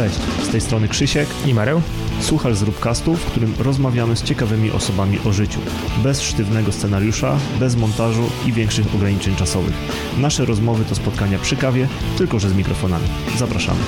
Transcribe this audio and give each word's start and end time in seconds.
Cześć, 0.00 0.18
z 0.42 0.48
tej 0.48 0.60
strony 0.60 0.88
Krzysiek 0.88 1.28
i 1.46 1.54
Mareł. 1.54 1.82
Słuchasz 2.20 2.56
Zróbcastu, 2.56 3.16
w 3.16 3.24
którym 3.24 3.54
rozmawiamy 3.58 4.16
z 4.16 4.22
ciekawymi 4.22 4.70
osobami 4.70 5.18
o 5.24 5.32
życiu. 5.32 5.60
Bez 6.02 6.22
sztywnego 6.22 6.72
scenariusza, 6.72 7.38
bez 7.58 7.76
montażu 7.76 8.30
i 8.46 8.52
większych 8.52 8.94
ograniczeń 8.94 9.36
czasowych. 9.36 9.74
Nasze 10.18 10.44
rozmowy 10.44 10.84
to 10.84 10.94
spotkania 10.94 11.38
przy 11.38 11.56
kawie, 11.56 11.88
tylko 12.18 12.38
że 12.38 12.48
z 12.48 12.54
mikrofonami. 12.54 13.06
Zapraszamy. 13.38 13.80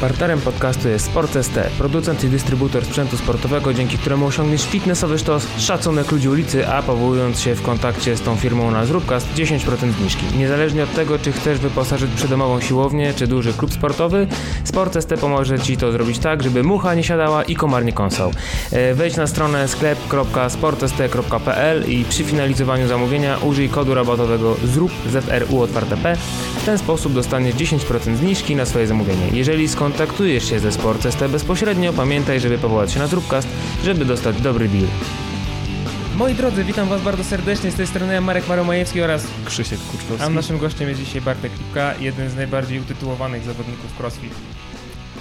Partnerem 0.00 0.40
podcastu 0.40 0.88
jest 0.88 1.06
Sport 1.06 1.38
ST, 1.42 1.58
producent 1.78 2.24
i 2.24 2.28
dystrybutor 2.28 2.84
sprzętu 2.84 3.16
sportowego, 3.16 3.74
dzięki 3.74 3.98
któremu 3.98 4.26
osiągniesz 4.26 4.66
fitnessowy 4.66 5.18
sztos, 5.18 5.46
szacunek 5.58 6.12
ludzi 6.12 6.28
ulicy, 6.28 6.68
a 6.68 6.82
powołując 6.82 7.40
się 7.40 7.54
w 7.54 7.62
kontakcie 7.62 8.16
z 8.16 8.20
tą 8.20 8.36
firmą 8.36 8.70
na 8.70 8.86
Zróbcast 8.86 9.34
10% 9.34 9.92
zniżki. 9.98 10.24
Niezależnie 10.38 10.82
od 10.82 10.94
tego, 10.94 11.18
czy 11.18 11.32
chcesz 11.32 11.58
wyposażyć 11.58 12.10
przydomową 12.16 12.60
siłownię, 12.60 13.14
czy 13.14 13.26
duży 13.26 13.52
klub 13.52 13.72
sportowy, 13.72 14.26
Sport 14.64 15.00
ST 15.00 15.14
pomoże 15.20 15.58
Ci 15.58 15.76
to 15.76 15.92
zrobić 15.92 16.18
tak, 16.18 16.42
żeby 16.42 16.62
mucha 16.62 16.94
nie 16.94 17.04
siadała 17.04 17.44
i 17.44 17.54
komar 17.54 17.84
nie 17.84 17.92
kąsał. 17.92 18.32
E, 18.72 18.94
wejdź 18.94 19.16
na 19.16 19.26
stronę 19.26 19.68
sklep.sportst.pl 19.68 21.90
i 21.90 22.04
przy 22.04 22.24
finalizowaniu 22.24 22.88
zamówienia 22.88 23.38
użyj 23.38 23.68
kodu 23.68 23.94
rabatowego 23.94 24.56
ZRUP 24.64 24.92
ZRU 25.10 25.60
otwarte 25.60 25.96
P. 25.96 26.16
W 26.56 26.64
ten 26.64 26.78
sposób 26.78 27.12
dostaniesz 27.12 27.54
10% 27.54 28.16
zniżki 28.16 28.56
na 28.56 28.66
swoje 28.66 28.86
zamówienie. 28.86 29.28
Jeżeli 29.32 29.68
skąd 29.68 29.85
kontaktujesz 29.86 30.50
się 30.50 30.60
ze 30.60 30.72
Sport 30.72 31.02
ST 31.10 31.28
bezpośrednio, 31.28 31.92
pamiętaj, 31.92 32.40
żeby 32.40 32.58
powołać 32.58 32.92
się 32.92 32.98
na 32.98 33.06
Zróbcast, 33.06 33.48
żeby 33.84 34.04
dostać 34.04 34.40
dobry 34.40 34.68
deal. 34.68 34.86
Moi 36.16 36.34
drodzy, 36.34 36.64
witam 36.64 36.88
Was 36.88 37.02
bardzo 37.02 37.24
serdecznie. 37.24 37.70
Z 37.70 37.74
tej 37.74 37.86
strony 37.86 38.20
Marek 38.20 38.48
Maromajewski 38.48 39.02
oraz 39.02 39.26
Krzysiek 39.44 39.78
Kuczkowski. 39.80 40.26
A 40.26 40.28
naszym 40.28 40.58
gościem 40.58 40.88
jest 40.88 41.00
dzisiaj 41.00 41.20
Bartek 41.20 41.52
Lipka, 41.58 41.94
jeden 42.00 42.30
z 42.30 42.36
najbardziej 42.36 42.80
utytułowanych 42.80 43.44
zawodników 43.44 43.96
CrossFit 43.98 44.34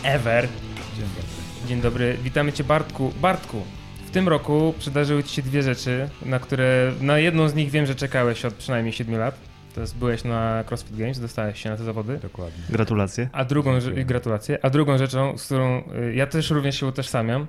ever. 0.04 0.48
Dzień 0.96 1.06
dobry. 1.06 1.68
Dzień 1.68 1.82
dobry, 1.82 2.18
witamy 2.24 2.54
Cię 2.54 2.64
Bartku. 2.64 3.14
Bartku, 3.22 3.62
w 4.08 4.12
tym 4.12 4.28
roku 4.28 4.74
przydarzyły 4.80 5.24
Ci 5.24 5.36
się 5.36 5.42
dwie 5.42 5.64
rzeczy, 5.64 6.10
na 6.26 6.40
które, 6.40 6.94
na 7.02 7.20
jedną 7.20 7.50
z 7.50 7.56
nich 7.56 7.72
wiem, 7.72 7.86
że 7.86 7.96
czekałeś 7.96 8.46
od 8.46 8.54
przynajmniej 8.54 8.94
7 8.94 9.20
lat. 9.20 9.55
To 9.76 9.82
jest, 9.82 9.98
byłeś 9.98 10.24
na 10.24 10.64
CrossFit 10.68 10.98
Games, 10.98 11.20
dostałeś 11.20 11.64
się 11.64 11.70
na 11.70 11.78
te 11.78 11.84
zawody. 11.84 12.20
Dokładnie. 12.22 12.64
Gratulacje. 12.70 13.30
A 13.32 13.46
drugą, 13.46 13.72
gratulacje. 14.06 14.66
A 14.66 14.70
drugą 14.70 14.98
rzeczą, 14.98 15.38
z 15.38 15.46
którą 15.46 15.84
y, 16.10 16.16
ja 16.16 16.28
też 16.28 16.50
również 16.50 16.80
się 16.80 16.86
utożsamiam, 16.86 17.48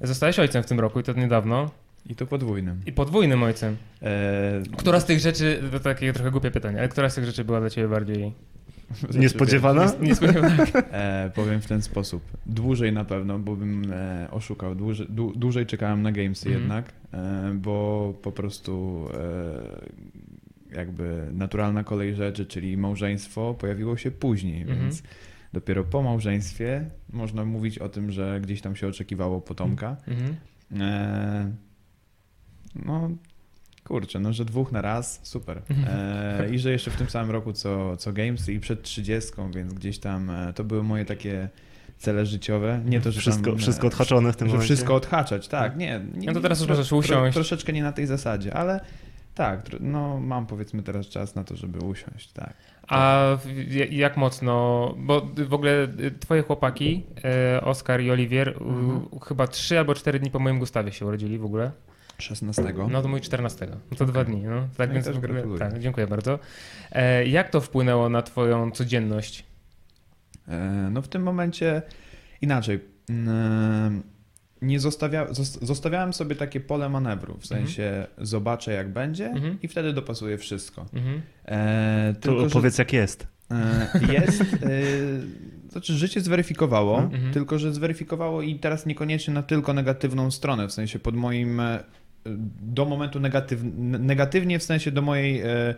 zostałeś 0.00 0.38
ojcem 0.38 0.62
w 0.62 0.66
tym 0.66 0.80
roku 0.80 1.00
i 1.00 1.02
to 1.02 1.12
niedawno. 1.12 1.70
I 2.06 2.14
to 2.14 2.26
podwójnym. 2.26 2.80
I 2.86 2.92
podwójnym 2.92 3.42
ojcem. 3.42 3.76
Eee, 4.02 4.62
która 4.76 5.00
z 5.00 5.04
tych 5.04 5.20
rzeczy, 5.20 5.62
to 5.72 5.80
takie 5.80 6.12
trochę 6.12 6.30
głupie 6.30 6.50
pytanie, 6.50 6.78
ale 6.78 6.88
która 6.88 7.10
z 7.10 7.14
tych 7.14 7.24
rzeczy 7.24 7.44
była 7.44 7.60
dla 7.60 7.70
ciebie 7.70 7.88
bardziej 7.88 8.32
Niespodziewana? 9.14 9.92
Niespodziewana. 10.00 10.56
e, 10.92 11.30
powiem 11.34 11.60
w 11.60 11.66
ten 11.66 11.82
sposób. 11.82 12.22
Dłużej 12.46 12.92
na 12.92 13.04
pewno, 13.04 13.38
bo 13.38 13.56
bym 13.56 13.92
e, 13.92 14.28
oszukał. 14.30 14.74
Dłużej, 14.74 15.06
dłużej 15.36 15.66
czekałem 15.66 16.02
na 16.02 16.12
Gamesy 16.12 16.48
mm. 16.48 16.60
jednak, 16.60 16.92
e, 17.12 17.52
bo 17.54 18.14
po 18.22 18.32
prostu 18.32 19.04
e, 19.14 20.13
jakby 20.76 21.28
naturalna 21.32 21.84
kolej 21.84 22.14
rzeczy, 22.14 22.46
czyli 22.46 22.76
małżeństwo, 22.76 23.54
pojawiło 23.54 23.96
się 23.96 24.10
później, 24.10 24.62
mhm. 24.62 24.80
więc 24.80 25.02
dopiero 25.52 25.84
po 25.84 26.02
małżeństwie 26.02 26.90
można 27.12 27.44
mówić 27.44 27.78
o 27.78 27.88
tym, 27.88 28.10
że 28.10 28.40
gdzieś 28.40 28.60
tam 28.60 28.76
się 28.76 28.88
oczekiwało 28.88 29.40
potomka. 29.40 29.96
Mhm. 30.06 30.36
E, 30.80 31.52
no, 32.84 33.10
kurczę, 33.84 34.20
no, 34.20 34.32
że 34.32 34.44
dwóch 34.44 34.72
na 34.72 34.82
raz, 34.82 35.20
super. 35.22 35.62
Mhm. 35.70 35.88
E, 36.40 36.54
I 36.54 36.58
że 36.58 36.70
jeszcze 36.70 36.90
w 36.90 36.96
tym 36.96 37.10
samym 37.10 37.30
roku 37.30 37.52
co, 37.52 37.96
co 37.96 38.12
Games 38.12 38.48
i 38.48 38.60
przed 38.60 38.82
trzydziestką, 38.82 39.50
więc 39.50 39.74
gdzieś 39.74 39.98
tam 39.98 40.30
e, 40.30 40.52
to 40.52 40.64
były 40.64 40.82
moje 40.82 41.04
takie 41.04 41.48
cele 41.98 42.26
życiowe. 42.26 42.80
Nie 42.84 43.00
to, 43.00 43.12
że 43.12 43.20
wszystko, 43.20 43.50
tam, 43.50 43.58
wszystko 43.58 43.86
odhaczone 43.86 44.32
w 44.32 44.36
tym 44.36 44.48
że 44.48 44.52
momencie. 44.52 44.74
wszystko 44.74 44.94
odhaczać, 44.94 45.48
tak. 45.48 45.76
Nie, 45.76 46.00
nie, 46.14 46.26
no 46.26 46.32
to 46.32 46.40
teraz 46.40 46.60
już 46.60 46.68
możesz 46.68 46.92
usiąść. 46.92 47.34
troszeczkę 47.34 47.72
nie 47.72 47.82
na 47.82 47.92
tej 47.92 48.06
zasadzie, 48.06 48.54
ale 48.54 48.80
tak, 49.34 49.66
no 49.80 50.20
mam 50.20 50.46
powiedzmy 50.46 50.82
teraz 50.82 51.06
czas 51.06 51.34
na 51.34 51.44
to, 51.44 51.56
żeby 51.56 51.78
usiąść, 51.78 52.32
tak. 52.32 52.54
A 52.88 53.26
jak 53.90 54.16
mocno, 54.16 54.94
bo 54.98 55.28
w 55.36 55.54
ogóle 55.54 55.88
twoje 56.20 56.42
chłopaki, 56.42 57.02
e, 57.24 57.60
Oskar 57.60 58.00
i 58.00 58.10
Oliwier, 58.10 58.48
mhm. 58.48 59.20
chyba 59.20 59.46
trzy 59.46 59.78
albo 59.78 59.94
cztery 59.94 60.18
dni 60.18 60.30
po 60.30 60.38
moim 60.38 60.58
Gustawie 60.58 60.92
się 60.92 61.06
urodzili 61.06 61.38
w 61.38 61.44
ogóle. 61.44 61.70
16. 62.18 62.74
No 62.88 63.02
to 63.02 63.08
mój 63.08 63.20
14. 63.20 63.66
No 63.66 63.76
to 63.96 64.04
okay. 64.04 64.06
dwa 64.06 64.24
dni. 64.24 64.42
No. 64.42 64.68
Tak, 64.76 64.88
no 64.88 64.94
więc 64.94 65.06
też 65.06 65.18
gratuluję. 65.18 65.58
Tak, 65.58 65.78
dziękuję 65.78 66.06
bardzo. 66.06 66.38
E, 66.92 67.26
jak 67.26 67.50
to 67.50 67.60
wpłynęło 67.60 68.08
na 68.08 68.22
twoją 68.22 68.70
codzienność? 68.70 69.44
E, 70.48 70.88
no 70.92 71.02
w 71.02 71.08
tym 71.08 71.22
momencie 71.22 71.82
inaczej. 72.42 72.80
Nie 74.64 74.80
zostawia, 74.80 75.26
zostawiałem 75.62 76.12
sobie 76.12 76.36
takie 76.36 76.60
pole 76.60 76.88
manewru, 76.88 77.36
w 77.38 77.46
sensie 77.46 77.82
mhm. 77.82 78.26
zobaczę 78.26 78.72
jak 78.72 78.92
będzie 78.92 79.26
mhm. 79.26 79.58
i 79.62 79.68
wtedy 79.68 79.92
dopasuję 79.92 80.38
wszystko. 80.38 80.86
Mhm. 80.92 81.22
E, 81.44 82.14
tylko, 82.20 82.42
to 82.42 82.50
powiedz 82.50 82.78
jak 82.78 82.92
jest. 82.92 83.26
E, 83.50 84.12
jest, 84.12 84.40
e, 84.40 84.66
znaczy 85.70 85.92
życie 85.94 86.20
zweryfikowało, 86.20 86.98
mhm. 86.98 87.32
tylko 87.32 87.58
że 87.58 87.72
zweryfikowało 87.72 88.42
i 88.42 88.54
teraz 88.54 88.86
niekoniecznie 88.86 89.34
na 89.34 89.42
tylko 89.42 89.72
negatywną 89.72 90.30
stronę, 90.30 90.68
w 90.68 90.72
sensie 90.72 90.98
pod 90.98 91.14
moim, 91.14 91.60
e, 91.60 91.84
do 92.60 92.84
momentu 92.84 93.20
negatyw, 93.20 93.60
negatywnie 93.82 94.58
w 94.58 94.62
sensie 94.62 94.90
do 94.90 95.02
mojej 95.02 95.40
e, 95.40 95.74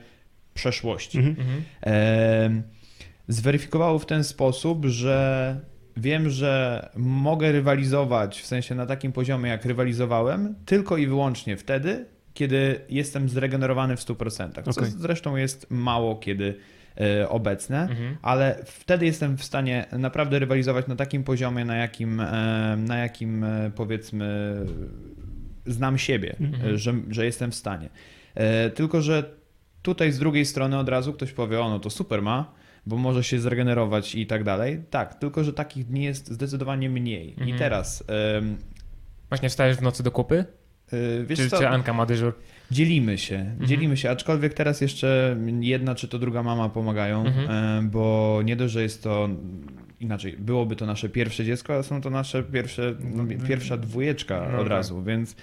przeszłości. 0.54 1.18
Mhm. 1.18 1.36
Mhm. 1.38 1.62
E, 1.86 2.62
zweryfikowało 3.28 3.98
w 3.98 4.06
ten 4.06 4.24
sposób, 4.24 4.84
że 4.84 5.60
wiem, 5.96 6.30
że 6.30 6.88
mogę 6.96 7.52
rywalizować 7.52 8.40
w 8.40 8.46
sensie 8.46 8.74
na 8.74 8.86
takim 8.86 9.12
poziomie, 9.12 9.50
jak 9.50 9.64
rywalizowałem, 9.64 10.54
tylko 10.66 10.96
i 10.96 11.06
wyłącznie 11.06 11.56
wtedy, 11.56 12.06
kiedy 12.34 12.80
jestem 12.88 13.28
zregenerowany 13.28 13.96
w 13.96 14.00
100%. 14.00 14.62
Co 14.62 14.70
okay. 14.70 14.90
zresztą 14.90 15.36
jest 15.36 15.66
mało 15.70 16.16
kiedy 16.16 16.54
e, 17.00 17.28
obecne, 17.28 17.80
mhm. 17.82 18.16
ale 18.22 18.58
wtedy 18.64 19.06
jestem 19.06 19.36
w 19.36 19.44
stanie 19.44 19.86
naprawdę 19.92 20.38
rywalizować 20.38 20.86
na 20.86 20.96
takim 20.96 21.24
poziomie, 21.24 21.64
na 21.64 21.76
jakim, 21.76 22.20
e, 22.20 22.76
na 22.78 22.96
jakim 22.96 23.44
e, 23.44 23.70
powiedzmy 23.74 24.56
znam 25.66 25.98
siebie, 25.98 26.36
mhm. 26.40 26.78
że, 26.78 26.94
że 27.10 27.24
jestem 27.24 27.50
w 27.50 27.54
stanie. 27.54 27.88
Tylko, 28.74 29.02
że 29.02 29.30
tutaj 29.82 30.12
z 30.12 30.18
drugiej 30.18 30.46
strony 30.46 30.78
od 30.78 30.88
razu 30.88 31.12
ktoś 31.12 31.32
powie, 31.32 31.60
o 31.60 31.70
no 31.70 31.78
to 31.78 31.90
super 31.90 32.22
ma, 32.22 32.52
bo 32.86 32.96
może 32.96 33.24
się 33.24 33.38
zregenerować 33.38 34.14
i 34.14 34.26
tak 34.26 34.44
dalej. 34.44 34.82
Tak, 34.90 35.14
tylko 35.14 35.44
że 35.44 35.52
takich 35.52 35.86
dni 35.86 36.04
jest 36.04 36.28
zdecydowanie 36.28 36.90
mniej. 36.90 37.30
Mhm. 37.30 37.48
I 37.48 37.54
teraz. 37.54 38.04
Um, 38.34 38.56
Właśnie 39.28 39.48
wstajesz 39.48 39.76
w 39.76 39.82
nocy 39.82 40.02
do 40.02 40.10
kupy? 40.10 40.44
Yy, 40.92 41.26
wiesz 41.26 41.38
czy, 41.38 41.50
co? 41.50 41.58
czy 41.58 41.68
Anka 41.68 41.92
ma 41.92 42.06
dyżur? 42.06 42.34
Dzielimy 42.70 43.18
się, 43.18 43.36
mhm. 43.36 43.66
dzielimy 43.66 43.96
się, 43.96 44.10
aczkolwiek 44.10 44.54
teraz 44.54 44.80
jeszcze 44.80 45.36
jedna 45.60 45.94
czy 45.94 46.08
to 46.08 46.18
druga 46.18 46.42
mama 46.42 46.68
pomagają, 46.68 47.26
mhm. 47.26 47.90
bo 47.90 48.40
nie 48.44 48.56
dość, 48.56 48.74
że 48.74 48.82
jest 48.82 49.02
to 49.02 49.28
inaczej, 50.00 50.36
byłoby 50.38 50.76
to 50.76 50.86
nasze 50.86 51.08
pierwsze 51.08 51.44
dziecko, 51.44 51.74
ale 51.74 51.82
są 51.82 52.00
to 52.00 52.10
nasze 52.10 52.42
pierwsze, 52.42 52.94
no, 53.14 53.24
pierwsza 53.48 53.76
dwójeczka 53.76 54.48
no, 54.52 54.58
od 54.58 54.64
tak. 54.64 54.68
razu, 54.68 55.02
więc 55.02 55.36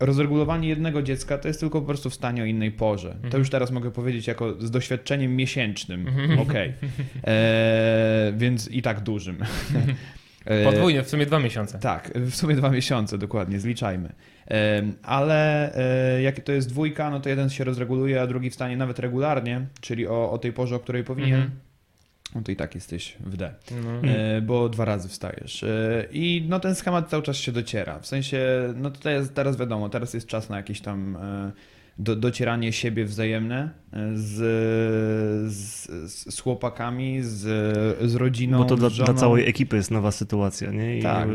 rozregulowanie 0.00 0.68
jednego 0.68 1.02
dziecka 1.02 1.38
to 1.38 1.48
jest 1.48 1.60
tylko 1.60 1.80
po 1.80 1.86
prostu 1.86 2.10
wstanie 2.10 2.42
o 2.42 2.44
innej 2.44 2.70
porze. 2.70 3.12
Mhm. 3.12 3.30
To 3.30 3.38
już 3.38 3.50
teraz 3.50 3.70
mogę 3.70 3.90
powiedzieć 3.90 4.26
jako 4.26 4.62
z 4.62 4.70
doświadczeniem 4.70 5.36
miesięcznym. 5.36 6.08
Mhm. 6.08 6.38
Okej. 6.38 6.74
Okay. 6.78 6.90
E, 7.34 8.32
więc 8.36 8.70
i 8.70 8.82
tak 8.82 9.00
dużym. 9.00 9.38
E, 10.44 10.64
Podwójnie, 10.64 11.02
w 11.02 11.08
sumie 11.08 11.26
dwa 11.26 11.38
miesiące. 11.38 11.78
Tak, 11.78 12.12
w 12.14 12.34
sumie 12.34 12.54
dwa 12.54 12.70
miesiące, 12.70 13.18
dokładnie, 13.18 13.60
zliczajmy. 13.60 14.12
E, 14.50 14.82
ale 15.02 15.72
jak 16.22 16.40
to 16.40 16.52
jest 16.52 16.68
dwójka, 16.68 17.10
no 17.10 17.20
to 17.20 17.28
jeden 17.28 17.50
się 17.50 17.64
rozreguluje, 17.64 18.22
a 18.22 18.26
drugi 18.26 18.50
wstanie 18.50 18.76
nawet 18.76 18.98
regularnie, 18.98 19.66
czyli 19.80 20.06
o, 20.06 20.30
o 20.30 20.38
tej 20.38 20.52
porze, 20.52 20.76
o 20.76 20.78
której 20.78 21.04
powinien. 21.04 21.34
Mhm 21.34 21.60
no 22.34 22.42
to 22.42 22.52
i 22.52 22.56
tak 22.56 22.74
jesteś 22.74 23.16
w 23.20 23.36
D, 23.36 23.54
no. 23.70 24.08
e, 24.08 24.40
bo 24.40 24.68
dwa 24.68 24.84
razy 24.84 25.08
wstajesz. 25.08 25.62
E, 25.62 26.06
I 26.12 26.46
no 26.48 26.60
ten 26.60 26.74
schemat 26.74 27.10
cały 27.10 27.22
czas 27.22 27.36
się 27.36 27.52
dociera. 27.52 27.98
W 27.98 28.06
sensie, 28.06 28.38
no 28.76 28.90
to 28.90 29.10
jest, 29.10 29.34
teraz 29.34 29.56
wiadomo, 29.56 29.88
teraz 29.88 30.14
jest 30.14 30.26
czas 30.26 30.48
na 30.48 30.56
jakieś 30.56 30.80
tam 30.80 31.16
e, 31.16 31.52
do, 31.98 32.16
docieranie 32.16 32.72
siebie 32.72 33.04
wzajemne 33.04 33.70
z, 34.14 35.52
z, 35.52 35.86
z 36.34 36.40
chłopakami, 36.40 37.22
z, 37.22 37.40
z 38.10 38.14
rodziną. 38.14 38.58
Bo 38.58 38.64
to 38.64 38.76
dla, 38.76 38.90
dla, 38.90 39.14
całej 39.14 39.48
ekipy 39.48 39.76
jest 39.76 39.90
nowa 39.90 40.10
sytuacja, 40.10 40.70
nie? 40.70 40.98
I 40.98 41.02
tak. 41.02 41.28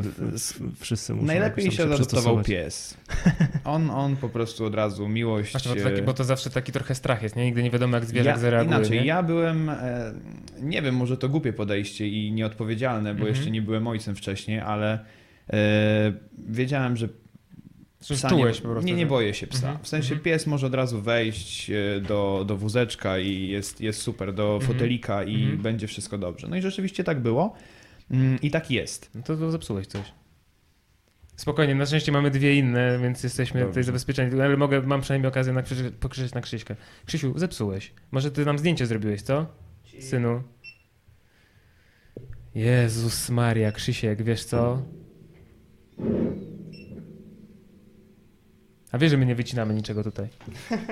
Wszyscy 0.80 1.14
muszą 1.14 1.26
Najlepiej 1.28 1.72
się 1.72 1.88
zaadoptował 1.88 2.44
pies. 2.44 2.98
On, 3.64 3.90
on 3.90 4.16
po 4.16 4.30
prostu 4.30 4.66
od 4.66 4.76
razu 4.76 5.10
miłość. 5.10 5.52
Właśnie, 5.52 5.72
bo, 5.76 5.78
to 5.78 5.90
taki, 5.90 6.02
bo 6.02 6.14
to 6.14 6.24
zawsze 6.24 6.50
taki 6.50 6.72
trochę 6.72 6.96
strach 6.96 7.24
jest, 7.24 7.36
nie? 7.36 7.46
Nigdy 7.46 7.64
nie 7.64 7.72
wiadomo, 7.72 7.98
jak 7.98 8.06
zwierzak 8.06 8.36
ja, 8.36 8.42
zareaguje. 8.42 8.78
Inaczej, 8.78 9.00
nie? 9.00 9.06
ja 9.06 9.24
byłem, 9.24 9.72
nie 10.62 10.82
wiem, 10.82 10.96
może 10.96 11.18
to 11.18 11.30
głupie 11.30 11.54
podejście 11.54 12.08
i 12.08 12.32
nieodpowiedzialne, 12.32 13.14
bo 13.14 13.20
mhm. 13.20 13.36
jeszcze 13.36 13.52
nie 13.52 13.62
byłem 13.62 13.88
ojcem 13.88 14.16
wcześniej, 14.16 14.60
ale 14.60 15.00
wiedziałem, 16.38 16.98
że 16.98 17.10
Psa 18.00 18.30
czułeś 18.30 18.58
nie, 18.58 18.62
po 18.62 18.70
prostu? 18.70 18.88
Nie, 18.88 18.94
nie 18.94 19.06
boję 19.06 19.34
się 19.34 19.48
psa. 19.48 19.68
Mhm, 19.68 19.84
W 19.84 19.88
sensie 19.88 20.08
mhm. 20.14 20.22
pies 20.24 20.48
może 20.48 20.68
od 20.68 20.74
razu 20.74 21.02
wejść 21.02 21.70
e, 21.70 22.02
do, 22.02 22.44
do 22.48 22.58
wózeczka 22.58 23.20
i 23.20 23.48
jest, 23.48 23.82
jest 23.82 24.02
super, 24.02 24.34
do 24.34 24.54
Mhm. 24.54 24.74
fotelika 24.74 25.24
i 25.24 25.48
będzie 25.48 25.88
wszystko 25.88 26.18
dobrze. 26.18 26.48
No 26.48 26.56
i 26.56 26.62
rzeczywiście 26.62 27.04
tak 27.04 27.20
było 27.22 27.56
Mm, 28.12 28.42
i 28.42 28.52
tak 28.52 28.72
jest. 28.72 29.10
No 29.16 29.22
to, 29.24 29.38
to 29.38 29.52
zepsułeś 29.52 29.88
coś. 29.88 30.14
Spokojnie, 31.36 31.76
na 31.76 31.86
szczęście 31.86 32.12
mamy 32.12 32.32
dwie 32.32 32.56
inne, 32.56 33.00
więc 33.02 33.24
jesteśmy 33.24 33.60
Dobrze. 33.60 33.72
tutaj 33.72 33.84
zabezpieczeni, 33.84 34.42
ale 34.42 34.58
mogę, 34.58 34.82
mam 34.82 35.02
przynajmniej 35.02 35.30
okazję 35.30 35.54
na 35.54 35.62
krzyż, 35.62 35.78
pokrzyczeć 36.00 36.34
na 36.34 36.42
Krzyśkę. 36.42 36.76
Krzysiu, 37.06 37.34
zepsułeś. 37.36 37.94
Może 38.12 38.32
ty 38.32 38.46
nam 38.46 38.60
zdjęcie 38.60 38.86
zrobiłeś, 38.86 39.22
co? 39.22 39.46
Synu. 40.00 40.44
Jezus 42.56 43.30
Maria, 43.30 43.72
Krzysiek, 43.72 44.24
wiesz 44.24 44.44
co? 44.44 44.82
A 48.92 48.98
wiesz, 48.98 49.12
że 49.12 49.18
my 49.18 49.26
nie 49.26 49.36
wycinamy 49.36 49.74
niczego 49.74 50.04
tutaj. 50.04 50.28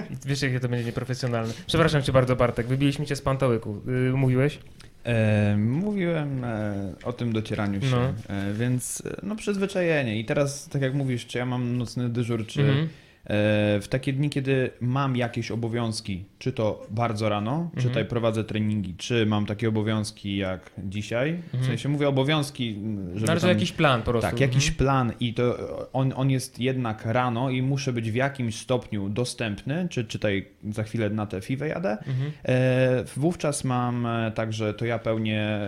I 0.10 0.16
Wiesz, 0.26 0.42
jakie 0.42 0.60
to 0.60 0.70
będzie 0.70 0.86
nieprofesjonalne. 0.86 1.54
Przepraszam 1.68 2.02
cię 2.04 2.12
bardzo, 2.12 2.36
Bartek, 2.36 2.68
wybiliśmy 2.68 3.06
cię 3.06 3.16
z 3.16 3.22
pantałyku. 3.22 3.82
Yy, 3.88 4.14
mówiłeś? 4.14 4.60
E, 5.04 5.58
mówiłem 5.58 6.44
e, 6.44 6.94
o 7.04 7.14
tym 7.14 7.34
docieraniu 7.34 7.82
się, 7.82 7.88
No. 7.92 8.36
e, 8.36 8.54
więc 8.54 9.04
e, 9.06 9.16
no 9.24 9.36
przyzwyczajenie. 9.36 10.20
I 10.20 10.26
teraz, 10.26 10.68
tak 10.70 10.82
jak 10.82 10.94
mówisz, 10.94 11.26
czy 11.28 11.38
ja 11.38 11.46
mam 11.46 11.78
nocny 11.78 12.10
dyżur, 12.10 12.46
czy 12.48 12.62
Mhm. 12.62 12.90
E, 13.28 13.80
w 13.82 13.88
takie 13.90 14.14
dni, 14.14 14.30
kiedy 14.30 14.70
mam 14.82 15.16
jakieś 15.16 15.52
obowiązki, 15.52 16.26
czy 16.40 16.52
to 16.52 16.88
bardzo 16.90 17.30
rano, 17.30 17.70
czy 17.74 17.78
Mhm. 17.78 17.90
tutaj 17.90 18.06
prowadzę 18.06 18.44
treningi, 18.44 18.96
czy 18.98 19.26
mam 19.26 19.46
takie 19.46 19.70
obowiązki 19.70 20.38
jak 20.38 20.72
dzisiaj, 20.78 21.34
w 21.34 21.54
Mhm. 21.54 21.64
sensie 21.64 21.90
mówię 21.90 22.08
obowiązki, 22.10 22.74
żeby 23.16 23.26
No, 23.26 23.32
ale 23.32 23.36
to 23.42 23.48
tam- 23.48 23.50
jakiś 23.56 23.72
plan 23.72 24.02
po 24.02 24.12
prostu. 24.12 24.32
Tak, 24.32 24.40
jakiś 24.40 24.68
Mhm. 24.68 24.76
plan 24.78 25.14
i 25.20 25.34
to 25.34 25.58
on, 25.94 26.14
on 26.16 26.30
jest 26.30 26.60
jednak 26.60 27.06
rano 27.06 27.50
i 27.50 27.62
muszę 27.62 27.94
być 27.94 28.12
w 28.12 28.16
jakimś 28.16 28.56
stopniu 28.56 29.10
dostępny, 29.10 29.88
czy 29.90 30.06
czytaj 30.06 30.46
za 30.70 30.84
chwilę 30.84 31.10
na 31.10 31.26
te 31.26 31.42
FIWE 31.42 31.68
jadę. 31.68 31.92
Mhm. 32.08 32.32
E, 32.46 33.04
wówczas 33.16 33.64
mam 33.64 34.06
e, 34.06 34.32
także, 34.32 34.74
to 34.74 34.86
ja 34.86 35.00
pełnię, 35.00 35.60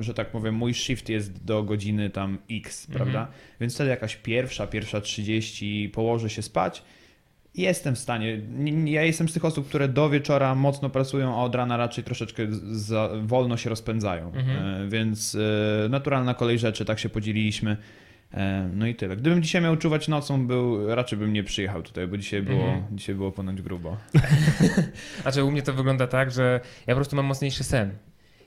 że 0.00 0.14
tak 0.14 0.30
powiem, 0.30 0.54
mój 0.54 0.74
shift 0.74 1.08
jest 1.08 1.44
do 1.44 1.62
godziny 1.62 2.10
tam 2.10 2.38
X, 2.50 2.88
Mhm. 2.88 2.96
prawda? 3.10 3.32
Więc 3.60 3.74
wtedy 3.74 3.90
jakaś 3.90 4.16
pierwsza, 4.16 4.66
pierwsza 4.66 5.00
30 5.00 5.88
położę 5.88 6.30
się 6.30 6.42
spać. 6.46 6.82
Jestem 7.54 7.94
w 7.94 7.98
stanie. 7.98 8.40
Ja 8.84 9.02
jestem 9.02 9.28
z 9.28 9.32
tych 9.32 9.44
osób, 9.44 9.68
które 9.68 9.88
do 9.88 10.10
wieczora 10.10 10.54
mocno 10.54 10.90
pracują, 10.90 11.34
a 11.40 11.42
od 11.44 11.54
rana 11.54 11.76
raczej 11.76 12.04
troszeczkę 12.04 12.42
za, 12.72 13.10
wolno 13.22 13.56
się 13.56 13.70
rozpędzają. 13.70 14.32
Mhm. 14.32 14.84
E, 14.86 14.88
Więc 14.88 15.34
e, 15.84 15.88
naturalna 15.88 16.34
kolej 16.34 16.58
rzeczy, 16.58 16.84
tak 16.84 16.98
się 16.98 17.08
podzieliliśmy. 17.08 17.76
E, 18.34 18.70
No 18.74 18.86
i 18.86 18.94
tyle. 18.94 19.16
Gdybym 19.16 19.42
dzisiaj 19.42 19.62
miał 19.62 19.76
czuwać 19.76 20.08
nocą, 20.08 20.46
był, 20.46 20.94
raczej 20.94 21.18
bym 21.18 21.32
nie 21.32 21.44
przyjechał 21.44 21.82
tutaj, 21.82 22.06
bo 22.06 22.16
dzisiaj 22.18 22.42
było, 22.42 22.64
Mhm. 22.64 22.98
dzisiaj 22.98 23.14
było 23.14 23.32
ponoć 23.32 23.62
grubo. 23.62 23.96
Znaczy 25.22 25.44
u 25.44 25.50
mnie 25.50 25.62
to 25.62 25.72
wygląda 25.72 26.06
tak, 26.06 26.30
że 26.30 26.60
ja 26.86 26.94
po 26.94 26.96
prostu 26.98 27.16
mam 27.16 27.26
mocniejszy 27.26 27.64
sen. 27.64 27.90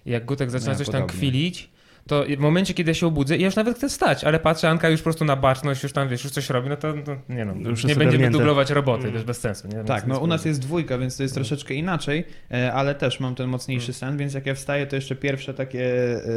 I 0.06 0.12
jak 0.12 0.26
Gutek 0.26 0.52
zaczyna 0.52 0.68
No 0.68 0.74
ja 0.74 0.78
coś 0.78 0.88
tam 0.88 1.02
podobnie. 1.02 1.18
kwilić, 1.18 1.70
to 2.08 2.26
w 2.38 2.40
momencie, 2.40 2.74
kiedy 2.74 2.92
ja 2.92 2.96
się 2.96 3.08
obudzę, 3.08 3.38
ja 3.38 3.46
już 3.46 3.56
nawet 3.56 3.78
chcę 3.78 3.90
wstać, 3.90 4.24
ale 4.24 4.40
patrzę, 4.40 4.70
Anka 4.70 4.90
już 4.90 5.00
po 5.00 5.04
prostu 5.04 5.26
na 5.26 5.36
baczność, 5.36 5.84
już 5.84 5.92
tam, 5.94 6.10
wiesz, 6.10 6.24
już 6.24 6.34
coś 6.34 6.50
robi, 6.50 6.70
no 6.70 6.76
to, 6.78 6.94
to 6.94 7.16
nie 7.30 7.46
no, 7.46 7.70
Już 7.70 7.84
nie 7.86 7.96
będziemy 7.96 8.30
dublować 8.32 8.70
roboty, 8.72 9.00
Mm. 9.02 9.12
to 9.12 9.16
jest 9.18 9.28
bez 9.28 9.40
sensu. 9.40 9.68
Nie? 9.68 9.84
Tak, 9.84 10.08
no 10.08 10.20
u 10.20 10.28
nas 10.28 10.46
jest 10.46 10.62
dwójka, 10.62 10.98
więc 10.98 11.18
to 11.18 11.24
jest 11.24 11.36
troszeczkę 11.36 11.74
inaczej, 11.74 12.24
e, 12.52 12.74
ale 12.74 12.96
też 12.96 13.20
mam 13.20 13.36
ten 13.36 13.50
mocniejszy 13.50 13.94
sen, 13.94 14.18
więc 14.18 14.34
jak 14.34 14.46
ja 14.46 14.54
wstaję, 14.56 14.88
to 14.88 14.96
jeszcze 14.96 15.16
pierwsze 15.16 15.54
takie, 15.54 15.86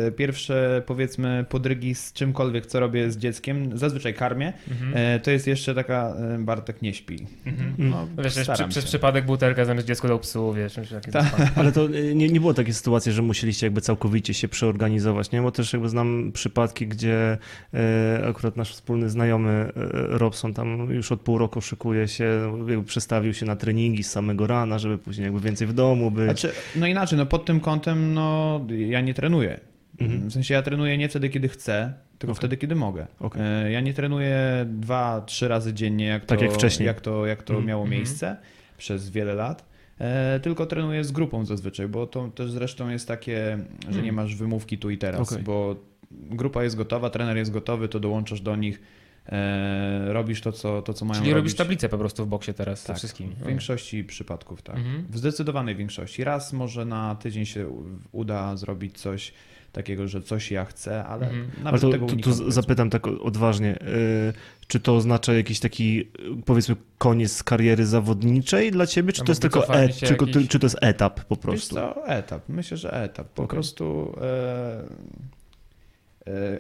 e, 0.07 0.11
pierwsze 0.13 0.83
powiedzmy 0.87 1.45
podrygi 1.49 1.95
z 1.95 2.13
czymkolwiek, 2.13 2.67
co 2.67 2.81
robię 2.81 3.11
z 3.11 3.17
dzieckiem, 3.19 3.79
zazwyczaj 3.79 4.15
karmię, 4.15 4.53
Mhm. 4.71 4.93
e, 4.97 5.21
to 5.21 5.31
jest 5.31 5.47
jeszcze 5.47 5.75
taka, 5.75 6.15
Bartek 6.39 6.83
nie 6.83 6.95
śpi. 6.95 7.27
Mhm. 7.47 7.75
No, 7.79 8.09
Wiesz, 8.23 8.35
przy, 8.55 8.69
przez 8.69 8.85
przypadek 8.85 9.25
butelka 9.27 9.65
zamiast 9.65 9.87
dziecko 9.87 10.09
do 10.09 10.19
psu, 10.19 10.53
wiesz, 10.53 10.73
coś 10.73 10.89
takiego. 10.91 11.19
Tak. 11.19 11.53
Ale 11.57 11.73
to 11.73 11.89
nie, 12.15 12.29
nie 12.29 12.41
było 12.41 12.55
takiej 12.55 12.75
sytuacji, 12.75 13.13
że 13.13 13.23
musieliście 13.23 13.67
jakby 13.67 13.81
całkowicie 13.81 14.35
się 14.35 14.49
przeorganizować, 14.49 15.31
nie? 15.31 15.43
Bo 15.43 15.53
też 15.63 15.73
jakby 15.73 15.89
znam 15.89 16.33
przypadki, 16.33 16.87
gdzie 16.87 17.39
e, 17.75 18.27
akurat 18.29 18.57
nasz 18.57 18.73
wspólny 18.73 19.11
znajomy 19.11 19.51
e, 19.51 19.73
Robson 20.19 20.55
tam 20.55 20.91
już 20.91 21.13
od 21.13 21.21
pół 21.21 21.39
roku 21.39 21.61
szykuje 21.61 22.09
się, 22.09 22.25
jakby 22.69 22.83
przestawił 22.85 23.35
się 23.35 23.47
na 23.47 23.57
treningi 23.57 24.03
z 24.03 24.11
samego 24.11 24.47
rana, 24.47 24.79
żeby 24.79 24.99
później 24.99 25.25
jakby 25.25 25.41
więcej 25.41 25.67
w 25.67 25.73
domu 25.73 26.11
być. 26.11 26.25
Znaczy, 26.25 26.53
no 26.77 26.87
inaczej, 26.87 27.19
no 27.19 27.27
pod 27.27 27.45
tym 27.45 27.61
kątem, 27.61 28.15
no 28.15 28.61
ja 28.89 29.01
nie 29.01 29.15
trenuję. 29.15 29.61
Mhm. 30.01 30.29
W 30.29 30.33
sensie 30.33 30.55
ja 30.55 30.63
trenuję 30.63 30.99
nie 30.99 31.09
wtedy, 31.09 31.29
kiedy 31.29 31.49
chcę, 31.49 31.93
tylko 32.19 32.33
Okej. 32.33 32.39
wtedy, 32.41 32.57
kiedy 32.57 32.75
mogę. 32.75 33.07
Okej. 33.21 33.43
E, 33.67 33.73
Ja 33.73 33.81
nie 33.81 33.95
trenuję 33.95 34.39
dwa, 34.69 35.21
trzy 35.27 35.49
razy 35.49 35.75
dziennie, 35.75 36.07
jak 36.07 36.25
Tak 36.27 36.39
to, 36.39 36.45
jak 36.45 36.55
wcześniej. 36.55 36.87
Jak 36.87 37.01
to, 37.01 37.27
jak 37.27 37.43
to 37.43 37.53
Mhm. 37.53 37.69
miało 37.69 37.83
Mhm. 37.83 38.01
miejsce 38.01 38.37
przez 38.79 39.11
wiele 39.11 39.35
lat. 39.35 39.72
E, 40.03 40.41
tylko 40.41 40.67
trenuję 40.67 41.05
z 41.05 41.13
grupą 41.13 41.45
zazwyczaj, 41.45 41.89
bo 41.89 42.07
to 42.07 42.29
też 42.29 42.51
zresztą 42.51 42.89
jest 42.89 43.09
takie, 43.09 43.59
że 43.91 44.03
nie 44.03 44.09
Mhm. 44.09 44.15
masz 44.15 44.37
wymówki 44.37 44.79
tu 44.79 44.91
i 44.91 44.99
teraz, 44.99 45.33
Okej. 45.33 45.45
bo 45.45 45.77
grupa 46.11 46.65
jest 46.65 46.77
gotowa, 46.77 47.11
trener 47.11 47.37
jest 47.37 47.51
gotowy, 47.51 47.89
to 47.89 48.01
dołączasz 48.01 48.41
do 48.41 48.57
nich, 48.57 48.81
e, 49.29 50.13
robisz 50.13 50.41
to, 50.41 50.53
co, 50.53 50.83
to, 50.83 50.93
co 50.95 51.05
mają 51.05 51.21
Czyli 51.21 51.31
robić. 51.33 51.43
robisz 51.43 51.55
tablicę 51.55 51.89
po 51.89 51.99
prostu 51.99 52.25
w 52.25 52.29
boksie 52.29 52.55
teraz 52.55 52.81
ze 52.83 52.87
Tak, 52.87 52.97
wszystkimi. 52.97 53.35
w 53.35 53.47
większości 53.47 54.05
przypadków 54.05 54.63
tak. 54.63 54.77
Mhm. 54.77 55.07
W 55.11 55.19
zdecydowanej 55.19 55.77
większości. 55.77 56.25
Raz 56.25 56.53
może 56.53 56.85
na 56.85 57.15
tydzień 57.15 57.47
się 57.47 57.69
uda 58.13 58.57
zrobić 58.57 58.99
coś 58.99 59.33
takiego, 59.73 60.09
że 60.09 60.23
coś 60.23 60.51
ja 60.51 60.65
chcę, 60.65 61.05
ale 61.05 61.27
Mhm. 61.27 61.51
nawet 61.59 61.67
Ale 61.69 61.81
to, 61.81 61.91
tego 61.91 62.07
to, 62.07 62.13
unikam, 62.13 62.33
to 62.33 62.51
zapytam 62.51 62.91
tak 62.91 63.07
odważnie, 63.07 63.75
y, 63.77 64.33
czy 64.67 64.81
to 64.81 64.97
oznacza 64.97 65.33
jakiś 65.35 65.61
taki, 65.61 66.01
y, 66.01 66.07
powiedzmy, 66.45 66.77
koniec 66.99 67.43
kariery 67.43 67.87
zawodniczej 67.87 68.71
dla 68.71 68.87
ciebie, 68.87 69.13
czy 69.13 69.25
to 69.25 69.33
jest 69.33 69.43
tylko, 69.43 69.75
e, 69.75 69.93
się 69.93 70.07
czy, 70.07 70.13
jakiś- 70.13 70.49
czy 70.49 70.59
to 70.59 70.67
jest 70.67 70.77
etap 70.81 71.25
po 71.25 71.35
Wiesz 71.35 71.43
prostu? 71.43 71.75
co, 71.75 72.07
etap. 72.07 72.43
Myślę, 72.49 72.77
że 72.77 72.93
etap. 73.03 73.29
Po 73.29 73.43
Okej. 73.43 73.57
prostu 73.57 74.15
e, 74.21 74.83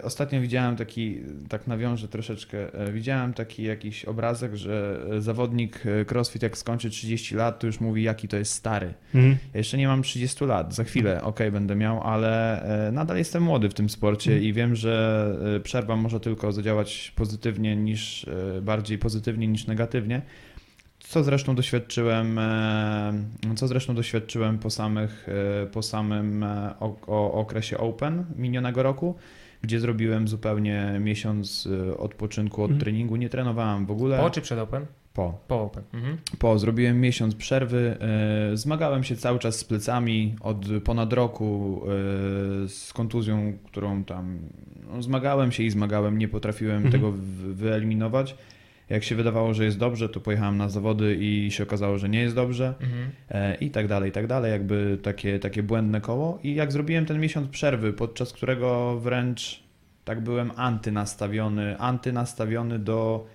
ostatnio 0.03 0.41
widziałem 0.41 0.77
taki, 0.77 1.21
tak 1.49 1.67
nawiążę 1.67 2.09
troszeczkę, 2.09 2.75
e, 2.75 2.93
widziałem 2.93 3.35
taki 3.35 3.63
jakiś 3.63 4.05
obrazek, 4.05 4.57
że 4.57 5.01
e, 5.11 5.21
zawodnik 5.21 5.83
e, 5.87 6.05
crossfit 6.05 6.43
jak 6.43 6.59
skończy 6.59 6.91
30 6.91 7.35
lat, 7.35 7.59
to 7.59 7.67
już 7.67 7.81
mówi 7.81 8.03
jaki 8.03 8.29
to 8.29 8.37
jest 8.37 8.53
stary. 8.53 8.95
Mhm. 9.15 9.37
Ja 9.55 9.59
jeszcze 9.59 9.79
nie 9.79 9.89
mam 9.89 10.03
30 10.03 10.45
lat, 10.45 10.75
za 10.75 10.85
chwilę 10.85 11.23
okej 11.23 11.51
będę 11.51 11.77
miał, 11.77 12.03
ale 12.03 12.63
e, 12.89 12.93
nadal 12.93 13.17
jestem 13.17 13.43
młody 13.43 13.69
w 13.69 13.75
tym 13.75 13.91
sporcie 13.91 14.31
Mhm. 14.33 14.49
i 14.49 14.53
wiem, 14.53 14.77
że 14.77 15.35
e, 15.57 15.61
przerwa 15.61 15.97
może 15.97 16.21
tylko 16.21 16.53
zadziałać 16.53 17.13
pozytywnie 17.17 17.77
niż, 17.77 18.29
e, 18.59 18.63
bardziej 18.63 18.99
pozytywnie 18.99 19.49
niż 19.49 19.67
negatywnie. 19.67 20.23
Co 21.03 21.25
zresztą 21.25 21.55
doświadczyłem, 21.55 22.39
e, 22.39 23.13
co 23.57 23.69
zresztą 23.69 23.95
doświadczyłem 23.95 24.59
po, 24.59 24.71
samych, 24.71 25.29
e, 25.63 25.67
po 25.67 25.83
samym 25.83 26.43
e, 26.43 26.75
okresie 27.33 27.79
Open 27.79 28.25
minionego 28.37 28.83
roku, 28.83 29.15
gdzie 29.63 29.81
zrobiłem 29.81 30.29
zupełnie 30.29 30.97
miesiąc 31.01 31.69
e, 31.91 31.97
odpoczynku 31.99 32.63
od 32.63 32.71
Mhm. 32.71 32.81
treningu. 32.81 33.17
Nie 33.17 33.29
trenowałem 33.29 33.87
w 33.87 33.91
ogóle. 33.91 34.19
Po 34.19 34.31
czy 34.31 34.41
przed 34.41 34.59
Open? 34.59 34.87
Po. 35.15 35.39
Po 35.49 35.63
Open. 35.63 35.83
Mhm. 35.95 36.17
Po, 36.39 36.59
zrobiłem 36.59 37.01
miesiąc 37.01 37.35
przerwy, 37.35 37.97
e, 38.53 38.57
zmagałem 38.57 39.05
się 39.05 39.17
cały 39.17 39.39
czas 39.39 39.59
z 39.59 39.65
plecami 39.65 40.35
od 40.41 40.67
ponad 40.85 41.13
roku 41.13 41.83
e, 41.85 41.89
z 42.69 42.93
kontuzją, 42.93 43.53
którą 43.67 44.05
tam 44.05 44.39
no, 44.93 45.03
zmagałem 45.03 45.53
się 45.53 45.63
i 45.63 45.71
zmagałem, 45.71 46.19
nie 46.19 46.29
potrafiłem 46.29 46.77
Mhm. 46.77 46.93
tego 46.93 47.13
wy- 47.13 47.55
wyeliminować. 47.55 48.37
Jak 48.93 49.05
się 49.05 49.15
wydawało, 49.15 49.55
że 49.55 49.65
jest 49.65 49.79
dobrze, 49.79 50.09
to 50.09 50.21
pojechałem 50.21 50.57
na 50.57 50.69
zawody 50.69 51.17
i 51.21 51.51
się 51.51 51.63
okazało, 51.63 51.99
że 51.99 52.09
nie 52.09 52.21
jest 52.21 52.35
dobrze 52.35 52.75
Mhm. 52.81 53.11
e, 53.31 53.55
i 53.55 53.71
tak 53.71 53.89
dalej, 53.89 54.11
i 54.11 54.13
tak 54.13 54.27
dalej, 54.27 54.53
jakby 54.53 54.99
takie, 55.03 55.39
takie 55.39 55.63
błędne 55.63 56.01
koło. 56.01 56.39
I 56.43 56.55
jak 56.55 56.73
zrobiłem 56.73 57.07
ten 57.07 57.21
miesiąc 57.21 57.49
przerwy, 57.49 57.93
podczas 57.93 58.33
którego 58.33 59.01
wręcz 59.01 59.63
tak 60.05 60.21
byłem 60.21 60.53
antynastawiony, 60.57 61.79
antynastawiony 61.79 62.79
do 62.79 63.27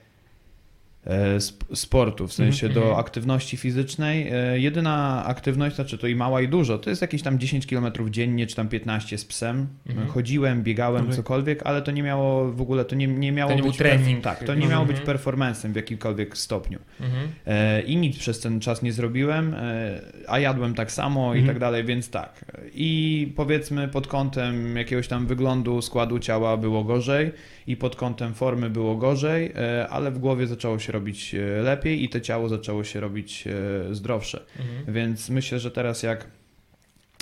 sportu, 1.73 2.27
w 2.27 2.33
sensie 2.33 2.67
Mhm. 2.67 2.85
do 2.85 2.97
aktywności 2.97 3.57
fizycznej. 3.57 4.29
E, 4.31 4.59
Jedyna 4.59 5.23
aktywność, 5.25 5.75
znaczy 5.75 5.97
to 5.97 6.07
i 6.07 6.15
mała 6.15 6.41
i 6.41 6.47
dużo, 6.47 6.77
to 6.77 6.89
jest 6.89 7.01
jakieś 7.01 7.21
tam 7.21 7.39
10 7.39 7.67
km 7.67 7.85
dziennie, 8.09 8.47
czy 8.47 8.55
tam 8.55 8.67
15 8.69 9.17
z 9.17 9.25
psem. 9.25 9.67
Mhm. 9.89 10.07
Chodziłem, 10.07 10.63
biegałem, 10.63 11.03
Okej. 11.03 11.15
cokolwiek, 11.15 11.61
ale 11.63 11.81
to 11.81 11.91
nie 11.91 12.03
miało 12.03 12.51
w 12.51 12.61
ogóle, 12.61 12.85
to 12.85 12.95
nie, 12.95 13.07
nie 13.07 13.31
miało 13.31 13.51
To 13.51 13.57
nie 13.57 13.63
być 13.63 13.77
trening. 13.77 14.23
tak, 14.23 14.43
to 14.43 14.55
nie 14.55 14.67
miało 14.67 14.85
być 14.85 14.97
Mhm. 14.99 15.17
performance'em 15.17 15.71
w 15.71 15.75
jakimkolwiek 15.75 16.37
stopniu. 16.37 16.79
Mhm. 17.01 17.27
E, 17.47 17.81
I 17.81 17.97
nic 17.97 18.17
przez 18.17 18.39
ten 18.39 18.59
czas 18.59 18.81
nie 18.81 18.91
zrobiłem, 18.93 19.53
e, 19.53 20.01
a 20.27 20.39
jadłem 20.39 20.73
tak 20.73 20.91
samo 20.91 21.33
i 21.35 21.37
Mhm. 21.39 21.47
tak 21.47 21.59
dalej, 21.59 21.83
więc 21.85 22.09
tak. 22.09 22.45
I 22.73 23.33
powiedzmy 23.35 23.87
pod 23.87 24.07
kątem 24.07 24.75
jakiegoś 24.77 25.07
tam 25.07 25.25
wyglądu, 25.27 25.81
składu 25.81 26.19
ciała 26.19 26.57
było 26.57 26.83
gorzej 26.83 27.31
i 27.67 27.77
pod 27.77 27.95
kątem 27.95 28.33
formy 28.33 28.69
było 28.69 28.95
gorzej, 28.95 29.51
e, 29.55 29.87
ale 29.89 30.11
w 30.11 30.19
głowie 30.19 30.47
zaczęło 30.47 30.79
się 30.79 30.91
robić 30.97 31.35
e, 31.35 31.61
lepiej 31.61 32.03
i 32.03 32.09
to 32.09 32.19
ciało 32.19 32.49
zaczęło 32.49 32.83
się 32.83 32.99
robić 32.99 33.47
e, 33.47 33.95
zdrowsze. 33.95 34.45
Mhm. 34.59 34.93
Więc 34.95 35.29
myślę, 35.29 35.59
że 35.59 35.71
teraz 35.71 36.03
jak 36.03 36.27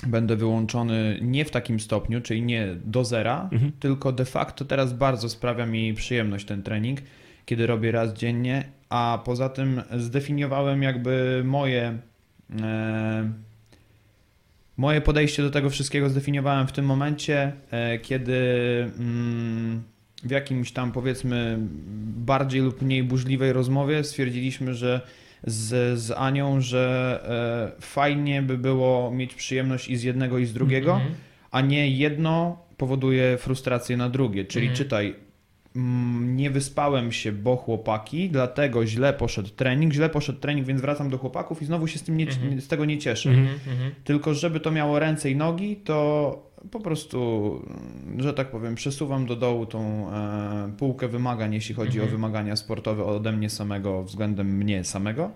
będę 0.06 0.36
wyłączony 0.36 1.18
nie 1.22 1.44
w 1.44 1.50
takim 1.50 1.80
stopniu, 1.80 2.20
czyli 2.20 2.42
nie 2.42 2.76
do 2.84 3.04
zera, 3.04 3.48
Mhm. 3.52 3.72
tylko 3.80 4.12
de 4.12 4.24
facto 4.24 4.64
teraz 4.64 4.92
bardzo 4.92 5.28
sprawia 5.28 5.66
mi 5.66 5.94
przyjemność 5.94 6.46
ten 6.46 6.62
trening, 6.62 7.00
kiedy 7.46 7.66
robię 7.66 7.92
raz 7.92 8.12
dziennie, 8.12 8.64
a 8.88 9.22
poza 9.24 9.48
tym 9.48 9.82
zdefiniowałem 9.96 10.82
jakby 10.82 11.42
moje 11.44 11.98
e, 12.62 13.32
moje 14.76 15.00
podejście 15.00 15.42
do 15.42 15.50
tego 15.50 15.70
wszystkiego 15.70 16.10
zdefiniowałem 16.10 16.66
w 16.66 16.72
tym 16.72 16.84
momencie, 16.84 17.52
e, 17.70 17.98
kiedy 17.98 18.36
mm, 18.98 19.82
w 20.26 20.30
jakimś 20.30 20.72
tam 20.72 20.92
powiedzmy 20.92 21.58
bardziej 22.16 22.60
lub 22.60 22.82
mniej 22.82 23.02
burzliwej 23.02 23.52
rozmowie 23.52 24.04
stwierdziliśmy, 24.04 24.74
że 24.74 25.00
z, 25.44 25.98
z 26.00 26.10
Anią, 26.10 26.60
że 26.60 27.20
e, 27.78 27.80
fajnie 27.82 28.42
by 28.42 28.58
było 28.58 29.10
mieć 29.10 29.34
przyjemność 29.34 29.88
i 29.88 29.96
z 29.96 30.02
jednego 30.02 30.38
i 30.38 30.46
z 30.46 30.52
drugiego, 30.52 30.92
Mhm. 30.92 31.14
a 31.50 31.60
nie 31.60 31.90
jedno 31.90 32.58
powoduje 32.76 33.38
frustrację 33.38 33.96
na 33.96 34.08
drugie. 34.10 34.44
Czyli 34.44 34.66
Mhm. 34.66 34.76
czytaj, 34.84 35.14
mm, 35.76 36.36
nie 36.36 36.50
wyspałem 36.50 37.12
się, 37.12 37.32
bo 37.32 37.56
chłopaki, 37.56 38.30
dlatego 38.30 38.86
źle 38.86 39.12
poszedł 39.12 39.48
trening, 39.48 39.92
źle 39.92 40.08
poszedł 40.08 40.38
trening, 40.40 40.66
więc 40.66 40.80
wracam 40.80 41.10
do 41.10 41.18
chłopaków 41.18 41.62
i 41.62 41.66
znowu 41.66 41.86
się 41.86 41.98
z, 41.98 42.02
tym 42.02 42.16
nie, 42.16 42.24
Mhm. 42.26 42.60
z 42.60 42.68
tego 42.68 42.84
nie 42.84 42.98
cieszę. 42.98 43.30
Mhm. 43.30 43.48
Mhm. 43.68 43.90
Tylko 44.04 44.34
żeby 44.34 44.60
to 44.60 44.70
miało 44.70 44.98
ręce 44.98 45.30
i 45.30 45.36
nogi, 45.36 45.76
to 45.76 46.46
po 46.70 46.80
prostu, 46.80 47.60
że 48.18 48.34
tak 48.34 48.50
powiem, 48.50 48.74
przesuwam 48.74 49.26
do 49.26 49.36
dołu 49.36 49.66
tą 49.66 50.10
e, 50.12 50.72
półkę 50.78 51.08
wymagań, 51.08 51.54
jeśli 51.54 51.74
chodzi 51.74 51.98
Mhm. 51.98 52.08
o 52.08 52.10
wymagania 52.16 52.56
sportowe 52.56 53.04
ode 53.04 53.32
mnie 53.32 53.50
samego 53.50 54.02
względem 54.04 54.46
mnie 54.56 54.84
samego. 54.84 55.30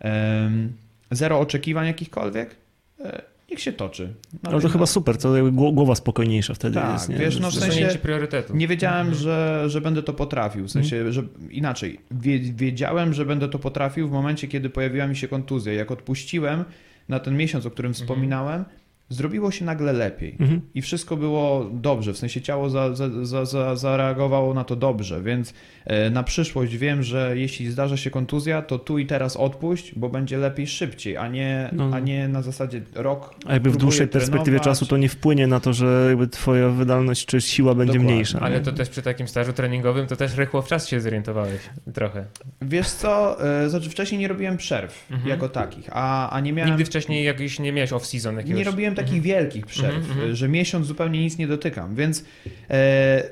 Em, 0.00 0.72
zero 1.10 1.40
oczekiwań 1.40 1.86
jakichkolwiek. 1.86 2.56
E, 3.00 3.22
niech 3.50 3.60
się 3.60 3.72
toczy. 3.72 4.14
No, 4.42 4.50
Ale 4.50 4.60
to 4.60 4.66
no, 4.66 4.72
chyba 4.72 4.86
super, 4.86 5.16
to 5.18 5.32
głowa 5.52 5.94
spokojniejsza 5.94 6.54
wtedy 6.54 6.74
Tak, 6.74 6.92
jest. 6.92 7.08
Nie? 7.08 7.16
wiesz, 7.16 7.40
no 7.40 7.50
w 7.50 7.54
sensie- 7.54 7.98
priorytetów. 7.98 8.56
Nie 8.56 8.68
wiedziałem, 8.68 9.00
Mhm. 9.06 9.14
że, 9.22 9.64
że 9.66 9.80
będę 9.80 10.02
to 10.02 10.12
potrafił. 10.12 10.64
W 10.64 10.70
sensie, 10.70 11.12
że 11.12 11.22
inaczej. 11.50 12.00
Wie, 12.10 12.38
wiedziałem, 12.40 13.14
że 13.14 13.24
będę 13.26 13.48
to 13.48 13.58
potrafił 13.58 14.08
w 14.08 14.12
momencie, 14.12 14.48
kiedy 14.48 14.70
pojawiła 14.70 15.06
mi 15.06 15.16
się 15.16 15.28
kontuzja. 15.28 15.72
Jak 15.72 15.90
odpuściłem 15.90 16.64
na 17.08 17.20
ten 17.20 17.36
miesiąc, 17.36 17.66
o 17.66 17.70
którym 17.70 17.94
wspominałem, 17.94 18.64
zrobiło 19.08 19.50
się 19.50 19.64
nagle 19.64 19.92
lepiej. 19.92 20.36
Mhm. 20.40 20.60
I 20.74 20.82
wszystko 20.82 21.16
było 21.16 21.70
dobrze, 21.72 22.12
w 22.12 22.18
sensie 22.18 22.40
ciało 22.40 22.70
za, 22.70 22.94
za, 22.94 23.24
za, 23.24 23.44
za, 23.44 23.76
zareagowało 23.76 24.54
na 24.54 24.64
to 24.64 24.76
dobrze, 24.76 25.22
więc 25.22 25.54
e, 25.84 26.10
na 26.10 26.22
przyszłość 26.22 26.76
wiem, 26.76 27.02
że 27.02 27.32
jeśli 27.38 27.70
zdarza 27.70 27.96
się 27.96 28.10
kontuzja, 28.10 28.62
to 28.62 28.78
tu 28.78 28.98
i 28.98 29.06
teraz 29.06 29.36
odpuść, 29.36 29.94
bo 29.98 30.08
będzie 30.08 30.38
lepiej 30.38 30.66
szybciej, 30.66 31.16
a 31.16 31.28
nie, 31.28 31.70
No. 31.72 31.90
a 31.92 31.98
nie 32.00 32.28
na 32.28 32.42
zasadzie 32.42 32.82
rok. 32.94 33.34
A 33.46 33.52
jakby 33.52 33.70
w 33.70 33.76
dłuższej 33.76 34.08
perspektywie 34.08 34.44
trenować. 34.44 34.64
czasu 34.64 34.86
to 34.86 34.96
nie 34.96 35.08
wpłynie 35.08 35.46
na 35.46 35.60
to, 35.60 35.72
że 35.72 36.06
jakby 36.08 36.28
twoja 36.28 36.68
wydolność 36.68 37.26
czy 37.26 37.40
siła 37.40 37.74
będzie 37.74 37.92
Dokładnie. 37.92 38.12
mniejsza. 38.14 38.40
Ale 38.40 38.58
nie? 38.58 38.64
to 38.64 38.72
też 38.72 38.88
przy 38.88 39.02
takim 39.02 39.28
stażu 39.28 39.52
treningowym 39.52 40.06
to 40.06 40.16
też 40.16 40.36
rychło 40.36 40.62
w 40.62 40.68
czas 40.68 40.88
się 40.88 41.00
zorientowałeś 41.00 41.60
trochę. 41.94 42.24
Wiesz 42.62 42.88
co, 42.90 43.44
e, 43.64 43.68
znaczy 43.70 43.90
wcześniej 43.90 44.20
nie 44.20 44.28
robiłem 44.28 44.56
przerw 44.56 45.06
Mhm. 45.10 45.28
jako 45.28 45.48
takich, 45.48 45.88
a, 45.92 46.30
a 46.30 46.40
nie 46.40 46.52
miałem... 46.52 46.70
Nigdy 46.70 46.84
wcześniej 46.84 47.24
jakiś 47.24 47.58
nie 47.58 47.72
miałeś 47.72 47.90
off-season 47.90 48.36
jakiegoś. 48.36 48.58
Nie 48.58 48.64
robiłem 48.64 48.94
takich 48.98 49.16
Mhm. 49.16 49.22
wielkich 49.22 49.66
przerw, 49.66 49.96
Mhm, 49.96 50.12
mhm. 50.18 50.36
że 50.36 50.48
miesiąc 50.48 50.86
zupełnie 50.86 51.20
nic 51.20 51.38
nie 51.38 51.48
dotykam, 51.48 51.94
więc 51.94 52.24
e, 52.70 53.22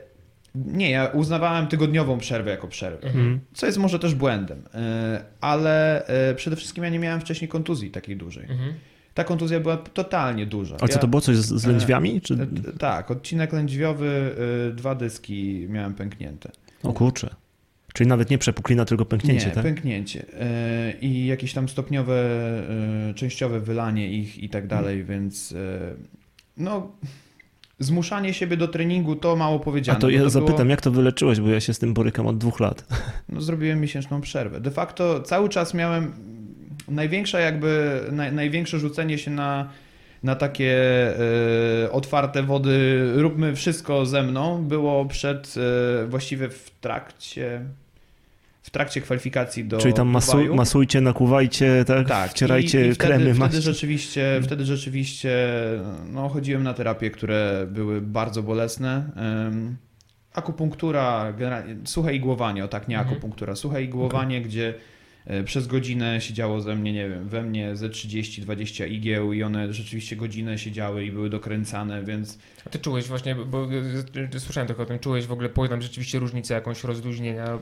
nie, 0.54 0.90
ja 0.90 1.06
uznawałem 1.06 1.66
tygodniową 1.66 2.18
przerwę 2.18 2.50
jako 2.50 2.68
przerwę, 2.68 3.06
Mhm. 3.06 3.40
co 3.54 3.66
jest 3.66 3.78
może 3.78 3.98
też 3.98 4.14
błędem, 4.14 4.62
e, 4.74 5.24
ale 5.40 6.06
e, 6.06 6.34
przede 6.34 6.56
wszystkim 6.56 6.84
ja 6.84 6.90
nie 6.90 6.98
miałem 6.98 7.20
wcześniej 7.20 7.48
kontuzji 7.48 7.90
takiej 7.90 8.16
dużej. 8.16 8.44
Mhm. 8.50 8.72
Ta 9.14 9.24
kontuzja 9.24 9.60
była 9.60 9.76
totalnie 9.76 10.46
duża. 10.46 10.76
A 10.80 10.88
co 10.88 10.98
to 10.98 11.08
było? 11.08 11.20
Coś 11.20 11.36
z, 11.36 11.60
z 11.60 11.66
lędźwiami? 11.66 12.20
Czy... 12.20 12.34
e, 12.34 12.78
Tak, 12.78 13.10
odcinek 13.10 13.52
lędźwiowy, 13.52 14.34
e, 14.70 14.74
dwa 14.74 14.94
dyski 14.94 15.66
miałem 15.68 15.94
pęknięte. 15.94 16.50
O 16.82 16.92
kurczę. 16.92 17.34
Czyli 17.96 18.08
nawet 18.08 18.30
nie 18.30 18.38
przepuklina, 18.38 18.84
tylko 18.84 19.04
pęknięcie, 19.04 19.46
nie, 19.46 19.52
tak? 19.52 19.64
pęknięcie. 19.64 20.24
E, 20.40 20.92
I 21.00 21.26
jakieś 21.26 21.52
tam 21.52 21.68
stopniowe, 21.68 22.14
e, 23.10 23.14
częściowe 23.14 23.60
wylanie 23.60 24.10
ich 24.10 24.42
i 24.42 24.48
tak 24.48 24.66
dalej, 24.66 25.04
więc 25.04 25.52
e, 25.52 25.94
no 26.56 26.92
zmuszanie 27.78 28.34
siebie 28.34 28.56
do 28.56 28.68
treningu 28.68 29.16
to 29.16 29.36
mało 29.36 29.56
A 29.56 29.64
powiedziane. 29.64 30.00
to 30.00 30.06
bo 30.06 30.10
ja 30.10 30.28
zapytam, 30.28 30.56
było, 30.56 30.70
jak 30.70 30.80
to 30.80 30.90
wyleczyłeś, 30.90 31.40
bo 31.40 31.48
ja 31.48 31.60
się 31.60 31.74
z 31.74 31.78
tym 31.78 31.94
borykam 31.94 32.26
od 32.26 32.38
dwóch 32.38 32.60
lat. 32.60 32.86
no, 33.28 33.40
zrobiłem 33.40 33.80
miesięczną 33.80 34.20
przerwę. 34.20 34.60
De 34.60 34.70
facto 34.70 35.20
cały 35.20 35.48
czas 35.48 35.74
miałem 35.74 36.12
największe 36.88 37.40
jakby, 37.40 38.00
naj, 38.12 38.32
największe 38.32 38.78
rzucenie 38.78 39.18
się 39.18 39.30
na 39.30 39.68
na 40.22 40.34
takie 40.34 40.74
e, 41.84 41.92
otwarte 41.92 42.42
wody, 42.42 43.12
róbmy 43.14 43.56
wszystko 43.56 44.06
ze 44.06 44.22
mną, 44.22 44.64
było 44.64 45.04
przed, 45.04 45.54
e, 46.02 46.06
właściwie 46.06 46.48
w 46.48 46.70
trakcie, 46.80 47.60
w 48.66 48.70
trakcie 48.70 49.00
kwalifikacji 49.00 49.64
do 49.64 49.78
Czyli 49.78 49.94
tam 49.94 50.08
masu, 50.08 50.32
Dubaju. 50.32 50.54
masujcie, 50.54 51.00
nakuwajcie, 51.00 51.84
tak? 51.86 52.08
Tak, 52.08 52.30
wcierajcie 52.30 52.86
i, 52.86 52.90
i 52.90 52.94
wtedy, 52.94 53.14
kremy, 53.14 53.34
wtedy 53.34 53.60
rzeczywiście, 53.60 54.40
wtedy 54.42 54.64
rzeczywiście 54.64 55.48
no, 56.12 56.28
chodziłem 56.28 56.62
na 56.62 56.74
terapie, 56.74 57.10
które 57.10 57.66
były 57.70 58.00
bardzo 58.00 58.42
bolesne. 58.42 59.04
Akupunktura, 60.34 61.32
generalnie, 61.32 61.76
suche 61.84 62.14
igłowanie, 62.14 62.64
o 62.64 62.68
tak, 62.68 62.88
nie 62.88 62.98
Mhm. 62.98 63.12
akupunktura, 63.12 63.56
suche 63.56 63.82
igłowanie, 63.82 64.42
gdzie 64.42 64.68
e, 64.68 64.74
przez 65.44 65.66
godzinę 65.66 66.20
siedziało 66.20 66.60
ze 66.60 66.76
mnie, 66.76 66.92
nie 66.92 67.08
wiem, 67.08 67.28
we 67.28 67.42
mnie 67.42 67.76
ze 67.76 67.88
30-20 67.88 68.90
igieł 68.90 69.32
i 69.32 69.42
one 69.42 69.72
rzeczywiście 69.72 70.16
godzinę 70.16 70.58
siedziały 70.58 71.04
i 71.04 71.12
były 71.12 71.30
dokręcane, 71.30 72.04
więc 72.04 72.38
A 72.66 72.70
ty 72.70 72.78
czułeś 72.78 73.06
właśnie, 73.08 73.34
bo 73.34 73.68
y, 74.34 74.40
słyszałem 74.40 74.66
trochę 74.66 74.82
o 74.82 74.86
tym, 74.86 74.98
czułeś 74.98 75.26
w 75.26 75.32
ogóle 75.32 75.48
potem 75.48 75.82
rzeczywiście 75.82 76.18
różnicę 76.18 76.54
jakąś 76.54 76.84
rozluźnienia 76.84 77.58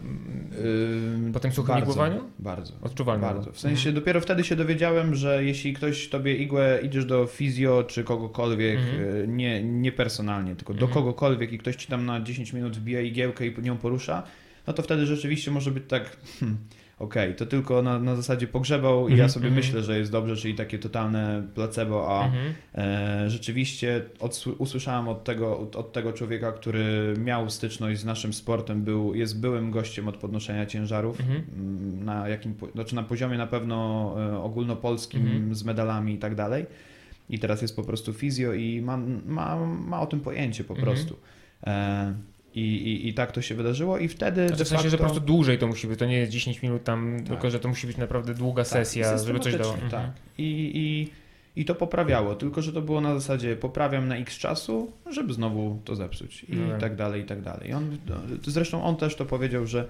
ym, 0.65 1.31
po 1.33 1.41
tym 1.41 1.53
suchym 1.53 1.75
bardzo, 1.75 1.91
igłowaniu? 1.93 2.21
Bardzo. 2.39 2.73
Odczuwalne. 2.83 3.27
Bardzo. 3.27 3.53
W 3.53 3.61
sensie 3.61 3.77
Mhm. 3.89 3.95
dopiero 3.95 4.21
wtedy 4.21 4.45
się 4.45 4.57
dowiedziałem, 4.57 5.15
że 5.15 5.45
jeśli 5.45 5.73
ktoś 5.73 6.09
tobie 6.09 6.37
igłę, 6.37 6.79
idziesz 6.83 7.05
do 7.05 7.27
fizjo 7.27 7.85
czy 7.89 8.05
kogokolwiek, 8.05 8.79
Mhm. 8.79 9.03
y, 9.05 9.29
nie, 9.29 9.63
nie 9.63 9.93
personalnie, 9.93 10.57
tylko 10.57 10.75
do 10.75 10.87
Mhm. 10.87 10.93
kogokolwiek 10.95 11.53
i 11.53 11.59
ktoś 11.59 11.77
ci 11.77 11.87
tam 11.87 12.07
na 12.07 12.21
10 12.21 12.53
minut 12.53 12.77
wbija 12.77 13.01
igiełkę 13.01 13.47
i 13.47 13.63
nią 13.63 13.77
porusza, 13.77 14.23
no 14.67 14.73
to 14.73 14.83
wtedy 14.83 15.07
rzeczywiście 15.07 15.51
może 15.51 15.71
być 15.71 15.85
tak, 15.89 16.17
hmm, 16.41 16.59
okej, 16.99 17.35
to 17.35 17.47
tylko 17.47 17.83
na, 17.83 17.99
na 17.99 18.17
zasadzie 18.17 18.47
pogrzebał 18.47 19.09
i 19.09 19.11
ja 19.11 19.15
Mhm. 19.15 19.31
sobie 19.31 19.47
Mhm. 19.49 19.65
myślę, 19.67 19.83
że 19.83 19.99
jest 19.99 20.13
dobrze, 20.13 20.37
czyli 20.37 20.55
takie 20.55 20.79
totalne 20.79 21.43
placebo, 21.55 22.21
a 22.21 22.25
Mhm. 22.27 22.55
E, 22.75 23.31
rzeczywiście 23.31 24.03
odsły- 24.21 24.55
usłyszałem 24.59 25.09
od 25.09 25.25
tego, 25.25 25.59
od, 25.59 25.77
od 25.77 25.93
tego 25.93 26.13
człowieka, 26.13 26.53
który 26.53 27.15
miał 27.19 27.51
styczność 27.51 28.01
z 28.01 28.05
naszym 28.05 28.33
sportem, 28.33 28.83
był, 28.83 29.15
jest 29.15 29.41
byłym 29.41 29.71
gościem 29.71 30.09
od 30.09 30.17
podnoszenia 30.17 30.67
ciężarów, 30.67 31.21
Mhm. 31.21 31.43
mm, 31.57 32.05
na 32.05 32.29
jakim, 32.29 32.55
znaczy 32.75 32.95
na 32.95 33.03
poziomie 33.03 33.39
na 33.39 33.47
pewno 33.47 34.15
e, 34.19 34.39
ogólnopolskim 34.43 35.21
Mhm. 35.27 35.55
z 35.55 35.65
medalami 35.65 36.15
i 36.15 36.19
tak 36.19 36.35
dalej. 36.35 36.67
I 37.31 37.39
teraz 37.39 37.63
jest 37.63 37.77
po 37.77 37.83
prostu 37.83 38.13
fizjo 38.13 38.53
i 38.53 38.81
ma, 38.83 38.97
ma, 39.27 39.67
ma 39.67 40.01
o 40.01 40.07
tym 40.07 40.21
pojęcie 40.21 40.65
po 40.65 40.75
prostu. 40.75 41.17
E, 41.67 42.15
i, 42.55 42.61
i, 42.61 43.09
I 43.09 43.15
tak 43.15 43.33
to 43.33 43.43
się 43.43 43.55
wydarzyło 43.55 43.99
i 43.99 44.09
wtedy 44.09 44.49
Znaczy 44.49 44.59
de 44.59 44.65
w 44.65 44.69
sensie, 44.69 44.89
że 44.91 44.97
po 44.99 45.05
prostu 45.05 45.21
dłużej 45.21 45.59
to 45.59 45.67
musi 45.67 45.87
być, 45.87 45.99
to 45.99 46.07
nie 46.07 46.17
jest 46.19 46.33
10 46.33 46.63
minut 46.63 46.85
tam, 46.85 47.17
tylko 47.27 47.51
że 47.51 47.61
to 47.61 47.69
musi 47.69 47.87
być 47.87 47.97
naprawdę 47.97 48.35
długa 48.35 48.65
sesja, 48.65 49.11
tak, 49.17 49.27
żeby 49.27 49.41
coś 49.41 49.53
dało. 49.53 49.65
systematycznie, 49.65 49.99
Mhm. 49.99 50.13
Tak. 50.15 50.23
I, 50.39 50.71
i, 50.75 51.11
I 51.61 51.65
to 51.65 51.75
poprawiało, 51.75 52.35
tylko 52.35 52.63
że 52.63 52.73
to 52.73 52.83
było 52.83 53.01
na 53.01 53.15
zasadzie 53.15 53.57
poprawiam 53.57 54.09
na 54.09 54.17
x 54.17 54.39
czasu, 54.39 54.93
żeby 55.11 55.33
znowu 55.33 55.81
to 55.85 55.97
zepsuć 55.97 56.45
i 56.45 56.57
No 56.57 56.71
tak. 56.71 56.81
tak 56.81 56.97
dalej, 56.97 57.23
i 57.23 57.25
tak 57.25 57.43
dalej. 57.43 57.71
I 57.71 57.73
on, 57.73 57.99
zresztą 58.47 58.85
on 58.85 58.97
też 58.97 59.17
to 59.17 59.25
powiedział, 59.25 59.67
że 59.67 59.89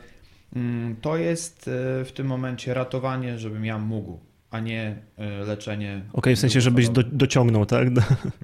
mm, 0.57 0.97
to 1.01 1.17
jest 1.17 1.69
e, 1.69 2.05
w 2.05 2.13
tym 2.15 2.27
momencie 2.27 2.75
ratowanie, 2.75 3.39
żebym 3.39 3.65
ja 3.65 3.79
mógł, 3.79 4.19
a 4.51 4.61
nie 4.61 4.97
e, 5.19 5.45
leczenie. 5.45 6.01
Okej, 6.13 6.37
w 6.37 6.39
sensie, 6.39 6.61
żebyś 6.61 6.89
do, 6.89 7.03
dociągnął, 7.03 7.67
tak? 7.67 7.91
Do- 7.93 8.01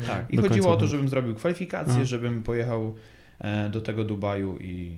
Tak, 0.06 0.26
i 0.30 0.36
do 0.36 0.42
chodziło 0.42 0.66
końca. 0.66 0.68
o 0.70 0.80
to, 0.80 0.86
żebym 0.86 1.08
zrobił 1.08 1.34
kwalifikacje, 1.34 1.92
Aha. 1.96 2.04
żebym 2.04 2.42
pojechał 2.42 2.94
do 3.70 3.80
tego 3.80 4.04
Dubaju 4.04 4.56
i 4.58 4.96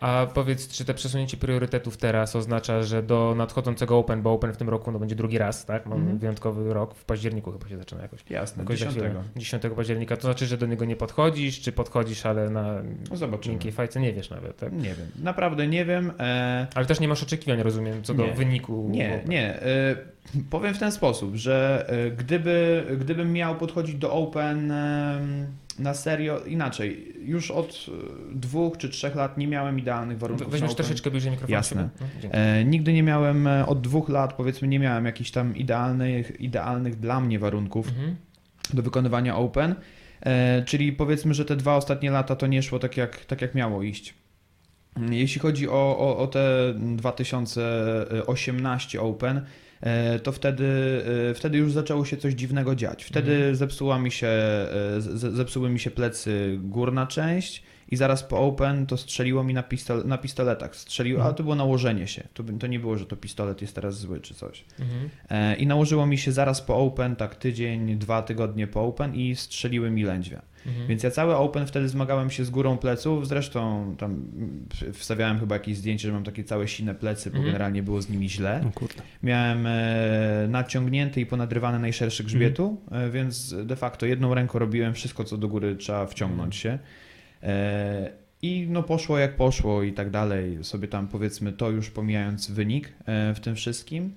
A 0.00 0.26
powiedz, 0.34 0.68
czy 0.68 0.84
te 0.84 0.94
przesunięcie 0.94 1.36
priorytetów 1.36 1.96
teraz 1.96 2.36
oznacza, 2.36 2.82
że 2.82 3.02
do 3.02 3.34
nadchodzącego 3.36 3.98
Open, 3.98 4.22
bo 4.22 4.32
Open 4.32 4.52
w 4.52 4.56
tym 4.56 4.68
roku 4.68 4.92
no, 4.92 4.98
będzie 4.98 5.14
drugi 5.16 5.38
raz, 5.38 5.66
tak? 5.66 5.86
Mamy 5.86 6.00
Mhm. 6.00 6.18
wyjątkowy 6.18 6.74
rok, 6.74 6.94
w 6.94 7.04
październiku 7.04 7.52
chyba 7.52 7.68
się 7.68 7.76
zaczyna 7.78 8.02
jakoś. 8.02 8.20
jasne, 8.30 8.62
Jakoś 8.62 8.78
10. 8.78 8.94
za 8.94 9.00
chwilę. 9.06 9.22
10 9.36 9.62
października. 9.76 10.16
To 10.16 10.22
znaczy, 10.22 10.46
że 10.46 10.58
do 10.58 10.66
niego 10.66 10.84
nie 10.84 10.96
podchodzisz, 10.96 11.60
czy 11.60 11.72
podchodzisz, 11.72 12.26
ale 12.26 12.50
na 12.50 12.82
No 13.20 13.38
miękkiej 13.48 13.72
fajce 13.72 14.00
nie 14.00 14.12
wiesz 14.12 14.30
nawet, 14.30 14.56
tak? 14.56 14.72
Nie 14.72 14.94
wiem, 14.94 15.06
naprawdę 15.22 15.66
nie 15.66 15.84
wiem. 15.84 16.12
E, 16.18 16.66
Ale 16.74 16.86
też 16.86 17.00
nie 17.00 17.08
masz 17.08 17.22
oczekiwań, 17.22 17.62
rozumiem, 17.62 18.02
co 18.02 18.14
do 18.14 18.26
Nie. 18.26 18.32
wyniku. 18.32 18.88
Nie, 18.90 19.14
Open. 19.14 19.30
nie. 19.30 19.62
e, 19.62 19.96
Powiem 20.50 20.74
w 20.74 20.78
ten 20.78 20.92
sposób, 20.92 21.34
że 21.36 21.86
e, 21.88 22.10
gdyby, 22.10 22.84
gdybym 23.00 23.32
miał 23.32 23.56
podchodzić 23.56 23.94
do 23.96 24.12
Open 24.12 24.72
na 25.80 25.94
serio, 25.94 26.40
inaczej, 26.44 27.14
już 27.24 27.50
od 27.50 27.86
e, 27.88 27.90
dwóch 28.34 28.76
czy 28.78 28.88
trzech 28.88 29.14
lat 29.14 29.38
nie 29.38 29.46
miałem 29.46 29.78
idealnych 29.78 30.18
warunków 30.18 30.50
Weźmiesz 30.50 30.70
Open. 30.70 30.76
troszeczkę 30.84 31.10
bliżej 31.10 31.30
mikrofonu. 31.30 31.52
Jasne. 31.52 31.88
No. 32.00 32.06
E, 32.30 32.64
nigdy 32.64 32.92
nie 32.92 33.02
miałem, 33.02 33.46
e, 33.46 33.66
od 33.66 33.80
dwóch 33.80 34.08
lat 34.08 34.32
powiedzmy, 34.32 34.68
nie 34.68 34.78
miałem 34.78 35.04
jakichś 35.04 35.30
tam 35.30 35.56
idealnych, 35.56 36.40
idealnych 36.40 37.00
dla 37.00 37.20
mnie 37.20 37.38
warunków 37.38 37.88
Mhm. 37.88 38.16
do 38.74 38.82
wykonywania 38.82 39.36
Open. 39.36 39.74
E, 40.20 40.62
czyli 40.64 40.92
powiedzmy, 40.92 41.34
że 41.34 41.44
te 41.44 41.56
dwa 41.56 41.76
ostatnie 41.76 42.10
lata 42.10 42.36
to 42.36 42.46
nie 42.46 42.62
szło 42.62 42.78
tak 42.78 42.96
jak, 42.96 43.24
tak 43.24 43.42
jak 43.42 43.54
miało 43.54 43.82
iść. 43.82 44.14
Jeśli 45.10 45.40
chodzi 45.40 45.68
o, 45.68 45.98
o, 45.98 46.18
o 46.18 46.26
te 46.26 46.74
2018 46.76 49.00
Open, 49.00 49.40
to 50.22 50.32
wtedy, 50.32 50.66
e, 51.30 51.34
wtedy 51.34 51.58
już 51.58 51.72
zaczęło 51.72 52.04
się 52.04 52.16
coś 52.16 52.34
dziwnego 52.34 52.74
dziać. 52.74 53.04
Wtedy 53.04 53.32
Mhm. 53.32 53.56
zepsuła 53.56 53.98
mi 53.98 54.10
się, 54.10 54.26
e, 54.26 54.66
zepsuły 55.16 55.70
mi 55.70 55.80
się 55.80 55.90
plecy 55.90 56.58
górna 56.62 57.06
część 57.06 57.62
i 57.90 57.96
zaraz 57.96 58.22
po 58.22 58.38
Open 58.38 58.86
to 58.86 58.96
strzeliło 58.96 59.44
mi 59.44 59.54
na, 59.54 59.62
pistol, 59.62 60.02
na 60.06 60.18
pistoletach. 60.18 60.76
Strzeliło, 60.76 61.16
Mhm. 61.16 61.26
ale 61.26 61.34
to 61.36 61.42
było 61.42 61.54
nałożenie 61.54 62.06
się. 62.08 62.28
To, 62.34 62.42
to 62.60 62.66
nie 62.66 62.80
było, 62.80 62.98
że 62.98 63.06
to 63.06 63.16
pistolet 63.16 63.62
jest 63.62 63.74
teraz 63.74 63.98
zły 63.98 64.20
czy 64.20 64.34
coś. 64.34 64.64
Mhm. 64.80 65.08
E, 65.30 65.56
I 65.56 65.66
nałożyło 65.66 66.06
mi 66.06 66.18
się 66.18 66.32
zaraz 66.32 66.60
po 66.62 66.76
Open, 66.76 67.16
tak 67.16 67.34
tydzień, 67.34 67.98
dwa 67.98 68.22
tygodnie 68.22 68.66
po 68.66 68.84
Open 68.84 69.14
i 69.14 69.36
strzeliły 69.36 69.90
mi 69.90 70.02
lędźwia. 70.02 70.42
Mhm. 70.66 70.86
Więc 70.86 71.02
ja 71.02 71.10
cały 71.10 71.36
Open 71.36 71.66
wtedy 71.66 71.88
zmagałem 71.88 72.30
się 72.30 72.44
z 72.44 72.50
górą 72.50 72.78
pleców, 72.78 73.28
zresztą 73.28 73.94
tam 73.98 74.24
wstawiałem 74.92 75.40
chyba 75.40 75.54
jakieś 75.54 75.76
zdjęcie, 75.76 76.08
że 76.08 76.14
mam 76.14 76.24
takie 76.24 76.44
całe 76.44 76.68
sine 76.68 76.94
plecy, 76.94 77.30
bo 77.30 77.36
Mhm. 77.36 77.46
generalnie 77.52 77.82
było 77.82 78.02
z 78.02 78.08
nimi 78.10 78.28
źle. 78.30 78.60
No. 78.64 78.70
Miałem 79.22 79.66
e, 79.66 80.46
naciągnięty 80.48 81.20
i 81.20 81.26
ponadrywany 81.26 81.78
najszerszy 81.78 82.24
grzbietu, 82.24 82.76
e, 82.92 83.10
więc 83.10 83.54
de 83.64 83.76
facto 83.76 84.06
jedną 84.06 84.34
ręką 84.34 84.58
robiłem 84.58 84.94
wszystko, 84.94 85.24
co 85.24 85.36
do 85.36 85.48
góry 85.48 85.76
trzeba 85.76 86.06
wciągnąć 86.06 86.56
się. 86.56 86.78
E, 87.42 88.10
I 88.42 88.66
no 88.70 88.82
poszło 88.82 89.18
jak 89.18 89.36
poszło 89.36 89.82
i 89.82 89.92
tak 89.92 90.10
dalej, 90.10 90.64
sobie 90.64 90.88
tam 90.88 91.08
powiedzmy 91.08 91.52
to 91.52 91.70
już 91.70 91.90
pomijając 91.90 92.50
wynik 92.50 92.92
e, 93.06 93.34
w 93.34 93.40
tym 93.40 93.54
wszystkim. 93.56 94.14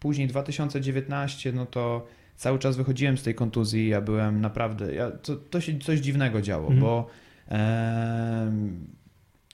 Później 0.00 0.28
2019, 0.28 1.52
no 1.52 1.66
to 1.66 2.06
cały 2.36 2.58
czas 2.58 2.76
wychodziłem 2.76 3.18
z 3.18 3.22
tej 3.22 3.34
kontuzji, 3.34 3.88
ja 3.88 4.00
byłem 4.00 4.40
naprawdę, 4.40 4.94
ja, 4.94 5.10
to, 5.10 5.36
to 5.36 5.60
się 5.60 5.78
coś 5.78 5.98
dziwnego 6.00 6.42
działo, 6.42 6.62
Mhm. 6.64 6.80
bo 6.80 7.06
em, 7.48 8.86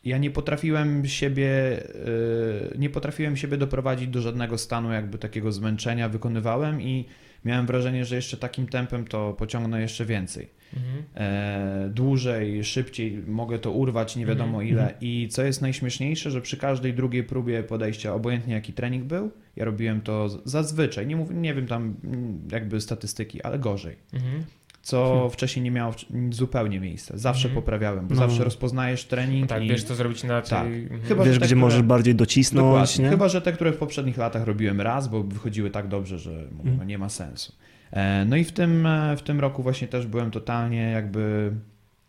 ja 0.04 0.18
nie 0.18 0.30
potrafiłem 0.30 1.06
siebie, 1.06 1.50
e, 2.75 2.78
nie 2.78 2.90
potrafiłem 2.90 3.37
siebie 3.37 3.56
doprowadzić 3.56 4.08
do 4.08 4.20
żadnego 4.20 4.58
stanu 4.58 4.92
jakby 4.92 5.18
takiego 5.18 5.52
zmęczenia, 5.52 6.08
wykonywałem 6.08 6.82
i 6.82 7.04
miałem 7.45 7.66
wrażenie, 7.66 8.04
że 8.04 8.16
jeszcze 8.16 8.37
takim 8.37 8.66
tempem 8.66 9.04
to 9.04 9.33
pociągnę 9.33 9.80
jeszcze 9.80 10.04
więcej 10.04 10.59
Mhm. 10.76 11.04
e, 11.14 11.90
dłużej, 11.95 12.64
szybciej 12.64 13.23
mogę 13.26 13.59
to 13.59 13.71
urwać, 13.71 14.16
nie 14.16 14.26
wiadomo 14.26 14.62
Mhm, 14.62 14.68
ile. 14.68 14.95
I 15.00 15.28
co 15.30 15.42
jest 15.42 15.62
najśmieszniejsze, 15.62 16.30
że 16.30 16.40
przy 16.40 16.57
każdej 16.57 16.95
drugiej 16.95 17.25
próbie 17.25 17.62
podejścia, 17.62 18.14
obojętnie 18.14 18.54
jaki 18.54 18.73
trening 18.73 19.04
był, 19.04 19.30
ja 19.57 19.64
robiłem 19.64 20.00
to 20.00 20.28
zazwyczaj, 20.45 21.07
nie, 21.07 21.16
mówię, 21.16 21.35
nie 21.35 21.54
wiem 21.54 21.66
tam 21.66 21.95
mm, 22.04 22.49
jakby 22.52 22.80
statystyki, 22.80 23.42
ale 23.42 23.59
gorzej. 23.59 23.97
Mhm. 24.12 24.45
Co 24.88 25.09
Hmm. 25.12 25.30
wcześniej 25.30 25.62
nie 25.62 25.71
miało 25.71 25.95
zupełnie 26.30 26.80
miejsca. 26.80 27.16
Zawsze 27.18 27.49
Mhm. 27.49 27.62
poprawiałem, 27.62 28.07
bo 28.09 28.14
No. 28.14 28.21
zawsze 28.21 28.45
rozpoznajesz 28.45 29.04
trening 29.04 29.47
Tak, 29.49 29.64
i... 29.64 29.68
wiesz 29.68 29.85
co 29.85 29.95
zrobić 29.95 30.25
inaczej. 30.25 30.50
Tak. 30.59 30.66
Mhm. 30.66 31.00
Chyba, 31.02 31.25
Wiesz, 31.25 31.35
że 31.35 31.40
te, 31.40 31.47
gdzie 31.47 31.54
które- 31.54 31.61
możesz 31.61 31.83
bardziej 31.83 32.14
docisnąć? 32.14 32.99
Chyba, 33.11 33.28
że 33.28 33.42
te, 33.42 33.52
które 33.52 33.73
w 33.73 33.76
poprzednich 33.76 34.16
latach 34.16 34.45
robiłem 34.47 34.80
raz, 34.80 35.09
bo 35.09 35.23
wychodziły 35.23 35.71
tak 35.71 35.88
dobrze, 35.88 36.18
że 36.18 36.30
mówię, 36.30 36.68
Mm. 36.68 36.76
no 36.78 36.85
nie 36.85 36.99
ma 36.99 37.09
sensu. 37.09 37.52
E, 37.90 38.25
No 38.25 38.37
i 38.37 38.45
w 38.45 38.52
tym, 38.52 38.87
e, 38.87 39.16
w 39.16 39.23
tym 39.23 39.40
roku 39.40 39.62
właśnie 39.62 39.88
też 39.88 40.07
byłem 40.07 40.30
totalnie 40.30 40.90
jakby 40.90 41.52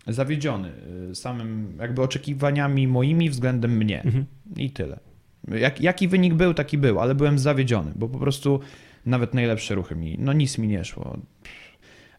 zawiedziony 0.07 0.71
e, 1.11 1.15
samym 1.15 1.77
jakby 1.79 2.01
oczekiwaniami 2.01 2.87
moimi 2.87 3.29
względem 3.29 3.77
mnie 3.77 4.01
Mhm. 4.03 4.25
i 4.57 4.71
tyle. 4.71 4.99
Jak, 5.47 5.81
jaki 5.81 6.07
wynik 6.07 6.33
był, 6.33 6.53
taki 6.53 6.77
był, 6.77 6.99
ale 6.99 7.15
byłem 7.15 7.39
zawiedziony, 7.39 7.91
bo 7.95 8.07
po 8.09 8.19
prostu 8.19 8.59
nawet 9.05 9.33
najlepsze 9.33 9.75
ruchy 9.75 9.95
mi, 9.95 10.15
no 10.19 10.33
nic 10.33 10.57
mi 10.57 10.67
nie 10.67 10.85
szło. 10.85 11.17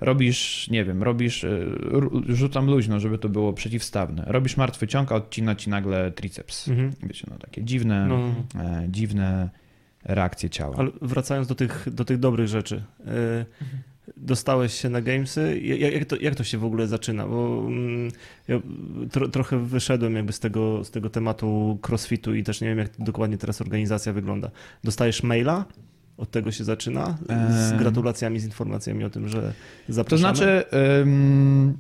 Robisz, 0.01 0.69
nie 0.71 0.85
wiem, 0.85 1.03
robisz, 1.03 1.47
ru- 1.81 2.23
rzucam 2.29 2.67
luźno, 2.67 3.01
żeby 3.01 3.19
to 3.19 3.29
było 3.29 3.53
przeciwstawne. 3.53 4.25
Robisz 4.27 4.57
martwy 4.57 4.87
ciąg, 4.89 5.13
a 5.13 5.15
odcina 5.15 5.55
ci 5.55 5.71
nagle 5.71 6.11
triceps. 6.11 6.69
Mhm. 6.69 6.93
Wiecie, 7.03 7.27
no 7.31 7.39
takie 7.39 7.65
dziwne, 7.65 8.07
No. 8.07 8.35
e, 8.63 8.87
dziwne 8.89 9.51
reakcje 10.05 10.51
ciała. 10.51 10.77
Ale 10.79 10.91
wracając 11.03 11.49
do 11.49 11.55
tych, 11.55 11.89
do 11.93 12.05
tych 12.05 12.19
dobrych 12.19 12.49
rzeczy. 12.49 12.83
e, 13.07 13.45
Dostałeś 14.17 14.75
się 14.75 14.89
na 14.89 15.01
gamesy. 15.01 15.61
Ja- 15.63 15.77
Jak, 15.77 15.95
jak, 15.95 16.05
to, 16.05 16.17
jak 16.17 16.35
to 16.35 16.45
się 16.45 16.59
w 16.59 16.65
ogóle 16.65 16.87
zaczyna? 16.87 17.27
Bo 17.27 17.65
mm, 17.67 18.09
ja 18.49 18.61
tro, 19.13 19.29
trochę 19.29 19.59
wyszedłem 19.67 20.15
jakby 20.17 20.33
z 20.33 20.41
tego, 20.41 20.85
z 20.85 20.91
tego 20.91 21.11
tematu 21.11 21.79
crossfitu 21.89 22.35
i 22.35 22.43
też 22.43 22.61
nie 22.61 22.69
wiem, 22.69 22.79
jak 22.79 22.91
dokładnie 22.99 23.39
teraz 23.39 23.61
organizacja 23.61 24.13
wygląda. 24.13 24.51
Dostajesz 24.85 25.23
maila? 25.23 25.65
Od 26.21 26.31
tego 26.31 26.53
się 26.53 26.65
zaczyna? 26.65 27.19
Z 27.51 27.73
gratulacjami, 27.79 28.41
z 28.41 28.45
informacjami 28.45 29.05
o 29.05 29.11
tym, 29.11 29.29
że 29.29 29.43
To 29.87 29.93
zapraszamy? 29.93 30.19
znaczy, 30.37 30.65
ym, 31.03 31.79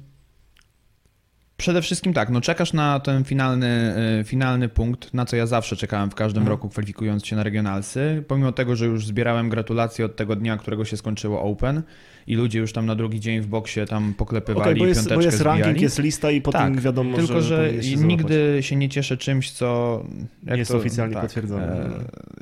przede 1.57 1.83
wszystkim 1.83 2.12
tak, 2.12 2.31
no 2.31 2.40
czekasz 2.40 2.72
na 2.72 3.00
ten 3.00 3.24
finalny, 3.24 3.94
y, 4.20 4.24
finalny 4.24 4.68
punkt, 4.68 5.14
na 5.14 5.24
co 5.24 5.37
ja 5.37 5.46
zawsze 5.46 5.76
czekałem 5.76 6.11
w 6.11 6.14
każdym 6.14 6.40
Mhm. 6.42 6.50
roku, 6.53 6.68
kwalifikując 6.68 7.26
się 7.26 7.37
na 7.37 7.42
regionalsy. 7.42 8.24
Pomimo 8.29 8.53
tego, 8.53 8.76
że 8.76 8.87
już 8.87 9.07
zbierałem 9.07 9.48
gratulacje 9.48 10.05
od 10.05 10.16
tego 10.16 10.37
dnia, 10.37 10.57
którego 10.57 10.85
się 10.85 10.96
skończyło 10.96 11.42
Open 11.42 11.83
i 12.31 12.35
ludzie 12.37 12.59
już 12.59 12.73
tam 12.73 12.87
na 12.87 12.95
drugi 12.95 13.21
dzień 13.21 13.40
w 13.40 13.47
boksie 13.47 13.81
tam 13.88 14.14
poklepywali 14.14 14.71
Okej, 14.71 14.79
bo, 14.81 14.87
jest, 14.87 15.01
piąteczkę 15.01 15.16
bo 15.16 15.23
jest 15.23 15.40
ranking, 15.40 15.64
zbijali. 15.64 15.83
jest 15.83 15.99
lista 15.99 16.31
i 16.31 16.40
potem 16.40 16.61
Tak, 16.75 16.81
wiadomo, 16.81 17.16
Tylko, 17.16 17.40
że, 17.43 17.57
powinieneś 17.57 17.87
się 17.90 17.97
nigdy 17.97 18.59
się 18.61 18.77
nie 18.77 18.88
cieszę 18.88 19.16
czymś, 19.16 19.51
co... 19.51 20.01
jak 20.45 20.53
Nie 20.53 20.59
jest 20.59 20.71
to- 20.71 20.77
oficjalnie 20.79 21.16
potwierdzone. 21.16 21.90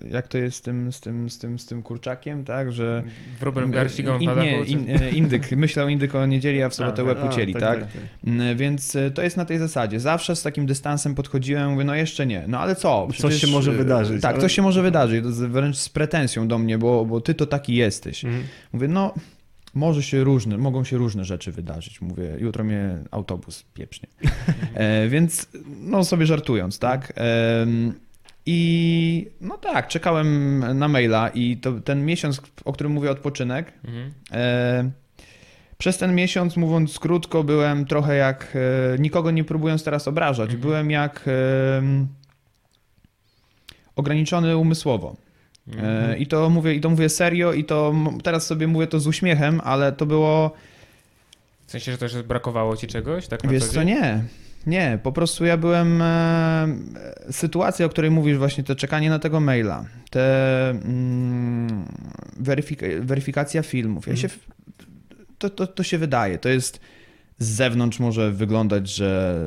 e, 0.05 0.09
Jak 0.11 0.29
to 0.29 0.38
jest 0.38 0.57
z 0.57 0.61
tym, 0.62 0.92
z 0.92 1.01
tym, 1.01 1.31
z 1.31 1.38
tym, 1.38 1.59
z 1.59 1.66
tym 1.66 1.83
kurczakiem, 1.83 2.44
tak, 2.44 2.72
że... 2.72 3.03
Wróbel 3.40 3.66
w 3.66 3.70
garści, 3.70 4.05
na 4.05 4.18
nie, 4.18 4.64
in, 4.64 4.85
e, 4.88 5.11
indyk. 5.11 5.53
Myślał 5.53 5.88
indyk 5.88 6.14
o 6.14 6.27
niedzieli, 6.27 6.62
a 6.62 6.68
w 6.68 6.74
sobotę 6.74 7.03
A, 7.03 7.05
łeb 7.05 7.18
A, 7.22 7.27
ucięli, 7.29 7.55
tak? 7.55 7.87
Mm, 8.27 8.57
Więc 8.57 8.96
e, 8.96 9.11
to 9.11 9.22
jest 9.22 9.37
na 9.37 9.44
tej 9.44 9.59
zasadzie. 9.59 10.01
Zawsze 10.01 10.37
z 10.37 10.42
takim 10.42 10.66
dystansem 10.66 11.14
podchodziłem, 11.14 11.70
mówię, 11.70 11.85
no 11.85 11.94
jeszcze 11.94 12.27
nie. 12.27 12.44
No 12.48 12.59
ale 12.61 12.77
co? 12.77 13.09
Coś 13.18 13.40
się 13.40 13.46
może 13.46 13.70
e, 13.70 13.74
wydarzyć, 13.74 14.22
Tak, 14.22 14.33
ale- 14.33 14.40
coś 14.40 14.53
się 14.55 14.62
może 14.62 14.83
wydarzyć. 14.83 15.24
Wręcz 15.24 15.77
z 15.77 15.88
pretensją 15.88 16.48
do 16.48 16.59
mnie, 16.59 16.79
bo, 16.79 17.05
bo 17.05 17.20
ty 17.20 17.35
to 17.35 17.46
taki 17.46 17.74
jesteś. 17.74 18.24
Mhm. 18.24 18.44
Mówię, 18.72 18.88
no 18.88 19.14
może 19.74 20.02
się 20.02 20.24
różne, 20.24 20.59
mogą 20.59 20.85
się 20.85 20.96
różne 20.96 21.24
rzeczy 21.24 21.52
wydarzyć. 21.52 22.00
Mówię, 22.00 22.37
jutro 22.38 22.64
mnie 22.64 22.98
autobus 23.11 23.64
pieprznie. 23.74 24.09
E, 24.74 25.09
więc 25.09 25.48
no 25.81 26.04
sobie 26.04 26.26
żartując, 26.26 26.78
tak? 26.78 27.12
Em, 27.16 27.92
I 28.46 29.31
no 29.40 29.59
tak, 29.59 29.88
czekałem 29.88 30.59
na 30.78 30.88
maila 30.88 31.28
i 31.28 31.57
to 31.57 31.81
ten 31.81 32.04
miesiąc, 32.04 32.42
o 32.64 32.72
którym 32.72 32.92
mówię, 32.92 33.11
odpoczynek, 33.11 33.72
Mhm. 33.85 34.12
E, 34.33 34.90
przez 35.78 35.98
ten 35.98 36.14
miesiąc, 36.14 36.57
mówiąc 36.57 36.98
krótko, 36.98 37.44
byłem 37.44 37.87
trochę 37.87 38.16
jak. 38.16 38.57
E, 38.94 38.98
nikogo 38.98 39.31
nie 39.31 39.44
próbując 39.44 39.85
teraz 39.85 40.09
obrażać, 40.09 40.44
Mhm. 40.44 40.61
byłem 40.61 40.90
jak. 40.90 41.24
E, 41.26 41.83
ograniczony 43.96 44.57
umysłowo. 44.57 45.16
Mhm. 45.72 46.11
E, 46.11 46.18
I 46.18 46.26
to 46.26 46.50
mówię, 46.50 46.74
i 46.74 46.81
to 46.81 46.90
mówię 46.90 47.09
serio, 47.09 47.52
i 47.52 47.64
to 47.64 47.94
teraz 48.22 48.46
sobie 48.46 48.66
mówię 48.66 48.87
to 48.87 49.00
z 49.00 49.07
uśmiechem, 49.07 49.61
ale 49.64 49.92
to 49.92 50.07
było. 50.07 50.54
W 51.66 51.70
sensie, 51.70 51.92
że 51.92 51.98
też 51.98 52.22
brakowało 52.22 52.76
ci 52.76 52.87
czegoś? 52.87 53.26
Tak 53.28 53.48
Wiesz 53.48 53.64
co 53.64 53.83
nie. 53.83 54.24
Nie, 54.66 54.98
po 55.02 55.12
prostu 55.12 55.44
ja 55.44 55.57
byłem. 55.57 56.02
E, 56.02 56.68
sytuacja, 57.31 57.87
o 57.87 57.88
której 57.88 58.11
mówisz, 58.11 58.38
właśnie 58.38 58.64
to 58.64 58.76
czekanie 58.76 59.11
na 59.11 59.18
tego 59.18 59.40
maila, 59.40 59.85
te 60.11 60.70
mm, 60.70 61.85
weryfik- 62.42 63.00
weryfikacja 63.00 63.62
filmów. 63.62 64.07
Ja 64.07 64.16
się, 64.16 64.28
w- 64.28 64.38
to, 65.38 65.50
to, 65.50 65.66
to 65.66 65.83
się 65.83 65.98
wydaje. 65.98 66.38
To 66.38 66.48
jest 66.48 66.81
z 67.38 67.46
zewnątrz 67.48 67.98
może 68.01 68.31
wyglądać, 68.31 68.88
że 68.88 69.40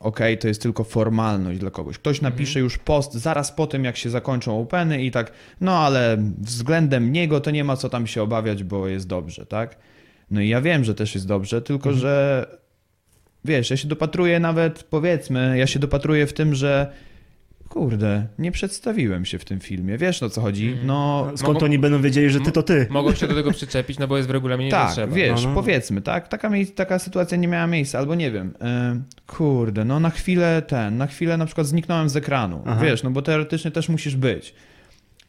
okej, 0.00 0.38
to 0.38 0.48
jest 0.48 0.62
tylko 0.62 0.84
formalność 0.84 1.58
dla 1.60 1.70
kogoś. 1.70 1.98
Ktoś 1.98 2.16
Mhm. 2.16 2.32
napisze 2.32 2.60
już 2.60 2.78
post 2.78 3.12
zaraz 3.14 3.52
po 3.52 3.66
tym, 3.66 3.84
jak 3.84 3.96
się 3.96 4.10
zakończą 4.10 4.60
openy 4.60 5.04
i 5.04 5.10
tak, 5.10 5.32
no 5.60 5.78
ale 5.78 6.16
względem 6.38 7.12
niego 7.12 7.40
to 7.40 7.50
nie 7.50 7.64
ma 7.64 7.76
co 7.76 7.88
tam 7.88 8.06
się 8.06 8.22
obawiać, 8.22 8.64
bo 8.64 8.88
jest 8.88 9.06
dobrze, 9.06 9.46
tak? 9.46 9.76
No 10.30 10.40
i 10.40 10.48
ja 10.48 10.60
wiem, 10.60 10.84
że 10.84 10.94
też 10.94 11.14
jest 11.14 11.26
dobrze, 11.26 11.62
tylko 11.62 11.88
Mhm. 11.88 12.00
że 12.00 12.46
wiesz, 13.44 13.70
ja 13.70 13.76
się 13.76 13.88
dopatruję 13.88 14.40
nawet, 14.40 14.82
powiedzmy, 14.82 15.58
ja 15.58 15.66
się 15.66 15.78
dopatruję 15.78 16.26
w 16.26 16.32
tym, 16.32 16.54
że 16.54 16.92
kurde, 17.68 18.26
nie 18.38 18.52
przedstawiłem 18.52 19.24
się 19.24 19.38
w 19.38 19.44
tym 19.44 19.60
filmie. 19.60 19.98
Wiesz 19.98 20.22
o 20.22 20.30
co 20.30 20.40
chodzi? 20.40 20.68
Mhm. 20.68 20.86
No 20.86 21.26
Skąd 21.36 21.54
Mogą- 21.54 21.64
oni 21.66 21.78
będą 21.78 22.02
wiedzieli, 22.02 22.30
że 22.30 22.40
ty 22.40 22.52
to 22.52 22.62
ty? 22.62 22.86
Mogą 22.90 23.14
się 23.14 23.26
do 23.26 23.34
tego 23.34 23.50
przyczepić, 23.50 23.98
no 23.98 24.08
bo 24.08 24.16
jest 24.16 24.28
w 24.28 24.32
regulaminie, 24.32 24.70
tak, 24.70 24.92
trzeba. 24.92 25.14
wiesz, 25.14 25.42
No, 25.42 25.48
no. 25.48 25.54
powiedzmy, 25.54 26.00
tak? 26.02 26.28
Taka, 26.28 26.50
taka 26.74 26.98
sytuacja 26.98 27.36
nie 27.36 27.48
miała 27.48 27.66
miejsca, 27.66 27.98
albo 27.98 28.14
nie 28.14 28.30
wiem. 28.30 28.54
e, 28.60 29.00
kurde, 29.26 29.84
no 29.84 30.00
na 30.00 30.10
chwilę 30.10 30.62
ten, 30.62 30.96
na 30.96 31.06
chwilę 31.06 31.36
na 31.36 31.46
przykład 31.46 31.66
zniknąłem 31.66 32.08
z 32.08 32.16
ekranu. 32.16 32.62
Aha. 32.66 32.80
Wiesz, 32.84 33.02
no 33.02 33.10
bo 33.10 33.22
teoretycznie 33.22 33.70
też 33.70 33.88
musisz 33.88 34.16
być. 34.16 34.54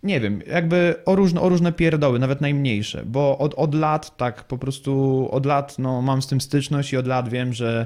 Nie 0.03 0.19
wiem, 0.19 0.41
jakby 0.47 0.95
o 1.05 1.15
różne, 1.15 1.41
o 1.41 1.49
różne 1.49 1.71
pierdoły, 1.71 2.19
nawet 2.19 2.41
najmniejsze, 2.41 3.03
bo 3.05 3.37
od, 3.37 3.53
od 3.53 3.75
lat 3.75 4.17
tak 4.17 4.43
po 4.43 4.57
prostu, 4.57 5.27
od 5.31 5.45
lat 5.45 5.79
no, 5.79 6.01
mam 6.01 6.21
z 6.21 6.27
tym 6.27 6.41
styczność 6.41 6.93
i 6.93 6.97
od 6.97 7.07
lat 7.07 7.29
wiem, 7.29 7.53
że 7.53 7.85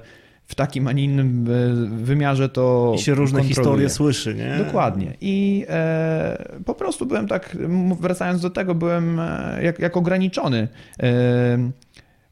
w 0.50 0.56
takim, 0.56 0.88
a 0.88 0.92
nie 0.92 1.04
innym 1.04 1.46
e, 1.50 2.04
wymiarze 2.04 2.50
to 2.50 2.94
I 2.96 3.00
się 3.02 3.14
różne 3.16 3.40
kontroluję. 3.40 3.56
historie 3.56 3.90
słyszy, 3.90 4.36
nie? 4.36 4.64
Dokładnie. 4.66 5.14
I 5.22 5.66
e, 5.70 6.46
po 6.66 6.76
prostu 6.76 7.06
byłem 7.06 7.28
tak, 7.28 7.58
wracając 8.00 8.42
do 8.42 8.50
tego, 8.50 8.76
byłem 8.76 9.20
e, 9.20 9.60
jak, 9.64 9.80
jak 9.80 9.98
ograniczony. 9.98 10.68
E, 11.04 11.72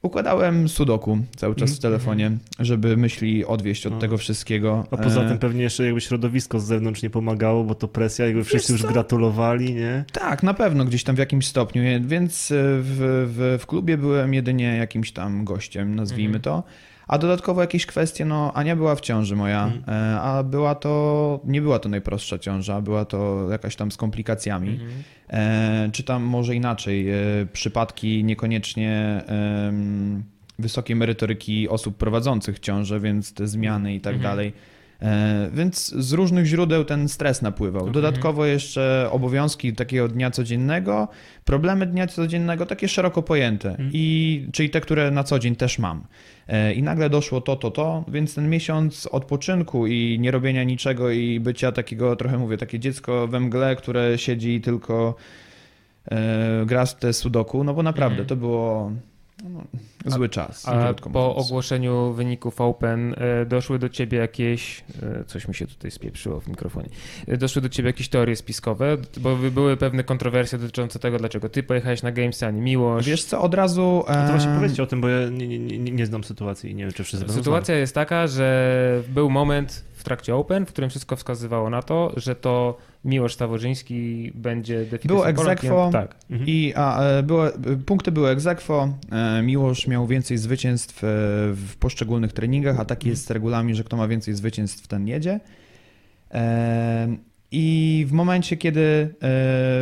Układałem 0.01 0.69
sudoku 0.69 1.17
cały 1.35 1.55
czas 1.55 1.75
w 1.75 1.79
telefonie, 1.79 2.31
żeby 2.59 2.97
myśli 2.97 3.45
odwieść 3.45 3.85
od 3.87 3.93
No. 3.93 3.99
tego 3.99 4.17
wszystkiego. 4.17 4.83
A 4.91 4.97
poza 4.97 5.21
E, 5.23 5.27
tym 5.29 5.37
pewnie 5.37 5.63
jeszcze 5.63 5.85
jakby 5.85 6.01
środowisko 6.01 6.59
z 6.59 6.65
zewnątrz 6.65 7.03
nie 7.03 7.09
pomagało, 7.09 7.63
bo 7.63 7.75
to 7.75 7.87
presja, 7.87 8.25
jakby 8.25 8.43
wszyscy 8.43 8.73
już 8.73 8.83
gratulowali, 8.83 9.73
nie? 9.73 10.05
Tak, 10.11 10.43
na 10.43 10.53
pewno 10.53 10.85
gdzieś 10.85 11.03
tam 11.03 11.15
w 11.15 11.19
jakimś 11.19 11.47
stopniu, 11.47 11.81
więc 12.01 12.47
w, 12.81 13.27
w, 13.35 13.61
w 13.63 13.65
klubie 13.65 13.97
byłem 13.97 14.33
jedynie 14.33 14.77
jakimś 14.77 15.11
tam 15.11 15.43
gościem, 15.45 15.95
nazwijmy 15.95 16.35
Mhm. 16.37 16.41
to. 16.41 16.63
A 17.07 17.17
dodatkowo 17.17 17.61
jakieś 17.61 17.85
kwestie, 17.85 18.25
no 18.25 18.51
Ania 18.53 18.75
była 18.75 18.95
w 18.95 19.01
ciąży 19.01 19.35
moja, 19.35 19.63
Mhm. 19.65 19.83
e, 20.15 20.21
a 20.21 20.43
była 20.43 20.75
to, 20.75 21.39
nie 21.45 21.61
była 21.61 21.79
to 21.79 21.89
najprostsza 21.89 22.39
ciąża, 22.39 22.81
była 22.81 23.05
to 23.05 23.47
jakaś 23.51 23.75
tam 23.75 23.91
z 23.91 23.97
komplikacjami. 23.97 24.69
Mhm. 24.69 24.91
E, 25.29 25.89
czy 25.91 26.03
tam 26.03 26.23
może 26.23 26.55
inaczej, 26.55 27.09
e, 27.09 27.15
przypadki 27.53 28.23
niekoniecznie 28.23 29.21
em, 29.27 30.23
wysokiej 30.59 30.95
merytoryki 30.95 31.69
osób 31.69 31.97
prowadzących 31.97 32.59
ciążę, 32.59 32.99
więc 32.99 33.33
te 33.33 33.47
zmiany 33.47 33.95
i 33.95 34.01
tak 34.01 34.13
Mhm. 34.15 34.31
dalej. 34.31 34.53
E, 35.01 35.49
więc 35.53 35.87
z 35.95 36.13
różnych 36.13 36.45
źródeł 36.45 36.85
ten 36.85 37.09
stres 37.09 37.41
napływał. 37.41 37.89
Dodatkowo 37.89 38.45
jeszcze 38.45 39.09
obowiązki 39.11 39.73
takiego 39.73 40.07
dnia 40.07 40.31
codziennego, 40.31 41.07
problemy 41.45 41.85
dnia 41.85 42.07
codziennego 42.07 42.65
takie 42.65 42.87
szeroko 42.87 43.23
pojęte, 43.23 43.69
Mhm. 43.69 43.89
i, 43.93 44.47
czyli 44.53 44.69
te, 44.69 44.81
które 44.81 45.11
na 45.11 45.23
co 45.23 45.39
dzień 45.39 45.55
też 45.55 45.79
mam. 45.79 46.03
E, 46.47 46.73
I 46.73 46.83
nagle 46.83 47.09
doszło 47.09 47.41
to, 47.41 47.55
to, 47.55 47.71
to, 47.71 48.03
więc 48.07 48.35
ten 48.35 48.49
miesiąc 48.49 49.05
odpoczynku 49.11 49.87
i 49.87 50.17
nie 50.19 50.31
robienia 50.31 50.63
niczego 50.63 51.11
i 51.11 51.39
bycia 51.39 51.71
takiego, 51.71 52.15
trochę 52.15 52.37
mówię, 52.37 52.57
takie 52.57 52.79
dziecko 52.79 53.27
we 53.27 53.39
mgle, 53.39 53.75
które 53.75 54.17
siedzi 54.17 54.55
i 54.55 54.61
tylko 54.61 55.15
e, 56.11 56.63
gra 56.65 56.85
w 56.85 56.95
te 56.95 57.13
sudoku, 57.13 57.63
no 57.63 57.73
bo 57.73 57.83
naprawdę 57.83 58.11
Mhm. 58.13 58.27
to 58.27 58.35
było 58.35 58.91
no, 59.43 59.63
zły 60.05 60.29
czas. 60.29 60.67
A 60.67 60.93
po 60.93 61.09
mówiąc. 61.09 61.37
ogłoszeniu 61.47 62.13
wyników 62.13 62.61
Open 62.61 63.15
e, 63.17 63.45
doszły 63.45 63.79
do 63.79 63.89
ciebie 63.89 64.17
jakieś, 64.17 64.83
e, 65.03 65.23
coś 65.23 65.47
mi 65.47 65.55
się 65.55 65.67
tutaj 65.67 65.91
spieprzyło 65.91 66.39
w 66.39 66.47
mikrofonie, 66.47 66.89
E, 67.27 67.37
doszły 67.37 67.61
do 67.61 67.69
ciebie 67.69 67.89
jakieś 67.89 68.09
teorie 68.09 68.35
spiskowe, 68.35 68.97
bo 69.17 69.35
by- 69.35 69.51
były 69.51 69.77
pewne 69.77 70.03
kontrowersje 70.03 70.57
dotyczące 70.57 70.99
tego, 70.99 71.17
dlaczego 71.17 71.49
ty 71.49 71.63
pojechałeś 71.63 72.03
na 72.03 72.11
Gamesy, 72.11 72.45
a 72.45 72.51
nie 72.51 72.61
Miłosz. 72.61 73.05
Wiesz 73.05 73.23
co, 73.23 73.41
od 73.41 73.53
razu... 73.53 74.03
No 74.07 74.13
to 74.25 74.31
właśnie 74.31 74.51
powiedzcie 74.55 74.83
o 74.83 74.87
tym, 74.87 75.01
bo 75.01 75.07
ja 75.09 75.29
nie, 75.29 75.47
nie, 75.47 75.59
nie, 75.59 75.91
nie 75.91 76.05
znam 76.05 76.23
sytuacji 76.23 76.71
i 76.71 76.75
nie 76.75 76.83
wiem, 76.83 76.93
czy 76.93 77.03
wszyscy 77.03 77.33
Sytuacja 77.33 77.75
jest 77.75 77.95
taka, 77.95 78.27
że 78.27 79.03
był 79.09 79.29
moment 79.29 79.85
w 79.93 80.03
trakcie 80.03 80.35
Open, 80.35 80.65
w 80.65 80.69
którym 80.69 80.89
wszystko 80.89 81.15
wskazywało 81.15 81.69
na 81.69 81.81
to, 81.81 82.11
że 82.15 82.35
to 82.35 82.77
Miłosz 83.05 83.33
Stawożyński 83.33 84.31
będzie 84.35 84.85
deficytem 84.85 85.07
Było 85.07 85.25
aequo. 85.25 85.89
Tak. 85.91 86.15
Mhm. 86.29 86.49
I 86.49 86.73
a, 86.75 87.01
e, 87.01 87.23
było, 87.23 87.47
e, 87.47 87.53
punkty 87.85 88.11
były 88.11 88.29
aequo. 88.29 88.93
E, 89.11 89.41
Miłosz 89.41 89.87
miał 89.87 90.07
więcej 90.07 90.37
zwycięstw 90.37 90.99
w 91.53 91.75
poszczególnych 91.79 92.33
treningach, 92.33 92.79
a 92.79 92.85
taki 92.85 93.09
jest 93.09 93.31
regulamin, 93.31 93.75
że 93.75 93.83
kto 93.83 93.97
ma 93.97 94.07
więcej 94.07 94.33
zwycięstw, 94.33 94.87
ten 94.87 95.07
jedzie. 95.07 95.39
I 97.51 98.05
w 98.09 98.11
momencie, 98.11 98.57
kiedy 98.57 99.15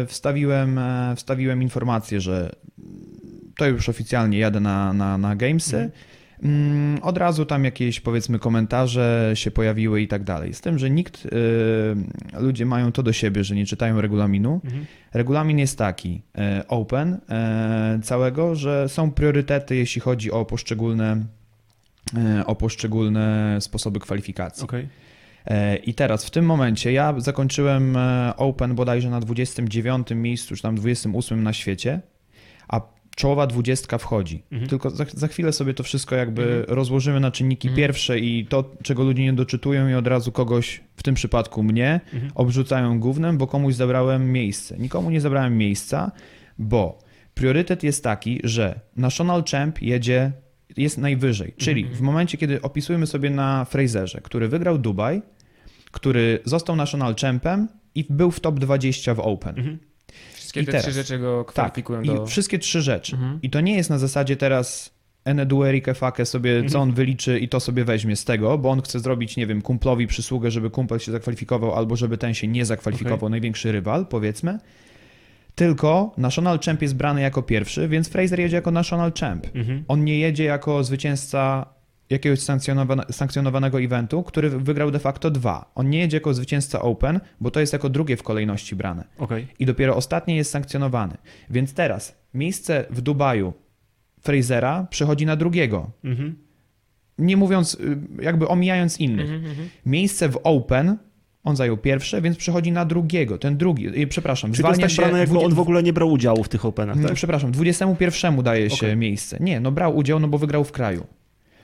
wstawiłem, 0.07 0.79
wstawiłem 1.15 1.61
informację, 1.61 2.21
że 2.21 2.55
to 3.57 3.67
już 3.67 3.89
oficjalnie 3.89 4.37
jadę 4.37 4.59
na, 4.59 4.93
na, 4.93 5.17
na 5.17 5.35
Gamesy, 5.35 5.75
Mhm. 5.75 5.91
Mm, 6.43 7.03
od 7.03 7.17
razu 7.17 7.45
tam 7.45 7.63
jakieś 7.63 7.99
powiedzmy 7.99 8.39
komentarze 8.39 9.31
się 9.33 9.51
pojawiły 9.51 10.01
i 10.01 10.07
tak 10.07 10.23
dalej. 10.23 10.53
Z 10.53 10.61
tym, 10.61 10.79
że 10.79 10.89
nikt, 10.89 11.27
e, 12.33 12.39
ludzie 12.39 12.65
mają 12.65 12.91
to 12.91 13.03
do 13.03 13.13
siebie, 13.13 13.43
że 13.43 13.55
nie 13.55 13.65
czytają 13.65 14.01
regulaminu. 14.01 14.61
Mhm. 14.63 14.85
Regulamin 15.13 15.59
jest 15.59 15.77
taki, 15.77 16.21
e, 16.37 16.63
open 16.67 17.17
e, 17.29 17.99
całego, 18.03 18.55
że 18.55 18.89
są 18.89 19.11
priorytety, 19.11 19.75
jeśli 19.75 20.01
chodzi 20.01 20.31
o 20.31 20.45
poszczególne, 20.45 21.25
o 22.45 22.55
poszczególne 22.55 23.57
sposoby 23.61 23.99
kwalifikacji. 23.99 24.67
E, 25.45 25.75
I 25.75 25.93
teraz 25.93 26.25
w 26.25 26.29
tym 26.29 26.45
momencie 26.45 26.91
ja 26.91 27.13
zakończyłem 27.17 27.97
Open 28.37 28.75
bodajże 28.75 29.09
na 29.09 29.19
29 29.19 30.07
miejscu, 30.15 30.55
czy 30.55 30.61
tam 30.61 30.75
28 30.75 31.43
na 31.43 31.53
świecie, 31.53 32.01
a 32.67 32.81
czołowa 33.15 33.47
dwudziestka 33.47 33.97
wchodzi. 33.97 34.43
Mhm. 34.51 34.69
Tylko 34.69 34.89
za, 34.89 35.05
za 35.13 35.27
chwilę 35.27 35.53
sobie 35.53 35.73
to 35.73 35.83
wszystko 35.83 36.15
jakby 36.15 36.41
Mhm. 36.43 36.63
rozłożymy 36.67 37.19
na 37.19 37.31
czynniki 37.31 37.67
Mhm. 37.67 37.77
pierwsze 37.77 38.19
i 38.19 38.45
to, 38.45 38.71
czego 38.83 39.03
ludzie 39.03 39.23
nie 39.23 39.33
doczytują 39.33 39.89
i 39.89 39.93
od 39.93 40.07
razu 40.07 40.31
kogoś, 40.31 40.81
w 40.95 41.03
tym 41.03 41.15
przypadku 41.15 41.63
mnie, 41.63 42.01
Mhm. 42.13 42.31
obrzucają 42.35 42.99
gównem, 42.99 43.37
bo 43.37 43.47
komuś 43.47 43.73
zabrałem 43.75 44.31
miejsce. 44.31 44.77
Nikomu 44.77 45.09
nie 45.09 45.21
zabrałem 45.21 45.57
miejsca, 45.57 46.11
bo 46.57 46.99
priorytet 47.33 47.83
jest 47.83 48.03
taki, 48.03 48.39
że 48.43 48.79
National 48.95 49.43
Champ 49.51 49.81
jedzie, 49.81 50.31
jest 50.77 50.97
najwyżej. 50.97 51.53
Czyli 51.57 51.81
Mhm. 51.81 51.97
w 51.97 52.01
momencie, 52.01 52.37
kiedy 52.37 52.61
opisujemy 52.61 53.07
sobie 53.07 53.29
na 53.29 53.65
Fraserze, 53.65 54.21
który 54.21 54.47
wygrał 54.47 54.77
Dubaj, 54.77 55.21
który 55.91 56.39
został 56.45 56.75
National 56.75 57.15
Champem 57.21 57.67
i 57.95 58.05
był 58.09 58.31
w 58.31 58.39
top 58.39 58.59
20 58.59 59.13
w 59.15 59.19
Open. 59.19 59.55
Wszystkie 60.55 60.61
I 60.61 60.65
te 60.65 60.71
teraz. 60.71 60.85
trzy 60.85 60.93
rzeczy 60.93 61.19
go 61.19 61.43
Tak, 61.43 61.53
kwalifikują 61.53 62.01
i 62.01 62.05
do... 62.07 62.25
wszystkie 62.25 62.59
trzy 62.59 62.81
rzeczy. 62.81 63.15
Mhm. 63.15 63.39
I 63.41 63.49
to 63.49 63.61
nie 63.61 63.75
jest 63.75 63.89
na 63.89 63.97
zasadzie 63.97 64.35
teraz 64.37 64.95
Eneduerike 65.25 65.93
Fake 65.93 66.25
sobie, 66.25 66.51
co 66.59 66.65
Mhm. 66.65 66.81
on 66.81 66.91
wyliczy 66.93 67.39
i 67.39 67.49
to 67.49 67.59
sobie 67.59 67.85
weźmie 67.85 68.15
z 68.15 68.25
tego, 68.25 68.57
bo 68.57 68.69
on 68.69 68.81
chce 68.81 68.99
zrobić, 68.99 69.37
nie 69.37 69.47
wiem, 69.47 69.61
kumplowi 69.61 70.07
przysługę, 70.07 70.51
żeby 70.51 70.69
kumpel 70.69 70.99
się 70.99 71.11
zakwalifikował, 71.11 71.75
albo 71.75 71.95
żeby 71.95 72.17
ten 72.17 72.33
się 72.33 72.47
nie 72.47 72.65
zakwalifikował, 72.65 73.29
największy 73.29 73.71
rywal, 73.71 74.05
powiedzmy. 74.05 74.59
Tylko 75.55 76.13
National 76.17 76.59
Champ 76.59 76.81
jest 76.81 76.95
brany 76.95 77.21
jako 77.21 77.41
pierwszy, 77.43 77.87
więc 77.87 78.09
Fraser 78.09 78.39
jedzie 78.39 78.55
jako 78.55 78.71
National 78.71 79.11
Champ. 79.19 79.47
Mhm. 79.55 79.83
On 79.87 80.03
nie 80.03 80.19
jedzie 80.19 80.43
jako 80.43 80.83
zwycięzca 80.83 81.65
jakiegoś 82.09 82.39
sankcjonowanego 83.11 83.81
eventu, 83.81 84.23
który 84.23 84.49
wygrał 84.49 84.91
de 84.91 84.99
facto 84.99 85.31
dwa. 85.31 85.71
On 85.75 85.89
nie 85.89 85.99
jedzie 85.99 86.17
jako 86.17 86.33
zwycięzca 86.33 86.81
Open, 86.81 87.19
bo 87.41 87.51
to 87.51 87.59
jest 87.59 87.73
jako 87.73 87.89
drugie 87.89 88.17
w 88.17 88.23
kolejności 88.23 88.75
brane 88.75 89.03
Okej. 89.17 89.47
i 89.59 89.65
dopiero 89.65 89.95
ostatnie 89.95 90.35
jest 90.35 90.51
sankcjonowany. 90.51 91.17
Więc 91.49 91.73
teraz 91.73 92.15
miejsce 92.33 92.85
w 92.89 93.01
Dubaju 93.01 93.53
Frasera 94.21 94.87
przechodzi 94.89 95.25
na 95.25 95.35
drugiego. 95.35 95.91
Mhm. 96.03 96.35
Nie 97.17 97.37
mówiąc, 97.37 97.73
y, 97.73 97.97
jakby 98.21 98.47
omijając 98.47 98.99
innych. 98.99 99.29
Mhm, 99.31 99.45
mhm. 99.45 99.69
Miejsce 99.85 100.29
w 100.29 100.39
Open 100.43 100.97
on 101.43 101.55
zajął 101.55 101.77
pierwsze, 101.77 102.21
więc 102.21 102.37
przechodzi 102.37 102.71
na 102.71 102.85
drugiego. 102.85 103.37
Ten 103.37 103.57
drugi, 103.57 104.01
y, 104.01 104.07
przepraszam, 104.07 104.51
Czyli 104.51 104.63
to 104.63 104.69
jest 104.69 104.81
tak 104.81 104.91
się 104.91 105.01
brane, 105.01 105.19
jakby 105.19 105.39
on 105.39 105.53
w 105.53 105.59
ogóle 105.59 105.83
nie 105.83 105.93
brał 105.93 106.11
udziału 106.11 106.43
w 106.43 106.49
tych 106.49 106.65
Openach, 106.65 106.97
no, 106.97 107.07
tak? 107.07 107.15
Przepraszam, 107.15 107.51
21 107.51 108.43
daje 108.43 108.69
się 108.69 108.75
Okej. 108.75 108.97
miejsce. 108.97 109.37
Nie, 109.39 109.59
no 109.59 109.71
brał 109.71 109.97
udział, 109.97 110.19
no 110.19 110.27
bo 110.27 110.37
wygrał 110.37 110.63
w 110.63 110.71
kraju. 110.71 111.07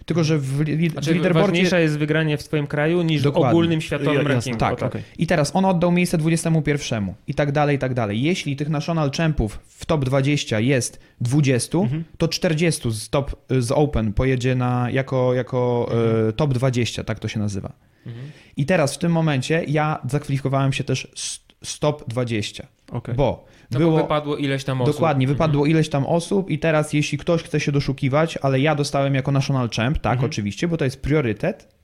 Tylko, 0.06 0.24
że 0.24 0.38
w, 0.38 0.60
li, 0.62 0.90
w 0.90 0.92
Znaczy 0.92 1.14
leaderboardzie... 1.14 1.52
ważniejsze 1.52 1.82
jest 1.82 1.98
wygranie 1.98 2.38
w 2.38 2.44
twoim 2.44 2.68
kraju 2.68 3.02
niż 3.02 3.22
Dokładnie. 3.22 3.48
w 3.48 3.50
ogólnym 3.52 3.82
światowym 3.82 4.14
jasne, 4.14 4.30
rankingu. 4.30 4.60
tak, 4.60 4.84
O 4.84 4.86
okej. 4.86 5.02
I 5.18 5.28
teraz 5.28 5.56
on 5.56 5.66
oddał 5.66 5.92
miejsce 5.92 6.18
21 6.18 7.14
i 7.28 7.34
tak 7.34 7.52
dalej, 7.52 7.76
i 7.76 7.80
tak 7.80 7.94
dalej. 7.94 8.22
Jeśli 8.22 8.56
tych 8.56 8.70
National 8.70 9.12
Champów 9.12 9.60
w 9.68 9.86
top 9.86 10.06
20 10.06 10.60
jest 10.60 11.00
20, 11.22 11.78
Mhm. 11.78 12.04
to 12.18 12.28
40 12.28 12.92
z, 12.92 13.10
top, 13.10 13.36
z 13.50 13.72
Open 13.72 14.14
pojedzie 14.14 14.56
na, 14.56 14.90
jako, 14.92 15.34
jako 15.34 15.92
e, 16.30 16.34
top 16.34 16.54
20, 16.54 17.04
tak 17.04 17.20
to 17.20 17.28
się 17.28 17.40
nazywa. 17.40 17.72
Mhm. 18.06 18.26
I 18.58 18.66
teraz 18.66 18.96
w 18.96 18.98
tym 18.98 19.12
momencie 19.12 19.64
ja 19.68 20.00
zakwalifikowałem 20.10 20.74
się 20.74 20.84
też 20.84 21.08
z, 21.16 21.40
z 21.64 21.80
top 21.80 22.04
20, 22.08 22.68
Okej. 22.92 23.16
bo 23.16 23.46
No 23.72 23.80
było... 23.80 23.98
wypadło 23.98 24.38
ileś 24.38 24.64
tam 24.64 24.82
osób. 24.82 24.94
Dokładnie, 24.96 25.24
Mhm. 25.26 25.36
wypadło 25.38 25.66
ileś 25.66 25.90
tam 25.90 26.06
osób 26.06 26.50
i 26.50 26.60
teraz 26.60 26.94
jeśli 26.94 27.18
ktoś 27.18 27.44
chce 27.44 27.60
się 27.60 27.72
doszukiwać, 27.72 28.38
ale 28.42 28.60
ja 28.60 28.76
dostałem 28.76 29.16
jako 29.16 29.32
National 29.32 29.70
Champ, 29.70 29.98
tak 30.00 30.14
Mhm. 30.14 30.30
oczywiście, 30.32 30.68
bo 30.68 30.78
to 30.78 30.86
jest 30.86 31.02
priorytet 31.02 31.76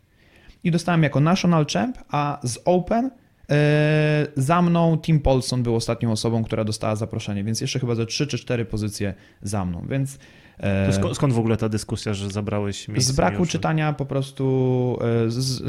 i 0.63 0.71
dostałem 0.71 1.03
jako 1.03 1.19
National 1.19 1.65
Champ, 1.73 1.97
a 2.09 2.39
z 2.43 2.59
Open 2.65 3.11
e, 3.49 4.27
za 4.35 4.61
mną 4.61 4.97
Tim 4.97 5.19
Paulson 5.19 5.63
był 5.63 5.75
ostatnią 5.75 6.11
osobą, 6.11 6.43
która 6.43 6.63
dostała 6.63 6.95
zaproszenie, 6.95 7.43
więc 7.43 7.61
jeszcze 7.61 7.79
chyba 7.79 7.95
ze 7.95 8.05
3 8.05 8.27
czy 8.27 8.37
4 8.37 8.65
pozycje 8.65 9.13
za 9.41 9.65
mną, 9.65 9.85
więc 9.89 10.19
e, 10.59 11.13
skąd, 11.13 11.33
w 11.33 11.39
ogóle 11.39 11.57
ta 11.57 11.69
dyskusja, 11.69 12.13
że 12.13 12.29
zabrałeś 12.29 12.87
miejsce? 12.87 13.13
z 13.13 13.15
braku 13.15 13.33
Miłosza? 13.33 13.51
czytania 13.51 13.93
po 13.93 14.05
prostu 14.05 14.97
e, 15.25 15.31
z, 15.31 15.63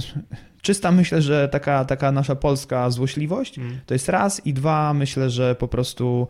czysta 0.62 0.92
myślę, 0.92 1.22
że 1.22 1.48
taka, 1.48 1.84
taka 1.84 2.12
nasza 2.12 2.34
polska 2.36 2.90
złośliwość 2.90 3.58
Mhm. 3.58 3.80
to 3.86 3.94
jest 3.94 4.08
raz 4.08 4.46
i 4.46 4.54
dwa, 4.54 4.94
myślę, 4.94 5.30
że 5.30 5.54
po 5.54 5.68
prostu 5.68 6.28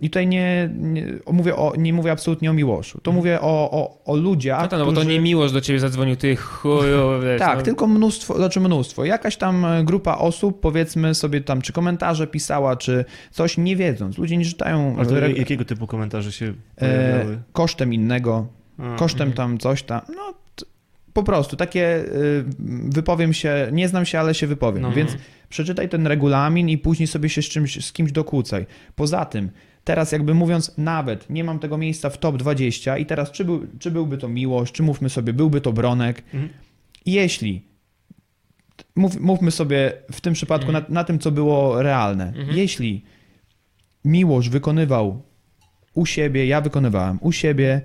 i 0.00 0.10
tutaj 0.10 0.26
nie, 0.26 0.70
nie, 0.78 1.06
mówię 1.32 1.56
o, 1.56 1.72
nie 1.78 1.92
mówię 1.92 2.12
absolutnie 2.12 2.50
o 2.50 2.52
Miłoszu, 2.52 3.00
to 3.00 3.10
Mhm. 3.10 3.16
mówię 3.16 3.40
o, 3.40 3.70
o, 3.70 4.02
o 4.04 4.16
ludziach, 4.16 4.62
No 4.62 4.68
to, 4.68 4.78
no 4.78 4.84
bo 4.86 4.92
to 4.92 5.04
nie 5.04 5.20
miłość 5.20 5.52
do 5.54 5.60
ciebie 5.60 5.80
zadzwonił, 5.80 6.16
ty 6.16 6.36
chuju, 6.36 7.10
wiesz, 7.24 7.38
tak, 7.38 7.56
no. 7.58 7.62
tylko 7.62 7.86
mnóstwo, 7.86 8.36
znaczy 8.36 8.60
mnóstwo. 8.60 9.04
Jakaś 9.04 9.36
tam 9.36 9.64
e, 9.64 9.84
grupa 9.84 10.14
osób, 10.18 10.60
powiedzmy 10.60 11.14
sobie 11.14 11.40
tam, 11.40 11.62
czy 11.62 11.72
komentarze 11.72 12.26
pisała, 12.26 12.76
czy 12.76 13.04
coś, 13.30 13.58
nie 13.58 13.76
wiedząc. 13.76 14.18
Ludzie 14.18 14.36
nie 14.36 14.44
czytają 14.44 14.96
A 14.98 15.04
to 15.04 15.10
reg- 15.10 15.38
jakiego 15.38 15.64
typu 15.64 15.86
komentarze 15.86 16.32
się 16.32 16.54
e, 16.76 17.08
pojawiały? 17.12 17.38
kosztem 17.52 17.94
innego, 17.94 18.46
A, 18.78 18.96
kosztem 18.96 19.28
mhm. 19.28 19.36
tam 19.36 19.58
coś 19.58 19.82
tam. 19.82 20.00
No, 20.16 20.34
po 21.14 21.22
prostu 21.22 21.56
takie 21.56 21.96
y, 21.98 22.44
wypowiem 22.94 23.32
się, 23.32 23.68
nie 23.72 23.88
znam 23.88 24.04
się, 24.04 24.18
ale 24.20 24.34
się 24.34 24.46
wypowiem. 24.46 24.82
No. 24.82 24.92
Więc 24.92 25.16
przeczytaj 25.48 25.88
ten 25.88 26.06
regulamin 26.06 26.68
i 26.68 26.78
później 26.78 27.06
sobie 27.06 27.28
się 27.28 27.42
z, 27.42 27.44
czymś, 27.48 27.84
z 27.86 27.92
kimś 27.92 28.12
dokłócaj. 28.12 28.66
Poza 28.94 29.24
tym, 29.24 29.50
teraz 29.84 30.12
jakby 30.12 30.34
mówiąc, 30.34 30.72
nawet 30.78 31.30
nie 31.30 31.44
mam 31.44 31.58
tego 31.58 31.78
miejsca 31.78 32.10
w 32.10 32.18
top 32.18 32.36
20 32.36 32.98
i 32.98 33.06
teraz 33.06 33.30
czy, 33.30 33.44
był, 33.44 33.66
czy 33.78 33.90
byłby 33.90 34.18
to 34.18 34.28
Miłosz, 34.28 34.72
czy 34.72 34.82
mówmy 34.82 35.10
sobie, 35.10 35.32
byłby 35.32 35.60
to 35.60 35.72
Bronek, 35.72 36.22
Mhm. 36.34 36.48
jeśli 37.06 37.64
mów, 38.96 39.20
mówmy 39.20 39.50
sobie 39.50 39.92
w 40.12 40.20
tym 40.20 40.34
przypadku 40.34 40.68
Mhm. 40.68 40.84
na, 40.88 40.94
na 41.00 41.04
tym, 41.04 41.18
co 41.18 41.30
było 41.30 41.82
realne, 41.82 42.26
Mhm. 42.36 42.56
jeśli 42.58 43.04
Miłosz 44.04 44.48
wykonywał 44.48 45.22
u 45.94 46.06
siebie, 46.06 46.46
ja 46.46 46.60
wykonywałem 46.60 47.18
u 47.20 47.32
siebie, 47.32 47.80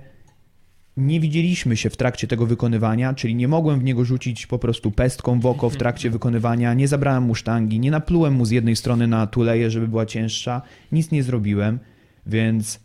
nie 0.96 1.20
widzieliśmy 1.20 1.76
się 1.76 1.90
w 1.90 1.96
trakcie 1.96 2.26
tego 2.26 2.46
wykonywania, 2.46 3.14
czyli 3.14 3.34
nie 3.34 3.48
mogłem 3.48 3.80
w 3.80 3.84
niego 3.84 4.04
rzucić 4.04 4.46
po 4.46 4.58
prostu 4.58 4.90
pestką 4.90 5.40
w 5.40 5.46
oko 5.46 5.70
w 5.70 5.76
trakcie 5.76 6.10
wykonywania, 6.10 6.74
nie 6.74 6.88
zabrałem 6.88 7.22
mu 7.22 7.34
sztangi, 7.34 7.80
nie 7.80 7.90
naplułem 7.90 8.34
mu 8.34 8.44
z 8.44 8.50
jednej 8.50 8.76
strony 8.76 9.06
na 9.06 9.26
tuleję, 9.26 9.70
żeby 9.70 9.88
była 9.88 10.06
cięższa, 10.06 10.62
nic 10.92 11.10
nie 11.10 11.22
zrobiłem, 11.22 11.78
więc 12.26 12.80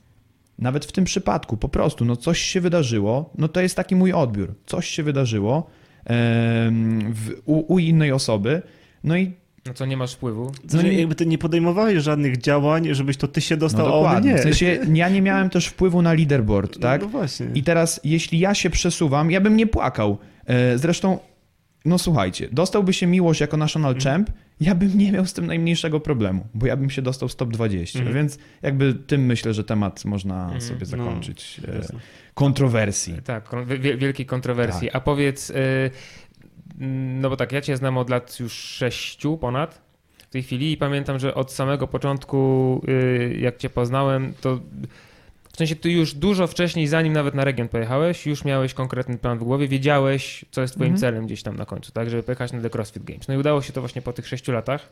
nawet 0.60 0.86
w 0.86 0.92
tym 0.92 1.04
przypadku 1.04 1.58
po 1.58 1.70
prostu, 1.70 2.06
no 2.06 2.16
coś 2.16 2.40
się 2.40 2.62
wydarzyło, 2.62 3.30
no 3.38 3.48
to 3.48 3.62
jest 3.62 3.76
taki 3.76 3.96
mój 3.96 4.14
odbiór, 4.14 4.56
coś 4.66 4.88
się 4.88 5.04
wydarzyło 5.04 5.70
em, 6.06 7.14
w, 7.14 7.42
u, 7.46 7.74
u 7.74 7.80
innej 7.80 8.12
osoby, 8.12 8.62
no 9.04 9.18
i 9.18 9.34
No 9.68 9.74
co, 9.74 9.86
nie 9.86 9.98
masz 9.98 10.14
wpływu? 10.14 10.52
No 10.74 10.82
nie- 10.82 10.94
jakby 10.94 11.16
ty 11.16 11.26
nie 11.26 11.38
podejmowałeś 11.38 12.04
żadnych 12.04 12.38
działań, 12.38 12.88
żebyś 12.92 13.18
to 13.18 13.28
ty 13.28 13.42
się 13.42 13.56
no 13.56 13.60
dostał, 13.60 13.86
a 13.86 13.90
on 13.94 14.04
dokładnie, 14.04 14.32
nie. 14.32 14.38
w 14.38 14.42
sensie 14.42 14.80
ja 14.94 15.10
nie 15.10 15.22
miałem 15.22 15.50
też 15.50 15.68
wpływu 15.68 16.02
na 16.02 16.14
leaderboard, 16.14 16.80
tak? 16.80 17.02
No 17.02 17.08
właśnie. 17.08 17.48
I 17.56 17.64
teraz, 17.64 18.00
jeśli 18.04 18.40
ja 18.40 18.54
się 18.54 18.70
przesuwam, 18.70 19.32
ja 19.32 19.42
bym 19.42 19.58
nie 19.58 19.68
płakał. 19.68 20.18
E, 20.46 20.78
Zresztą, 20.78 21.20
no 21.86 21.98
słuchajcie, 21.98 22.48
dostałby 22.52 22.94
się 22.94 23.08
miłość 23.08 23.42
jako 23.42 23.58
national 23.58 23.94
Mhm. 23.96 24.14
champ, 24.16 24.30
ja 24.62 24.76
bym 24.76 24.98
nie 24.98 25.12
miał 25.12 25.26
z 25.26 25.34
tym 25.34 25.46
najmniejszego 25.48 26.00
problemu, 26.00 26.46
bo 26.54 26.66
ja 26.68 26.78
bym 26.78 26.90
się 26.90 27.02
dostał 27.02 27.30
z 27.30 27.36
top 27.36 27.50
20. 27.54 28.00
Mhm. 28.00 28.16
Więc 28.16 28.38
jakby 28.62 28.94
tym 28.94 29.26
myślę, 29.26 29.54
że 29.54 29.64
temat 29.64 30.06
można 30.06 30.44
Mhm. 30.44 30.62
sobie 30.62 30.80
No, 30.80 30.86
zakończyć. 30.86 31.62
Jasne. 31.76 32.00
kontrowersji. 32.34 33.14
Tak, 33.24 33.50
wielkiej 33.98 34.26
kontrowersji. 34.26 34.92
A 34.92 35.00
powiedz, 35.00 35.50
y, 35.50 35.54
no 37.22 37.30
bo 37.30 37.38
tak, 37.38 37.52
ja 37.52 37.62
cię 37.62 37.78
znam 37.78 37.98
od 37.98 38.10
lat 38.10 38.40
już 38.40 38.54
sześciu 38.54 39.38
ponad 39.38 39.82
w 40.18 40.30
tej 40.30 40.44
chwili 40.44 40.72
i 40.72 40.78
pamiętam, 40.78 41.20
że 41.20 41.36
od 41.36 41.52
samego 41.52 41.88
początku, 41.88 42.82
y, 42.88 43.38
jak 43.40 43.58
cię 43.58 43.70
poznałem, 43.70 44.34
to 44.42 44.60
w 45.50 45.58
sensie 45.58 45.76
ty 45.76 45.92
już 45.92 46.14
dużo 46.14 46.48
wcześniej, 46.48 46.88
zanim 46.88 47.14
nawet 47.14 47.36
na 47.36 47.44
region 47.44 47.68
pojechałeś, 47.68 48.26
już 48.26 48.46
miałeś 48.46 48.74
konkretny 48.74 49.18
plan 49.18 49.38
w 49.40 49.44
głowie, 49.44 49.68
wiedziałeś, 49.68 50.46
co 50.52 50.62
jest 50.62 50.74
twoim 50.74 50.92
Mhm. 50.94 51.00
celem 51.00 51.26
gdzieś 51.26 51.44
tam 51.44 51.56
na 51.56 51.66
końcu, 51.66 51.92
tak, 51.92 52.10
żeby 52.10 52.24
pojechać 52.24 52.52
na 52.54 52.62
The 52.62 52.70
CrossFit 52.70 53.04
Games. 53.04 53.28
No 53.28 53.34
i 53.34 53.38
udało 53.38 53.62
się 53.62 53.74
to 53.74 53.82
właśnie 53.82 54.02
po 54.02 54.14
tych 54.14 54.28
sześciu 54.28 54.52
latach. 54.52 54.90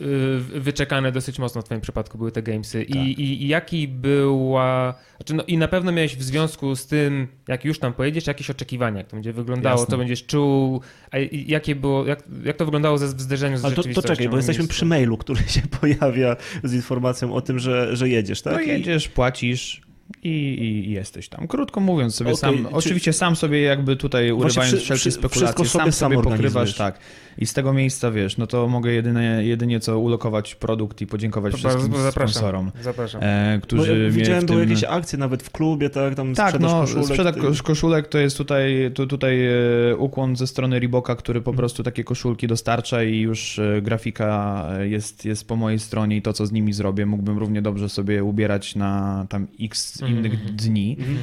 Y, 0.00 0.60
Wyczekane 0.60 1.12
dosyć 1.12 1.38
mocno 1.38 1.62
w 1.62 1.64
twoim 1.64 1.80
przypadku 1.80 2.18
były 2.18 2.32
te 2.32 2.42
gamesy. 2.42 2.82
I, 2.82 2.92
Tak. 2.92 3.02
i, 3.02 3.42
I 3.44 3.48
jaki 3.48 3.88
była. 3.88 4.94
Znaczy 5.16 5.34
no, 5.34 5.42
I 5.46 5.58
na 5.58 5.68
pewno 5.68 5.92
miałeś 5.92 6.16
w 6.16 6.22
związku 6.22 6.76
z 6.76 6.86
tym, 6.86 7.28
jak 7.48 7.64
już 7.64 7.78
tam 7.78 7.92
pojedziesz, 7.92 8.26
jakieś 8.26 8.50
oczekiwania, 8.50 8.98
jak 8.98 9.06
to 9.06 9.16
będzie 9.16 9.32
wyglądało, 9.32 9.80
Jasne. 9.80 9.90
co 9.90 9.98
będziesz 9.98 10.26
czuł, 10.26 10.80
a 11.10 11.18
jakie 11.32 11.74
było, 11.74 12.06
jak, 12.06 12.22
jak 12.44 12.56
to 12.56 12.64
wyglądało 12.64 12.98
ze, 12.98 13.06
w 13.06 13.20
zderzeniu 13.20 13.56
z 13.58 13.64
Ale 13.64 13.74
to, 13.74 13.82
to 13.82 14.02
czekaj, 14.02 14.28
bo 14.28 14.36
jesteśmy 14.36 14.62
miejscu? 14.62 14.74
przy 14.74 14.84
mailu, 14.86 15.16
który 15.16 15.40
się 15.42 15.62
pojawia 15.80 16.36
z 16.64 16.74
informacją 16.74 17.32
o 17.34 17.40
tym, 17.40 17.58
że, 17.58 17.96
że 17.96 18.08
jedziesz, 18.08 18.42
tak? 18.42 18.54
No 18.54 18.60
jedziesz, 18.60 19.08
płacisz 19.08 19.89
i, 20.22 20.28
i, 20.28 20.90
jesteś 20.90 21.28
tam. 21.28 21.48
Krótko 21.48 21.80
mówiąc 21.80 22.14
sobie 22.14 22.30
Okej, 22.30 22.40
sam, 22.40 22.56
czy- 22.64 22.70
oczywiście 22.70 23.12
sam 23.12 23.36
sobie 23.36 23.60
jakby 23.62 23.96
tutaj 23.96 24.32
urywając 24.32 24.74
wszy- 24.74 24.84
wszelkie 24.84 25.10
spekulacje, 25.10 25.46
wszystko 25.64 25.64
sam 25.64 25.92
sobie 25.92 26.16
sobie 26.16 26.30
pokrywasz, 26.30 26.74
tak. 26.74 26.98
I 27.38 27.46
z 27.46 27.52
tego 27.54 27.72
miejsca, 27.72 28.10
wiesz, 28.10 28.36
no 28.36 28.46
to 28.46 28.68
mogę 28.68 28.92
jedynie, 28.92 29.38
jedynie 29.40 29.80
co 29.80 29.98
ulokować 29.98 30.54
produkt 30.54 31.00
i 31.00 31.06
podziękować 31.06 31.52
Bardzo 31.52 31.68
wszystkim 31.68 32.02
zapraszam. 32.02 32.28
sponsorom, 32.32 32.70
Zapraszam. 32.82 33.20
e, 33.24 33.60
którzy 33.62 34.10
widziałem, 34.10 34.46
były 34.46 34.60
tym... 34.60 34.70
jakieś 34.70 34.84
akcje 34.84 35.18
nawet 35.18 35.42
w 35.42 35.50
klubie, 35.50 35.90
tak? 35.90 36.14
Tam 36.14 36.34
Tak, 36.34 36.48
sprzedaż 36.48 36.72
no, 36.94 37.00
koszulek. 37.02 37.34
ty- 37.34 37.62
koszulek 37.62 38.08
to 38.08 38.18
jest 38.18 38.36
tutaj, 38.36 38.90
tu, 38.94 39.06
tutaj 39.06 39.46
e, 39.46 39.96
ukłon 39.96 40.36
ze 40.36 40.46
strony 40.46 40.80
Reeboka, 40.80 41.16
który 41.16 41.40
po 41.40 41.52
prostu 41.52 41.82
takie 41.82 42.04
koszulki 42.04 42.46
dostarcza 42.46 43.02
i 43.04 43.18
już 43.18 43.58
e, 43.58 43.82
grafika 43.82 44.66
jest, 44.82 45.24
jest 45.24 45.48
po 45.48 45.56
mojej 45.56 45.78
stronie 45.78 46.16
i 46.16 46.22
to, 46.22 46.32
co 46.32 46.46
z 46.46 46.52
nimi 46.52 46.72
zrobię, 46.72 47.06
mógłbym 47.06 47.38
równie 47.38 47.62
dobrze 47.62 47.88
sobie 47.88 48.24
ubierać 48.24 48.76
na 48.76 49.26
tam 49.28 49.46
x 49.60 49.99
Innych 50.08 50.54
dni. 50.54 50.96
Mhm. 50.98 51.16
E, 51.16 51.22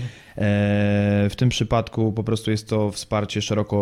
W 1.30 1.34
tym 1.38 1.50
przypadku 1.50 2.14
po 2.14 2.24
prostu 2.24 2.52
jest 2.52 2.70
to 2.70 2.92
wsparcie 2.92 3.42
szeroko 3.42 3.78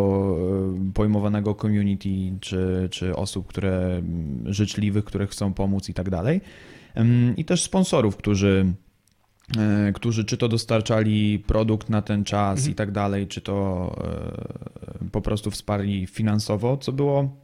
e, 0.89 0.91
pojmowanego 0.93 1.55
community, 1.55 2.09
czy, 2.41 2.87
czy 2.91 3.15
osób, 3.15 3.47
które 3.47 3.85
mm, 3.97 4.53
życzliwych, 4.53 5.05
które 5.05 5.27
chcą 5.27 5.53
pomóc 5.53 5.89
i 5.89 5.93
tak 5.93 6.09
dalej. 6.09 6.41
I 7.37 7.45
też 7.45 7.63
sponsorów, 7.63 8.17
którzy, 8.17 8.73
e, 9.57 9.91
którzy 9.93 10.25
czy 10.25 10.37
to 10.37 10.47
dostarczali 10.47 11.39
produkt 11.39 11.89
na 11.89 12.01
ten 12.01 12.23
czas 12.23 12.57
Mhm. 12.59 12.71
i 12.71 12.75
tak 12.75 12.91
dalej, 12.91 13.27
czy 13.27 13.41
to 13.41 13.95
po 15.11 15.21
prostu 15.21 15.51
wsparli 15.51 16.07
finansowo, 16.07 16.77
co 16.77 16.91
było 16.91 17.35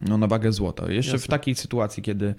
no, 0.00 0.18
na 0.18 0.26
wagę 0.26 0.52
złota. 0.52 0.92
Jeszcze 0.92 1.10
w 1.10 1.14
Jasne. 1.14 1.30
takiej 1.30 1.54
sytuacji, 1.54 2.02
kiedy 2.02 2.34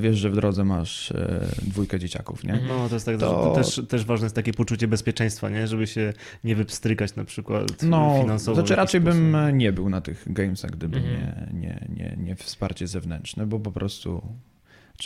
wiesz, 0.00 0.16
że 0.18 0.30
w 0.30 0.34
drodze 0.34 0.64
masz 0.64 1.12
e, 1.12 1.46
dwójkę 1.62 1.98
dzieciaków, 1.98 2.44
nie? 2.44 2.60
No, 2.68 2.88
to 2.88 2.94
jest 2.94 3.06
tak, 3.06 3.16
To- 3.18 3.52
też, 3.54 3.82
też 3.88 4.04
ważne 4.04 4.24
jest 4.24 4.36
takie 4.36 4.52
poczucie 4.52 4.88
bezpieczeństwa, 4.88 5.48
nie? 5.50 5.66
Żeby 5.66 5.86
się 5.86 6.12
nie 6.44 6.56
wypstrykać 6.56 7.16
na 7.16 7.24
przykład 7.24 7.82
No, 7.82 8.18
finansowo. 8.20 8.54
znaczy 8.54 8.74
raczej 8.76 9.00
sposób. 9.00 9.20
bym 9.20 9.34
e, 9.34 9.52
nie 9.52 9.72
był 9.72 9.88
na 9.90 10.00
tych 10.00 10.24
gamesach, 10.32 10.70
gdyby 10.70 10.96
Mhm. 10.98 11.14
nie, 11.16 11.60
nie, 11.60 11.86
nie, 11.96 12.16
nie 12.24 12.36
wsparcie 12.36 12.86
zewnętrzne, 12.86 13.46
bo 13.46 13.60
po 13.60 13.72
prostu 13.72 14.22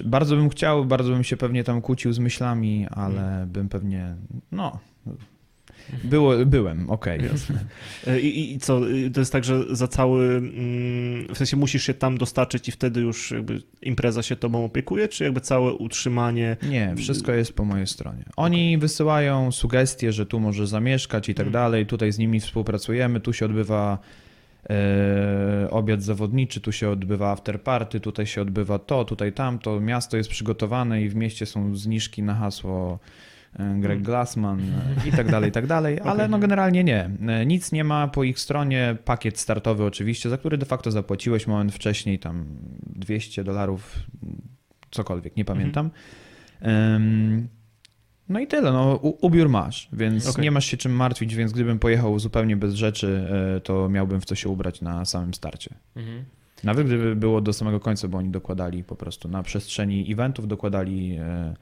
bardzo 0.04 0.36
bym 0.36 0.48
chciał, 0.48 0.84
bardzo 0.84 1.10
bym 1.12 1.24
się 1.24 1.36
pewnie 1.36 1.64
tam 1.64 1.80
kłócił 1.80 2.12
z 2.12 2.18
myślami, 2.18 2.86
ale 2.90 3.20
Mhm. 3.22 3.48
bym 3.48 3.68
pewnie, 3.68 4.14
no, 4.52 4.78
było, 6.04 6.46
byłem, 6.46 6.90
okej. 6.90 7.20
E, 8.06 8.20
I, 8.20 8.52
i- 8.54 8.58
co, 8.58 8.90
y, 8.90 9.10
to 9.10 9.20
jest 9.20 9.32
tak, 9.32 9.44
że 9.44 9.76
za 9.76 9.88
cały, 9.88 10.24
mm, 10.36 11.34
w 11.34 11.38
sensie 11.38 11.56
musisz 11.56 11.82
się 11.82 11.94
tam 11.94 12.18
dostarczyć 12.18 12.68
i 12.68 12.72
wtedy 12.72 13.00
już 13.00 13.30
jakby 13.30 13.62
impreza 13.82 14.22
się 14.22 14.36
tobą 14.36 14.64
opiekuje, 14.64 15.08
czy 15.08 15.24
jakby 15.24 15.40
całe 15.40 15.72
utrzymanie... 15.72 16.56
Nie, 16.62 16.94
wszystko 16.96 17.32
jest 17.32 17.52
po 17.52 17.64
mojej 17.64 17.86
stronie. 17.86 18.24
Oni 18.36 18.78
wysyłają 18.78 19.52
sugestie, 19.52 20.12
że 20.12 20.26
tu 20.26 20.40
możesz 20.40 20.68
zamieszkać 20.68 21.28
i 21.28 21.34
tak 21.34 21.46
Mhm. 21.46 21.52
dalej, 21.64 21.86
tutaj 21.86 22.12
z 22.12 22.18
nimi 22.18 22.40
współpracujemy, 22.40 23.20
tu 23.20 23.32
się 23.32 23.46
odbywa 23.46 23.98
e, 24.70 25.70
obiad 25.70 26.02
zawodniczy, 26.02 26.60
tu 26.60 26.72
się 26.72 26.90
odbywa 26.90 27.30
afterparty, 27.32 28.00
tutaj 28.00 28.26
się 28.26 28.42
odbywa 28.42 28.78
to, 28.78 29.04
tutaj 29.04 29.32
tamto, 29.32 29.80
miasto 29.80 30.16
jest 30.16 30.30
przygotowane 30.30 31.02
i 31.02 31.08
w 31.08 31.14
mieście 31.14 31.46
są 31.46 31.76
zniżki 31.76 32.22
na 32.22 32.34
hasło 32.34 32.98
Greg 33.58 33.98
Mhm. 33.98 34.02
Glassman 34.02 34.60
e, 34.60 35.08
i 35.08 35.12
tak 35.12 35.30
dalej, 35.30 35.48
i 35.48 35.52
tak 35.52 35.66
dalej, 35.66 36.00
ale 36.04 36.28
no 36.28 36.38
generalnie 36.38 36.84
nie. 36.84 37.10
E, 37.28 37.46
Nic 37.46 37.72
nie 37.72 37.84
ma 37.84 38.08
po 38.08 38.24
ich 38.24 38.38
stronie, 38.40 38.96
pakiet 39.04 39.38
startowy 39.38 39.84
oczywiście, 39.84 40.30
za 40.30 40.38
który 40.38 40.58
de 40.58 40.66
facto 40.66 40.90
zapłaciłeś 40.90 41.46
moment 41.46 41.72
wcześniej, 41.74 42.18
tam 42.18 42.46
200 42.86 43.44
dolarów, 43.44 43.98
cokolwiek, 44.90 45.36
nie 45.36 45.44
pamiętam. 45.44 45.90
Em, 46.60 47.48
No 48.28 48.40
i 48.40 48.46
tyle, 48.46 48.72
no 48.72 48.94
ubiór 48.96 49.48
masz, 49.48 49.88
więc 49.92 50.28
Okej. 50.28 50.42
nie 50.42 50.50
masz 50.50 50.64
się 50.66 50.76
czym 50.76 50.92
martwić, 50.92 51.34
więc 51.34 51.52
gdybym 51.52 51.78
pojechał 51.78 52.18
zupełnie 52.18 52.56
bez 52.56 52.74
rzeczy, 52.74 53.28
e, 53.56 53.60
to 53.60 53.88
miałbym 53.88 54.20
w 54.20 54.24
co 54.24 54.34
się 54.34 54.48
ubrać 54.48 54.80
na 54.80 55.04
samym 55.04 55.34
starcie. 55.34 55.74
Mhm. 55.96 56.24
Nawet 56.64 56.86
gdyby 56.86 57.16
było 57.16 57.40
do 57.40 57.52
samego 57.52 57.80
końca, 57.80 58.08
bo 58.08 58.18
oni 58.18 58.30
dokładali 58.30 58.84
po 58.84 58.96
prostu 58.96 59.28
na 59.28 59.42
przestrzeni 59.42 60.12
eventów, 60.12 60.48
dokładali 60.48 61.16
e, 61.20 61.54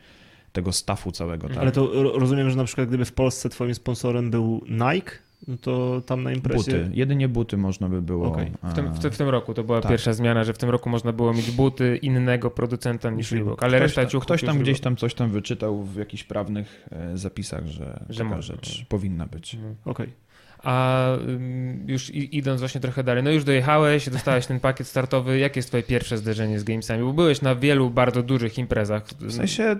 tego 0.56 0.72
staffu 0.72 1.12
całego. 1.12 1.48
Tak? 1.48 1.56
Ale 1.58 1.72
to 1.72 2.02
ro- 2.02 2.18
rozumiem, 2.18 2.50
że 2.50 2.56
na 2.56 2.64
przykład 2.64 2.88
gdyby 2.88 3.04
w 3.04 3.12
Polsce 3.12 3.48
twoim 3.48 3.74
sponsorem 3.74 4.30
był 4.30 4.64
Nike, 4.68 5.12
no 5.48 5.56
to 5.60 6.02
tam 6.06 6.22
na 6.22 6.32
imprezie... 6.32 6.58
Buty, 6.58 6.90
jedynie 6.94 7.28
buty 7.28 7.56
można 7.56 7.88
by 7.88 8.02
było. 8.02 8.26
Okej. 8.26 8.52
W 8.62 8.74
tym, 8.74 8.92
w, 8.92 8.98
w 8.98 9.16
tym 9.16 9.28
roku 9.28 9.54
to 9.54 9.64
była 9.64 9.80
tak. 9.80 9.90
pierwsza 9.90 10.12
zmiana, 10.12 10.44
że 10.44 10.52
w 10.52 10.58
tym 10.58 10.70
roku 10.70 10.90
można 10.90 11.12
było 11.12 11.32
mieć 11.34 11.50
buty 11.50 11.96
innego 11.96 12.50
producenta 12.50 13.10
niż 13.10 13.32
Reebok, 13.32 13.62
ale 13.62 13.70
ktoś, 13.78 13.82
reszta 13.82 14.02
tam, 14.02 14.10
ciuchów 14.10 14.24
ktoś 14.24 14.42
tam 14.42 14.58
gdzieś 14.58 14.80
tam 14.80 14.96
coś 14.96 15.14
tam 15.14 15.30
wyczytał 15.30 15.82
w 15.82 15.96
jakichś 15.96 16.24
prawnych 16.24 16.88
e, 16.90 17.18
zapisach, 17.18 17.66
że, 17.66 18.04
Że 18.08 18.24
taka 18.24 18.36
można. 18.36 18.54
rzecz 18.54 18.84
powinna 18.88 19.26
być. 19.26 19.54
Mhm. 19.54 19.74
Okej. 19.84 20.26
A 20.62 21.06
ym, 21.28 21.84
już 21.88 22.10
idąc 22.14 22.60
właśnie 22.60 22.80
trochę 22.80 23.04
dalej, 23.04 23.22
no 23.22 23.30
już 23.30 23.44
dojechałeś, 23.44 24.10
dostałeś 24.10 24.46
ten 24.46 24.60
pakiet 24.60 24.86
startowy. 24.86 25.38
Jakie 25.38 25.58
jest 25.58 25.68
twoje 25.68 25.82
pierwsze 25.82 26.18
zderzenie 26.18 26.60
z 26.60 26.64
gamesami? 26.64 27.04
Bo 27.04 27.12
byłeś 27.12 27.42
na 27.42 27.54
wielu 27.54 27.90
bardzo 27.90 28.22
dużych 28.22 28.58
imprezach. 28.58 29.04
W 29.20 29.32
sensie, 29.32 29.76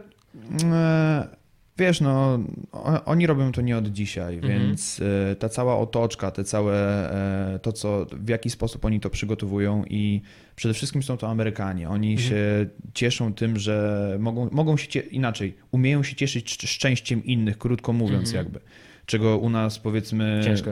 wiesz, 1.79 2.01
no, 2.01 2.39
oni 3.05 3.27
robią 3.27 3.53
to 3.53 3.61
nie 3.61 3.77
od 3.79 3.89
dzisiaj, 3.89 4.35
Mhm. 4.35 4.59
więc 4.61 5.01
e, 5.31 5.37
ta 5.37 5.49
cała 5.49 5.79
otoczka, 5.79 6.31
te 6.31 6.45
całe, 6.45 6.75
e, 7.55 7.59
to 7.59 7.73
co, 7.73 8.07
w 8.13 8.29
jaki 8.29 8.51
sposób 8.51 8.85
oni 8.85 9.01
to 9.01 9.11
przygotowują 9.11 9.85
i 9.91 10.21
przede 10.57 10.75
wszystkim 10.75 11.03
są 11.03 11.17
to 11.17 11.29
Amerykanie. 11.31 11.89
Oni 11.89 12.11
Mhm. 12.13 12.29
się 12.29 12.67
cieszą 12.95 13.35
tym, 13.35 13.59
że 13.59 14.17
mogą, 14.21 14.49
mogą 14.53 14.77
się, 14.77 15.01
inaczej, 15.01 15.55
umieją 15.71 16.03
się 16.03 16.17
cieszyć 16.17 16.51
szcz- 16.57 16.67
szczęściem 16.67 17.25
innych, 17.25 17.59
krótko 17.59 17.93
mówiąc 17.93 18.29
Mhm. 18.29 18.45
jakby. 18.45 18.61
Czego 19.07 19.39
u 19.39 19.51
nas 19.51 19.79
powiedzmy, 19.79 20.41
Ciężko. 20.45 20.71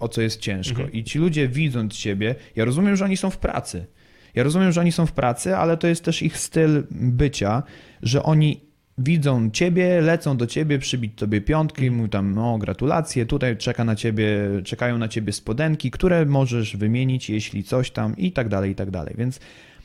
o 0.00 0.08
co 0.08 0.22
jest 0.22 0.40
ciężko. 0.40 0.70
Mhm. 0.82 0.92
I 0.92 1.04
ci 1.04 1.18
ludzie 1.18 1.48
widząc 1.48 1.94
siebie, 1.94 2.34
ja 2.56 2.64
rozumiem, 2.64 2.96
że 2.96 3.04
oni 3.04 3.16
są 3.16 3.30
w 3.30 3.38
pracy. 3.38 3.86
Ja 4.34 4.42
rozumiem, 4.42 4.72
że 4.72 4.80
oni 4.80 4.92
są 4.92 5.06
w 5.06 5.12
pracy, 5.12 5.56
ale 5.56 5.76
to 5.76 5.86
jest 5.86 6.04
też 6.04 6.22
ich 6.22 6.38
styl 6.38 6.82
bycia, 6.90 7.62
że 8.02 8.22
oni 8.22 8.60
widzą 9.04 9.50
ciebie, 9.50 10.00
lecą 10.00 10.36
do 10.36 10.46
ciebie, 10.46 10.78
przybić 10.78 11.12
tobie 11.16 11.40
piątki, 11.40 11.90
mówią 11.90 12.08
tam, 12.08 12.34
no 12.34 12.58
gratulacje, 12.58 13.26
tutaj 13.26 13.56
czeka 13.56 13.84
na 13.84 13.96
ciebie, 13.96 14.28
czekają 14.64 14.98
na 14.98 15.08
ciebie 15.08 15.32
spodenki, 15.32 15.90
które 15.90 16.26
możesz 16.26 16.76
wymienić, 16.76 17.30
jeśli 17.30 17.64
coś 17.64 17.90
tam 17.90 18.16
i 18.16 18.32
tak 18.32 18.48
dalej, 18.48 18.70
i 18.70 18.74
tak 18.74 18.90
dalej. 18.90 19.14
Więc 19.18 19.40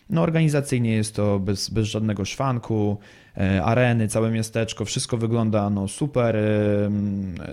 no 0.09 0.21
organizacyjnie 0.21 0.95
jest 0.95 1.15
to 1.15 1.39
bez, 1.39 1.69
bez 1.69 1.87
żadnego 1.87 2.25
szwanku, 2.25 2.97
e, 3.37 3.63
areny, 3.63 4.07
całe 4.07 4.31
miasteczko, 4.31 4.85
wszystko 4.85 5.17
wygląda 5.17 5.69
no 5.69 5.87
super. 5.87 6.35
e, 6.35 6.89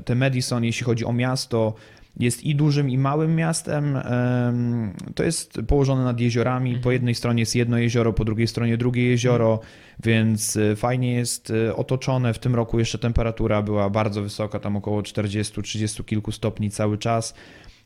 Te 0.05 0.15
Madison, 0.15 0.65
jeśli 0.65 0.85
chodzi 0.85 1.05
o 1.05 1.13
miasto, 1.13 1.75
jest 2.21 2.45
i 2.45 2.55
dużym, 2.55 2.91
i 2.91 2.99
małym 2.99 3.37
miastem. 3.37 3.97
Em, 3.97 4.93
To 5.15 5.25
jest 5.25 5.61
położone 5.69 6.05
nad 6.05 6.21
jeziorami. 6.21 6.77
Po 6.79 6.93
jednej 6.93 7.15
stronie 7.15 7.43
jest 7.43 7.55
jedno 7.57 7.79
jezioro, 7.79 8.13
po 8.13 8.25
drugiej 8.25 8.47
stronie 8.49 8.77
drugie 8.77 9.09
jezioro, 9.09 9.61
więc 10.05 10.57
e, 10.57 10.77
fajnie 10.77 11.13
jest 11.15 11.51
e, 11.51 11.77
otoczone. 11.77 12.35
W 12.35 12.39
tym 12.39 12.55
roku 12.55 12.79
jeszcze 12.79 12.99
temperatura 12.99 13.63
była 13.63 13.91
bardzo 13.91 14.23
wysoka, 14.23 14.59
tam 14.61 14.77
około 14.77 15.03
40-30 15.03 16.05
kilku 16.05 16.33
stopni 16.33 16.71
cały 16.71 16.99
czas. 16.99 17.35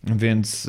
Więc 0.05 0.69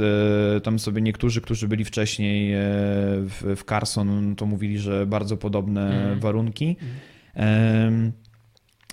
e, 0.57 0.61
tam 0.61 0.79
sobie 0.79 1.01
niektórzy, 1.01 1.41
którzy 1.41 1.67
byli 1.67 1.85
wcześniej 1.85 2.53
w, 2.55 3.53
w 3.57 3.63
Carson, 3.69 4.35
to 4.35 4.45
mówili, 4.45 4.79
że 4.79 5.05
bardzo 5.05 5.37
podobne 5.37 5.97
Mhm. 5.97 6.19
warunki. 6.19 6.75
Em, 7.33 8.11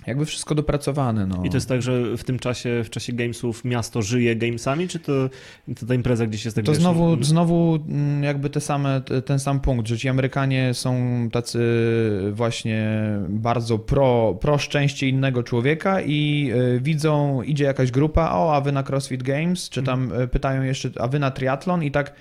Jakby 0.07 0.25
wszystko 0.25 0.55
dopracowane. 0.55 1.27
No. 1.27 1.43
I 1.45 1.49
to 1.49 1.57
jest 1.57 1.69
tak, 1.69 1.81
że 1.81 2.17
w 2.17 2.23
tym 2.23 2.39
czasie, 2.39 2.83
w 2.83 2.89
czasie 2.89 3.13
Gamesów 3.13 3.65
miasto 3.65 4.01
żyje 4.01 4.35
Gamesami, 4.35 4.87
czy 4.87 4.99
to, 4.99 5.29
to 5.79 5.85
ta 5.85 5.93
impreza 5.93 6.27
gdzieś 6.27 6.45
jest 6.45 6.55
tak 6.55 6.65
To 6.65 6.71
wiesz, 6.71 6.81
znowu, 6.81 7.23
znowu 7.23 7.75
mm, 7.75 8.23
jakby 8.23 8.49
te 8.49 8.61
same, 8.61 9.01
te- 9.01 9.21
ten 9.21 9.39
sam 9.39 9.59
punkt, 9.59 9.87
że 9.87 9.97
ci 9.97 10.09
Amerykanie 10.09 10.73
są 10.73 10.97
tacy 11.31 11.59
właśnie 12.31 12.99
bardzo 13.29 13.79
pro, 13.79 14.37
pro 14.41 14.57
szczęście 14.57 15.07
innego 15.09 15.43
człowieka 15.43 16.01
i 16.01 16.51
y, 16.75 16.79
widzą, 16.81 17.41
idzie 17.41 17.63
jakaś 17.63 17.91
grupa, 17.91 18.31
o, 18.31 18.55
a 18.55 18.61
wy 18.61 18.71
na 18.71 18.83
CrossFit 18.83 19.23
Games, 19.23 19.69
czy 19.69 19.83
tam 19.83 20.21
y, 20.21 20.27
pytają 20.27 20.63
jeszcze, 20.63 20.89
a 20.99 21.07
wy 21.07 21.19
na 21.19 21.31
triatlon 21.31 21.83
i 21.83 21.91
tak, 21.91 22.13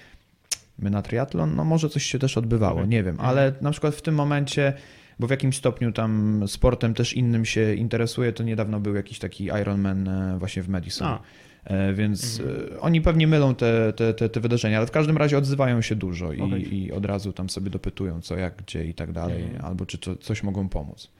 my 0.78 0.90
na 0.90 1.02
triatlon, 1.02 1.56
no 1.56 1.64
może 1.64 1.88
coś 1.88 2.02
się 2.02 2.18
też 2.18 2.38
odbywało, 2.38 2.76
Okej. 2.76 2.88
nie 2.88 3.02
wiem, 3.02 3.16
ale 3.20 3.52
na 3.60 3.70
przykład 3.70 3.94
w 3.94 4.02
tym 4.02 4.14
momencie, 4.14 4.72
bo 5.18 5.26
w 5.26 5.30
jakimś 5.30 5.56
stopniu 5.56 5.92
tam 5.92 6.42
sportem 6.46 6.94
też 6.94 7.12
innym 7.12 7.44
się 7.44 7.74
interesuje, 7.74 8.32
to 8.32 8.42
niedawno 8.42 8.80
był 8.80 8.94
jakiś 8.94 9.18
taki 9.18 9.44
Ironman 9.44 10.08
e, 10.08 10.38
właśnie 10.38 10.62
w 10.62 10.68
Madison. 10.68 11.08
A, 11.08 11.20
E, 11.66 11.94
Więc 11.94 12.42
e, 12.74 12.80
oni 12.80 13.00
pewnie 13.00 13.26
mylą 13.26 13.54
te, 13.54 13.92
te, 13.92 14.14
te, 14.14 14.28
te 14.28 14.40
wydarzenia, 14.40 14.78
ale 14.78 14.86
w 14.86 14.90
każdym 14.90 15.16
razie 15.16 15.38
odzywają 15.38 15.82
się 15.82 15.94
dużo 15.94 16.32
i, 16.32 16.40
Okej. 16.40 16.74
i 16.74 16.92
od 16.92 17.06
razu 17.06 17.32
tam 17.32 17.50
sobie 17.50 17.70
dopytują, 17.70 18.20
co, 18.20 18.36
jak, 18.36 18.56
gdzie 18.56 18.84
i 18.84 18.94
tak 18.94 19.12
dalej, 19.12 19.44
albo 19.62 19.86
czy 19.86 19.98
to, 19.98 20.16
coś 20.16 20.42
mogą 20.42 20.68
pomóc. 20.68 21.10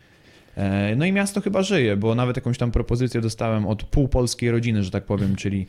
No 0.97 1.05
i 1.05 1.13
miasto 1.13 1.41
chyba 1.41 1.63
żyje, 1.63 1.97
bo 1.97 2.15
nawet 2.15 2.37
jakąś 2.37 2.59
tam 2.59 2.71
propozycję 2.71 3.21
dostałem 3.21 3.67
od 3.67 3.83
półpolskiej 3.83 4.51
rodziny, 4.51 4.83
że 4.83 4.91
tak 4.91 5.05
powiem, 5.05 5.37
czyli 5.37 5.67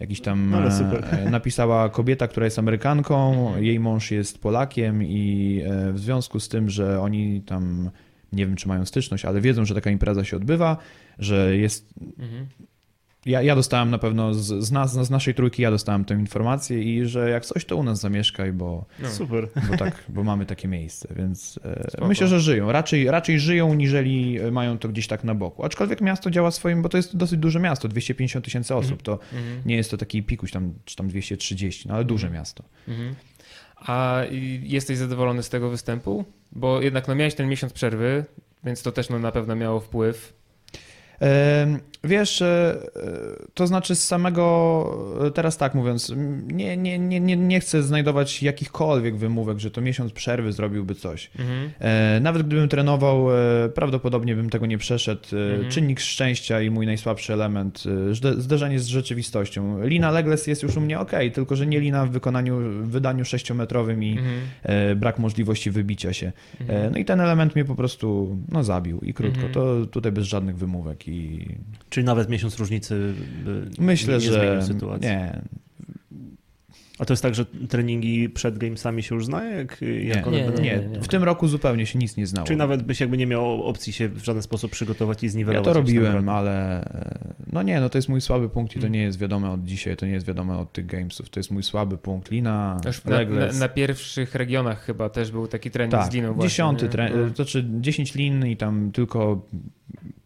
jakiś 0.00 0.20
tam 0.20 0.56
super. 0.78 1.04
e, 1.10 1.30
napisała 1.30 1.88
kobieta, 1.88 2.28
która 2.28 2.44
jest 2.44 2.58
Amerykanką, 2.58 3.52
jej 3.58 3.80
mąż 3.80 4.10
jest 4.10 4.38
Polakiem 4.38 5.02
i 5.02 5.62
e, 5.66 5.92
w 5.92 5.98
związku 5.98 6.40
z 6.40 6.48
tym, 6.48 6.70
że 6.70 7.00
oni 7.00 7.42
tam 7.42 7.90
nie 8.32 8.46
wiem, 8.46 8.56
czy 8.56 8.68
mają 8.68 8.86
styczność, 8.86 9.24
ale 9.24 9.40
wiedzą, 9.40 9.64
że 9.64 9.74
taka 9.74 9.90
impreza 9.90 10.24
się 10.24 10.36
odbywa, 10.36 10.76
że 11.18 11.56
jest 11.56 11.94
Mhm. 12.18 12.46
Ja, 13.26 13.42
ja 13.42 13.54
dostałem 13.54 13.90
na 13.90 13.98
pewno 13.98 14.34
z, 14.34 14.64
z, 14.64 14.72
nas, 14.72 14.92
z 14.92 15.10
naszej 15.10 15.34
trójki, 15.34 15.62
ja 15.62 15.70
dostałem 15.70 16.04
tę 16.04 16.14
informację 16.14 16.82
i 16.82 17.06
że 17.06 17.30
jak 17.30 17.44
coś, 17.44 17.64
to 17.64 17.76
u 17.76 17.82
nas 17.82 18.00
zamieszkaj, 18.00 18.52
bo, 18.52 18.84
No. 19.02 19.10
super. 19.10 19.48
bo 19.70 19.76
tak, 19.76 20.04
bo 20.08 20.24
mamy 20.24 20.46
takie 20.46 20.68
miejsce, 20.68 21.08
więc 21.16 21.60
e, 21.64 21.90
Spoko. 21.90 22.08
myślę, 22.08 22.28
że 22.28 22.40
żyją. 22.40 22.72
Raczej, 22.72 23.10
raczej 23.10 23.40
żyją, 23.40 23.74
niżeli 23.74 24.38
mają 24.52 24.78
to 24.78 24.88
gdzieś 24.88 25.06
tak 25.06 25.24
na 25.24 25.34
boku. 25.34 25.64
Aczkolwiek 25.64 26.00
miasto 26.00 26.30
działa 26.30 26.50
swoim, 26.50 26.82
bo 26.82 26.88
to 26.88 26.96
jest 26.96 27.16
dosyć 27.16 27.38
duże 27.40 27.60
miasto, 27.60 27.88
250 27.88 28.44
tysięcy 28.44 28.74
osób, 28.74 29.02
to 29.02 29.12
Mhm. 29.12 29.62
nie 29.66 29.76
jest 29.76 29.90
to 29.90 29.96
taki 29.96 30.22
pikuś 30.22 30.50
tam, 30.50 30.74
czy 30.84 30.96
tam 30.96 31.08
230, 31.08 31.88
no 31.88 31.94
ale 31.94 32.04
duże 32.04 32.30
miasto. 32.30 32.64
Mhm. 32.88 33.14
A 33.76 34.20
jesteś 34.62 34.98
zadowolony 34.98 35.42
z 35.42 35.48
tego 35.48 35.70
występu? 35.70 36.24
Bo 36.52 36.80
jednak 36.82 37.08
no, 37.08 37.14
miałeś 37.14 37.34
ten 37.34 37.48
miesiąc 37.48 37.72
przerwy, 37.72 38.24
więc 38.64 38.82
to 38.82 38.92
też 38.92 39.08
no, 39.08 39.18
na 39.18 39.32
pewno 39.32 39.56
miało 39.56 39.80
wpływ. 39.80 40.39
Wiesz, 42.04 42.42
e, 42.42 42.46
e, 42.96 43.46
to 43.54 43.66
znaczy 43.66 43.94
z 43.94 44.04
samego, 44.04 45.18
e, 45.26 45.30
teraz 45.30 45.56
tak 45.56 45.74
mówiąc, 45.74 46.12
nie, 46.46 46.76
nie, 46.76 46.98
nie, 46.98 47.20
nie, 47.20 47.36
nie 47.36 47.60
chcę 47.60 47.82
znajdować 47.82 48.42
jakichkolwiek 48.42 49.16
wymówek, 49.16 49.58
że 49.58 49.70
to 49.70 49.80
miesiąc 49.80 50.12
przerwy 50.12 50.52
zrobiłby 50.52 50.94
coś. 50.94 51.30
Mhm. 51.38 51.70
Nawet 52.22 52.46
gdybym 52.46 52.68
trenował, 52.68 53.26
prawdopodobnie 53.74 54.36
bym 54.36 54.50
tego 54.50 54.66
nie 54.66 54.78
przeszedł. 54.78 55.22
Mhm. 55.52 55.70
Czynnik 55.70 56.00
szczęścia 56.00 56.60
i 56.62 56.70
mój 56.70 56.86
najsłabszy 56.86 57.32
element, 57.32 57.84
zde- 58.12 58.40
zderzenie 58.40 58.80
z 58.80 58.86
rzeczywistością. 58.86 59.86
Lina 59.86 60.10
Legles 60.10 60.46
jest 60.46 60.62
już 60.62 60.76
u 60.76 60.80
mnie 60.80 61.00
ok, 61.00 61.12
tylko 61.34 61.56
że 61.56 61.66
nie 61.66 61.80
lina 61.80 62.06
w 62.06 62.10
wykonaniu, 62.10 62.56
w 62.60 62.90
wydaniu 62.90 63.24
sześciometrowym 63.24 64.04
i 64.04 64.18
Mhm. 64.18 64.98
brak 64.98 65.18
możliwości 65.18 65.70
wybicia 65.70 66.12
się. 66.12 66.32
E, 66.68 66.90
No 66.90 66.98
i 66.98 67.04
ten 67.04 67.20
element 67.20 67.54
mnie 67.54 67.64
po 67.64 67.74
prostu 67.74 68.36
no, 68.48 68.64
zabił 68.64 69.00
i 69.00 69.14
krótko. 69.14 69.46
Mhm. 69.46 69.52
To 69.54 69.86
tutaj 69.86 70.12
bez 70.12 70.24
żadnych 70.24 70.56
wymówek 70.56 71.08
i 71.10 71.48
Czyli 71.90 72.06
nawet 72.06 72.28
miesiąc 72.30 72.58
różnicy 72.58 73.14
by 73.44 73.66
myślę, 73.78 74.18
nie, 74.18 74.24
nie 74.24 74.32
zmienił 74.32 74.60
że 74.60 74.66
sytuacji. 74.66 75.08
nie. 75.08 75.42
A 76.98 77.04
to 77.04 77.12
jest 77.12 77.22
tak, 77.22 77.34
że 77.34 77.44
treningi 77.44 78.28
przed 78.28 78.58
Gamesami 78.58 79.02
się 79.02 79.14
już 79.14 79.26
znają? 79.26 79.56
Jak, 79.58 79.80
jak 80.04 80.26
one 80.26 80.36
Nie, 80.36 80.44
będą? 80.44 80.62
Nie, 80.62 80.76
nie. 80.92 81.00
w 81.00 81.08
tym 81.08 81.22
roku 81.24 81.48
zupełnie 81.48 81.86
się 81.86 81.98
nic 81.98 82.16
nie 82.16 82.26
znało. 82.26 82.46
Czyli 82.46 82.56
nawet 82.56 82.82
byś 82.82 83.00
jakby 83.00 83.16
nie 83.16 83.26
miał 83.26 83.62
opcji 83.62 83.92
się 83.92 84.08
w 84.08 84.24
żaden 84.24 84.42
sposób 84.42 84.72
przygotować 84.72 85.22
i 85.22 85.26
Ja 85.26 85.32
zniwelować. 85.32 85.64
to 85.64 85.70
wstęp 85.70 85.86
robiłem, 85.88 86.28
ale 86.28 86.84
e, 86.84 87.34
no 87.52 87.62
nie, 87.62 87.80
no 87.80 87.88
to 87.88 87.98
jest 87.98 88.08
mój 88.08 88.20
słaby 88.20 88.48
punkt 88.48 88.72
i 88.76 88.80
to 88.80 88.86
Mm. 88.86 88.92
nie 88.92 89.02
jest 89.02 89.18
wiadome 89.18 89.50
od 89.50 89.64
dzisiaj, 89.64 89.96
to 89.96 90.06
nie 90.06 90.12
jest 90.12 90.26
wiadome 90.26 90.58
od 90.58 90.72
tych 90.72 90.86
gamesów. 90.86 91.30
To 91.30 91.40
jest 91.40 91.50
mój 91.50 91.62
słaby 91.62 91.98
punkt. 91.98 92.30
Lina, 92.30 92.80
Już 92.86 93.04
na, 93.04 93.24
na, 93.24 93.52
na 93.52 93.68
pierwszych 93.68 94.34
regionach 94.34 94.82
chyba 94.84 95.08
też 95.08 95.30
był 95.30 95.46
taki 95.46 95.70
trening 95.70 95.92
tak, 96.02 96.10
z 96.10 96.14
liną 96.14 96.32
właśnie. 96.32 96.48
dziesiąty, 96.48 96.84
nie? 96.84 96.90
tre... 96.90 97.10
To 97.10 97.34
znaczy 97.34 97.64
10 97.80 98.14
lin 98.14 98.46
i 98.46 98.56
tam 98.56 98.90
tylko 98.92 99.46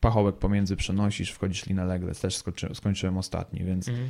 pachołek 0.04 0.36
pomiędzy 0.36 0.76
przenosisz, 0.76 1.30
wchodzisz 1.30 1.66
linę 1.66 1.84
Legles, 1.84 2.20
też 2.20 2.36
skończy... 2.36 2.68
skończyłem 2.74 3.18
ostatni, 3.18 3.64
więc 3.64 3.88
Mhm. 3.88 4.08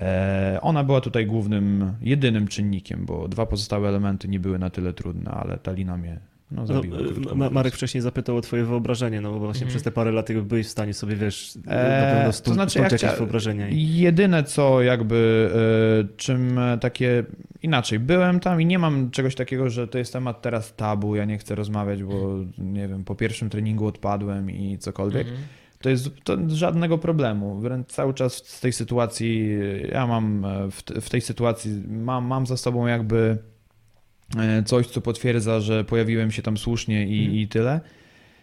e, 0.00 0.58
ona 0.62 0.84
była 0.84 1.00
tutaj 1.00 1.26
głównym, 1.26 1.92
jedynym 2.00 2.48
czynnikiem, 2.48 3.06
bo 3.06 3.28
dwa 3.28 3.46
pozostałe 3.46 3.88
elementy 3.88 4.28
nie 4.28 4.40
były 4.40 4.58
na 4.58 4.70
tyle 4.70 4.92
trudne, 4.92 5.30
ale 5.30 5.58
ta 5.58 5.72
lina 5.72 5.96
mnie 5.96 6.20
no, 6.54 6.60
No, 6.60 6.66
zabiła. 6.66 6.98
e, 7.32 7.34
Ma-. 7.34 7.50
Marek 7.50 7.74
wcześniej 7.74 8.00
zapytał 8.02 8.36
o 8.36 8.40
twoje 8.40 8.64
wyobrażenie, 8.64 9.20
no 9.20 9.32
bo 9.32 9.38
właśnie 9.38 9.58
Mhm. 9.62 9.68
przez 9.70 9.82
te 9.82 9.90
parę 9.90 10.12
lat 10.12 10.28
jakby 10.28 10.44
byłeś 10.44 10.66
w 10.66 10.70
stanie 10.70 10.94
sobie, 10.94 11.16
wiesz, 11.16 11.54
na 11.64 11.72
Eee, 11.72 12.14
pewno 12.14 12.26
to 12.26 12.32
stu, 12.32 12.54
znaczy, 12.54 12.70
znaczy, 12.70 12.78
ja 12.78 12.84
jakieś 12.84 13.02
chcia- 13.02 13.18
wyobrażenia. 13.18 13.68
I... 13.68 13.96
Jedyne 13.96 14.44
co 14.44 14.82
jakby, 14.82 15.50
e, 16.10 16.16
czym 16.16 16.58
e, 16.58 16.78
takie, 16.78 17.24
inaczej, 17.62 17.98
byłem 17.98 18.40
tam 18.40 18.60
i 18.60 18.66
nie 18.66 18.78
mam 18.78 19.10
czegoś 19.10 19.34
takiego, 19.34 19.70
że 19.70 19.88
to 19.88 19.98
jest 19.98 20.12
temat 20.12 20.42
teraz 20.42 20.74
tabu, 20.76 21.16
ja 21.16 21.24
nie 21.24 21.38
chcę 21.38 21.54
rozmawiać, 21.54 22.02
bo 22.02 22.36
nie 22.58 22.88
wiem, 22.88 23.04
po 23.04 23.14
pierwszym 23.14 23.50
treningu 23.50 23.86
odpadłem 23.86 24.50
i 24.50 24.78
cokolwiek. 24.78 25.26
Mhm. 25.28 25.46
To 25.80 25.90
jest 25.90 26.10
to 26.24 26.36
żadnego 26.48 26.98
problemu. 26.98 27.60
Wręcz 27.60 27.88
cały 27.88 28.14
czas 28.14 28.32
z 28.34 28.60
tej 28.60 28.72
sytuacji, 28.72 29.48
ja 29.92 30.06
mam 30.06 30.46
w, 30.70 30.82
w 31.00 31.10
tej 31.10 31.20
sytuacji, 31.20 31.82
mam, 31.88 32.26
mam 32.26 32.46
za 32.46 32.56
sobą 32.56 32.86
jakby 32.86 33.38
coś, 34.64 34.86
co 34.86 35.00
potwierdza, 35.00 35.60
że 35.60 35.84
pojawiłem 35.84 36.30
się 36.30 36.42
tam 36.42 36.56
słusznie 36.56 37.06
i, 37.06 37.18
Mhm. 37.18 37.36
i 37.38 37.48
tyle. 37.48 37.80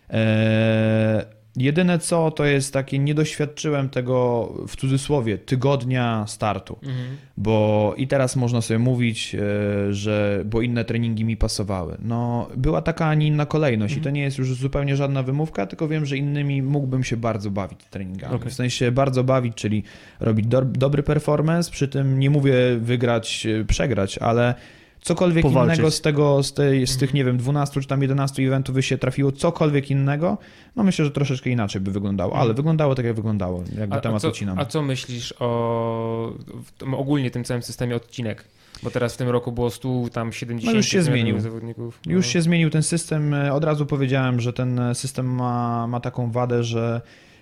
E, 0.10 1.26
jedyne 1.58 2.00
co, 2.00 2.32
to 2.32 2.46
jest 2.46 2.74
takie, 2.74 3.00
nie 3.00 3.16
doświadczyłem 3.16 3.90
tego 3.90 4.50
w 4.68 4.76
cudzysłowie 4.76 5.38
tygodnia 5.38 6.26
startu, 6.28 6.78
Mhm. 6.84 7.08
bo 7.38 7.94
i 7.98 8.08
teraz 8.08 8.36
można 8.36 8.62
sobie 8.62 8.80
mówić, 8.80 9.36
e, 9.36 9.94
że 9.94 10.42
bo 10.46 10.62
inne 10.62 10.86
treningi 10.86 11.26
mi 11.26 11.38
pasowały. 11.38 11.98
No, 12.02 12.48
była 12.58 12.82
taka, 12.82 13.06
a 13.08 13.14
nie 13.16 13.28
inna 13.28 13.46
kolejność 13.46 13.98
i 13.98 14.02
to 14.02 14.10
nie 14.10 14.22
jest 14.22 14.38
już 14.38 14.54
zupełnie 14.56 14.96
żadna 14.96 15.24
wymówka, 15.24 15.66
tylko 15.66 15.88
wiem, 15.88 16.06
że 16.06 16.18
innymi 16.18 16.62
mógłbym 16.62 17.04
się 17.04 17.18
bardzo 17.18 17.52
bawić 17.52 17.80
treningami. 17.90 18.36
Okej. 18.36 18.50
W 18.50 18.54
sensie 18.54 18.92
bardzo 18.92 19.24
bawić, 19.24 19.56
czyli 19.56 19.84
robić 20.20 20.48
do, 20.48 20.62
dobry 20.62 21.04
performance, 21.04 21.72
przy 21.72 21.88
tym 21.88 22.20
nie 22.20 22.30
mówię 22.30 22.54
wygrać, 22.80 23.46
e, 23.62 23.66
przegrać, 23.66 24.18
ale 24.18 24.56
cokolwiek 25.02 25.44
Powalczyć. 25.44 25.78
innego 25.78 25.92
z 25.92 26.02
tego, 26.02 26.44
z, 26.44 26.54
tej, 26.54 26.88
z 26.88 26.98
tych, 26.98 27.10
Mhm. 27.10 27.16
nie 27.16 27.26
wiem, 27.26 27.38
12 27.38 27.82
czy 27.82 27.88
tam 27.88 28.02
11 28.02 28.44
eventów 28.44 28.76
by 28.76 28.84
się 28.84 28.98
trafiło, 28.98 29.32
cokolwiek 29.32 29.92
innego, 29.92 30.38
no 30.76 30.84
myślę, 30.84 31.06
że 31.06 31.12
troszeczkę 31.12 31.50
inaczej 31.50 31.82
by 31.82 31.92
wyglądało, 31.92 32.36
ale 32.36 32.54
wyglądało 32.54 32.96
tak, 32.96 33.06
jak 33.06 33.16
wyglądało. 33.16 33.64
Jakby 33.78 33.96
A, 33.96 33.98
a, 33.98 34.02
temat 34.02 34.22
co, 34.22 34.30
ucinam. 34.30 34.60
a 34.60 34.66
co 34.66 34.82
myślisz 34.82 35.34
o 35.40 36.34
tym, 36.78 36.94
ogólnie 36.94 37.32
tym 37.32 37.44
całym 37.44 37.64
systemie 37.64 37.96
odcinek? 37.96 38.44
Bo 38.84 38.92
teraz 38.92 39.14
w 39.14 39.18
tym 39.18 39.30
roku 39.30 39.52
było 39.52 39.70
100, 39.70 39.90
tam 40.14 40.34
70 40.34 40.74
No 40.74 40.78
już 40.78 40.88
się 40.88 41.02
zmienił. 41.02 41.40
zawodników. 41.40 42.00
Już 42.06 42.26
No. 42.26 42.32
się 42.32 42.42
zmienił 42.42 42.70
ten 42.70 42.84
system. 42.84 43.36
Od 43.52 43.64
razu 43.64 43.86
powiedziałem, 43.86 44.40
że 44.42 44.54
ten 44.54 44.82
system 44.94 45.26
ma, 45.36 45.88
ma 45.88 46.00
taką 46.00 46.32
wadę, 46.32 46.64
że 46.64 47.02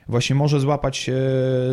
właśnie 0.10 0.36
może 0.36 0.60
złapać 0.60 1.10
e, 1.10 1.14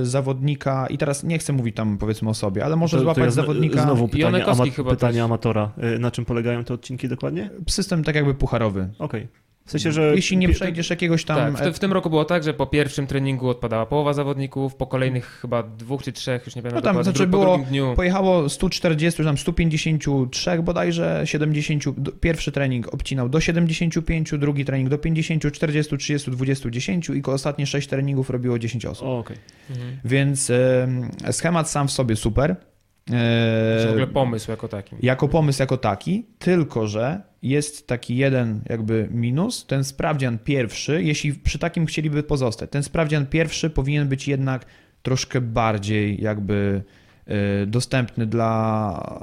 zawodnika 0.03 0.87
i 0.87 0.99
teraz 0.99 1.24
nie 1.24 1.39
chcę 1.39 1.53
mówić 1.53 1.76
tam 1.76 1.99
powiedzmy 1.99 2.30
o 2.30 2.35
sobie, 2.35 2.64
ale 2.64 2.76
może 2.76 2.97
To- 2.97 3.01
to 3.01 3.05
złapać 3.05 3.24
ja 3.24 3.30
zno- 3.30 3.43
zawodnika. 3.43 3.82
Znowu 3.82 4.09
pytanie, 4.09 4.47
ama- 4.47 4.64
chyba 4.70 4.91
pytanie 4.91 5.24
amatora. 5.24 5.72
Y, 5.97 5.99
Na 5.99 6.11
czym 6.11 6.24
polegają 6.24 6.64
te 6.64 6.74
odcinki 6.74 7.09
dokładnie? 7.09 7.51
System 7.68 8.05
tak 8.05 8.14
jakby 8.14 8.35
pucharowy. 8.35 8.89
Okej. 8.99 9.28
W 9.66 9.70
sensie, 9.70 9.92
że... 9.92 10.12
Jeśli 10.14 10.36
nie 10.36 10.48
przejdziesz 10.48 10.90
jakiegoś 10.90 11.24
tam... 11.24 11.36
Tak, 11.36 11.54
w, 11.54 11.60
te- 11.60 11.72
w 11.72 11.78
tym 11.78 11.92
roku 11.92 12.10
było 12.10 12.24
tak, 12.24 12.44
że 12.44 12.54
po 12.54 12.66
pierwszym 12.66 13.06
treningu 13.06 13.48
odpadała 13.48 13.86
połowa 13.86 14.12
zawodników, 14.12 14.74
po 14.76 14.86
kolejnych 14.86 15.26
chyba 15.26 15.62
dwóch 15.62 16.02
czy 16.02 16.12
trzech, 16.12 16.46
już 16.46 16.56
nie 16.56 16.62
pamiętam 16.62 16.82
No 16.84 16.92
tam, 16.94 17.04
znaczy 17.04 17.18
po 17.24 17.26
było- 17.30 17.44
drugim 17.44 17.64
dniu. 17.64 17.92
Pojechało 17.96 18.48
140, 18.48 19.16
czy 19.16 19.24
tam 19.24 19.38
153 19.38 20.62
bodajże, 20.62 21.22
70, 21.24 21.84
do- 22.00 22.12
pierwszy 22.12 22.52
trening 22.52 22.94
obcinał 22.94 23.28
do 23.28 23.40
75, 23.40 24.32
drugi 24.38 24.64
trening 24.64 24.88
do 24.88 24.98
50, 24.98 25.52
40, 25.52 25.96
30, 25.98 26.30
20, 26.30 26.70
10 26.70 27.08
i 27.08 27.22
ostatnie 27.26 27.66
6 27.66 27.88
treningów 27.88 28.30
robiło 28.30 28.58
10 28.58 28.86
osób. 28.86 29.06
O, 29.08 29.18
okej. 29.18 29.36
Mhm. 29.70 29.96
Więc 30.04 30.50
e, 30.50 30.88
schemat 31.32 31.70
sam 31.70 31.88
w 31.88 31.92
sobie 31.92 32.16
super. 32.16 32.56
W 33.07 33.86
ogóle 33.90 34.07
pomysł 34.07 34.50
jako 34.50 34.68
taki. 34.68 34.96
jako 35.02 35.28
pomysł 35.28 35.62
jako 35.62 35.76
taki, 35.76 36.26
tylko 36.38 36.86
że 36.86 37.22
jest 37.42 37.86
taki 37.86 38.16
jeden 38.16 38.61
jakby 38.68 39.09
minus, 39.11 39.66
ten 39.66 39.84
sprawdzian 39.84 40.38
pierwszy, 40.38 41.02
jeśli 41.02 41.34
przy 41.34 41.59
takim 41.59 41.86
chcieliby 41.86 42.22
pozostać, 42.22 42.70
ten 42.70 42.82
sprawdzian 42.82 43.26
pierwszy 43.26 43.70
powinien 43.70 44.09
być 44.09 44.28
jednak 44.28 44.66
troszkę 45.02 45.40
bardziej 45.40 46.22
jakby 46.22 46.82
dostępny 47.66 48.26
dla, 48.26 49.20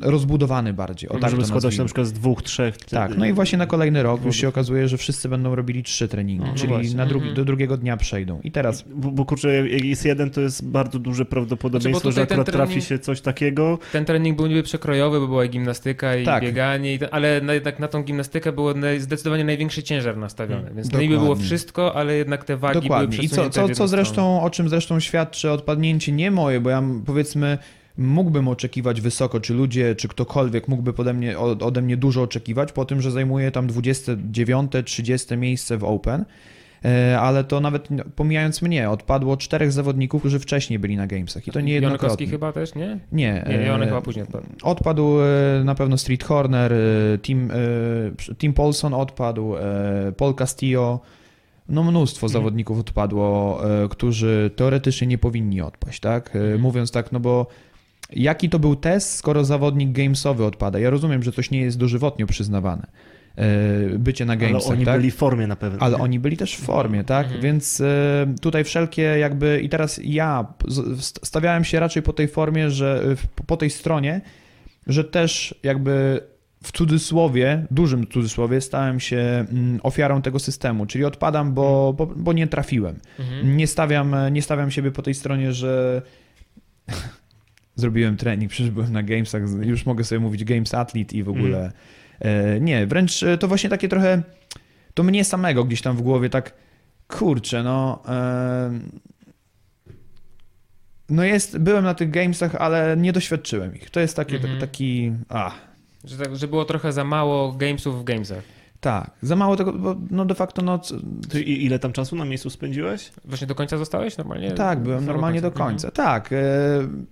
rozbudowany 0.00 0.72
bardziej, 0.72 1.10
o 1.10 1.18
tak 1.18 1.30
Żeby 1.30 1.44
składał 1.44 1.72
się 1.72 1.78
na 1.78 1.84
przykład 1.84 2.06
z 2.06 2.12
dwóch, 2.12 2.42
trzech... 2.42 2.76
Tak, 2.76 3.16
no 3.18 3.26
i 3.26 3.32
właśnie 3.32 3.58
na 3.58 3.66
kolejny 3.66 4.02
rok 4.02 4.24
już 4.24 4.36
się 4.36 4.48
okazuje, 4.48 4.88
że 4.88 4.96
wszyscy 4.96 5.28
będą 5.28 5.54
robili 5.54 5.82
trzy 5.82 6.08
treningi, 6.08 6.44
No, 6.44 6.50
no 6.50 6.54
czyli 6.58 6.68
właśnie. 6.72 6.96
na 6.96 7.06
drugi, 7.06 7.24
Mhm. 7.26 7.36
do 7.36 7.44
drugiego 7.44 7.76
dnia 7.76 7.96
przejdą. 7.96 8.40
I 8.44 8.50
teraz 8.50 8.84
Bo, 8.94 9.10
bo 9.10 9.24
kurczę, 9.24 9.68
jak 9.68 9.84
jest 9.84 10.04
jeden, 10.04 10.30
to 10.30 10.40
jest 10.40 10.68
bardzo 10.68 10.98
duże 10.98 11.24
prawdopodobieństwo, 11.24 12.12
Znaczy, 12.12 12.14
że 12.14 12.22
akurat 12.34 12.52
trafi 12.52 12.72
trening- 12.78 12.88
się 12.88 12.98
coś 12.98 13.20
takiego. 13.20 13.78
Ten 13.92 14.04
trening 14.04 14.36
był 14.36 14.46
niby 14.46 14.62
przekrojowy, 14.62 15.20
bo 15.20 15.26
była 15.28 15.44
i 15.44 15.50
gimnastyka, 15.50 16.16
i 16.16 16.24
Tak. 16.24 16.42
bieganie, 16.42 16.94
i 16.94 16.98
ten, 16.98 17.08
ale 17.12 17.40
na, 17.40 17.54
jednak 17.54 17.78
na 17.78 17.88
tą 17.88 18.02
gimnastykę 18.02 18.52
było 18.52 18.74
zdecydowanie 18.98 19.44
największy 19.44 19.82
ciężar 19.82 20.16
nastawiony. 20.16 20.60
Mm, 20.62 20.74
Więc 20.74 20.90
to 20.90 20.98
niby 21.00 21.14
było 21.14 21.20
dokładnie. 21.28 21.44
wszystko, 21.44 21.96
ale 21.96 22.14
jednak 22.14 22.44
te 22.44 22.56
wagi 22.56 22.72
były 22.74 22.82
Dokładnie. 22.82 23.18
I 23.18 23.28
co, 23.28 23.50
co, 23.50 23.68
co 23.68 23.88
zresztą, 23.88 24.42
o 24.42 24.50
czym 24.50 24.68
zresztą 24.68 25.00
świadczy 25.00 25.50
odpadnięcie 25.50 26.12
nie 26.12 26.30
moje, 26.30 26.60
bo 26.60 26.70
ja 26.70 26.78
m- 26.78 27.02
mógłbym 27.98 28.48
oczekiwać 28.48 29.00
wysoko, 29.00 29.40
czy 29.40 29.54
ludzie, 29.54 29.94
czy 29.94 30.08
ktokolwiek 30.08 30.68
mógłby 30.68 30.92
pode 30.92 31.14
mnie, 31.14 31.38
od- 31.38 31.62
ode 31.62 31.82
mnie 31.82 31.96
dużo 31.96 32.22
oczekiwać 32.22 32.72
po 32.72 32.84
tym, 32.84 33.00
że 33.00 33.10
zajmuję 33.10 33.50
tam 33.50 33.66
29, 33.66 34.72
30 34.84 35.36
miejsce 35.36 35.76
w 35.78 35.84
Open. 35.84 36.24
E, 36.84 37.20
Ale 37.20 37.44
to 37.44 37.60
nawet 37.60 37.88
pomijając 38.16 38.62
mnie, 38.62 38.90
odpadło 38.90 39.36
czterech 39.36 39.72
zawodników, 39.72 40.22
którzy 40.22 40.38
wcześniej 40.38 40.78
byli 40.78 40.96
na 40.96 41.06
Gamesach 41.06 41.48
i 41.48 41.50
to 41.50 41.60
nie 41.60 41.72
jednokrotnie. 41.72 42.26
chyba 42.26 42.52
też, 42.52 42.74
nie? 42.74 42.86
Nie, 43.12 43.44
Nie, 43.48 43.58
e, 43.60 43.66
Jonek 43.66 43.88
chyba 43.88 44.00
później 44.02 44.22
odpadł. 44.24 44.46
Odpadł 44.62 45.20
e, 45.20 45.24
na 45.64 45.74
pewno 45.74 45.98
Street 45.98 46.24
Corner, 46.24 46.72
Tim, 47.22 47.50
Tim 48.38 48.52
Paulson 48.52 48.94
odpadł, 48.94 49.54
Paul 50.16 50.34
Castillo. 50.34 51.00
No 51.68 51.82
mnóstwo 51.82 52.26
Mhm. 52.26 52.32
zawodników 52.32 52.78
odpadło, 52.80 53.60
e, 53.84 53.88
którzy 53.88 54.50
teoretycznie 54.56 55.06
nie 55.06 55.18
powinni 55.18 55.60
odpaść, 55.60 56.00
tak? 56.00 56.36
E, 56.36 56.38
Mhm. 56.38 56.60
Mówiąc 56.60 56.90
tak, 56.90 57.12
no 57.12 57.20
bo 57.20 57.46
jaki 58.12 58.48
to 58.48 58.58
był 58.58 58.76
test, 58.76 59.14
skoro 59.14 59.44
zawodnik 59.44 59.92
gamesowy 59.92 60.44
odpada? 60.44 60.78
Ja 60.78 60.90
rozumiem, 60.90 61.22
że 61.22 61.32
coś 61.32 61.50
nie 61.50 61.60
jest 61.60 61.78
dożywotnio 61.78 62.26
przyznawane. 62.26 62.86
e, 63.38 63.98
Bycie 63.98 64.24
na 64.24 64.32
Ale 64.32 64.40
gamesach, 64.42 64.72
oni 64.72 64.84
tak? 64.84 64.96
byli 64.96 65.10
w 65.10 65.14
formie 65.16 65.46
na 65.46 65.56
pewno. 65.56 65.78
Ale 65.82 65.96
oni 65.98 66.18
byli 66.18 66.36
też 66.36 66.56
w 66.56 66.60
formie, 66.64 67.04
tak? 67.04 67.24
Mhm. 67.26 67.42
Więc 67.42 67.82
tutaj 68.40 68.64
wszelkie 68.64 69.02
jakby 69.02 69.60
i 69.62 69.68
teraz 69.68 70.00
ja 70.04 70.46
stawiałem 71.22 71.64
się 71.64 71.80
raczej 71.80 72.02
po 72.02 72.12
tej 72.12 72.28
formie, 72.28 72.70
że 72.70 73.02
po 73.46 73.56
tej 73.56 73.70
stronie, 73.70 74.20
że 74.86 75.04
też 75.04 75.54
jakby 75.62 76.20
w 76.64 76.72
cudzysłowie, 76.72 77.66
dużym 77.70 78.06
cudzysłowie, 78.06 78.60
stałem 78.60 79.00
się 79.00 79.16
mm, 79.50 79.80
ofiarą 79.82 80.22
tego 80.22 80.38
systemu, 80.38 80.86
czyli 80.86 81.04
odpadam, 81.04 81.54
bo, 81.54 81.92
bo, 81.92 82.06
bo 82.06 82.32
nie 82.32 82.46
trafiłem. 82.46 82.96
Mhm. 83.18 83.56
Nie 83.56 83.66
stawiam, 83.66 84.16
nie 84.32 84.42
stawiam 84.42 84.70
siebie 84.70 84.90
po 84.90 85.02
tej 85.02 85.14
stronie, 85.14 85.52
że 85.52 86.02
zrobiłem 87.76 88.16
trening, 88.16 88.50
przecież 88.50 88.70
byłem 88.70 88.92
na 88.92 89.02
Gamesach, 89.02 89.42
już 89.62 89.86
mogę 89.86 90.04
sobie 90.04 90.20
mówić 90.20 90.44
Games 90.44 90.74
Athlete 90.74 91.16
i 91.16 91.22
w 91.22 91.28
ogóle. 91.28 91.72
E, 92.20 92.60
Nie, 92.60 92.86
wręcz 92.86 93.22
e, 93.22 93.38
to 93.38 93.48
właśnie 93.48 93.70
takie 93.70 93.88
trochę, 93.88 94.22
to 94.94 95.02
mnie 95.02 95.24
samego 95.24 95.64
gdzieś 95.64 95.82
tam 95.82 95.96
w 95.96 96.02
głowie 96.02 96.30
tak, 96.30 96.54
kurczę, 97.08 97.62
no... 97.62 98.02
e, 98.08 98.70
No 101.08 101.24
jest, 101.24 101.58
byłem 101.58 101.84
na 101.84 101.94
tych 101.94 102.10
Gamesach, 102.10 102.54
ale 102.54 102.96
nie 102.96 103.12
doświadczyłem 103.12 103.74
ich. 103.76 103.90
To 103.90 104.00
jest 104.00 104.16
taki, 104.16 104.36
Mhm. 104.36 104.58
taki, 104.60 105.12
a, 105.28 105.52
Że, 106.04 106.16
tak, 106.16 106.36
że 106.36 106.48
było 106.48 106.64
trochę 106.64 106.92
za 106.92 107.04
mało 107.04 107.52
gamesów 107.52 108.00
w 108.00 108.04
gamesach. 108.04 108.42
tak, 108.80 109.10
za 109.22 109.36
mało 109.36 109.56
tego, 109.56 109.72
bo 109.72 109.96
no 110.10 110.24
de 110.24 110.34
facto, 110.34 110.62
no, 110.62 110.80
Ty 111.28 111.42
ile 111.42 111.78
tam 111.78 111.92
czasu 111.92 112.16
na 112.16 112.24
miejscu 112.24 112.50
spędziłeś? 112.50 113.10
Właśnie 113.24 113.46
do 113.46 113.54
końca 113.54 113.78
zostałeś 113.78 114.16
normalnie? 114.18 114.52
Tak, 114.52 114.80
byłem 114.82 115.06
normalnie 115.06 115.40
do 115.40 115.48
Mhm. 115.48 115.66
końca. 115.68 115.90
Tak. 115.90 116.32
e, 116.32 116.36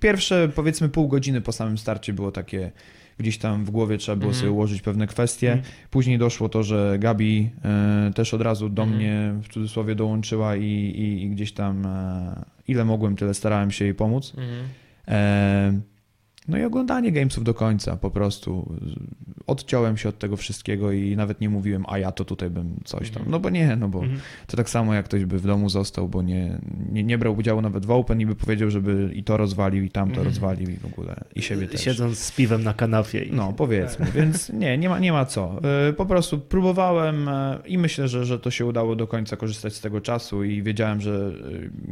Pierwsze 0.00 0.48
powiedzmy 0.54 0.88
pół 0.88 1.08
godziny 1.08 1.40
po 1.40 1.52
samym 1.52 1.78
starcie 1.78 2.12
było 2.12 2.32
takie, 2.32 2.72
gdzieś 3.18 3.38
tam 3.38 3.64
w 3.64 3.70
głowie 3.70 3.98
trzeba 3.98 4.16
było 4.16 4.28
Mhm. 4.30 4.40
sobie 4.40 4.52
ułożyć 4.52 4.82
pewne 4.82 5.06
kwestie. 5.06 5.52
Mhm. 5.52 5.72
Później 5.90 6.18
doszło 6.18 6.48
to, 6.48 6.62
że 6.62 6.96
Gabi 6.98 7.50
e, 7.64 8.10
też 8.14 8.34
od 8.34 8.40
razu 8.42 8.68
do 8.68 8.82
Mhm. 8.82 8.98
mnie 9.00 9.34
w 9.42 9.48
cudzysłowie 9.52 9.94
dołączyła 9.94 10.56
i, 10.56 10.64
i, 10.64 11.22
i 11.22 11.30
gdzieś 11.30 11.52
tam 11.52 11.86
e, 11.86 12.42
ile 12.68 12.84
mogłem, 12.84 13.16
tyle 13.16 13.34
starałem 13.34 13.70
się 13.70 13.84
jej 13.84 13.94
pomóc. 13.94 14.32
Mhm. 14.38 14.64
E, 15.08 15.80
no 16.48 16.58
i 16.58 16.62
oglądanie 16.64 17.12
gamesów 17.12 17.44
do 17.44 17.54
końca 17.54 17.96
po 17.96 18.10
prostu. 18.10 18.74
Odciąłem 19.46 19.96
się 19.96 20.08
od 20.08 20.18
tego 20.18 20.36
wszystkiego 20.36 20.92
i 20.92 21.16
nawet 21.16 21.40
nie 21.40 21.48
mówiłem, 21.48 21.84
a 21.88 21.98
ja 21.98 22.12
to 22.12 22.24
tutaj 22.24 22.50
bym 22.50 22.80
coś 22.84 23.10
tam. 23.10 23.16
Mhm. 23.22 23.30
No 23.30 23.40
bo 23.40 23.50
nie, 23.50 23.76
no 23.76 23.88
bo 23.88 23.98
Mhm. 24.02 24.20
to 24.46 24.56
tak 24.56 24.70
samo 24.70 24.94
jak 24.94 25.04
ktoś 25.04 25.24
by 25.24 25.38
w 25.38 25.46
domu 25.46 25.68
został, 25.68 26.08
bo 26.08 26.22
nie, 26.22 26.58
nie, 26.92 27.04
nie 27.04 27.18
brał 27.18 27.36
udziału 27.36 27.62
nawet 27.62 27.86
w 27.86 27.90
Open 27.90 28.20
i 28.20 28.26
by 28.26 28.34
powiedział, 28.34 28.70
żeby 28.70 29.10
i 29.14 29.24
to 29.24 29.36
rozwalił, 29.36 29.84
i 29.84 29.90
tamto 29.90 30.10
Mhm. 30.14 30.26
rozwalił 30.28 30.70
i 30.70 30.76
w 30.76 30.86
ogóle, 30.86 31.16
i 31.34 31.42
siebie 31.42 31.66
też. 31.68 31.80
Siedząc 31.80 32.18
z 32.18 32.32
piwem 32.32 32.62
na 32.64 32.74
kanapie. 32.74 33.22
I... 33.24 33.32
No, 33.32 33.52
powiedzmy, 33.52 34.06
więc 34.14 34.48
nie, 34.52 34.78
nie 34.78 34.88
ma, 34.88 34.98
nie 34.98 35.12
ma 35.12 35.24
co. 35.24 35.60
Y, 35.88 35.92
Po 35.92 36.06
prostu 36.06 36.38
próbowałem 36.38 37.28
y, 37.28 37.32
i 37.66 37.78
myślę, 37.78 38.08
że, 38.08 38.24
że 38.24 38.38
to 38.38 38.50
się 38.50 38.66
udało 38.66 38.96
do 38.96 39.06
końca 39.06 39.36
korzystać 39.36 39.74
z 39.74 39.80
tego 39.80 40.00
czasu 40.00 40.44
i 40.44 40.62
wiedziałem, 40.62 41.00
że 41.00 41.32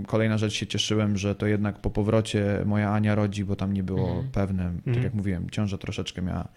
y, 0.03 0.07
kolejna 0.07 0.39
rzecz 0.39 0.53
się 0.53 0.67
cieszyłem, 0.67 1.17
że 1.17 1.35
to 1.35 1.47
jednak 1.47 1.79
po 1.79 1.91
powrocie 1.91 2.45
moja 2.67 2.91
Ania 2.93 3.15
rodzi, 3.15 3.45
bo 3.45 3.57
tam 3.57 3.73
nie 3.73 3.83
było 3.83 4.09
Mhm. 4.09 4.29
Pewne, 4.41 4.65
tak 4.65 4.87
Mhm. 4.87 5.05
jak 5.05 5.15
mówiłem, 5.15 5.51
ciąża 5.51 5.79
troszeczkę 5.79 6.23
miała, 6.23 6.49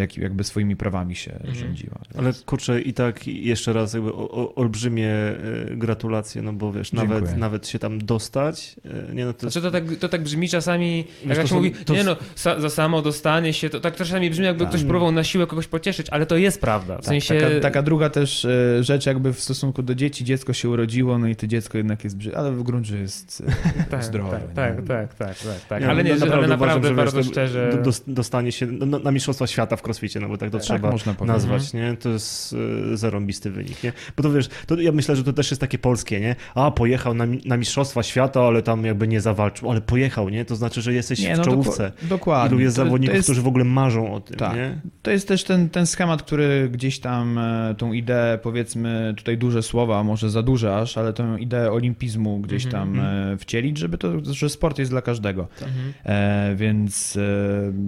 jak, 0.00 0.16
jakby 0.16 0.44
swoimi 0.44 0.76
prawami 0.76 1.16
się 1.16 1.32
Mhm. 1.32 1.54
rządziła. 1.54 1.98
Ale 2.18 2.32
kurczę, 2.46 2.80
i 2.80 2.92
tak 2.92 3.28
jeszcze 3.28 3.72
raz 3.72 3.94
jakby 3.94 4.12
o, 4.12 4.30
o, 4.30 4.54
olbrzymie 4.54 5.08
e, 5.10 5.36
gratulacje, 5.76 6.42
no 6.42 6.52
bo 6.52 6.72
wiesz, 6.72 6.90
Dziękuję. 6.90 7.20
nawet, 7.20 7.36
nawet 7.36 7.68
się 7.68 7.78
tam 7.78 7.98
dostać, 7.98 8.76
e, 9.10 9.14
nie 9.14 9.24
no 9.24 9.32
to 9.32 9.40
Znaczy 9.40 9.60
to 9.62 9.70
tak, 9.70 9.84
to 10.00 10.08
tak 10.08 10.22
brzmi 10.22 10.48
czasami, 10.48 11.04
Wiesz, 11.26 11.38
jak 11.38 11.46
się 11.46 11.54
mówi, 11.54 11.72
to 11.72 11.94
nie 11.94 12.04
no, 12.04 12.16
sa, 12.36 12.60
za 12.60 12.70
samo 12.70 13.02
dostanie 13.02 13.52
się, 13.52 13.70
to 13.70 13.80
tak 13.80 13.96
czasami 13.96 14.30
brzmi 14.30 14.44
jakby 14.44 14.60
Tak. 14.64 14.68
ktoś 14.68 14.84
próbował 14.84 15.12
na 15.12 15.24
siłę 15.24 15.46
kogoś 15.46 15.66
pocieszyć, 15.66 16.06
ale 16.10 16.26
to 16.26 16.36
jest 16.36 16.60
prawda. 16.60 16.94
W 16.94 16.96
Tak, 16.96 17.04
sensie... 17.06 17.40
taka, 17.40 17.60
taka 17.60 17.82
druga 17.82 18.10
też 18.10 18.44
e, 18.44 18.84
rzecz 18.84 19.06
jakby 19.06 19.32
w 19.32 19.40
stosunku 19.40 19.82
do 19.82 19.94
dzieci, 19.94 20.24
dziecko 20.24 20.52
się 20.52 20.68
urodziło, 20.68 21.18
no 21.18 21.26
i 21.28 21.36
to 21.36 21.46
dziecko 21.46 21.78
jednak 21.78 22.04
jest 22.04 22.16
brzydkie, 22.16 22.38
ale 22.38 22.52
w 22.52 22.62
gruncie 22.62 22.96
jest 22.96 23.42
e, 23.46 23.84
tak, 23.90 24.04
zdrowe. 24.04 24.40
tak, 24.54 24.76
tak, 24.76 24.86
tak, 24.86 25.14
tak, 25.14 25.38
tak, 25.38 25.66
tak. 25.68 25.82
Ale 25.82 26.04
nie, 26.04 26.14
no, 26.16 26.26
że- 26.26 26.32
ale 26.34 26.48
naprawdę 26.48 26.78
uważam, 26.78 26.96
że 26.96 27.02
bardzo 27.02 27.16
wiesz, 27.18 27.26
szczerze... 27.26 27.70
do- 27.76 27.82
dos- 27.82 28.02
Dostanie 28.06 28.52
się 28.52 28.66
no, 28.66 28.86
na, 28.86 28.98
na 28.98 29.10
Mistrzostwa 29.10 29.46
Świata 29.46 29.57
w 29.66 29.82
crossficie, 29.86 30.20
no 30.20 30.28
bo 30.28 30.36
tak 30.38 30.50
to 30.50 30.58
Tak, 30.58 30.64
trzeba 30.64 30.92
nazwać, 31.26 31.72
nie? 31.72 31.96
To 31.96 32.08
jest 32.08 32.54
e, 32.92 32.96
zarąbisty 32.96 33.50
wynik, 33.50 33.82
nie? 33.82 33.92
Bo 34.16 34.22
to 34.22 34.32
wiesz, 34.32 34.48
to 34.66 34.80
ja 34.80 34.92
myślę, 34.92 35.16
że 35.16 35.24
to 35.24 35.32
też 35.32 35.50
jest 35.50 35.60
takie 35.60 35.78
polskie, 35.78 36.20
nie? 36.20 36.36
A, 36.54 36.70
pojechał 36.70 37.14
na, 37.14 37.24
na 37.44 37.56
Mistrzostwa 37.56 38.02
Świata, 38.02 38.40
ale 38.42 38.62
tam 38.62 38.84
jakby 38.84 39.08
nie 39.08 39.20
zawalczył, 39.20 39.70
ale 39.70 39.80
pojechał, 39.80 40.28
nie? 40.28 40.44
To 40.44 40.56
znaczy, 40.56 40.82
że 40.82 40.92
jesteś 40.94 41.20
Nie, 41.20 41.34
w 41.34 41.38
no, 41.38 41.44
czołówce. 41.44 41.92
doku- 42.00 42.08
dokładnie. 42.08 42.48
Ilu 42.56 42.64
jest 42.64 42.76
To- 42.76 42.82
to 42.82 42.86
zawodników, 42.86 43.16
jest- 43.16 43.26
którzy 43.26 43.42
w 43.42 43.46
ogóle 43.46 43.64
marzą 43.64 44.14
o 44.14 44.20
tym, 44.20 44.36
Tak. 44.36 44.56
nie? 44.56 44.80
To 45.02 45.10
jest 45.10 45.28
też 45.28 45.44
ten, 45.44 45.68
ten 45.68 45.86
schemat, 45.86 46.22
który 46.22 46.68
gdzieś 46.72 46.98
tam 47.00 47.38
e, 47.38 47.74
tą 47.78 47.92
ideę, 47.92 48.38
powiedzmy, 48.42 49.14
tutaj 49.16 49.38
duże 49.38 49.62
słowa, 49.62 50.04
może 50.04 50.30
za 50.30 50.42
duże 50.42 50.76
aż, 50.76 50.98
ale 50.98 51.12
tę 51.12 51.36
ideę 51.40 51.72
olimpizmu 51.72 52.38
gdzieś 52.40 52.64
Mhm, 52.66 52.94
tam 52.94 53.00
e, 53.04 53.36
wcielić, 53.36 53.78
żeby 53.78 53.98
to, 53.98 54.12
że 54.34 54.48
sport 54.48 54.78
jest 54.78 54.90
dla 54.90 55.02
każdego. 55.02 55.48
Mhm. 55.62 55.92
E, 56.04 56.54
więc 56.56 57.12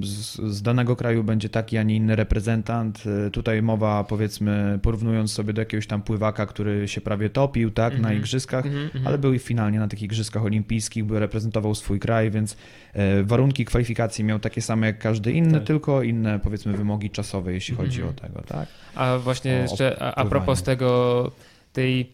z, 0.02 0.34
z 0.36 0.62
danego 0.62 0.96
kraju 0.96 1.24
będzie 1.24 1.48
taki, 1.62 1.78
a 1.78 1.82
nie 1.82 1.96
inny 1.96 2.16
reprezentant. 2.16 3.02
E, 3.26 3.30
tutaj 3.30 3.62
mowa, 3.62 4.04
powiedzmy, 4.04 4.78
porównując 4.82 5.32
sobie 5.32 5.52
do 5.52 5.60
jakiegoś 5.62 5.86
tam 5.86 6.02
pływaka, 6.02 6.46
który 6.46 6.88
się 6.88 7.00
prawie 7.00 7.30
topił, 7.30 7.70
tak, 7.70 7.92
na 7.92 7.98
Mhm. 7.98 8.16
igrzyskach, 8.16 8.66
Mhm, 8.66 8.84
mhm. 8.84 9.06
ale 9.06 9.18
był 9.18 9.32
i 9.34 9.38
finalnie 9.38 9.78
na 9.78 9.88
tych 9.88 10.02
igrzyskach 10.02 10.44
olimpijskich, 10.44 11.04
by 11.04 11.20
reprezentował 11.20 11.74
swój 11.74 12.00
kraj, 12.00 12.30
więc 12.30 12.56
e, 12.92 13.22
warunki 13.22 13.64
kwalifikacji 13.64 14.24
miał 14.24 14.38
takie 14.38 14.62
same 14.62 14.86
jak 14.86 14.98
każdy 14.98 15.32
inny, 15.32 15.58
Tak. 15.58 15.64
tylko 15.64 16.02
inne 16.02 16.38
powiedzmy 16.38 16.72
wymogi 16.72 17.10
czasowe, 17.10 17.52
jeśli 17.52 17.74
chodzi 17.76 18.00
Mhm. 18.02 18.16
o 18.16 18.20
tego, 18.20 18.42
tak? 18.42 18.68
A 18.94 19.18
właśnie 19.18 19.56
o 19.58 19.62
jeszcze 19.62 20.02
a, 20.02 20.14
a 20.14 20.24
propos 20.24 20.62
tego, 20.62 21.30
tej 21.72 22.12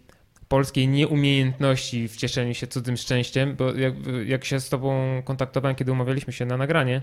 polskiej 0.49 0.89
nieumiejętności 0.89 2.09
w 2.09 2.17
cieszeniu 2.17 2.55
się 2.55 2.67
cudzym 2.67 2.97
szczęściem, 2.97 3.57
bo 3.57 3.75
jak, 3.75 3.95
jak 4.27 4.45
się 4.45 4.61
z 4.61 4.69
tobą 4.69 5.23
kontaktowałem, 5.25 5.77
kiedy 5.77 5.93
umawialiśmy 5.93 6.33
się 6.33 6.47
na 6.47 6.57
nagranie, 6.57 7.03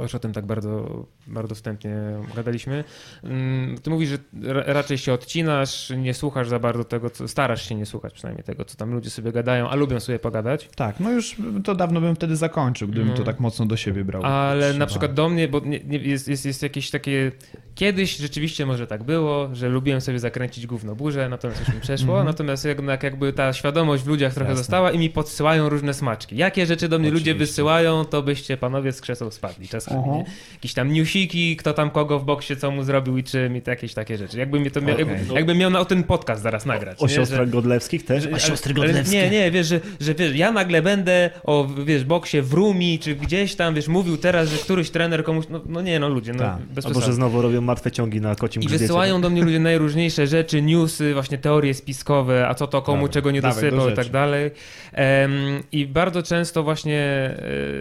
To 0.00 0.04
już 0.04 0.14
o 0.14 0.18
tym 0.18 0.32
tak 0.32 0.46
bardzo, 0.46 1.06
bardzo 1.26 1.54
wstępnie 1.54 1.96
gadaliśmy. 2.36 2.84
Mm, 3.24 3.78
Ty 3.78 3.90
mówisz, 3.90 4.08
że 4.08 4.18
ra- 4.52 4.62
raczej 4.66 4.98
się 4.98 5.12
odcinasz, 5.12 5.92
nie 5.96 6.14
słuchasz 6.14 6.48
za 6.48 6.58
bardzo 6.58 6.84
tego, 6.84 7.10
co, 7.10 7.28
starasz 7.28 7.68
się 7.68 7.74
nie 7.74 7.86
słuchać 7.86 8.14
przynajmniej 8.14 8.44
tego, 8.44 8.64
co 8.64 8.76
tam 8.76 8.92
ludzie 8.92 9.10
sobie 9.10 9.32
gadają, 9.32 9.68
a 9.68 9.74
lubią 9.74 10.00
sobie 10.00 10.18
pogadać. 10.18 10.68
Tak, 10.76 11.00
no 11.00 11.10
już 11.12 11.36
to 11.64 11.74
dawno 11.74 12.00
bym 12.00 12.14
wtedy 12.14 12.36
zakończył, 12.36 12.88
gdybym 12.88 13.08
No. 13.08 13.14
to 13.14 13.22
tak 13.24 13.40
mocno 13.40 13.66
do 13.66 13.76
siebie 13.76 14.04
brał. 14.04 14.22
Ale 14.24 14.74
na 14.74 14.86
przykład 14.86 15.14
do 15.14 15.28
mnie, 15.28 15.48
bo 15.48 15.60
nie, 15.60 15.80
nie, 15.84 15.98
jest, 15.98 16.28
jest, 16.28 16.46
jest 16.46 16.62
jakieś 16.62 16.90
takie. 16.90 17.32
Kiedyś 17.74 18.16
rzeczywiście 18.16 18.66
może 18.66 18.86
tak 18.86 19.02
było, 19.04 19.48
że 19.52 19.68
lubiłem 19.68 20.00
sobie 20.00 20.18
zakręcić 20.18 20.66
gówno 20.66 20.94
burzę, 20.94 21.28
natomiast 21.28 21.60
już 21.60 21.74
mi 21.74 21.80
przeszło. 21.80 22.08
Mhm. 22.08 22.26
Natomiast 22.26 22.64
jednak 22.64 23.02
jakby 23.02 23.32
ta 23.32 23.52
świadomość 23.52 24.02
w 24.02 24.06
ludziach 24.06 24.34
trochę 24.34 24.50
Jasne. 24.50 24.58
została 24.64 24.90
i 24.90 24.98
mi 24.98 25.10
podsyłają 25.10 25.68
różne 25.68 25.94
smaczki. 25.94 26.36
Jakie 26.36 26.66
rzeczy 26.66 26.88
do 26.88 26.98
mnie 26.98 27.10
ludzie 27.10 27.30
Oczywiście. 27.30 27.46
wysyłają, 27.46 28.04
to 28.04 28.22
byście 28.22 28.56
panowie 28.56 28.92
z 28.92 29.00
krzeseł 29.00 29.30
spadli 29.30 29.68
czasami. 29.68 29.89
Nie? 29.94 30.24
Jakieś 30.54 30.74
tam 30.74 30.92
newsiki, 30.92 31.56
kto 31.56 31.72
tam 31.74 31.90
kogo 31.90 32.18
w 32.18 32.24
boksie, 32.24 32.56
co 32.56 32.70
mu 32.70 32.82
zrobił 32.84 33.18
i 33.18 33.24
czym 33.24 33.56
i 33.56 33.62
jakieś 33.66 33.94
takie 33.94 34.18
rzeczy. 34.18 34.38
Jakby 34.38 34.60
mnie 34.60 34.70
to 34.70 34.80
mia- 34.80 34.92
Okej. 34.92 35.06
jakby, 35.08 35.34
jakbym 35.34 35.58
miał 35.58 35.70
na 35.70 35.80
o 35.80 35.84
ten 35.84 36.02
podcast 36.04 36.42
zaraz 36.42 36.66
nagrać. 36.66 36.98
O 37.02 37.06
nie? 37.06 37.12
siostrach 37.14 37.46
Że- 37.46 37.52
Godlewskich 37.52 38.04
też? 38.04 38.22
że- 38.22 38.28
ale- 38.30 38.40
siostry 38.40 38.74
Godlewskie? 38.74 39.16
Nie, 39.16 39.30
nie, 39.30 39.50
wiesz, 39.50 39.66
że, 39.66 39.80
że 40.00 40.14
wiesz, 40.14 40.34
ja 40.36 40.52
nagle 40.52 40.82
będę 40.82 41.30
o, 41.44 41.68
wiesz, 41.84 42.04
boksie 42.04 42.42
w 42.42 42.52
Rumi, 42.52 42.98
czy 42.98 43.14
gdzieś 43.14 43.54
tam, 43.54 43.74
wiesz, 43.74 43.88
mówił 43.88 44.16
teraz, 44.16 44.48
że 44.48 44.56
któryś 44.56 44.90
trener 44.90 45.24
komuś, 45.24 45.44
no, 45.50 45.60
no 45.66 45.82
nie, 45.82 46.00
no 46.00 46.08
ludzie, 46.08 46.32
no 46.32 46.38
Tak. 46.38 46.56
bez 46.58 46.84
A 46.84 46.88
może 46.88 46.92
przesady. 47.00 47.14
znowu 47.14 47.42
robią 47.42 47.60
martwe 47.60 47.90
ciągi 47.90 48.20
na 48.20 48.34
kocim 48.34 48.62
I 48.62 48.64
grzbiecie? 48.66 48.82
wysyłają 48.84 49.20
do 49.20 49.30
mnie 49.30 49.42
ludzie 49.42 49.58
najróżniejsze 49.58 50.26
rzeczy, 50.26 50.62
newsy, 50.62 51.14
właśnie 51.14 51.38
teorie 51.38 51.74
spiskowe, 51.74 52.48
a 52.48 52.54
co 52.54 52.66
to 52.66 52.82
komu, 52.82 52.96
Dawaj, 52.98 53.12
czego 53.12 53.30
nie 53.30 53.40
dawaj, 53.40 53.62
do 53.64 53.70
dosypał 53.70 53.90
i 53.92 53.96
tak 53.96 54.08
dalej. 54.08 54.50
Em, 54.92 55.32
I 55.72 55.86
bardzo 55.86 56.22
często 56.22 56.62
właśnie 56.62 57.00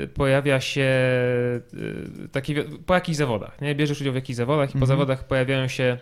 e, 0.04 0.08
pojawia 0.08 0.60
się 0.62 0.82
e, 0.82 1.60
taki, 2.32 2.56
po 2.86 2.94
jakichś 2.94 3.18
zawodach, 3.18 3.62
nie? 3.62 3.76
Bierzesz 3.76 4.02
udział 4.02 4.14
w 4.14 4.16
jakichś 4.16 4.38
zawodach 4.38 4.70
i 4.70 4.74
po 4.74 4.78
Mhm. 4.78 4.88
zawodach 4.88 5.28
pojawiają 5.28 5.68
się 5.68 5.98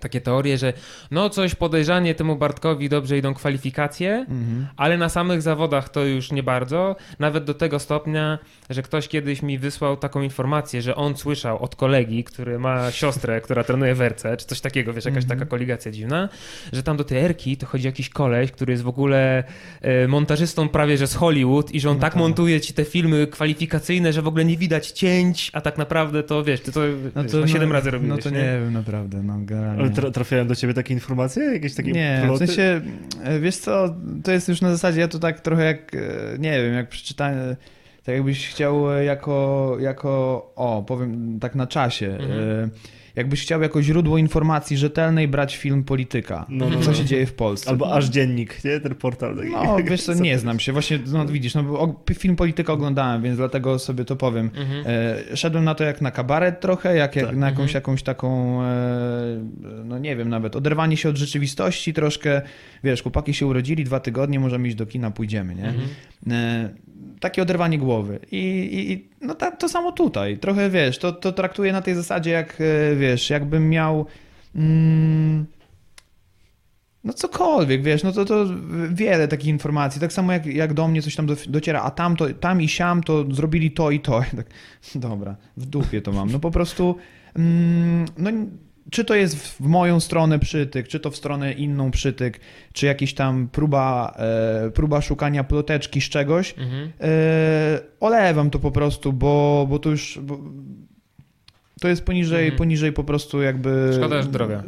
takie 0.00 0.20
teorie, 0.20 0.58
że 0.58 0.72
no 1.10 1.30
coś 1.30 1.54
podejrzanie 1.54 2.14
temu 2.14 2.36
Bartkowi 2.36 2.88
dobrze 2.88 3.18
idą 3.18 3.34
kwalifikacje, 3.34 4.26
Mhm. 4.28 4.66
ale 4.76 4.98
na 4.98 5.08
samych 5.08 5.42
zawodach 5.42 5.88
to 5.88 6.04
już 6.04 6.32
nie 6.32 6.42
bardzo. 6.42 6.96
Nawet 7.18 7.44
do 7.44 7.54
tego 7.54 7.78
stopnia, 7.78 8.38
że 8.70 8.82
ktoś 8.82 9.08
kiedyś 9.08 9.42
mi 9.42 9.58
wysłał 9.58 9.96
taką 9.96 10.22
informację, 10.22 10.82
że 10.82 10.96
on 10.96 11.16
słyszał 11.16 11.62
od 11.62 11.76
kolegi, 11.76 12.24
który 12.24 12.58
ma 12.58 12.90
siostrę, 12.90 13.40
która 13.40 13.64
trenuje 13.64 13.94
w 13.94 14.00
RC, 14.00 14.36
czy 14.36 14.46
coś 14.46 14.60
takiego, 14.60 14.92
wiesz, 14.92 15.04
jakaś 15.04 15.22
Mhm. 15.24 15.38
taka 15.38 15.50
koligacja 15.50 15.92
dziwna, 15.92 16.28
że 16.72 16.82
tam 16.82 16.96
do 16.96 17.04
tej 17.04 17.18
Erki 17.18 17.56
to 17.56 17.66
chodzi 17.66 17.86
jakiś 17.86 18.08
koleś, 18.08 18.52
który 18.52 18.72
jest 18.72 18.82
w 18.82 18.88
ogóle 18.88 19.44
e, 19.80 20.08
montażystą 20.08 20.68
prawie 20.68 20.96
że 20.96 21.06
z 21.06 21.14
Hollywood 21.14 21.70
i 21.74 21.80
że 21.80 21.90
on 21.90 21.96
No 21.96 22.00
tak 22.00 22.12
tak. 22.12 22.20
montuje 22.20 22.60
ci 22.60 22.74
te 22.74 22.84
filmy 22.84 23.26
kwalifikacyjne, 23.26 24.12
że 24.12 24.22
w 24.22 24.28
ogóle 24.28 24.44
nie 24.44 24.56
widać 24.56 24.90
cięć, 24.90 25.50
a 25.54 25.60
tak 25.60 25.78
naprawdę 25.78 26.22
to 26.22 26.44
wiesz, 26.44 26.60
ty 26.60 26.72
to, 26.72 26.80
No 27.14 27.22
wiesz, 27.22 27.32
to 27.32 27.46
7 27.46 27.68
no, 27.68 27.72
razy 27.74 27.90
robiłeś, 27.90 28.16
No 28.16 28.22
to 28.22 28.30
nie, 28.30 28.42
wiem, 28.64 28.72
naprawdę, 28.72 29.22
no 29.22 29.34
generalnie. 29.40 29.89
Tra- 29.94 30.10
trafiają 30.12 30.46
do 30.46 30.54
ciebie 30.56 30.74
takie 30.74 30.94
informacje? 30.94 31.44
Jakieś 31.44 31.74
takie 31.74 31.92
Nie, 31.92 32.20
w 32.22 32.26
ploty? 32.26 32.46
sensie, 32.46 32.80
e, 33.24 33.40
wiesz 33.40 33.56
co, 33.56 33.94
to 34.24 34.32
jest 34.32 34.48
już 34.48 34.60
na 34.60 34.70
zasadzie, 34.70 35.00
ja 35.00 35.08
to 35.08 35.18
tak 35.18 35.40
trochę 35.40 35.64
jak, 35.64 35.94
e, 35.94 35.98
nie 36.38 36.62
wiem, 36.62 36.74
jak 36.74 36.88
przeczytałem, 36.88 37.56
tak 38.04 38.14
jakbyś 38.14 38.48
chciał 38.48 38.92
e, 38.92 39.04
jako, 39.04 39.76
jako 39.80 40.10
o, 40.56 40.84
powiem 40.88 41.38
tak 41.40 41.54
na 41.54 41.66
czasie, 41.66 42.06
Mhm. 42.20 42.70
Jakbyś 43.20 43.42
chciał 43.42 43.62
jako 43.62 43.82
źródło 43.82 44.18
informacji 44.18 44.76
rzetelnej 44.76 45.28
brać 45.28 45.56
film 45.56 45.84
polityka, 45.84 46.46
No, 46.48 46.70
no, 46.70 46.80
co 46.80 46.90
no. 46.90 46.96
się 46.96 47.04
dzieje 47.04 47.26
w 47.26 47.32
Polsce. 47.34 47.70
Albo 47.70 47.94
aż 47.94 48.04
dziennik, 48.08 48.64
nie? 48.64 48.80
Ten 48.80 48.94
portal. 48.94 49.36
taki. 49.36 49.50
No, 49.50 49.76
wiesz 49.84 50.02
co, 50.02 50.14
nie 50.14 50.38
znam 50.38 50.60
się, 50.60 50.72
właśnie, 50.72 50.98
no 51.12 51.26
widzisz, 51.26 51.54
no, 51.54 51.94
film 52.14 52.36
polityka 52.36 52.72
oglądałem, 52.72 53.22
więc 53.22 53.36
dlatego 53.36 53.78
sobie 53.78 54.04
to 54.04 54.16
powiem. 54.16 54.50
Mhm. 54.56 54.84
E, 55.32 55.36
szedłem 55.36 55.64
na 55.64 55.74
to 55.74 55.84
jak 55.84 56.00
na 56.00 56.10
kabaret 56.10 56.60
trochę, 56.60 56.96
jak, 56.96 57.16
jak 57.16 57.26
Tak. 57.26 57.36
na 57.36 57.46
jakąś, 57.46 57.60
Mhm. 57.62 57.74
jakąś 57.74 58.02
taką, 58.02 58.62
e, 58.62 59.44
no 59.84 59.98
nie 59.98 60.16
wiem 60.16 60.28
nawet, 60.28 60.56
oderwanie 60.56 60.96
się 60.96 61.08
od 61.08 61.16
rzeczywistości 61.16 61.92
troszkę, 61.94 62.42
wiesz, 62.84 63.02
chłopaki 63.02 63.34
się 63.34 63.46
urodzili, 63.46 63.84
dwa 63.84 64.00
tygodnie, 64.00 64.40
możemy 64.40 64.68
iść 64.68 64.76
do 64.76 64.86
kina, 64.86 65.10
pójdziemy, 65.10 65.54
nie? 65.54 65.64
Mhm. 65.68 65.88
E, 66.30 66.68
takie 67.20 67.42
oderwanie 67.42 67.78
głowy. 67.78 68.18
I, 68.32 68.36
i, 68.36 68.92
i 68.92 69.09
no 69.20 69.34
ta, 69.34 69.50
to 69.50 69.68
samo 69.68 69.92
tutaj, 69.92 70.38
trochę, 70.38 70.70
wiesz, 70.70 70.98
to, 70.98 71.12
to 71.12 71.32
traktuję 71.32 71.72
na 71.72 71.82
tej 71.82 71.94
zasadzie, 71.94 72.30
jak, 72.30 72.60
e, 72.60 72.96
wiesz, 72.96 73.30
jakbym 73.30 73.68
miał... 73.68 74.06
Mm, 74.54 75.46
no 77.04 77.12
cokolwiek, 77.12 77.82
wiesz, 77.82 78.02
no 78.02 78.12
to, 78.12 78.24
to 78.24 78.46
wiele 78.90 79.28
takich 79.28 79.48
informacji, 79.48 80.00
tak 80.00 80.12
samo 80.12 80.32
jak, 80.32 80.46
jak 80.46 80.74
do 80.74 80.88
mnie 80.88 81.02
coś 81.02 81.16
tam 81.16 81.26
do, 81.26 81.36
dociera, 81.48 81.82
a 81.82 81.90
tam, 81.90 82.16
to, 82.16 82.34
tam 82.34 82.62
i 82.62 82.68
siam 82.68 83.02
to 83.02 83.24
zrobili 83.30 83.70
to 83.70 83.90
i 83.90 84.00
to. 84.00 84.20
Tak, 84.36 84.46
dobra, 84.94 85.36
w 85.56 85.66
dupie 85.66 86.02
to 86.02 86.12
mam. 86.12 86.30
No 86.32 86.38
po 86.38 86.50
prostu, 86.50 86.96
mm, 87.34 88.04
no 88.18 88.30
czy 88.90 89.04
to 89.04 89.14
jest 89.14 89.36
w 89.38 89.60
moją 89.60 90.00
stronę 90.00 90.38
przytyk, 90.38 90.88
czy 90.88 91.00
to 91.00 91.10
w 91.10 91.16
stronę 91.16 91.52
inną 91.52 91.90
przytyk, 91.90 92.40
czy 92.72 92.86
jakiś 92.86 93.14
tam 93.14 93.48
próba, 93.48 94.14
e, 94.66 94.70
próba 94.70 95.00
szukania 95.00 95.44
ploteczki 95.44 96.00
z 96.00 96.08
czegoś, 96.08 96.54
Mhm. 96.58 96.92
e, 97.00 97.80
olewam 98.00 98.50
to 98.50 98.58
po 98.58 98.70
prostu, 98.70 99.12
bo, 99.12 99.66
bo 99.70 99.78
to 99.78 99.90
już... 99.90 100.18
Bo, 100.22 100.38
to 101.80 101.88
jest 101.88 102.04
poniżej, 102.04 102.44
Mhm. 102.44 102.58
poniżej 102.58 102.92
po 102.92 103.04
prostu 103.04 103.42
jakby... 103.42 103.90
Szkoda 103.96 104.22
zdrowia. 104.22 104.62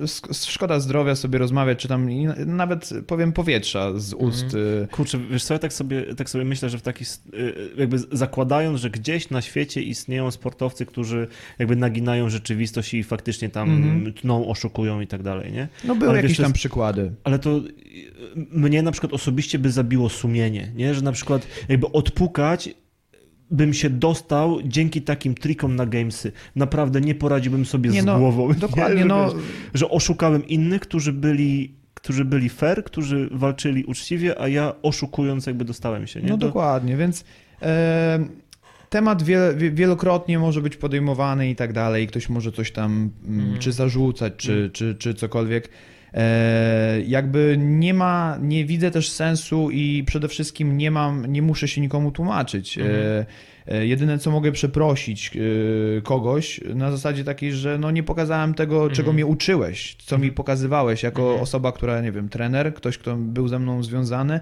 Szkoda 0.48 0.80
zdrowia 0.80 1.14
sobie 1.14 1.38
rozmawiać, 1.38 1.78
czy 1.78 1.88
tam 1.88 2.10
i 2.10 2.26
nawet 2.46 2.90
powiem 3.06 3.32
powietrza 3.32 3.98
z 3.98 4.12
ust. 4.14 4.54
y, 4.54 4.88
Kurczę, 4.90 5.18
wiesz 5.30 5.44
co, 5.44 5.54
ja 5.54 5.58
tak 5.58 5.72
sobie, 5.72 6.14
tak 6.14 6.30
sobie 6.30 6.44
myślę, 6.44 6.70
że 6.70 6.78
w 6.78 6.82
taki, 6.82 7.02
s- 7.04 7.22
y, 7.34 7.54
jakby 7.78 7.98
zakładając, 8.12 8.80
że 8.80 8.90
gdzieś 8.90 9.30
na 9.30 9.42
świecie 9.42 9.82
istnieją 9.82 10.30
sportowcy, 10.30 10.86
którzy 10.86 11.28
jakby 11.58 11.76
naginają 11.76 12.30
rzeczywistość 12.30 12.94
i 12.94 13.02
faktycznie 13.04 13.48
tam 13.48 13.70
Mhm. 13.70 14.12
tną, 14.12 14.48
oszukują 14.48 15.00
i 15.00 15.06
tak 15.06 15.22
dalej, 15.22 15.52
nie? 15.52 15.68
No 15.84 15.94
były 15.94 16.10
Ale 16.10 16.18
wiesz, 16.18 16.22
jakieś 16.22 16.36
to 16.36 16.42
tam 16.42 16.50
jest- 16.50 16.58
przykłady. 16.58 17.12
Ale 17.24 17.38
to 17.38 17.56
y, 17.56 17.62
mnie 18.52 18.82
na 18.82 18.92
przykład 18.92 19.12
osobiście 19.12 19.58
by 19.58 19.70
zabiło 19.70 20.08
sumienie, 20.08 20.72
nie? 20.76 20.94
Że 20.94 21.02
na 21.02 21.12
przykład 21.12 21.46
jakby 21.68 21.86
odpukać 21.92 22.74
bym 23.52 23.74
się 23.74 23.90
dostał 23.90 24.58
dzięki 24.64 25.02
takim 25.02 25.34
trikom 25.34 25.76
na 25.76 25.86
gamesy. 25.86 26.32
Naprawdę 26.56 27.00
nie 27.00 27.14
poradziłbym 27.14 27.64
sobie 27.66 27.90
Nie 27.90 28.02
z 28.02 28.04
no, 28.04 28.18
głową. 28.18 28.52
Dokładnie, 28.68 28.94
nie? 28.94 29.00
Że, 29.02 29.06
no 29.08 29.34
wiesz, 29.34 29.42
że 29.74 29.90
oszukałem 29.90 30.46
innych, 30.46 30.80
którzy 30.80 31.12
byli, 31.12 31.74
którzy 31.94 32.24
byli 32.24 32.48
fair, 32.48 32.84
którzy 32.84 33.28
walczyli 33.32 33.84
uczciwie, 33.84 34.40
a 34.40 34.48
ja 34.48 34.72
oszukując 34.82 35.46
jakby 35.46 35.64
dostałem 35.64 36.06
się, 36.06 36.22
nie? 36.22 36.28
No 36.28 36.36
dokładnie, 36.36 36.96
więc 36.96 37.24
e, 37.62 38.24
temat 38.90 39.22
wie, 39.22 39.40
wie, 39.56 39.70
wielokrotnie 39.70 40.38
może 40.38 40.60
być 40.60 40.76
podejmowany 40.76 41.50
i 41.50 41.56
tak 41.56 41.72
dalej. 41.72 42.06
Ktoś 42.06 42.28
może 42.28 42.52
coś 42.52 42.72
tam 42.72 43.10
mm, 43.26 43.40
Mhm. 43.40 43.58
czy 43.58 43.72
zarzucać, 43.72 44.32
czy, 44.36 44.52
Mhm. 44.52 44.70
czy, 44.70 44.94
czy 44.94 45.14
cokolwiek. 45.14 45.68
E, 46.14 47.00
jakby 47.06 47.56
nie 47.58 47.94
ma, 47.94 48.38
nie 48.42 48.64
widzę 48.64 48.90
też 48.90 49.10
sensu 49.10 49.70
i 49.70 50.04
przede 50.06 50.28
wszystkim 50.28 50.76
nie 50.78 50.90
mam, 50.90 51.26
nie 51.26 51.42
muszę 51.42 51.68
się 51.68 51.80
nikomu 51.80 52.10
tłumaczyć. 52.10 52.78
Mhm. 52.78 52.96
E, 52.96 53.26
e, 53.74 53.86
jedyne 53.86 54.18
co 54.18 54.30
mogę 54.30 54.52
przeprosić 54.52 55.30
e, 55.36 56.00
kogoś 56.02 56.60
na 56.74 56.90
zasadzie 56.90 57.24
takiej, 57.24 57.52
że 57.52 57.78
no 57.78 57.90
nie 57.90 58.02
pokazałem 58.02 58.54
tego, 58.54 58.90
czego 58.90 58.98
Mhm. 59.10 59.14
mnie 59.14 59.26
uczyłeś, 59.26 59.96
co 59.98 60.16
mi 60.18 60.22
Mhm. 60.24 60.34
pokazywałeś 60.34 61.02
jako 61.02 61.22
Mhm. 61.22 61.40
osoba, 61.42 61.72
która, 61.72 62.00
nie 62.00 62.12
wiem, 62.12 62.28
trener, 62.28 62.74
ktoś, 62.74 62.98
kto 62.98 63.16
był 63.16 63.48
ze 63.48 63.58
mną 63.58 63.82
związany. 63.82 64.40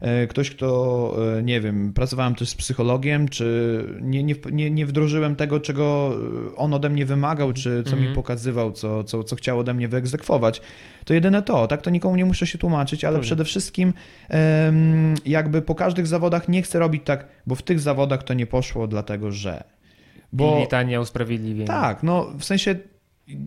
E, 0.00 0.26
Ktoś, 0.26 0.50
kto, 0.50 1.14
e, 1.38 1.42
nie 1.42 1.60
wiem, 1.60 1.92
pracowałem 1.92 2.34
też 2.34 2.48
z 2.48 2.54
psychologiem, 2.54 3.28
czy 3.28 3.84
nie, 4.00 4.22
nie, 4.22 4.34
nie, 4.52 4.70
nie 4.70 4.86
wdrożyłem 4.86 5.36
tego, 5.36 5.60
czego 5.60 6.12
e, 6.52 6.56
on 6.56 6.74
ode 6.74 6.88
mnie 6.90 7.06
wymagał, 7.06 7.52
czy 7.52 7.82
co 7.84 7.90
mi 7.96 7.98
Mhm. 7.98 8.14
pokazywał, 8.14 8.72
co, 8.72 9.04
co, 9.04 9.24
co 9.24 9.36
chciał 9.36 9.58
ode 9.58 9.74
mnie 9.74 9.88
wyegzekwować. 9.88 10.60
To 11.04 11.14
jedyne 11.14 11.42
to, 11.42 11.66
tak? 11.66 11.82
To 11.82 11.90
nikomu 11.90 12.16
nie 12.16 12.24
muszę 12.24 12.46
się 12.46 12.58
tłumaczyć, 12.58 13.04
ale 13.04 13.14
Pewnie. 13.14 13.26
przede 13.26 13.44
wszystkim 13.44 13.92
jakby 15.26 15.62
po 15.62 15.74
każdych 15.74 16.06
zawodach 16.06 16.48
nie 16.48 16.62
chcę 16.62 16.78
robić 16.78 17.02
tak, 17.04 17.26
bo 17.46 17.54
w 17.54 17.62
tych 17.62 17.80
zawodach 17.80 18.22
to 18.22 18.34
nie 18.34 18.46
poszło, 18.46 18.86
dlatego 18.86 19.32
że. 19.32 19.64
Bo... 20.32 20.50
Bo 20.52 20.60
Litania 20.60 21.00
tak, 21.66 22.02
no 22.02 22.26
w 22.38 22.44
sensie 22.44 22.74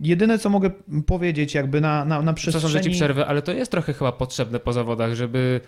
jedyne, 0.02 0.38
co 0.38 0.50
mogę 0.50 0.70
powiedzieć 1.06 1.54
jakby 1.54 1.80
na, 1.80 2.04
na, 2.04 2.22
na 2.22 2.32
Przepraszam, 2.32 2.70
że 2.70 2.80
ci 2.80 2.90
przestrzeni... 2.90 2.94
przerwę, 2.96 3.26
ale 3.26 3.42
to 3.42 3.52
jest 3.52 3.70
trochę 3.70 3.92
chyba 3.92 4.12
potrzebne 4.12 4.60
po 4.60 4.72
zawodach, 4.72 5.14
żeby 5.14 5.60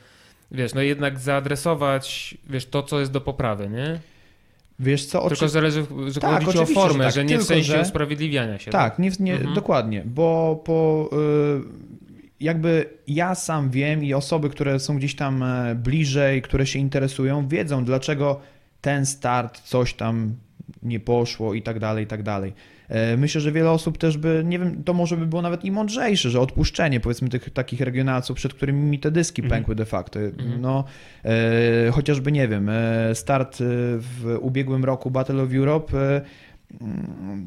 wiesz, 0.51 0.74
no 0.74 0.82
jednak 0.82 1.18
zaadresować, 1.18 2.36
wiesz, 2.51 2.66
to, 2.66 2.82
co 2.82 3.01
jest 3.01 3.12
do 3.12 3.20
poprawy, 3.20 3.68
nie? 3.68 4.01
Wiesz 4.78 5.07
co, 5.07 5.20
Tylko 5.20 5.34
oczy... 5.34 5.49
zależy, 5.49 5.86
że 6.09 6.20
Tak, 6.20 6.44
chodzi 6.44 6.59
o 6.59 6.62
oczywiście, 6.62 6.74
że 6.82 6.88
formę, 6.88 7.05
tak, 7.05 7.14
że 7.14 7.24
nie 7.24 7.28
w 7.28 7.38
tylko, 7.38 7.44
sensie 7.44 7.72
że- 7.72 7.80
usprawiedliwiania 7.80 8.59
się. 8.59 8.70
Tak, 8.70 8.99
nie, 8.99 9.11
nie, 9.20 9.34
Mhm. 9.34 9.55
dokładnie, 9.55 10.03
bo 10.07 10.61
po, 10.64 11.11
y, 11.12 11.62
jakby 12.40 12.88
ja 13.09 13.34
sam 13.34 13.70
wiem 13.70 14.05
i 14.05 14.14
osoby, 14.14 14.51
które 14.51 14.80
są 14.80 14.97
gdzieś 14.97 15.14
tam 15.16 15.42
e, 15.42 15.74
bliżej, 15.74 16.42
które 16.42 16.66
się 16.66 16.78
interesują, 16.78 17.49
wiedzą 17.49 17.84
dlaczego 17.84 18.40
ten 18.80 19.07
start, 19.07 19.61
coś 19.61 19.94
tam 19.94 20.34
nie 20.82 21.01
poszło 21.01 21.55
i 21.55 21.62
tak 21.62 21.78
dalej, 21.78 22.05
i 22.05 22.07
tak 22.07 22.22
dalej. 22.22 22.53
E, 22.89 23.16
Myślę, 23.16 23.41
że 23.41 23.53
wiele 23.53 23.70
osób 23.70 23.99
też 23.99 24.18
by, 24.18 24.43
nie 24.47 24.59
wiem, 24.59 24.82
to 24.84 24.93
może 24.95 25.16
by 25.16 25.26
było 25.26 25.43
nawet 25.43 25.64
i 25.64 25.70
mądrzejsze, 25.70 26.30
że 26.30 26.41
odpuszczenie 26.41 27.01
powiedzmy 27.01 27.28
tych 27.28 27.51
takich 27.51 27.80
regionalców, 27.80 28.37
przed 28.37 28.55
którymi 28.55 28.82
mi 28.82 28.99
te 28.99 29.11
dyski 29.11 29.43
Mhm. 29.43 29.59
pękły 29.61 29.74
de 29.74 29.84
facto. 29.84 30.20
Mhm. 30.20 30.61
No, 30.61 30.84
e, 31.24 31.91
chociażby, 31.93 32.32
nie 32.32 32.49
wiem, 32.49 32.68
e, 32.68 33.14
start 33.14 33.55
e, 33.55 33.64
w 33.99 34.39
ubiegłym 34.41 34.84
roku 34.84 35.11
Battle 35.11 35.43
of 35.43 35.53
Europe, 35.55 35.99
e, 35.99 36.07
mm, 36.16 36.22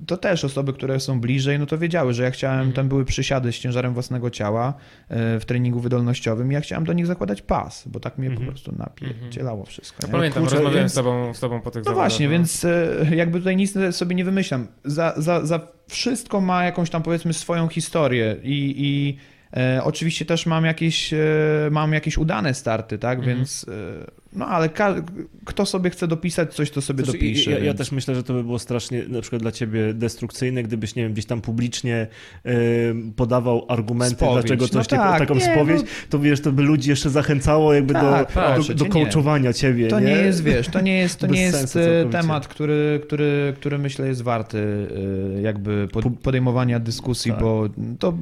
to 0.07 0.17
też 0.17 0.45
osoby, 0.45 0.73
które 0.73 0.99
są 0.99 1.21
bliżej, 1.21 1.59
no 1.59 1.65
to 1.65 1.77
wiedziały, 1.77 2.13
że 2.13 2.23
ja 2.23 2.31
chciałem, 2.31 2.57
Mhm. 2.59 2.73
tam 2.73 2.87
były 2.89 3.05
przysiady 3.05 3.51
z 3.51 3.55
ciężarem 3.59 3.93
własnego 3.93 4.29
ciała 4.29 4.73
e, 5.09 5.39
w 5.39 5.45
treningu 5.45 5.79
wydolnościowym 5.79 6.51
i 6.51 6.53
ja 6.53 6.61
chciałem 6.61 6.83
do 6.85 6.93
nich 6.93 7.05
zakładać 7.05 7.41
pas, 7.41 7.87
bo 7.87 7.99
tak 7.99 8.17
mnie 8.17 8.27
Mhm. 8.27 8.45
po 8.45 8.51
prostu 8.51 8.71
napierdzielało 8.77 9.65
wszystko. 9.65 10.07
nie? 10.07 10.11
Pamiętam, 10.13 10.43
kurczę, 10.43 10.55
rozmawiałem 10.55 10.83
więc- 10.83 10.91
z 10.91 10.95
tobą, 10.95 11.33
z 11.33 11.39
tobą 11.39 11.61
po 11.61 11.71
tych 11.71 11.79
No 11.79 11.83
zawodach, 11.83 12.09
właśnie, 12.09 12.29
więc 12.29 12.65
e, 12.65 12.87
jakby 13.15 13.39
tutaj 13.39 13.55
nic 13.55 13.73
sobie 13.91 14.15
nie 14.15 14.25
wymyślam. 14.25 14.67
Za, 14.85 15.13
za, 15.17 15.45
za 15.45 15.59
wszystko 15.87 16.41
ma 16.41 16.63
jakąś 16.63 16.89
tam 16.89 17.03
powiedzmy 17.03 17.33
swoją 17.33 17.67
historię 17.67 18.35
i, 18.43 18.75
i 18.77 19.17
e, 19.57 19.81
oczywiście 19.83 20.25
też 20.25 20.45
mam 20.45 20.65
jakieś, 20.65 21.13
e, 21.13 21.17
mam 21.71 21.93
jakieś 21.93 22.17
udane 22.17 22.53
starty, 22.53 22.97
tak, 22.97 23.19
Mhm. 23.19 23.37
więc 23.37 23.65
e, 23.69 24.11
no 24.33 24.45
ale 24.47 24.69
kto 25.45 25.65
sobie 25.65 25.89
chce 25.89 26.07
dopisać 26.07 26.53
coś, 26.53 26.71
to 26.71 26.81
sobie 26.81 27.03
Znaczy, 27.03 27.17
dopisze. 27.17 27.51
ja, 27.51 27.59
ja 27.59 27.73
też 27.73 27.91
myślę, 27.91 28.15
że 28.15 28.23
to 28.23 28.33
by 28.33 28.43
było 28.43 28.59
strasznie 28.59 29.03
na 29.07 29.21
przykład 29.21 29.41
dla 29.41 29.51
ciebie 29.51 29.93
destrukcyjne, 29.93 30.63
gdybyś, 30.63 30.95
nie 30.95 31.03
wiem, 31.03 31.13
gdzieś 31.13 31.25
tam 31.25 31.41
publicznie 31.41 32.07
y, 32.45 32.49
podawał 33.15 33.65
argumenty, 33.69 34.15
Spowiedź. 34.15 34.33
dlaczego 34.33 34.65
No 34.65 34.69
coś 34.69 34.91
nie, 34.91 34.97
tak, 34.97 35.19
taką 35.19 35.35
nie, 35.35 35.41
spowiedź, 35.41 35.81
no- 35.81 35.87
to 36.09 36.19
wiesz, 36.19 36.41
to 36.41 36.51
by 36.51 36.63
ludzi 36.63 36.89
jeszcze 36.89 37.09
zachęcało 37.09 37.73
jakby 37.73 37.93
Tak, 37.93 38.27
do, 38.27 38.33
proszę 38.33 38.75
do, 38.75 38.85
do 38.85 38.91
coachowania 38.91 39.53
ciebie, 39.53 39.87
To 39.87 39.99
nie 39.99 40.11
jest, 40.11 40.43
wiesz, 40.43 40.67
to 40.67 40.81
nie 40.81 40.97
jest, 40.97 41.19
to 41.19 41.27
nie 41.27 41.41
jest 41.41 41.75
e, 41.75 42.05
temat, 42.11 42.47
który, 42.47 42.99
który, 43.03 43.53
który 43.57 43.77
myślę 43.77 44.07
jest 44.07 44.21
warty 44.21 44.87
e, 45.37 45.41
jakby 45.41 45.87
pod- 45.91 46.19
podejmowania 46.23 46.79
dyskusji, 46.79 47.31
Tak. 47.31 47.39
bo 47.41 47.67
to 47.99 48.13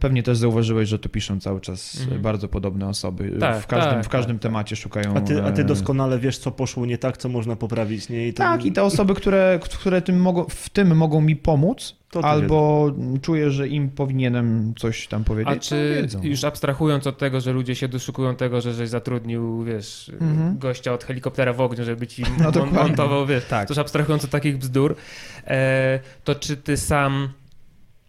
pewnie 0.00 0.22
też 0.22 0.38
zauważyłeś, 0.38 0.88
że 0.88 0.98
to 0.98 1.08
piszą 1.08 1.40
cały 1.40 1.60
czas 1.60 2.00
Mhm. 2.00 2.22
bardzo 2.22 2.48
podobne 2.48 2.88
osoby. 2.88 3.36
Tak, 3.40 3.62
w 3.62 3.66
każdym, 3.66 3.92
tak, 3.94 4.04
w 4.04 4.08
każdym 4.08 4.38
temacie 4.38 4.76
szukają... 4.76 5.14
A 5.16 5.20
ty, 5.20 5.42
a 5.44 5.52
ty 5.52 5.62
e, 5.62 5.64
doskonale 5.64 6.18
wiesz, 6.18 6.38
co 6.38 6.50
poszło 6.50 6.86
nie 6.86 6.98
tak, 6.98 7.16
co 7.16 7.28
można 7.28 7.56
poprawić, 7.56 8.08
nie? 8.08 8.28
I 8.28 8.32
to, 8.34 8.38
Tak, 8.38 8.64
i 8.64 8.72
te 8.72 8.82
osoby, 8.82 9.14
które, 9.14 9.60
które 9.74 10.02
tym 10.02 10.20
mogą, 10.20 10.44
w 10.48 10.68
tym 10.70 10.96
mogą 10.96 11.20
mi 11.20 11.36
pomóc, 11.36 11.96
albo 12.22 12.90
czuję, 13.22 13.50
że 13.50 13.68
im 13.68 13.90
powinienem 13.90 14.74
coś 14.78 15.06
tam 15.08 15.24
powiedzieć, 15.24 15.52
A 15.52 15.56
to 15.56 15.60
czy 15.68 15.98
wiedzą. 16.02 16.20
już 16.22 16.44
abstrahując 16.44 17.06
od 17.06 17.18
tego, 17.18 17.40
że 17.40 17.52
ludzie 17.52 17.74
się 17.74 17.88
doszukują 17.88 18.36
tego, 18.36 18.60
że 18.60 18.74
żeś 18.74 18.88
zatrudnił, 18.88 19.64
wiesz, 19.64 20.10
Mhm. 20.20 20.58
gościa 20.58 20.92
od 20.92 21.04
helikoptera 21.04 21.52
w 21.52 21.60
ogniu, 21.60 21.84
żeby 21.84 22.06
ci 22.06 22.22
No 22.42 22.50
mon- 22.50 22.74
montował, 22.74 23.26
wiesz, 23.26 23.44
Tak. 23.44 23.68
to 23.68 23.72
już 23.74 23.78
abstrahując 23.78 24.24
od 24.24 24.30
takich 24.30 24.58
bzdur, 24.58 24.94
e, 25.46 26.00
to 26.24 26.34
czy 26.34 26.56
ty 26.56 26.76
sam 26.76 27.28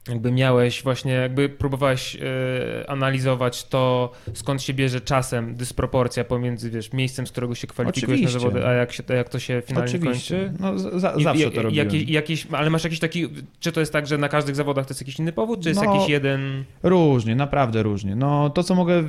jakby 0.10 0.32
miałeś 0.32 0.84
właśnie, 0.84 1.12
jakby 1.12 1.50
próbowałeś 1.50 2.16
e, 2.16 2.90
analizować 2.90 3.64
to, 3.64 4.12
skąd 4.34 4.62
się 4.62 4.74
bierze 4.74 5.02
czasem 5.02 5.56
dysproporcja 5.56 6.24
pomiędzy, 6.24 6.70
wiesz, 6.72 6.94
miejscem, 6.94 7.28
z 7.28 7.32
którego 7.32 7.56
się 7.56 7.68
kwalifikujesz 7.68 8.20
Oczywiście. 8.20 8.38
na 8.38 8.42
zawody, 8.54 8.68
a 8.68 8.72
jak, 8.74 8.92
się, 8.94 9.04
jak 9.10 9.30
to 9.30 9.40
się 9.40 9.62
finalnie 9.66 9.90
Oczywiście. 9.90 10.50
kończy? 10.60 10.84
No, 10.94 11.00
za, 11.00 11.12
I- 11.12 11.24
zawsze 11.24 11.48
i- 11.48 11.52
to 11.52 11.62
robiłem. 11.62 11.88
Jakieś, 11.88 12.10
jakieś, 12.10 12.48
ale 12.52 12.70
masz 12.70 12.84
jakiś 12.84 13.00
taki, 13.00 13.28
czy 13.60 13.72
to 13.72 13.80
jest 13.80 13.94
tak, 13.94 14.08
że 14.08 14.18
na 14.18 14.30
każdych 14.30 14.56
zawodach 14.56 14.86
to 14.86 14.92
jest 14.92 15.02
jakiś 15.02 15.20
inny 15.20 15.32
powód, 15.32 15.62
czy 15.64 15.70
jest 15.70 15.82
No, 15.84 15.94
jakiś 15.96 16.10
jeden... 16.10 16.64
Różnie, 16.84 17.36
naprawdę 17.36 17.84
różnie. 17.84 18.16
No 18.16 18.50
to, 18.50 18.64
co 18.64 18.76
mogę... 18.76 19.04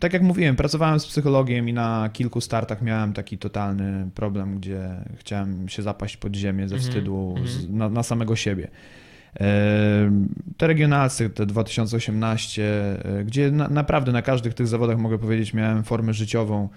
Tak 0.00 0.12
jak 0.12 0.22
mówiłem, 0.22 0.56
pracowałem 0.56 1.00
z 1.00 1.06
psychologiem 1.06 1.68
i 1.68 1.72
na 1.72 2.10
kilku 2.12 2.40
startach 2.40 2.82
miałem 2.82 3.12
taki 3.12 3.38
totalny 3.38 4.10
problem, 4.14 4.56
gdzie 4.56 4.90
chciałem 5.16 5.68
się 5.68 5.82
zapaść 5.82 6.16
pod 6.16 6.36
ziemię 6.36 6.68
ze 6.68 6.74
Mhm, 6.74 6.90
wstydu 6.92 7.34
mhm. 7.36 7.48
z, 7.48 7.70
na, 7.70 7.88
na 7.88 8.02
samego 8.02 8.36
siebie. 8.36 8.68
Te 10.56 10.66
regionalsy, 10.66 11.30
te 11.30 11.46
2018, 11.46 12.62
e, 13.04 13.24
gdzie 13.24 13.50
na, 13.50 13.68
naprawdę 13.68 14.12
na 14.12 14.22
każdych 14.22 14.54
tych 14.54 14.66
zawodach, 14.66 14.98
mogę 14.98 15.18
powiedzieć, 15.18 15.54
miałem 15.54 15.84
formę 15.84 16.12
życiową 16.12 16.68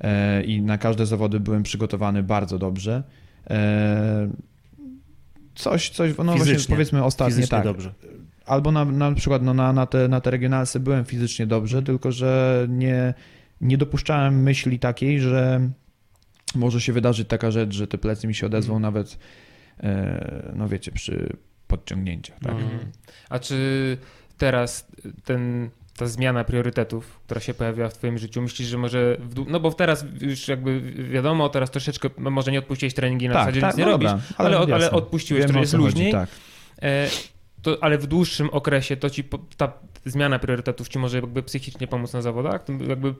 e, 0.00 0.42
i 0.42 0.62
na 0.62 0.78
każde 0.78 1.06
zawody 1.06 1.40
byłem 1.40 1.62
przygotowany 1.62 2.22
bardzo 2.22 2.58
dobrze. 2.58 3.02
E, 3.50 4.28
Coś, 5.54 5.90
coś, 5.90 6.16
no 6.18 6.24
właśnie 6.24 6.44
Fizycznie. 6.44 6.74
powiedzmy 6.74 7.04
ostatnio 7.04 7.30
Fizycznie 7.36 7.56
tak. 7.56 7.64
dobrze. 7.64 7.94
Albo 8.46 8.72
na, 8.72 8.84
na 8.84 9.12
przykład 9.12 9.42
no, 9.42 9.54
na, 9.54 9.72
na, 9.72 9.86
te, 9.86 10.08
na 10.08 10.20
te 10.20 10.30
regionalsy 10.30 10.80
byłem 10.80 11.04
fizycznie 11.04 11.46
dobrze, 11.46 11.82
tylko 11.82 12.12
że 12.12 12.66
nie, 12.68 13.14
nie 13.60 13.78
dopuszczałem 13.78 14.42
myśli 14.42 14.78
takiej, 14.78 15.20
że 15.20 15.68
może 16.54 16.80
się 16.80 16.92
wydarzyć 16.92 17.28
taka 17.28 17.50
rzecz, 17.50 17.74
że 17.74 17.86
te 17.86 17.98
plecy 17.98 18.26
mi 18.26 18.34
się 18.34 18.46
odezwą 18.46 18.78
nawet, 18.78 19.18
e, 19.82 20.52
no 20.56 20.68
wiecie, 20.68 20.92
przy 20.92 21.36
podciągnięciach. 21.66 22.38
Tak? 22.38 22.52
Mhm. 22.52 22.78
A 23.30 23.38
czy 23.38 23.98
teraz 24.38 24.88
ten, 25.24 25.70
ta 25.96 26.06
zmiana 26.06 26.44
priorytetów, 26.44 27.20
która 27.24 27.40
się 27.40 27.54
pojawiła 27.54 27.88
w 27.88 27.94
twoim 27.94 28.18
życiu, 28.18 28.42
myślisz, 28.42 28.68
że 28.68 28.78
może, 28.78 29.16
dłu- 29.34 29.46
no 29.48 29.60
bo 29.60 29.72
teraz 29.72 30.04
już 30.20 30.48
jakby 30.48 30.80
wiadomo, 31.10 31.48
teraz 31.48 31.70
troszeczkę, 31.70 32.08
może 32.18 32.52
nie 32.52 32.58
odpuściłeś 32.58 32.94
treningi 32.94 33.28
na 33.28 33.34
zasadzie 33.34 33.60
nic 33.66 33.76
nie 33.76 33.84
no 33.84 33.90
robisz, 33.90 34.10
dobra, 34.10 34.24
ale, 34.36 34.58
ale, 34.58 34.70
jasne. 34.70 34.90
odpuściłeś, 34.90 35.44
Wiem, 35.44 35.52
to 35.52 35.58
jest 35.60 35.72
co 35.72 35.78
chodzi, 35.78 35.86
luźniej, 35.86 36.12
Tak. 36.12 36.28
To, 37.64 37.78
ale 37.80 37.98
w 37.98 38.06
dłuższym 38.06 38.50
okresie 38.50 38.96
to 38.96 39.10
ci 39.10 39.24
ta 39.56 39.72
zmiana 40.04 40.38
priorytetów 40.38 40.88
ci 40.88 40.98
może 40.98 41.16
jakby 41.16 41.42
psychicznie 41.42 41.86
pomóc 41.86 42.12
na 42.12 42.22
zawodach? 42.22 42.64
Jakby 42.88 43.14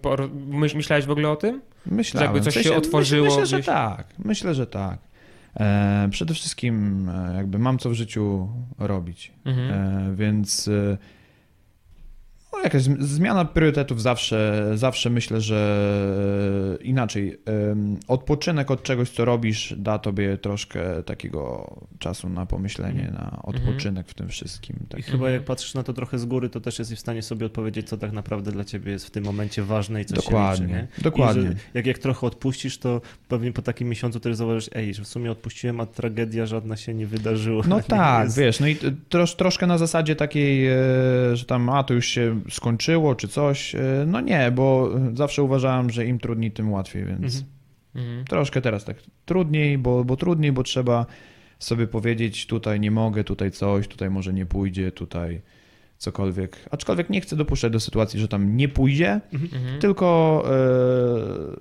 myśl, 0.46 0.76
myślałeś 0.76 1.06
w 1.06 1.10
ogóle 1.10 1.30
o 1.30 1.36
tym? 1.36 1.62
Myślałem. 1.86 2.26
jakby 2.26 2.40
coś 2.40 2.52
W 2.52 2.54
sensie, 2.54 2.68
się 2.68 2.76
otworzyło 2.76 3.24
Myślę, 3.24 3.40
myślę, 3.40 3.58
że 3.58 3.64
tak. 3.64 4.06
Myślę, 4.18 4.54
że 4.54 4.66
tak. 4.66 4.98
E, 5.56 6.08
przede 6.10 6.34
wszystkim 6.34 7.08
e, 7.08 7.34
jakby 7.36 7.58
mam 7.58 7.78
co 7.78 7.90
w 7.90 7.94
życiu 7.94 8.48
robić. 8.78 9.32
Mhm. 9.44 9.72
E, 9.72 10.16
więc 10.16 10.68
e, 10.68 10.98
no, 12.56 12.62
jakaś 12.64 12.82
zm- 12.82 13.02
zmiana 13.02 13.44
priorytetów 13.44 14.02
zawsze, 14.02 14.70
zawsze 14.74 15.10
myślę, 15.10 15.40
że 15.40 15.58
inaczej. 16.80 17.38
em, 17.70 17.96
Odpoczynek 18.08 18.70
od 18.70 18.82
czegoś, 18.82 19.10
co 19.10 19.24
robisz, 19.24 19.74
da 19.78 19.98
tobie 19.98 20.38
troszkę 20.38 21.02
takiego 21.02 21.74
czasu 21.98 22.28
na 22.28 22.46
pomyślenie, 22.46 23.10
na 23.12 23.40
odpoczynek 23.42 24.08
w 24.08 24.14
tym 24.14 24.28
wszystkim. 24.28 24.76
I 24.84 24.86
Tak. 24.88 25.04
chyba 25.04 25.30
jak 25.30 25.42
patrzysz 25.44 25.74
na 25.74 25.82
to 25.82 25.92
trochę 25.92 26.18
z 26.18 26.24
góry, 26.24 26.48
to 26.48 26.60
też 26.60 26.78
jesteś 26.78 26.98
w 26.98 27.00
stanie 27.00 27.22
sobie 27.22 27.46
odpowiedzieć, 27.46 27.88
co 27.88 27.96
tak 27.96 28.12
naprawdę 28.12 28.52
dla 28.52 28.64
ciebie 28.64 28.92
jest 28.92 29.06
w 29.06 29.10
tym 29.10 29.24
momencie 29.24 29.62
ważne 29.62 30.00
i 30.02 30.04
co 30.04 30.14
Dokładnie, 30.14 30.56
się 30.68 30.74
liczy, 30.74 30.88
nie? 30.96 31.02
dokładnie. 31.02 31.42
I 31.42 31.46
że 31.46 31.54
jak, 31.74 31.86
jak 31.86 31.98
trochę 31.98 32.26
odpuścisz, 32.26 32.78
to 32.78 33.00
pewnie 33.28 33.52
po 33.52 33.62
takim 33.62 33.88
miesiącu 33.88 34.20
też 34.20 34.36
zauważysz, 34.36 34.70
ej, 34.74 34.94
że 34.94 35.02
w 35.04 35.08
sumie 35.08 35.30
odpuściłem, 35.30 35.80
a 35.80 35.86
tragedia 35.86 36.46
żadna 36.46 36.76
się 36.76 36.94
nie 36.94 37.06
wydarzyła. 37.06 37.64
No 37.68 37.80
tak, 37.88 38.24
jest- 38.24 38.38
wiesz, 38.38 38.60
no 38.60 38.66
i 38.68 38.76
trosz, 39.08 39.34
troszkę 39.34 39.66
na 39.66 39.78
zasadzie 39.78 40.16
takiej, 40.16 40.66
e, 40.68 40.76
że 41.32 41.44
tam, 41.44 41.68
a 41.68 41.84
to 41.84 41.94
już 41.94 42.06
się 42.06 42.40
skończyło, 42.50 43.14
czy 43.14 43.28
coś. 43.28 43.74
E, 43.74 44.04
No 44.06 44.20
nie, 44.20 44.50
bo 44.50 44.90
zawsze 45.14 45.42
uważałem, 45.42 45.90
że 45.90 46.06
im 46.06 46.18
trudniej, 46.18 46.50
tym 46.52 46.72
łatwiej, 46.72 47.04
więc 47.04 47.20
Mhm. 47.36 47.44
Mhm. 47.94 48.24
troszkę 48.24 48.60
teraz 48.60 48.84
tak 48.84 48.96
trudniej, 49.24 49.78
bo, 49.78 50.04
bo 50.04 50.16
trudniej, 50.16 50.52
bo 50.52 50.62
trzeba 50.62 51.06
sobie 51.58 51.86
powiedzieć, 51.86 52.46
tutaj 52.46 52.80
nie 52.80 52.90
mogę, 52.90 53.24
tutaj 53.24 53.50
coś, 53.50 53.88
tutaj 53.88 54.10
może 54.10 54.32
nie 54.32 54.46
pójdzie, 54.46 54.92
tutaj 54.92 55.40
cokolwiek. 56.04 56.56
Aczkolwiek 56.70 57.10
nie 57.10 57.20
chcę 57.20 57.36
dopuszczać 57.36 57.72
do 57.72 57.80
sytuacji, 57.80 58.20
że 58.20 58.28
tam 58.28 58.56
nie 58.56 58.68
pójdzie, 58.68 59.20
Mhm. 59.32 59.78
tylko 59.80 60.42
e, 60.46 60.50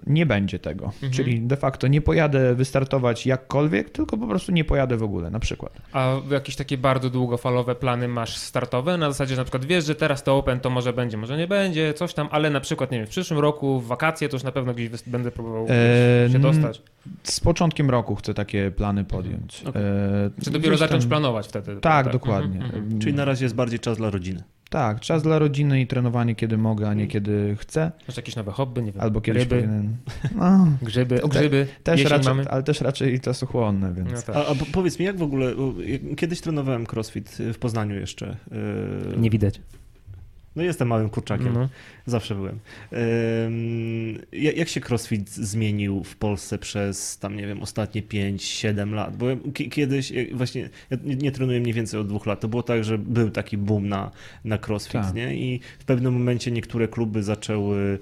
nie 0.08 0.26
będzie 0.26 0.60
tego. 0.60 0.86
Mhm. 0.86 1.12
Czyli 1.14 1.41
de 1.41 1.58
facto 1.58 1.88
nie 1.88 2.02
pojadę 2.02 2.56
wystartować 2.56 3.26
jakkolwiek, 3.26 3.89
tylko 3.89 4.18
po 4.18 4.28
prostu 4.28 4.52
nie 4.52 4.64
pojadę 4.64 4.98
w 4.98 5.04
ogóle, 5.04 5.30
na 5.30 5.39
przykład. 5.39 5.74
A 5.94 6.16
jakieś 6.32 6.56
takie 6.56 6.78
bardzo 6.78 7.10
długofalowe 7.10 7.76
plany 7.76 8.08
masz 8.08 8.38
startowe? 8.38 8.98
Na 8.98 9.12
zasadzie, 9.12 9.36
że 9.36 9.41
na 9.41 9.46
przykład 9.46 9.66
wiesz, 9.66 9.86
że 9.86 9.96
teraz 9.96 10.24
to 10.24 10.38
Open 10.38 10.60
to 10.60 10.70
może 10.70 10.94
będzie, 10.94 11.18
może 11.18 11.38
nie 11.38 11.48
będzie, 11.48 11.94
coś 11.94 12.14
tam, 12.14 12.28
ale 12.32 12.50
na 12.50 12.60
przykład, 12.60 12.91
nie 12.91 12.98
wiem, 12.98 13.08
w 13.08 13.10
przyszłym 13.10 13.39
roku, 13.39 13.80
w 13.80 13.88
wakacje 13.88 14.30
to 14.30 14.36
już 14.36 14.44
na 14.44 14.52
pewno 14.52 14.74
gdzieś 14.74 14.89
będę 15.08 15.32
próbował 15.32 15.66
Eee, 15.70 16.32
się 16.32 16.39
dostać. 16.39 16.82
Z 17.24 17.39
początkiem 17.39 17.89
roku 17.89 18.16
chcę 18.16 18.34
takie 18.34 18.72
plany 18.72 19.04
podjąć. 19.04 19.64
Okej. 19.66 19.82
E, 19.82 20.30
Czy 20.43 20.51
dopiero 20.51 20.78
zacząć 20.78 21.04
tam- 21.04 21.10
planować 21.10 21.47
wtedy? 21.47 21.76
Tak, 21.82 22.12
dokładnie. 22.12 22.60
Mhm, 22.62 22.84
mhm. 22.84 22.99
Czyli 23.01 23.14
na 23.14 23.26
razie 23.26 23.45
jest 23.45 23.56
bardziej 23.56 23.80
czas 23.80 23.97
dla 23.97 24.10
rodziny. 24.10 24.43
Tak, 24.70 24.99
czas 24.99 25.24
dla 25.24 25.39
rodziny 25.39 25.82
i 25.82 25.88
trenowanie 25.88 26.36
kiedy 26.36 26.58
mogę, 26.58 26.89
a 26.89 26.93
nie 26.93 27.08
kiedy 27.08 27.56
chcę. 27.60 27.91
Masz 28.08 28.18
jakieś 28.18 28.36
nowe 28.36 28.51
hobby, 28.51 28.84
nie 28.84 28.91
wiem, 28.91 29.01
Albo 29.01 29.22
kiedyś 29.22 29.43
ryby, 29.43 29.56
powinien. 29.62 29.97
No, 30.39 30.68
grzyby, 30.82 31.22
o 31.24 31.28
grzyby, 31.28 31.68
też 31.84 31.99
jesień 31.99 32.18
raczej, 32.18 32.36
mamy. 32.36 32.49
ale 32.49 32.64
też 32.64 32.82
raczej 32.82 33.20
czasochłonne, 33.20 33.93
więc. 33.93 34.12
No 34.12 34.22
tak. 34.22 34.36
A, 34.36 34.47
a 34.47 34.56
po- 34.56 34.66
powiedz 34.74 34.99
mi, 34.99 35.06
jak 35.06 35.18
w 35.18 35.24
ogóle, 35.24 35.51
kiedyś 36.18 36.41
trenowałem 36.41 36.86
crossfit 36.93 37.30
w 37.54 37.58
Poznaniu 37.58 37.95
jeszcze. 37.95 38.38
yy, 39.12 39.18
Nie 39.18 39.30
widać. 39.30 39.62
No 40.56 40.64
jestem 40.64 40.88
małym 40.88 41.10
kurczakiem. 41.10 41.54
No. 41.54 41.70
Zawsze 42.06 42.36
byłem. 42.36 42.60
Jak, 44.32 44.70
się 44.70 44.82
crossfit 44.89 45.30
zmienił 45.30 46.04
w 46.04 46.16
Polsce 46.16 46.58
przez 46.58 47.18
tam, 47.18 47.36
nie 47.36 47.47
wiem, 47.47 47.62
ostatnie 47.62 48.01
5-7 48.01 48.93
lat? 48.93 49.18
Bo 49.18 49.26
kiedyś, 49.54 50.12
e, 50.12 50.26
właśnie, 50.34 50.70
ja 50.91 50.97
nie, 51.04 51.32
trenuję 51.32 51.60
mniej 51.60 51.74
więcej 51.74 51.99
od 51.99 52.08
dwóch 52.08 52.26
lat. 52.26 52.39
To 52.39 52.47
było 52.47 52.64
tak, 52.64 52.84
że 52.84 52.97
był 52.97 53.30
taki 53.30 53.58
boom 53.58 53.89
na, 53.89 54.12
na 54.45 54.58
crossfit, 54.68 55.01
Tak. 55.01 55.14
nie? 55.16 55.36
I 55.36 55.60
w 55.80 55.86
pewnym 55.86 56.14
momencie 56.14 56.51
niektóre 56.51 56.88
kluby 56.88 57.24
zaczęły, 57.24 57.99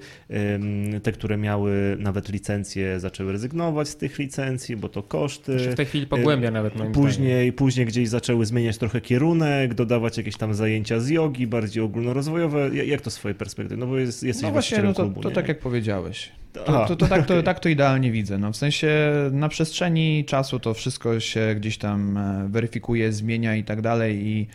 te, 1.02 1.12
które 1.12 1.36
miały 1.36 1.96
nawet 2.00 2.28
licencje, 2.28 3.00
zaczęły 3.00 3.32
rezygnować 3.32 3.88
z 3.88 3.96
tych 3.96 4.18
licencji, 4.18 4.76
bo 4.76 4.88
to 4.88 5.02
koszty. 5.02 5.56
To 5.56 5.64
się 5.64 5.70
w 5.70 5.74
tej 5.74 5.86
chwili 5.86 6.06
pogłębia 6.06 6.50
nawet 6.50 6.76
moim 6.76 6.92
zdaniem. 6.92 7.08
Później, 7.08 7.52
później 7.52 7.86
gdzieś 7.86 8.08
zaczęły 8.08 8.46
zmieniać 8.46 8.78
trochę 8.78 9.00
kierunek, 9.00 9.74
dodawać 9.74 10.18
jakieś 10.18 10.36
tam 10.36 10.54
zajęcia 10.54 11.00
z 11.00 11.08
jogi, 11.08 11.46
bardziej 11.46 11.82
ogólnorozwojowe 11.82 12.41
ja- 12.72 12.84
jak 12.84 13.00
to 13.00 13.10
z 13.10 13.14
twojej 13.14 13.34
perspektywy? 13.34 13.80
No 13.80 13.86
bo 13.86 13.96
jest, 13.98 14.22
jesteś 14.22 14.42
No 14.42 14.50
właśnie, 14.52 14.78
no 14.82 14.92
to, 14.94 15.02
klubu, 15.02 15.20
to 15.20 15.30
tak 15.30 15.48
jak 15.48 15.58
powiedziałeś. 15.58 16.28
To, 16.52 16.64
to, 16.88 16.96
to, 16.96 17.06
tak, 17.06 17.26
to 17.26 17.42
tak 17.42 17.60
to 17.60 17.68
idealnie 17.68 18.10
widzę. 18.12 18.38
No, 18.38 18.52
w 18.52 18.56
sensie 18.56 18.88
na 19.32 19.48
przestrzeni 19.48 20.24
czasu 20.24 20.58
to 20.60 20.74
wszystko 20.74 21.20
się 21.20 21.54
gdzieś 21.56 21.78
tam 21.78 22.16
e, 22.16 22.48
weryfikuje, 22.48 23.12
zmienia 23.12 23.56
i 23.56 23.64
tak 23.64 23.80
dalej 23.80 24.26
i, 24.26 24.46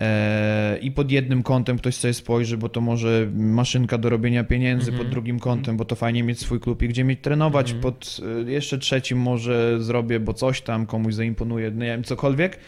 e, 0.00 0.78
i 0.82 0.90
pod 0.90 1.10
jednym 1.10 1.42
kątem 1.42 1.78
ktoś 1.78 1.94
sobie 1.94 2.14
spojrzy, 2.14 2.56
bo 2.58 2.68
to 2.68 2.80
może 2.80 3.28
maszynka 3.34 3.98
do 3.98 4.08
robienia 4.08 4.44
pieniędzy, 4.44 4.90
Mhm. 4.90 4.98
pod 5.04 5.12
drugim 5.12 5.38
kątem, 5.38 5.76
bo 5.76 5.84
to 5.84 5.96
fajnie 5.96 6.22
mieć 6.22 6.38
swój 6.40 6.60
klub 6.60 6.82
i 6.82 6.88
gdzie 6.88 7.04
mieć 7.04 7.18
trenować, 7.22 7.66
Mhm. 7.72 7.82
pod 7.82 8.16
e, 8.46 8.50
jeszcze 8.50 8.78
trzecim 8.78 9.18
może 9.18 9.82
zrobię, 9.82 10.20
bo 10.20 10.34
coś 10.34 10.60
tam 10.60 10.86
komuś 10.86 11.14
zaimponuje, 11.14 11.70
nie 11.70 11.86
wiem, 11.86 12.04
cokolwiek. 12.04 12.58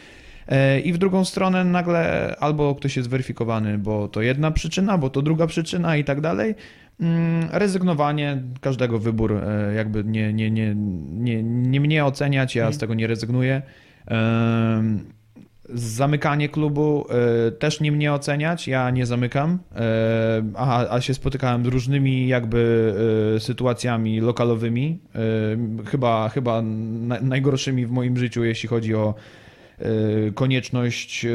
E, 0.51 0.81
I 0.81 0.93
w 0.93 0.99
drugą 0.99 1.25
stronę 1.25 1.65
nagle 1.65 2.35
albo 2.41 2.75
ktoś 2.75 2.97
jest 2.97 3.09
weryfikowany, 3.09 3.79
bo 3.79 4.09
to 4.09 4.23
jedna 4.23 4.51
przyczyna, 4.51 4.99
bo 4.99 5.11
to 5.11 5.23
druga 5.23 5.47
przyczyna 5.47 5.97
i 5.97 6.05
tak 6.05 6.21
dalej. 6.21 6.55
Mm, 7.01 7.49
Rezygnowanie, 7.53 8.43
każdego 8.61 8.99
wybór, 8.99 9.33
e, 9.33 9.75
jakby 9.75 10.05
nie, 10.05 10.33
nie, 10.33 10.51
nie, 10.51 10.75
nie, 11.11 11.43
nie 11.43 11.81
mnie 11.81 12.05
oceniać, 12.05 12.55
ja 12.55 12.73
z 12.73 12.79
tego 12.79 12.95
nie 12.95 13.07
rezygnuję. 13.07 13.63
Em, 14.07 15.05
Zamykanie 15.75 16.49
klubu 16.49 17.07
e, 17.49 17.53
też 17.53 17.81
nie 17.81 17.93
mnie 17.93 18.13
oceniać, 18.13 18.69
ja 18.69 18.91
nie 18.91 19.07
zamykam, 19.07 19.59
e, 19.77 20.43
a, 20.57 20.95
a 20.95 21.01
się 21.01 21.15
spotykałem 21.15 21.65
z 21.65 21.67
różnymi 21.67 22.29
jakby 22.29 22.95
e, 23.37 23.41
sytuacjami 23.41 24.21
lokalowymi, 24.21 24.99
e, 25.15 25.19
chyba, 25.87 26.29
chyba 26.29 26.63
na, 26.63 27.21
najgorszymi 27.21 27.87
w 27.87 27.91
moim 27.91 28.17
życiu, 28.17 28.45
jeśli 28.45 28.69
chodzi 28.69 28.95
o 28.95 29.15
e, 29.15 29.40
konieczność 30.35 31.25
e, 31.25 31.29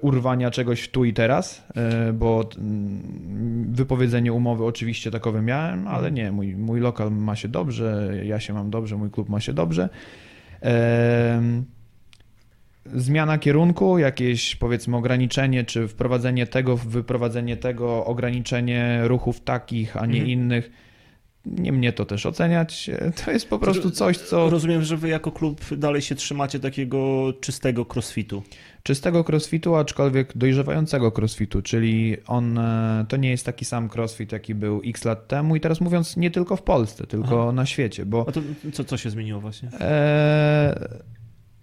urwania 0.00 0.50
czegoś 0.50 0.88
tu 0.88 1.04
i 1.04 1.12
teraz, 1.12 1.66
e, 1.76 2.12
bo 2.12 2.50
mm, 2.58 3.72
wypowiedzenie 3.72 4.32
umowy 4.32 4.64
oczywiście 4.64 5.10
takowe 5.10 5.42
miałem, 5.42 5.88
ale 5.88 6.12
nie, 6.12 6.32
mój, 6.32 6.56
mój 6.56 6.80
lokal 6.80 7.12
ma 7.12 7.36
się 7.36 7.48
dobrze, 7.48 8.12
ja 8.24 8.40
się 8.40 8.54
mam 8.54 8.70
dobrze, 8.70 8.96
mój 8.96 9.10
klub 9.10 9.28
ma 9.28 9.40
się 9.40 9.52
dobrze. 9.52 9.88
Zmiana 12.94 13.38
kierunku, 13.38 13.98
jakieś 13.98 14.56
powiedzmy 14.56 14.96
ograniczenie, 14.96 15.64
czy 15.64 15.88
wprowadzenie 15.88 16.46
tego, 16.46 16.76
wyprowadzenie 16.76 17.56
tego, 17.56 18.04
ograniczenie 18.04 19.00
ruchów 19.04 19.40
takich, 19.40 19.96
a 19.96 20.06
nie 20.06 20.18
Mhm. 20.18 20.30
innych. 20.30 20.70
Nie 21.46 21.72
mnie 21.72 21.92
to 21.92 22.04
też 22.04 22.26
oceniać. 22.26 22.90
To 23.24 23.30
jest 23.30 23.48
po 23.48 23.58
prostu 23.58 23.90
coś, 23.90 24.18
co 24.18 24.50
Rozumiem, 24.50 24.82
że 24.84 24.96
wy 24.96 25.08
jako 25.08 25.32
klub 25.32 25.74
dalej 25.76 26.02
się 26.02 26.14
trzymacie 26.14 26.60
takiego 26.60 27.32
czystego 27.40 27.86
crossfitu. 27.94 28.42
czystego 28.82 29.24
crossfitu, 29.28 29.74
aczkolwiek 29.76 30.32
dojrzewającego 30.36 31.12
crossfitu, 31.18 31.62
czyli 31.62 32.16
on 32.26 32.58
e, 32.58 33.04
to 33.08 33.16
nie 33.16 33.30
jest 33.30 33.46
taki 33.46 33.64
sam 33.64 33.90
crossfit, 33.94 34.32
jaki 34.32 34.54
był 34.54 34.82
x 34.84 35.04
lat 35.04 35.28
temu 35.28 35.56
i 35.56 35.60
teraz 35.60 35.80
mówiąc 35.80 36.16
nie 36.16 36.30
tylko 36.30 36.56
w 36.56 36.62
Polsce, 36.62 37.06
tylko 37.06 37.42
Aha. 37.42 37.52
na 37.52 37.66
świecie, 37.66 38.06
bo 38.06 38.24
A 38.28 38.32
to 38.32 38.40
co, 38.72 38.84
co 38.84 38.96
się 38.96 39.10
zmieniło 39.10 39.40
właśnie? 39.40 39.68
e, 39.80 40.98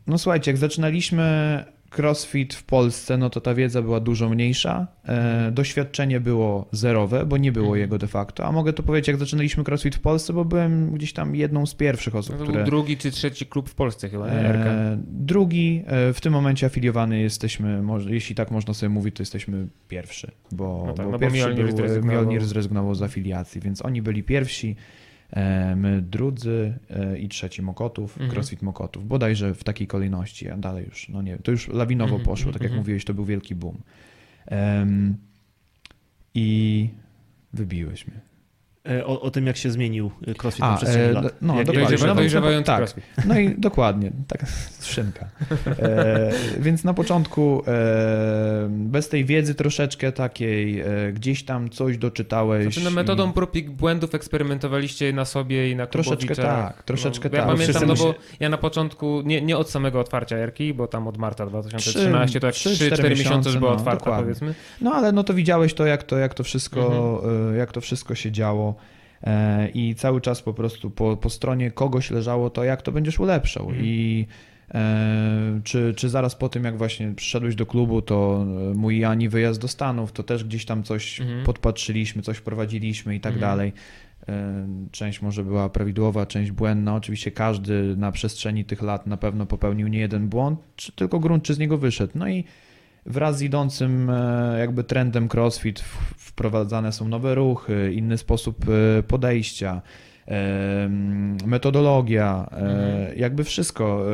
no 0.08 0.18
słuchajcie, 0.18 0.52
jak 0.52 0.58
zaczynaliśmy 0.58 1.64
crossfit 1.98 2.54
w 2.54 2.64
Polsce, 2.64 3.18
no 3.18 3.30
to 3.30 3.42
ta 3.42 3.54
wiedza 3.54 3.82
była 3.82 4.00
dużo 4.00 4.30
mniejsza, 4.30 4.88
e, 5.06 5.52
doświadczenie 5.52 6.20
było 6.20 6.68
zerowe, 6.72 7.26
bo 7.26 7.38
nie 7.38 7.52
było 7.52 7.66
Mhm. 7.66 7.82
jego 7.82 7.98
de 7.98 8.08
facto, 8.08 8.46
a 8.46 8.52
mogę 8.52 8.74
to 8.74 8.84
powiedzieć, 8.84 9.08
jak 9.08 9.18
zaczynaliśmy 9.18 9.64
crossfit 9.68 9.96
w 9.96 10.00
Polsce, 10.00 10.34
bo 10.34 10.46
byłem 10.46 10.92
gdzieś 10.94 11.14
tam 11.14 11.36
jedną 11.36 11.66
z 11.66 11.76
pierwszych 11.76 12.16
osób, 12.16 12.32
No 12.34 12.38
to 12.38 12.44
które... 12.44 12.58
był 12.64 12.66
drugi 12.72 12.98
czy 12.98 13.12
trzeci 13.12 13.46
klub 13.46 13.70
w 13.70 13.76
Polsce 13.76 14.10
chyba, 14.10 14.28
nie? 14.28 14.34
E, 14.34 14.98
drugi, 15.08 15.84
e, 15.88 16.14
w 16.14 16.22
tym 16.22 16.34
momencie 16.34 16.66
afiliowany 16.66 17.20
jesteśmy, 17.20 17.82
może, 17.82 18.12
jeśli 18.14 18.36
tak 18.36 18.52
można 18.52 18.74
sobie 18.74 18.90
mówić, 18.90 19.16
to 19.16 19.22
jesteśmy 19.22 19.68
pierwszy, 19.88 20.32
bo, 20.52 20.84
No 20.88 20.94
tak, 20.94 21.06
bo 21.06 21.12
no 21.12 21.18
bo 21.18 21.20
pierwszy 21.20 21.38
Mjolnir 21.38 21.66
był, 21.66 21.78
zrezygnował. 21.78 22.22
Mjolnir 22.22 22.46
zrezygnował 22.46 22.96
z 22.96 23.02
afiliacji, 23.02 23.62
więc 23.62 23.86
oni 23.86 24.02
byli 24.02 24.24
pierwsi, 24.24 24.76
drudzy 26.02 26.74
e, 26.90 27.18
i 27.18 27.30
trzeci 27.30 27.62
Mokotów, 27.62 28.12
Mhm. 28.12 28.32
CrossFit 28.32 28.62
Mokotów, 28.62 29.08
bodajże 29.08 29.54
w 29.54 29.64
takiej 29.64 29.88
kolejności, 29.88 30.50
a 30.50 30.58
dalej 30.58 30.86
już, 30.86 31.10
no 31.10 31.22
nie, 31.22 31.38
to 31.38 31.52
już 31.52 31.68
lawinowo 31.68 32.16
Mhm, 32.16 32.26
poszło, 32.26 32.52
tak 32.52 32.62
jak 32.62 32.72
mhm. 32.72 32.80
mówiłeś, 32.80 33.06
to 33.06 33.14
był 33.14 33.26
wielki 33.26 33.56
boom. 33.56 33.78
Em, 34.46 35.18
I 36.34 36.90
wybiłeś 37.54 38.08
mnie. 38.08 38.31
E, 38.90 39.06
O, 39.06 39.22
o 39.22 39.32
tym, 39.32 39.48
jak 39.48 39.58
się 39.58 39.72
zmienił 39.72 40.12
crossfit 40.44 40.64
A, 40.64 40.72
na 40.72 40.78
przestrzeni 40.78 41.06
e, 41.10 41.12
lat. 41.12 41.34
no, 41.42 41.56
jak, 41.56 41.66
dokładnie. 41.66 41.82
jak 41.82 41.90
Dojrzewa, 41.90 42.14
no, 42.14 42.16
dojrzewający 42.16 42.66
tak. 42.68 42.78
crossfit. 42.80 43.04
No 43.26 43.40
i 43.40 43.56
dokładnie, 43.58 44.12
tak, 44.28 44.46
szynka. 44.82 45.26
E, 45.80 46.32
więc 46.66 46.84
na 46.84 46.94
początku 46.94 47.64
e, 47.68 48.68
bez 48.70 49.10
tej 49.10 49.26
wiedzy 49.26 49.56
troszeczkę 49.56 50.12
takiej, 50.12 50.80
e, 50.80 50.86
gdzieś 51.14 51.44
tam 51.46 51.70
coś 51.70 51.98
doczytałeś. 51.98 52.64
Znaczy, 52.64 52.82
no, 52.84 52.90
i- 52.90 52.94
metodą 52.94 53.34
prób 53.34 53.56
i 53.56 53.64
błędów 53.64 54.16
eksperymentowaliście 54.16 55.14
na 55.14 55.26
sobie 55.26 55.72
i 55.72 55.76
na 55.76 55.88
Troszeczkę 55.88 56.36
tak, 56.36 56.84
troszeczkę 56.84 57.30
no, 57.30 57.36
Ja 57.38 57.44
tak. 57.44 57.52
pamiętam, 57.52 57.82
Wszyscy 57.82 58.06
no 58.06 58.12
bo 58.12 58.16
ja 58.40 58.50
na 58.50 58.58
początku, 58.58 59.22
nie, 59.26 59.42
nie 59.42 59.58
od 59.58 59.70
samego 59.70 60.00
otwarcia 60.00 60.36
Erki, 60.38 60.74
bo 60.74 60.88
tam 60.88 61.08
od 61.08 61.18
marca 61.18 61.46
2013, 61.46 62.40
to 62.40 62.48
jak 62.48 62.56
trzy, 62.56 62.70
3-4 62.70 62.94
cztery 62.94 63.10
miesiące 63.10 63.50
już 63.50 63.58
była 63.60 63.72
no, 63.72 63.78
otwarta 63.78 64.00
dokładnie. 64.00 64.24
powiedzmy. 64.24 64.54
No 64.82 64.94
ale 64.94 65.12
no 65.12 65.24
to 65.24 65.34
widziałeś 65.34 65.74
to, 65.74 65.86
jak 65.86 66.04
to, 66.04 66.18
jak 66.18 66.34
to, 66.34 66.44
wszystko, 66.44 66.82
Mhm. 67.22 67.54
e, 67.54 67.58
jak 67.58 67.72
to 67.72 67.82
wszystko 67.82 68.16
się 68.16 68.32
działo. 68.32 68.71
E, 69.24 69.70
I 69.70 69.96
cały 69.96 70.22
czas 70.22 70.42
po 70.42 70.54
prostu 70.54 70.90
po, 70.90 71.18
po 71.18 71.30
stronie 71.30 71.72
kogoś 71.72 72.12
leżało 72.12 72.50
to, 72.50 72.64
jak 72.64 72.82
to 72.82 72.92
będziesz 72.92 73.20
ulepszał. 73.20 73.66
Mhm. 73.66 73.86
I 73.86 74.28
e, 74.74 75.62
czy, 75.64 75.94
czy 75.98 76.10
zaraz 76.10 76.36
po 76.36 76.50
tym, 76.50 76.64
jak 76.64 76.78
właśnie 76.78 77.14
przyszedłeś 77.16 77.56
do 77.56 77.66
klubu, 77.66 78.02
to 78.02 78.46
e, 78.72 78.74
mój 78.74 79.06
Ani 79.06 79.30
wyjazd 79.30 79.62
do 79.62 79.68
Stanów, 79.68 80.12
to 80.12 80.24
też 80.24 80.44
gdzieś 80.44 80.66
tam 80.66 80.84
coś 80.84 81.22
Mhm. 81.22 81.44
podpatrzyliśmy, 81.46 82.22
coś 82.22 82.38
wprowadziliśmy 82.38 83.16
i 83.16 83.20
tak 83.20 83.34
Mhm. 83.34 83.52
dalej. 83.52 83.74
Część 84.92 85.22
może 85.22 85.44
była 85.44 85.70
prawidłowa, 85.70 86.26
część 86.26 86.52
błędna. 86.52 86.96
Oczywiście 86.96 87.32
każdy 87.32 87.96
na 87.98 88.12
przestrzeni 88.12 88.66
tych 88.66 88.82
lat 88.82 89.08
na 89.08 89.18
pewno 89.18 89.46
popełnił 89.46 89.88
nie 89.88 90.00
jeden 90.00 90.28
błąd, 90.28 90.60
czy 90.76 90.92
tylko 90.92 91.20
grunt 91.20 91.44
czy 91.44 91.54
z 91.54 91.60
niego 91.60 91.78
wyszedł. 91.78 92.12
No 92.16 92.30
i 92.30 92.44
wraz 93.06 93.38
z 93.38 93.42
idącym 93.42 94.10
e, 94.10 94.56
jakby 94.60 94.84
trendem 94.84 95.28
CrossFit 95.30 95.80
wprowadzane 96.18 96.92
są 96.92 97.08
nowe 97.08 97.36
ruchy, 97.36 97.94
inny 97.94 98.18
sposób 98.18 98.66
e, 99.00 99.04
podejścia, 99.04 99.82
e, 100.28 100.90
metodologia, 101.46 102.48
Mhm. 102.52 103.18
jakby 103.20 103.44
wszystko. 103.44 104.06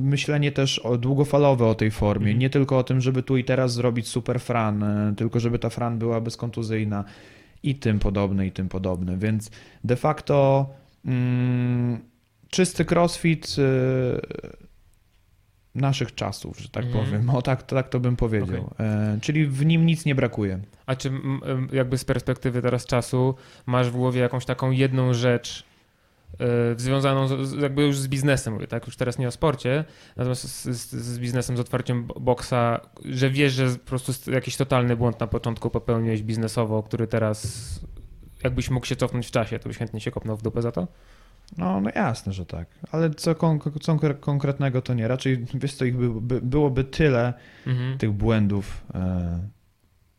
Myślenie 0.00 0.52
też 0.52 0.80
długofalowe 0.98 1.66
o 1.66 1.74
tej 1.74 1.90
formie, 1.90 2.26
Mhm. 2.26 2.38
nie 2.38 2.50
tylko 2.50 2.78
o 2.78 2.82
tym, 2.84 3.00
żeby 3.00 3.22
tu 3.22 3.36
i 3.36 3.44
teraz 3.44 3.72
zrobić 3.72 4.08
super 4.08 4.40
fran, 4.40 4.84
tylko 5.16 5.40
żeby 5.40 5.58
ta 5.58 5.68
fran 5.70 5.98
była 5.98 6.20
bezkontuzyjna 6.20 7.04
i 7.62 7.74
tym 7.74 7.98
podobne, 7.98 8.46
i 8.46 8.52
tym 8.52 8.68
podobne. 8.68 9.16
Więc 9.16 9.50
de 9.84 9.96
facto 9.96 10.66
mm, 11.06 11.98
czysty 12.50 12.84
crossfit 12.84 13.56
naszych 15.74 16.14
czasów, 16.14 16.58
że 16.60 16.68
tak 16.68 16.84
Mhm. 16.84 17.04
powiem. 17.04 17.30
O 17.30 17.42
tak, 17.42 17.62
tak 17.62 17.88
to 17.88 18.00
bym 18.00 18.16
powiedział. 18.16 18.70
E, 18.80 19.18
czyli 19.22 19.46
w 19.46 19.66
nim 19.66 19.86
nic 19.86 20.04
nie 20.04 20.14
brakuje. 20.14 20.60
A 20.86 20.96
czy 20.96 21.12
jakby 21.72 21.98
z 21.98 22.04
perspektywy 22.04 22.62
teraz 22.62 22.86
czasu 22.86 23.34
masz 23.66 23.90
w 23.90 23.92
głowie 23.96 24.20
jakąś 24.20 24.44
taką 24.44 24.70
jedną 24.70 25.14
rzecz 25.14 25.64
y, 26.32 26.80
związaną 26.80 27.44
z, 27.46 27.52
jakby 27.62 27.82
już 27.82 27.98
z 27.98 28.08
biznesem, 28.08 28.54
mówię, 28.54 28.66
tak? 28.66 28.86
Już 28.86 28.96
teraz 28.96 29.18
nie 29.18 29.28
o 29.28 29.30
sporcie, 29.30 29.84
natomiast 30.16 30.42
z, 30.48 30.64
z, 30.68 30.90
z 30.94 31.18
biznesem, 31.18 31.56
z 31.56 31.60
otwarciem 31.60 32.04
bo- 32.06 32.20
boksa, 32.20 32.80
że 33.04 33.30
wiesz, 33.30 33.52
że 33.52 33.70
po 33.70 33.78
prostu 33.88 34.12
st- 34.12 34.32
jakiś 34.32 34.56
totalny 34.56 34.96
błąd 34.96 35.20
na 35.20 35.26
początku 35.26 35.70
popełniłeś 35.70 36.22
biznesowo, 36.22 36.82
który 36.82 37.06
teraz 37.06 37.80
jakbyś 38.44 38.70
mógł 38.70 38.86
się 38.86 38.96
cofnąć 38.96 39.26
w 39.26 39.30
czasie, 39.30 39.58
to 39.58 39.68
byś 39.68 39.78
chętnie 39.78 40.00
się 40.00 40.10
kopnął 40.10 40.36
w 40.36 40.42
dupę 40.42 40.62
za 40.62 40.72
to? 40.72 40.88
No, 41.58 41.80
no 41.80 41.90
jasne, 41.94 42.32
że 42.32 42.46
tak. 42.46 42.68
Ale 42.92 43.10
co, 43.10 43.34
co 43.80 43.98
konkretnego 44.20 44.82
to 44.82 44.94
nie. 44.94 45.08
Raczej, 45.08 45.44
wiesz 45.54 45.74
co, 45.74 45.84
ich 45.84 45.96
by, 45.96 46.20
by, 46.20 46.40
byłoby 46.40 46.84
tyle 46.84 47.34
Mhm. 47.66 47.98
tych 47.98 48.12
błędów. 48.12 48.84
E, 48.94 49.40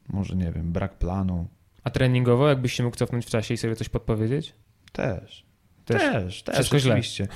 może, 0.09 0.35
nie 0.35 0.51
wiem, 0.51 0.71
brak 0.71 0.97
planu. 0.97 1.47
A 1.83 1.89
treningowo, 1.89 2.47
jakbyś 2.49 2.73
się 2.73 2.83
mógł 2.83 2.95
cofnąć 2.97 3.25
w 3.25 3.29
czasie 3.29 3.53
i 3.53 3.57
sobie 3.57 3.75
coś 3.75 3.89
podpowiedzieć? 3.89 4.53
Też. 4.91 5.45
Też. 5.85 6.01
Też, 6.01 6.43
też, 6.43 6.55
Wszystko 6.55 6.79
źle. 6.79 6.91
oczywiście. 6.93 7.27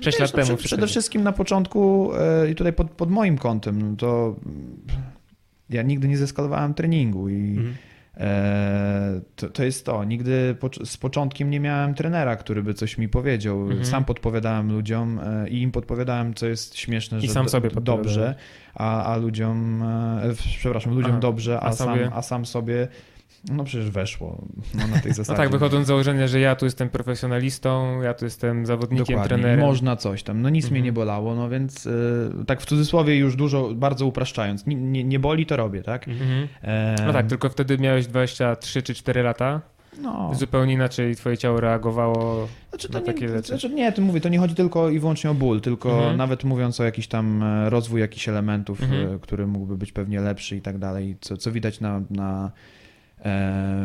Sześć 0.00 0.04
Wiesz, 0.06 0.18
lat 0.20 0.30
no, 0.32 0.36
temu. 0.36 0.44
Przede, 0.44 0.56
wszystko 0.56 0.66
przede 0.68 0.80
źle. 0.80 0.86
wszystkim 0.88 1.22
na 1.22 1.32
początku 1.32 2.10
e, 2.14 2.50
i 2.50 2.54
tutaj 2.54 2.72
pod, 2.72 2.90
pod 2.90 3.10
moim 3.10 3.38
kątem, 3.38 3.82
no 3.90 3.96
to 3.96 4.36
ja 5.70 5.82
nigdy 5.82 6.08
nie 6.08 6.16
zeskalowałem 6.18 6.74
treningu 6.74 7.28
i 7.28 7.56
Mhm. 7.56 7.74
E, 8.16 9.20
to, 9.36 9.48
to 9.48 9.64
jest 9.64 9.86
to. 9.86 10.04
Nigdy 10.04 10.56
po, 10.60 10.70
z 10.84 10.96
początkiem 10.96 11.50
nie 11.50 11.60
miałem 11.60 11.94
trenera, 11.94 12.36
który 12.36 12.62
by 12.62 12.74
coś 12.74 12.98
mi 12.98 13.08
powiedział. 13.08 13.62
Mhm. 13.62 13.84
Sam 13.84 14.04
podpowiadałem 14.04 14.72
ludziom 14.72 15.20
e, 15.24 15.48
i 15.48 15.62
im 15.62 15.72
podpowiadałem, 15.72 16.34
co 16.34 16.46
jest 16.46 16.76
śmieszne, 16.76 17.18
I 17.18 17.26
że 17.26 17.32
sam 17.32 17.44
do- 17.44 17.50
sobie 17.50 17.70
dobrze, 17.70 18.34
a, 18.74 19.04
a 19.04 19.16
ludziom, 19.16 19.82
e, 19.82 20.32
przepraszam, 20.58 20.94
ludziom 20.94 21.10
Aha, 21.10 21.20
dobrze, 21.20 21.60
a, 21.60 21.66
a 21.66 21.72
sam, 21.72 21.98
a 22.12 22.22
sam 22.22 22.46
sobie 22.46 22.88
No 23.52 23.64
przecież 23.64 23.90
weszło 23.90 24.44
no, 24.74 24.86
na 24.86 25.00
tej 25.00 25.10
No 25.10 25.14
zasadzie. 25.16 25.36
tak, 25.36 25.50
wychodząc 25.50 25.84
z 25.84 25.88
założenia, 25.88 26.28
że 26.28 26.40
ja 26.40 26.56
tu 26.56 26.64
jestem 26.64 26.88
profesjonalistą, 26.88 28.02
ja 28.02 28.14
tu 28.14 28.24
jestem 28.24 28.66
zawodnikiem, 28.66 29.06
Dokładnie. 29.06 29.28
trenerem. 29.28 29.60
Można 29.60 29.96
coś 29.96 30.22
tam. 30.22 30.42
No 30.42 30.48
nic 30.48 30.64
mnie 30.64 30.70
Mhm. 30.70 30.84
nie 30.84 30.92
bolało, 30.92 31.34
no 31.34 31.48
więc 31.48 31.86
y, 31.86 32.30
tak 32.46 32.60
w 32.60 32.66
cudzysłowie 32.66 33.16
już 33.16 33.36
dużo, 33.36 33.74
bardzo 33.74 34.06
upraszczając. 34.06 34.66
Nie, 34.66 34.76
nie, 34.76 35.04
nie 35.04 35.18
boli, 35.18 35.46
to 35.46 35.56
robię, 35.56 35.82
tak? 35.82 36.08
Mhm. 36.08 36.48
E, 36.62 36.96
No 37.06 37.12
tak, 37.12 37.26
tylko 37.26 37.48
wtedy 37.48 37.78
miałeś 37.78 38.06
23 38.06 38.82
czy 38.82 38.94
4 38.94 39.22
lata. 39.22 39.60
no. 40.02 40.30
Zupełnie 40.34 40.72
inaczej 40.74 41.16
twoje 41.16 41.38
ciało 41.38 41.60
reagowało. 41.60 42.48
Znaczy, 42.70 42.92
na 42.92 43.00
takie 43.00 43.20
nie, 43.20 43.28
rzeczy. 43.28 43.48
znaczy 43.48 43.70
nie, 43.70 43.92
to 43.92 44.02
mówię, 44.02 44.20
to 44.20 44.28
nie 44.28 44.38
chodzi 44.38 44.54
tylko 44.54 44.90
i 44.90 44.98
wyłącznie 44.98 45.30
o 45.30 45.34
ból, 45.34 45.60
tylko 45.60 45.92
Mhm. 45.94 46.16
nawet 46.16 46.44
mówiąc 46.44 46.80
o 46.80 46.84
jakiś 46.84 47.08
tam 47.08 47.42
e, 47.42 47.70
rozwój 47.70 48.00
jakichś 48.00 48.28
elementów, 48.28 48.82
Mhm. 48.82 49.14
e, 49.14 49.18
który 49.18 49.46
mógłby 49.46 49.76
być 49.76 49.92
pewnie 49.92 50.20
lepszy 50.20 50.56
i 50.56 50.60
tak 50.60 50.78
dalej, 50.78 51.16
co, 51.20 51.36
co 51.36 51.52
widać 51.52 51.80
na, 51.80 52.00
na 52.10 52.46
e, 52.46 52.83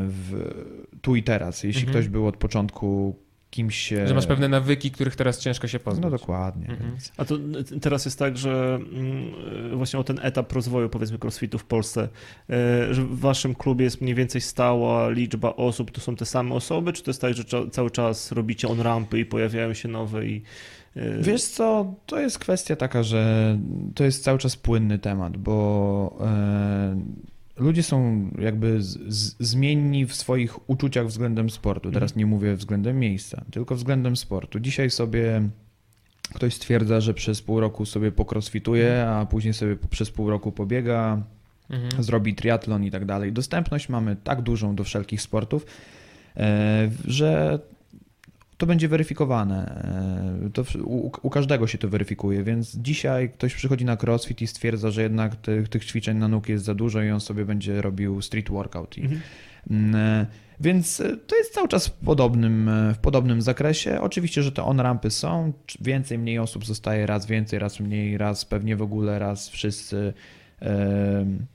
w, 0.08 0.54
tu 1.02 1.16
i 1.16 1.24
teraz. 1.24 1.64
Jeśli 1.64 1.82
Mhm. 1.82 1.94
ktoś 1.94 2.10
był 2.10 2.28
od 2.28 2.38
początku 2.38 3.16
kimś 3.50 3.78
się... 3.78 4.08
Że 4.08 4.14
masz 4.14 4.28
pewne 4.28 4.48
nawyki, 4.48 4.92
których 4.92 5.16
teraz 5.16 5.40
ciężko 5.40 5.68
się 5.68 5.80
pozbyć. 5.80 6.04
No 6.04 6.10
dokładnie. 6.10 6.70
Mhm. 6.70 6.92
Więc. 6.92 7.12
A 7.18 7.26
to 7.26 7.36
teraz 7.82 8.06
jest 8.06 8.20
tak, 8.20 8.38
że 8.38 8.80
mm, 8.94 9.78
właśnie 9.78 10.00
o 10.00 10.04
ten 10.04 10.20
etap 10.22 10.54
rozwoju 10.54 10.90
powiedzmy 10.90 11.18
crossfitu 11.24 11.58
w 11.58 11.66
Polsce, 11.66 12.10
e, 12.50 12.94
że 12.94 13.04
w 13.04 13.20
waszym 13.20 13.56
klubie 13.56 13.84
jest 13.84 14.02
mniej 14.02 14.16
więcej 14.16 14.42
stała 14.42 15.10
liczba 15.10 15.56
osób, 15.56 15.92
to 15.92 16.02
są 16.02 16.16
te 16.16 16.26
same 16.26 16.56
osoby, 16.56 16.94
czy 16.94 17.04
to 17.04 17.10
jest 17.10 17.22
tak, 17.22 17.34
że 17.34 17.44
cały 17.72 17.92
czas 17.92 18.32
robicie 18.32 18.68
on 18.68 18.82
rampy 18.82 19.20
i 19.20 19.26
pojawiają 19.26 19.74
się 19.74 19.88
nowe 19.88 20.26
i 20.26 20.42
e, 20.96 21.22
Wiesz 21.22 21.44
co, 21.44 21.94
to 22.06 22.20
jest 22.20 22.40
kwestia 22.40 22.76
taka, 22.76 23.04
że 23.04 23.58
to 23.96 24.04
jest 24.04 24.24
cały 24.24 24.40
czas 24.40 24.56
płynny 24.56 25.00
temat, 25.00 25.38
bo 25.38 26.18
e, 26.22 27.02
ludzie 27.60 27.84
są 27.84 28.28
jakby 28.40 28.82
z, 28.82 29.14
z, 29.14 29.36
zmienni 29.40 30.06
w 30.06 30.16
swoich 30.16 30.70
uczuciach 30.70 31.08
względem 31.08 31.50
sportu. 31.50 31.92
Teraz 31.92 32.16
nie 32.16 32.26
mówię 32.26 32.56
względem 32.56 33.00
miejsca, 33.00 33.46
tylko 33.52 33.76
względem 33.76 34.18
sportu. 34.18 34.60
Dzisiaj 34.60 34.90
sobie 34.90 35.50
ktoś 36.34 36.54
stwierdza, 36.54 37.02
że 37.02 37.14
przez 37.14 37.42
pół 37.42 37.60
roku 37.60 37.86
sobie 37.86 38.12
pokrossfituje, 38.12 39.08
a 39.08 39.26
później 39.26 39.54
sobie 39.54 39.76
przez 39.90 40.12
pół 40.12 40.30
roku 40.30 40.52
pobiega, 40.52 41.24
Mhm. 41.70 42.04
zrobi 42.04 42.36
triatlon 42.36 42.84
i 42.84 42.92
tak 42.92 43.06
dalej. 43.06 43.34
Dostępność 43.34 43.90
mamy 43.90 44.16
tak 44.24 44.42
dużą 44.42 44.76
do 44.76 44.84
wszelkich 44.84 45.22
sportów, 45.22 45.66
e, 46.38 46.90
że 47.06 47.60
to 48.60 48.66
będzie 48.66 48.88
weryfikowane. 48.88 49.84
E, 50.46 50.50
To 50.50 50.64
u, 50.84 51.12
u 51.22 51.30
każdego 51.30 51.68
się 51.68 51.78
to 51.78 51.90
weryfikuje, 51.90 52.44
więc 52.44 52.76
dzisiaj 52.76 53.30
ktoś 53.30 53.56
przychodzi 53.56 53.86
na 53.86 53.98
crossfit 54.04 54.42
i 54.42 54.48
stwierdza, 54.48 54.92
że 54.92 55.02
jednak 55.02 55.36
tych, 55.36 55.70
tych 55.70 55.86
ćwiczeń 55.86 56.18
na 56.18 56.28
nóg 56.28 56.50
jest 56.50 56.66
za 56.66 56.76
dużo 56.76 57.02
i 57.04 57.10
on 57.12 57.20
sobie 57.20 57.46
będzie 57.46 57.82
robił 57.82 58.22
street 58.22 58.50
workout. 58.50 58.98
I, 58.98 59.02
Mhm. 59.02 59.22
Mm, 59.70 59.96
e, 59.96 60.26
Więc 60.60 61.00
e, 61.00 61.18
to 61.18 61.36
jest 61.36 61.54
cały 61.54 61.68
czas 61.68 61.88
w 61.88 61.92
podobnym, 61.92 62.70
w 62.94 62.98
podobnym 62.98 63.42
zakresie. 63.42 64.02
Oczywiście, 64.02 64.44
że 64.44 64.52
te 64.52 64.64
on-rampy 64.64 65.12
są, 65.12 65.54
więcej, 65.82 66.18
mniej 66.18 66.40
osób 66.40 66.66
zostaje, 66.66 67.06
raz 67.06 67.26
więcej, 67.26 67.60
raz 67.60 67.80
mniej, 67.80 68.18
raz 68.18 68.46
pewnie 68.46 68.76
w 68.76 68.82
ogóle, 68.82 69.20
raz 69.20 69.50
wszyscy. 69.50 70.14
Em, 70.60 71.46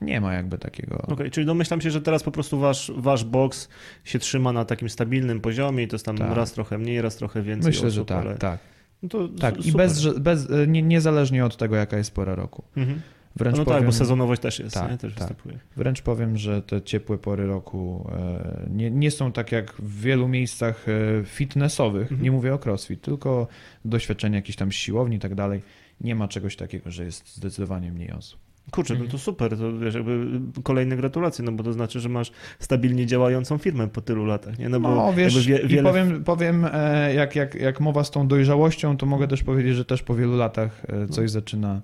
Nie 0.00 0.20
ma 0.20 0.34
jakby 0.34 0.58
takiego. 0.58 1.02
Okej, 1.08 1.30
czyli 1.30 1.46
domyślam 1.46 1.80
się, 1.80 1.90
że 1.90 2.00
teraz 2.02 2.22
po 2.22 2.30
prostu 2.30 2.58
wasz, 2.58 2.92
wasz 2.96 3.24
box 3.24 3.68
się 4.04 4.18
trzyma 4.18 4.52
na 4.52 4.64
takim 4.64 4.88
stabilnym 4.88 5.40
poziomie 5.40 5.84
i 5.84 5.88
to 5.88 5.94
jest 5.94 6.06
tam 6.06 6.16
Tak. 6.18 6.36
raz 6.36 6.52
trochę 6.52 6.78
mniej, 6.78 7.02
raz 7.02 7.16
trochę 7.16 7.42
więcej 7.42 7.68
Myślę, 7.70 7.88
osób, 7.88 7.98
że 7.98 8.04
tak, 8.04 8.26
ale... 8.26 8.36
tak. 8.36 8.58
No 9.02 9.28
tak. 9.40 9.66
I 9.66 9.72
bez, 9.72 10.18
bez, 10.18 10.50
e, 10.50 10.66
nie, 10.66 10.82
niezależnie 10.82 11.44
od 11.44 11.56
tego, 11.56 11.76
jaka 11.76 11.96
jest 11.96 12.14
pora 12.14 12.34
roku. 12.34 12.64
Mhm. 12.76 13.00
Wręcz 13.36 13.56
No 13.58 13.64
powiem, 13.64 13.78
tak, 13.78 13.86
bo 13.86 13.92
sezonowość 13.92 14.42
też 14.42 14.58
jest, 14.58 14.74
Tak, 14.74 14.90
nie? 14.90 14.98
też 14.98 15.14
tak. 15.14 15.18
występuje. 15.28 15.58
Wręcz 15.76 16.02
powiem, 16.02 16.36
że 16.36 16.62
te 16.62 16.82
ciepłe 16.82 17.18
pory 17.18 17.46
roku 17.46 18.10
e, 18.12 18.66
nie, 18.70 18.90
nie 18.90 19.10
są 19.10 19.32
tak 19.32 19.52
jak 19.52 19.72
w 19.72 20.00
wielu 20.00 20.28
miejscach 20.28 20.86
e, 20.88 21.24
fitnessowych, 21.24 22.02
Mhm. 22.02 22.22
nie 22.22 22.30
mówię 22.30 22.54
o 22.54 22.58
crossfit, 22.64 23.02
tylko 23.02 23.46
doświadczenie 23.84 24.36
jakichś 24.36 24.56
tam 24.58 24.72
siłowni 24.72 25.16
i 25.16 25.20
tak 25.20 25.34
dalej. 25.34 25.62
Nie 26.00 26.14
ma 26.14 26.28
czegoś 26.28 26.56
takiego, 26.56 26.90
że 26.90 27.04
jest 27.04 27.36
zdecydowanie 27.36 27.92
mniej 27.92 28.12
osób. 28.12 28.40
Kurczę, 28.70 28.94
no 28.94 29.00
Mhm. 29.00 29.10
to 29.12 29.18
super, 29.18 29.56
to 29.58 29.78
wiesz, 29.78 29.94
jakby 29.94 30.26
kolejne 30.62 30.96
gratulacje, 30.96 31.44
no 31.44 31.52
bo 31.52 31.64
to 31.64 31.72
znaczy, 31.72 32.00
że 32.00 32.08
masz 32.08 32.32
stabilnie 32.58 33.06
działającą 33.06 33.58
firmę 33.58 33.88
po 33.88 34.00
tylu 34.00 34.24
latach, 34.24 34.58
nie? 34.58 34.68
No 34.68 34.80
bo 34.80 34.94
No 34.94 35.12
wiesz, 35.12 35.46
wie, 35.46 35.58
i 35.58 35.68
wiele... 35.68 35.90
powiem, 35.90 36.24
powiem 36.24 36.66
e, 36.72 37.14
jak, 37.14 37.36
jak, 37.36 37.54
jak 37.54 37.80
mowa 37.80 38.04
z 38.04 38.10
tą 38.10 38.28
dojrzałością, 38.28 38.96
to 38.96 39.06
mogę 39.06 39.28
też 39.28 39.42
powiedzieć, 39.42 39.76
że 39.76 39.84
też 39.84 40.02
po 40.02 40.14
wielu 40.14 40.36
latach 40.36 40.82
e, 40.88 41.08
coś 41.08 41.30
zaczyna 41.30 41.80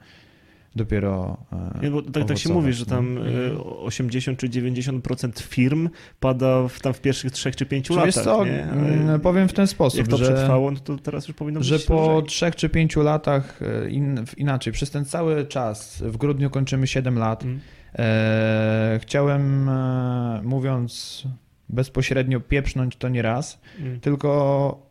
dopiero 0.77 1.37
e, 1.53 1.81
Nie, 1.83 1.91
bo 1.91 2.03
tak, 2.03 2.25
tak 2.25 2.39
się 2.39 2.53
mówi, 2.53 2.73
że 2.73 2.85
no. 2.89 2.97
tam 2.97 3.19
e, 3.19 3.59
80 3.65 4.39
czy 4.39 4.49
90% 4.49 5.41
firm 5.43 5.89
pada 6.21 6.69
w, 6.69 6.81
tam 6.81 6.95
w 6.95 7.01
pierwszych 7.01 7.33
trzech 7.33 7.57
czy 7.57 7.67
pięciu 7.67 7.95
Czy 7.95 8.01
latach, 8.01 8.15
wiesz 8.15 8.25
co, 8.25 8.45
nie? 8.45 8.63
mm, 8.65 9.21
powiem 9.21 9.49
w 9.49 9.53
ten 9.53 9.67
sposób, 9.67 9.99
Jak 9.99 10.09
to 10.09 10.17
że... 10.17 10.25
przetrwało, 10.25 10.71
no 10.71 10.79
to 10.81 10.97
teraz 10.97 11.29
już 11.29 11.37
powinno 11.37 11.61
być 11.61 11.69
że 11.69 11.79
po 11.79 12.13
lżej. 12.19 12.29
trzech 12.29 12.57
czy 12.57 12.69
pięciu 12.69 13.03
latach, 13.03 13.61
e, 13.63 13.91
in, 13.91 14.25
inaczej, 14.37 14.73
przez 14.73 14.91
ten 14.91 15.05
cały 15.05 15.47
czas, 15.47 16.03
w 16.07 16.17
grudniu 16.17 16.51
kończymy 16.51 16.87
7 16.87 17.19
lat, 17.19 17.43
Mm. 17.45 17.61
e, 17.99 18.99
chciałem, 19.03 19.69
e, 19.69 20.41
mówiąc 20.45 21.23
bezpośrednio, 21.69 22.41
pieprznąć 22.41 22.97
to 22.97 23.09
nie 23.09 23.23
raz, 23.23 23.61
Mm. 23.81 24.01
tylko 24.01 24.87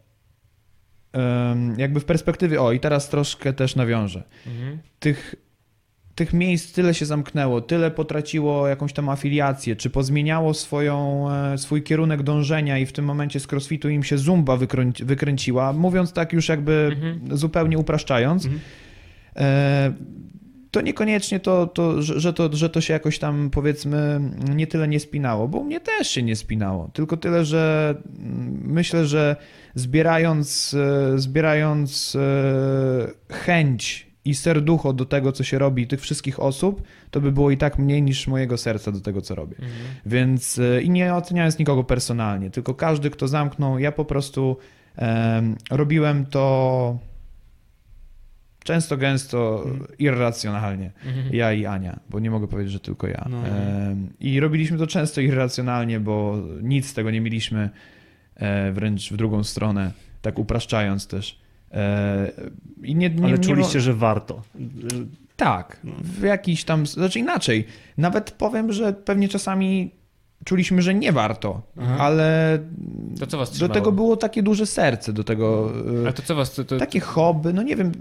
jakby 1.78 2.00
w 2.00 2.06
perspektywie, 2.06 2.62
o 2.62 2.72
i 2.72 2.80
teraz 2.80 3.10
troszkę 3.10 3.54
też 3.54 3.76
nawiążę, 3.76 4.24
Mhm. 4.48 4.80
tych, 5.00 5.36
tych 6.16 6.34
miejsc 6.34 6.74
tyle 6.74 6.94
się 6.94 7.06
zamknęło, 7.06 7.62
tyle 7.62 7.92
potraciło 7.92 8.68
jakąś 8.68 8.94
tam 8.94 9.10
afiliację, 9.10 9.76
czy 9.76 9.90
pozmieniało 9.90 10.54
swoją, 10.54 11.26
e, 11.32 11.58
swój 11.58 11.84
kierunek 11.84 12.24
dążenia 12.24 12.78
i 12.78 12.86
w 12.86 12.92
tym 12.94 13.06
momencie 13.06 13.40
z 13.40 13.52
crossfitu 13.54 13.90
im 13.90 14.04
się 14.04 14.18
zumba 14.18 14.58
wykręci, 14.58 15.06
wykręciła, 15.06 15.74
mówiąc 15.74 16.14
tak 16.14 16.34
już 16.34 16.50
jakby 16.50 16.92
Mhm. 16.96 17.38
zupełnie 17.38 17.78
upraszczając, 17.78 18.46
Mhm. 18.46 18.62
e, 19.36 19.94
to 20.72 20.82
niekoniecznie 20.82 21.40
to, 21.40 21.68
to, 21.68 22.02
że, 22.02 22.34
to, 22.34 22.50
że 22.56 22.70
to 22.70 22.82
się 22.82 22.94
jakoś 22.94 23.20
tam 23.20 23.50
powiedzmy 23.50 24.20
nie 24.56 24.68
tyle 24.68 24.88
nie 24.88 25.00
spinało, 25.00 25.48
bo 25.48 25.58
u 25.58 25.64
mnie 25.64 25.80
też 25.80 26.10
się 26.10 26.24
nie 26.24 26.36
spinało, 26.36 26.90
tylko 26.94 27.18
tyle, 27.18 27.46
że 27.46 27.96
mm, 28.20 28.62
myślę, 28.66 29.06
że 29.06 29.36
zbierając, 29.76 30.74
e, 31.14 31.20
zbierając 31.20 32.18
chęć 33.32 34.15
i 34.26 34.36
serducho 34.36 34.94
do 34.94 35.06
tego, 35.06 35.32
co 35.32 35.44
się 35.44 35.60
robi, 35.60 35.88
tych 35.88 36.02
wszystkich 36.02 36.40
osób, 36.40 36.82
to 37.12 37.22
by 37.22 37.32
było 37.32 37.52
i 37.52 37.58
tak 37.58 37.80
mniej 37.80 38.02
niż 38.02 38.28
mojego 38.28 38.58
serca 38.58 38.92
do 38.92 39.00
tego, 39.02 39.22
co 39.22 39.36
robię. 39.36 39.56
Mhm. 39.60 39.74
Więc 40.06 40.60
e, 40.60 40.82
i 40.82 40.90
nie 40.90 41.14
oceniając 41.16 41.60
nikogo 41.60 41.84
personalnie, 41.84 42.50
tylko 42.52 42.74
każdy, 42.74 43.10
kto 43.10 43.28
zamknął, 43.28 43.80
ja 43.80 43.92
po 43.92 44.06
prostu 44.06 44.58
em, 44.96 45.56
robiłem 45.72 46.26
to 46.26 46.98
często, 48.64 48.98
gęsto, 48.98 49.64
Mhm. 49.66 49.88
irracjonalnie. 50.00 50.92
Mhm. 51.06 51.36
Ja 51.36 51.54
i 51.54 51.66
Ania, 51.66 52.00
bo 52.10 52.20
nie 52.20 52.32
mogę 52.32 52.48
powiedzieć, 52.48 52.74
że 52.74 52.80
tylko 52.80 53.08
ja. 53.08 53.26
No. 53.30 53.48
Em, 53.48 54.10
I 54.20 54.40
robiliśmy 54.40 54.78
to 54.78 54.88
często 54.88 55.22
irracjonalnie, 55.22 56.00
bo 56.00 56.38
nic 56.62 56.88
z 56.88 56.94
tego 56.94 57.12
nie 57.12 57.22
mieliśmy, 57.22 57.70
e, 58.36 58.72
wręcz 58.72 59.12
w 59.12 59.18
drugą 59.18 59.44
stronę, 59.44 59.92
tak 60.22 60.40
upraszczając 60.40 61.08
też. 61.08 61.40
E, 61.72 62.32
I 62.84 62.96
nie, 62.96 63.10
nie, 63.10 63.24
Ale 63.24 63.38
nie 63.38 63.44
czuliście, 63.44 63.82
że 63.82 63.94
warto. 63.94 64.42
tak, 65.36 65.80
w 66.04 66.24
jakiś 66.24 66.64
tam, 66.64 66.88
znaczy 66.88 67.20
inaczej. 67.20 67.66
Nawet 67.98 68.32
powiem, 68.32 68.74
że 68.74 68.94
pewnie 68.94 69.30
czasami 69.30 69.92
czuliśmy, 70.46 70.82
że 70.82 70.94
nie 70.94 71.12
warto, 71.12 71.62
Aha. 71.82 71.96
ale 72.00 72.60
To 73.20 73.28
co 73.28 73.38
was 73.38 73.58
do 73.58 73.70
tego 73.70 73.92
było 73.92 74.18
takie 74.18 74.44
duże 74.44 74.66
serce, 74.66 75.14
do 75.14 75.24
tego 75.24 75.72
A 76.10 76.12
to 76.12 76.22
co 76.22 76.36
was... 76.36 76.54
To, 76.54 76.64
to... 76.64 76.78
takie 76.78 77.00
hobby, 77.00 77.54
no 77.54 77.64
nie 77.64 77.76
wiem, 77.76 77.92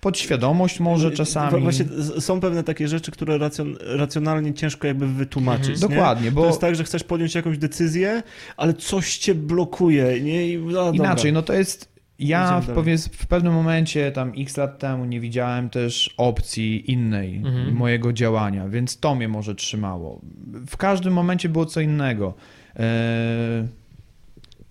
podświadomość 0.00 0.80
może 0.80 1.10
czasami. 1.10 1.62
Właśnie 1.62 1.84
są 2.20 2.40
pewne 2.40 2.62
takie 2.62 2.88
rzeczy, 2.88 3.10
które 3.10 3.38
racjon, 3.38 3.76
racjonalnie 3.80 4.54
ciężko 4.54 4.86
jakby 4.86 5.06
wytłumaczyć. 5.06 5.68
Mhm. 5.70 5.90
nie? 5.90 5.96
Dokładnie, 5.96 6.32
bo 6.32 6.40
To 6.40 6.46
jest 6.46 6.60
tak, 6.60 6.74
że 6.76 6.84
chcesz 6.84 7.04
podjąć 7.04 7.34
jakąś 7.34 7.58
decyzję, 7.58 8.22
ale 8.56 8.74
coś 8.74 9.18
cię 9.18 9.34
blokuje, 9.34 10.20
nie? 10.20 10.48
I, 10.48 10.58
no, 10.58 10.92
inaczej, 10.92 11.32
dobra. 11.32 11.32
no 11.32 11.42
to 11.42 11.52
jest. 11.52 11.95
Ja 12.18 12.60
w, 12.60 12.66
powie, 12.74 12.98
w 12.98 13.26
pewnym 13.26 13.52
momencie, 13.52 14.12
tam 14.12 14.32
x 14.38 14.56
lat 14.56 14.78
temu, 14.78 15.04
nie 15.04 15.20
widziałem 15.20 15.70
też 15.70 16.14
opcji 16.16 16.90
innej 16.92 17.36
Mhm. 17.36 17.74
mojego 17.74 18.12
działania, 18.12 18.68
więc 18.68 19.00
to 19.00 19.14
mnie 19.14 19.28
może 19.28 19.54
trzymało. 19.54 20.20
W 20.66 20.76
każdym 20.76 21.12
momencie 21.12 21.48
było 21.48 21.66
co 21.66 21.80
innego. 21.80 22.34
E, 22.76 23.66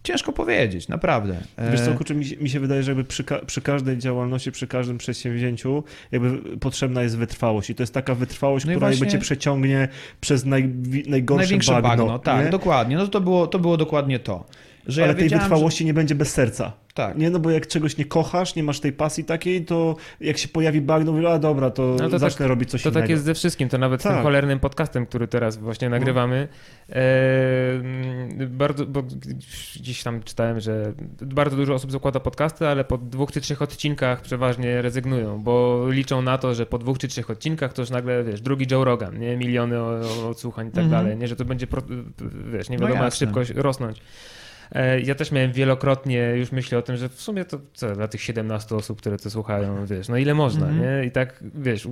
ciężko 0.04 0.34
powiedzieć, 0.34 0.88
naprawdę. 0.88 1.38
E, 1.58 1.72
Wiesz 1.72 1.82
co, 1.82 1.94
kurczę, 1.94 2.16
mi, 2.16 2.26
się- 2.26 2.38
mi 2.38 2.50
się 2.50 2.60
wydaje, 2.60 2.84
że 2.84 2.92
jakby 2.92 3.04
przy, 3.04 3.24
ka- 3.24 3.40
przy 3.46 3.62
każdej 3.62 3.98
działalności, 3.98 4.52
przy 4.52 4.68
każdym 4.68 4.98
przedsięwzięciu 4.98 5.84
jakby 6.12 6.58
potrzebna 6.58 7.04
jest 7.04 7.18
wytrwałość 7.18 7.70
i 7.70 7.76
to 7.76 7.84
jest 7.84 7.94
taka 7.94 8.16
wytrwałość, 8.16 8.66
No 8.66 8.72
która 8.72 8.88
jakby 8.88 8.98
właśnie- 8.98 9.12
cię 9.20 9.22
przeciągnie 9.24 9.88
przez 10.22 10.46
naj, 10.46 10.70
najgorsze 11.08 11.42
Największe 11.44 11.72
bagno. 11.72 11.90
bagno, 11.90 12.20
tak, 12.20 12.46
nie? 12.46 12.52
dokładnie. 12.52 12.96
No 12.98 13.08
to 13.08 13.22
było, 13.22 13.48
to 13.48 13.60
było 13.60 13.78
dokładnie 13.78 14.20
to. 14.20 14.46
Że 14.88 15.04
Ale 15.04 15.14
ja 15.14 15.20
tej 15.20 15.30
wytrwałości 15.30 15.86
nie 15.86 15.94
będzie 15.94 16.16
bez 16.16 16.34
serca. 16.34 16.64
Że... 16.66 16.72
Tak. 16.94 17.18
Nie, 17.18 17.30
no 17.30 17.40
bo 17.40 17.50
jak 17.52 17.68
czegoś 17.68 17.98
nie 17.98 18.06
kochasz, 18.06 18.56
nie 18.56 18.64
masz 18.64 18.80
tej 18.80 18.94
pasji 18.94 19.24
takiej, 19.24 19.66
to 19.66 19.96
jak 20.22 20.38
się 20.38 20.48
pojawi 20.48 20.82
bagno, 20.82 21.12
mówię, 21.12 21.30
a 21.30 21.40
dobra, 21.40 21.70
to, 21.70 21.96
No 22.00 22.10
to 22.10 22.20
zacznę 22.20 22.38
tak- 22.38 22.48
robić 22.50 22.70
coś 22.70 22.84
To 22.84 22.90
innego. 22.90 23.02
tak 23.02 23.10
jest 23.10 23.24
ze 23.24 23.34
wszystkim, 23.34 23.70
to 23.70 23.78
nawet 23.78 24.02
z 24.02 24.04
tym 24.04 24.12
Tak. 24.12 24.24
cholernym 24.24 24.60
podcastem, 24.60 25.06
który 25.06 25.28
teraz 25.28 25.58
właśnie 25.58 25.90
nagrywamy. 25.90 26.48
E, 26.90 26.96
mm, 27.74 28.58
bardzo, 28.58 28.86
bo 28.86 29.04
gdzieś 29.80 30.04
tam 30.04 30.24
czytałem, 30.24 30.60
że 30.60 30.94
bardzo 31.22 31.56
dużo 31.58 31.74
osób 31.74 31.92
zakłada 31.92 32.20
podcasty, 32.20 32.68
ale 32.68 32.84
po 32.84 32.98
dwóch 32.98 33.32
czy 33.32 33.42
trzech 33.42 33.62
odcinkach 33.62 34.22
przeważnie 34.22 34.82
rezygnują, 34.82 35.44
bo 35.44 35.86
liczą 35.90 36.22
na 36.22 36.38
to, 36.38 36.54
że 36.56 36.66
po 36.66 36.78
dwóch 36.78 36.98
czy 36.98 37.08
trzech 37.08 37.30
odcinkach 37.30 37.74
to 37.74 37.82
już 37.82 37.90
nagle, 37.92 38.24
wiesz, 38.24 38.42
drugi 38.42 38.66
Joe 38.72 38.84
Rogan, 38.84 39.20
nie? 39.20 39.38
Miliony 39.38 39.80
odsłuchań 40.30 40.68
i 40.68 40.72
tak 40.72 40.84
Mhm. 40.84 41.04
dalej, 41.04 41.18
nie? 41.18 41.28
Że 41.28 41.36
to 41.36 41.46
będzie, 41.46 41.68
wiesz, 42.54 42.70
nie 42.70 42.78
No 42.78 42.82
wiadomo 42.88 43.04
jak 43.04 43.14
jasne. 43.14 43.28
szybko 43.28 43.62
rosnąć. 43.62 44.02
E, 44.72 45.00
Ja 45.02 45.16
też 45.16 45.32
miałem 45.32 45.52
wielokrotnie 45.52 46.34
już 46.36 46.52
myśli 46.52 46.78
o 46.78 46.82
tym, 46.82 46.98
że 46.98 47.10
w 47.10 47.22
sumie 47.22 47.46
to 47.46 47.60
co, 47.74 47.96
dla 47.96 48.08
tych 48.08 48.22
17 48.22 48.76
osób, 48.76 48.98
które 49.02 49.18
to 49.18 49.30
słuchają, 49.30 49.86
wiesz, 49.86 50.08
no 50.10 50.18
ile 50.18 50.34
można, 50.34 50.68
Mhm. 50.68 50.82
nie? 51.02 51.06
I 51.08 51.12
tak, 51.12 51.44
wiesz, 51.56 51.88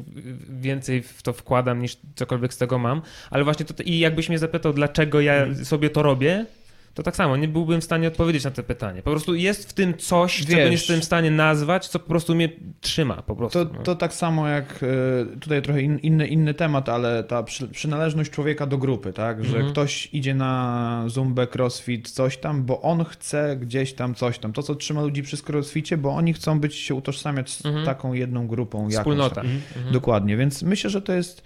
więcej 0.62 1.02
w 1.02 1.24
to 1.24 1.34
wkładam 1.34 1.82
niż 1.82 1.98
cokolwiek 2.16 2.54
z 2.54 2.58
tego 2.58 2.80
mam, 2.80 3.02
ale 3.32 3.44
właśnie 3.44 3.66
to, 3.66 3.84
i 3.84 4.00
jakbyś 4.00 4.30
mnie 4.30 4.40
zapytał, 4.40 4.74
dlaczego 4.74 5.22
ja 5.22 5.34
Mhm. 5.34 5.66
sobie 5.66 5.90
to 5.90 6.04
robię, 6.04 6.46
to 6.94 7.04
tak 7.04 7.16
samo, 7.16 7.38
nie 7.38 7.48
byłbym 7.48 7.82
w 7.82 7.84
stanie 7.84 8.08
odpowiedzieć 8.08 8.44
na 8.44 8.52
to 8.52 8.64
pytanie. 8.64 9.02
Po 9.02 9.12
prostu 9.12 9.36
jest 9.36 9.70
w 9.70 9.74
tym 9.74 9.98
coś, 9.98 10.40
czego 10.40 10.58
Wiesz. 10.58 10.66
nie 10.66 10.72
jestem 10.72 11.02
w 11.02 11.04
stanie 11.06 11.32
nazwać, 11.32 11.88
co 11.88 12.00
po 12.00 12.10
prostu 12.10 12.36
mnie 12.36 12.50
trzyma, 12.82 13.22
po 13.22 13.36
prostu. 13.36 13.66
To, 13.66 13.74
no. 13.74 13.84
to 13.84 13.96
tak 13.96 14.14
samo 14.14 14.48
jak 14.48 14.80
e, 14.84 15.40
tutaj 15.40 15.62
trochę 15.62 15.82
in, 15.82 16.00
inny, 16.00 16.28
inny 16.28 16.54
temat, 16.54 16.90
ale 16.90 17.24
ta 17.24 17.44
przy, 17.44 17.68
przynależność 17.68 18.32
człowieka 18.32 18.66
do 18.66 18.78
grupy, 18.78 19.14
tak? 19.14 19.44
Że 19.46 19.56
Mhm. 19.56 19.72
ktoś 19.74 20.10
idzie 20.14 20.36
na 20.36 21.04
zumbę, 21.08 21.48
crossfit, 21.56 22.10
coś 22.10 22.38
tam, 22.38 22.64
bo 22.64 22.82
on 22.82 23.06
chce 23.06 23.58
gdzieś 23.62 23.94
tam 23.94 24.16
coś 24.16 24.40
tam. 24.40 24.54
To, 24.54 24.64
co 24.64 24.76
trzyma 24.76 25.02
ludzi 25.02 25.24
przy 25.24 25.38
crossficie, 25.50 25.98
bo 25.98 26.10
oni 26.16 26.34
chcą 26.34 26.60
być 26.60 26.76
się 26.76 26.96
utożsamiać 26.96 27.50
z 27.52 27.66
Mhm. 27.66 27.86
taką 27.86 28.14
jedną 28.14 28.48
grupą. 28.48 28.78
jakąś 28.80 28.96
Wspólnota. 28.96 29.42
Mhm. 29.42 29.62
Dokładnie, 29.92 30.38
więc 30.38 30.64
myślę, 30.64 30.90
że 30.90 31.02
to 31.02 31.14
jest 31.14 31.44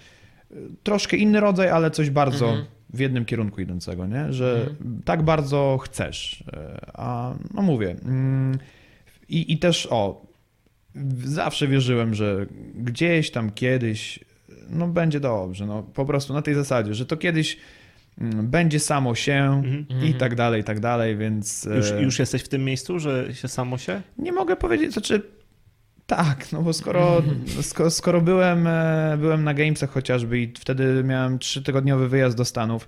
troszkę 0.83 1.17
inny 1.17 1.39
rodzaj, 1.39 1.69
ale 1.69 1.91
coś 1.91 2.09
bardzo 2.09 2.45
Mhm. 2.49 2.65
w 2.93 2.99
jednym 2.99 3.25
kierunku 3.25 3.61
idącego, 3.61 4.05
nie? 4.07 4.33
Że 4.33 4.67
Mhm. 4.69 5.01
tak 5.05 5.23
bardzo 5.23 5.77
chcesz. 5.83 6.43
E, 6.53 6.81
A 6.93 7.33
no 7.53 7.61
mówię. 7.61 7.95
mm, 8.05 8.57
I, 9.29 9.53
I 9.53 9.57
też 9.57 9.87
o, 9.91 10.25
zawsze 11.23 11.67
wierzyłem, 11.67 12.13
że 12.13 12.45
gdzieś 12.75 13.31
tam 13.31 13.51
kiedyś 13.51 14.19
no 14.69 14.87
będzie 14.87 15.19
dobrze. 15.19 15.65
No, 15.65 15.83
po 15.83 16.05
prostu 16.05 16.33
na 16.33 16.41
tej 16.41 16.53
zasadzie, 16.55 16.93
że 16.93 17.05
to 17.05 17.17
kiedyś 17.17 17.57
mm, 18.21 18.47
będzie 18.47 18.79
samo 18.79 19.15
się 19.15 19.33
Mhm. 19.65 20.05
i 20.05 20.13
tak 20.13 20.35
dalej, 20.35 20.61
i 20.61 20.63
tak 20.63 20.79
dalej, 20.79 21.17
więc 21.17 21.67
Już, 21.75 21.91
e, 21.91 22.01
już 22.01 22.19
jesteś 22.19 22.41
w 22.41 22.49
tym 22.49 22.65
miejscu, 22.65 22.99
że 22.99 23.33
się 23.35 23.47
samo 23.47 23.77
się? 23.77 24.01
nie 24.17 24.31
mogę 24.31 24.55
powiedzieć, 24.55 24.93
znaczy 24.93 25.21
tak, 26.07 26.51
no 26.51 26.61
bo 26.61 26.73
skoro, 26.73 27.21
skoro, 27.61 27.89
skoro 27.91 28.21
byłem, 28.21 28.67
e, 28.67 29.17
byłem 29.19 29.43
na 29.43 29.53
Gamesach 29.53 29.89
chociażby 29.89 30.39
i 30.39 30.53
wtedy 30.59 31.03
miałem 31.03 31.39
trzytygodniowy 31.39 32.09
wyjazd 32.09 32.37
do 32.37 32.45
Stanów, 32.45 32.87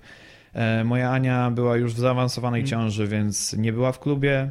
e, 0.52 0.84
moja 0.84 1.10
Ania 1.10 1.50
była 1.50 1.76
już 1.76 1.94
w 1.94 1.98
zaawansowanej 1.98 2.60
Mm. 2.60 2.68
ciąży, 2.70 3.06
więc 3.06 3.52
nie 3.52 3.72
była 3.72 3.92
w 3.92 3.98
klubie, 4.00 4.50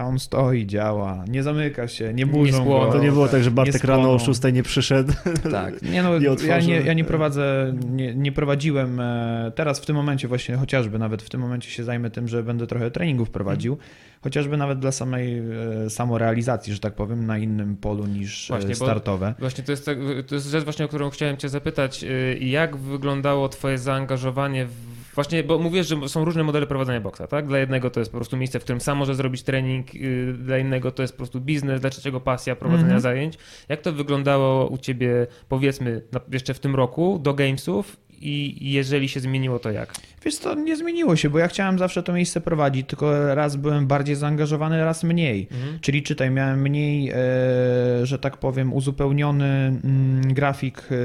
a 0.00 0.04
on 0.04 0.18
stoi, 0.18 0.66
działa, 0.66 1.24
nie 1.28 1.42
zamyka 1.42 1.88
się, 1.88 2.14
nie 2.14 2.26
burzą 2.26 2.62
spłoną. 2.62 2.86
go. 2.86 2.92
To 2.92 2.98
nie 2.98 3.12
było 3.12 3.28
tak, 3.28 3.42
że 3.42 3.50
Bartek 3.50 3.84
rano 3.84 4.12
o 4.12 4.18
spłoną. 4.18 4.34
6 4.34 4.54
nie 4.54 4.62
przyszedł. 4.62 5.12
Tak, 5.50 5.82
nie 5.94 6.02
no, 6.02 6.18
Nie 6.18 6.46
ja, 6.46 6.60
nie, 6.60 6.80
ja 6.80 6.92
nie 6.92 7.04
prowadzę, 7.04 7.74
nie, 7.90 8.14
nie 8.14 8.32
prowadziłem, 8.32 9.00
e, 9.00 9.52
teraz 9.54 9.80
w 9.80 9.86
tym 9.86 9.96
momencie 9.96 10.28
właśnie, 10.28 10.56
chociażby 10.56 10.98
nawet 10.98 11.22
w 11.22 11.30
tym 11.30 11.40
momencie 11.40 11.70
się 11.70 11.84
zajmę 11.84 12.10
tym, 12.10 12.28
że 12.28 12.42
będę 12.42 12.66
trochę 12.66 12.90
treningów 12.90 13.30
prowadził, 13.30 13.78
chociażby 14.22 14.56
nawet 14.56 14.78
dla 14.78 14.92
samej 14.92 15.42
e, 15.86 15.90
samorealizacji, 15.90 16.72
że 16.74 16.80
tak 16.80 16.94
powiem, 16.94 17.26
na 17.26 17.38
innym 17.38 17.76
polu 17.76 18.06
niż 18.06 18.50
e, 18.50 18.54
Właśnie, 18.54 18.74
startowe. 18.74 19.34
Właśnie 19.38 19.64
to 19.64 19.72
jest, 19.72 19.86
tak, 19.86 19.98
to 20.26 20.34
jest 20.34 20.46
rzecz 20.46 20.64
właśnie, 20.64 20.84
o 20.84 20.88
którą 20.88 21.10
chciałem 21.10 21.36
cię 21.36 21.48
zapytać. 21.48 22.04
Jak 22.40 22.76
wyglądało 22.76 23.48
twoje 23.48 23.78
zaangażowanie 23.78 24.66
w... 24.66 24.99
Właśnie, 25.14 25.42
bo 25.42 25.58
mówisz, 25.58 25.86
że 25.88 26.08
są 26.08 26.24
różne 26.24 26.42
modele 26.42 26.66
prowadzenia 26.66 27.00
boksa, 27.00 27.26
tak? 27.26 27.46
Dla 27.46 27.58
jednego 27.58 27.90
to 27.90 28.00
jest 28.00 28.12
po 28.12 28.18
prostu 28.18 28.36
miejsce, 28.36 28.60
w 28.60 28.62
którym 28.62 28.80
sam 28.80 28.98
może 28.98 29.14
zrobić 29.14 29.42
trening, 29.42 29.94
y, 29.94 30.32
dla 30.38 30.58
innego 30.58 30.90
to 30.90 31.02
jest 31.02 31.12
po 31.14 31.16
prostu 31.16 31.40
biznes, 31.40 31.80
dla 31.80 31.90
trzeciego 31.90 32.20
pasja 32.20 32.56
prowadzenia 32.56 32.84
Mhm. 32.84 33.00
zajęć. 33.00 33.34
Jak 33.68 33.80
to 33.80 33.92
wyglądało 33.92 34.66
u 34.66 34.78
ciebie, 34.78 35.26
powiedzmy, 35.48 36.02
jeszcze 36.32 36.54
w 36.54 36.60
tym 36.60 36.74
roku 36.76 37.18
do 37.22 37.34
Gamesów 37.34 37.96
i 38.22 38.56
jeżeli 38.72 39.08
się 39.08 39.20
zmieniło, 39.20 39.58
to 39.58 39.70
jak? 39.70 39.94
Wiesz 40.24 40.38
co, 40.38 40.54
nie 40.54 40.76
zmieniło 40.76 41.16
się, 41.16 41.30
bo 41.30 41.38
ja 41.38 41.48
chciałem 41.48 41.78
zawsze 41.78 42.02
to 42.02 42.12
miejsce 42.12 42.40
prowadzić, 42.40 42.86
tylko 42.86 43.34
raz 43.34 43.56
byłem 43.56 43.86
bardziej 43.86 44.16
zaangażowany, 44.16 44.84
raz 44.84 45.04
mniej. 45.04 45.48
Mhm. 45.50 45.78
Czyli 45.80 46.02
czytaj, 46.02 46.30
miałem 46.30 46.60
mniej, 46.60 47.10
e, 47.10 47.14
że 48.06 48.18
tak 48.18 48.36
powiem, 48.36 48.72
uzupełniony 48.72 49.44
mm, 49.44 50.34
grafik, 50.34 50.78
e, 50.78 50.96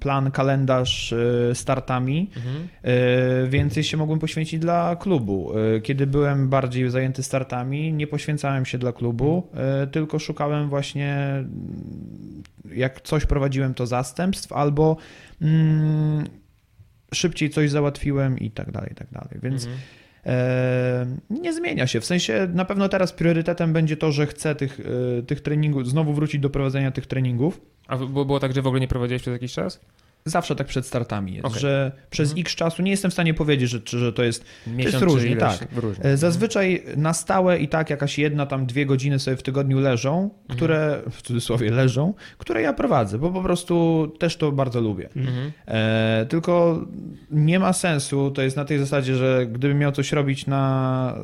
plan, 0.00 0.30
kalendarz 0.30 1.12
e, 1.12 1.54
startami, 1.54 2.30
Mhm. 2.36 2.68
więcej 3.50 3.84
się 3.84 3.96
mogłem 3.96 4.18
poświęcić 4.18 4.60
dla 4.60 4.96
klubu. 4.96 5.52
Kiedy 5.82 6.06
byłem 6.06 6.48
bardziej 6.48 6.90
zajęty 6.90 7.22
startami, 7.22 7.92
nie 7.92 8.06
poświęcałem 8.06 8.64
się 8.64 8.78
dla 8.78 8.92
klubu, 8.92 9.48
e, 9.54 9.86
tylko 9.86 10.18
szukałem 10.18 10.68
właśnie, 10.68 11.14
mm, 11.14 12.42
jak 12.74 13.00
coś 13.00 13.26
prowadziłem, 13.26 13.74
to 13.74 13.86
zastępstw, 13.86 14.52
albo 14.52 14.96
mm, 15.42 16.24
szybciej 17.14 17.50
coś 17.50 17.70
załatwiłem 17.70 18.38
i 18.38 18.50
tak 18.50 18.70
dalej, 18.70 18.92
i 18.92 18.94
tak 18.94 19.10
dalej. 19.10 19.38
Więc 19.42 19.64
Mhm. 19.64 19.80
E, 20.26 21.06
nie 21.30 21.52
zmienia 21.52 21.86
się. 21.86 22.00
W 22.00 22.04
sensie 22.04 22.48
na 22.54 22.64
pewno 22.64 22.88
teraz 22.88 23.12
priorytetem 23.12 23.72
będzie 23.72 23.96
to, 23.96 24.12
że 24.12 24.26
chcę 24.26 24.54
tych, 24.54 24.80
e, 25.18 25.22
tych 25.22 25.40
treningów, 25.40 25.88
znowu 25.88 26.14
wrócić 26.14 26.40
do 26.40 26.50
prowadzenia 26.50 26.90
tych 26.90 27.06
treningów. 27.06 27.60
A 27.88 27.96
było 27.96 28.24
było 28.24 28.40
tak, 28.40 28.54
że 28.54 28.62
w 28.62 28.66
ogóle 28.66 28.80
nie 28.80 28.88
prowadziłeś 28.88 29.22
przez 29.22 29.32
jakiś 29.32 29.52
czas? 29.52 29.80
Zawsze 30.26 30.56
tak 30.56 30.66
przed 30.66 30.86
startami 30.86 31.34
jest, 31.34 31.46
Okej. 31.46 31.60
że 31.60 31.92
przez 32.10 32.28
Mhm. 32.28 32.40
x 32.42 32.54
czasu 32.54 32.82
nie 32.82 32.90
jestem 32.90 33.10
w 33.10 33.14
stanie 33.14 33.34
powiedzieć, 33.34 33.70
że, 33.70 33.80
że 33.86 34.12
to 34.12 34.22
jest. 34.22 34.44
Miesiąc 34.66 35.04
różnie, 35.04 35.20
czy 35.20 35.28
ileś? 35.36 35.58
tak. 35.58 35.68
Różnie. 35.76 36.16
Zazwyczaj 36.16 36.82
na 36.96 37.12
stałe 37.14 37.58
i 37.58 37.68
tak 37.68 37.90
jakaś 37.90 38.18
jedna 38.18 38.46
tam 38.46 38.66
dwie 38.66 38.86
godziny 38.86 39.18
sobie 39.18 39.36
w 39.36 39.42
tygodniu 39.42 39.80
leżą, 39.80 40.30
które 40.48 41.02
w 41.10 41.22
cudzysłowie 41.22 41.70
leżą, 41.70 42.14
które 42.38 42.62
ja 42.62 42.72
prowadzę, 42.72 43.18
bo 43.18 43.30
po 43.30 43.42
prostu 43.42 44.06
też 44.18 44.36
to 44.36 44.52
bardzo 44.52 44.80
lubię. 44.80 45.08
Mhm. 45.16 45.52
E, 45.66 46.26
tylko 46.28 46.84
nie 47.30 47.58
ma 47.58 47.72
sensu, 47.72 48.30
to 48.30 48.42
jest 48.42 48.56
na 48.56 48.64
tej 48.64 48.78
zasadzie, 48.78 49.16
że 49.16 49.46
gdybym 49.46 49.78
miał 49.78 49.92
coś 49.92 50.12
robić 50.12 50.46
na, 50.46 51.14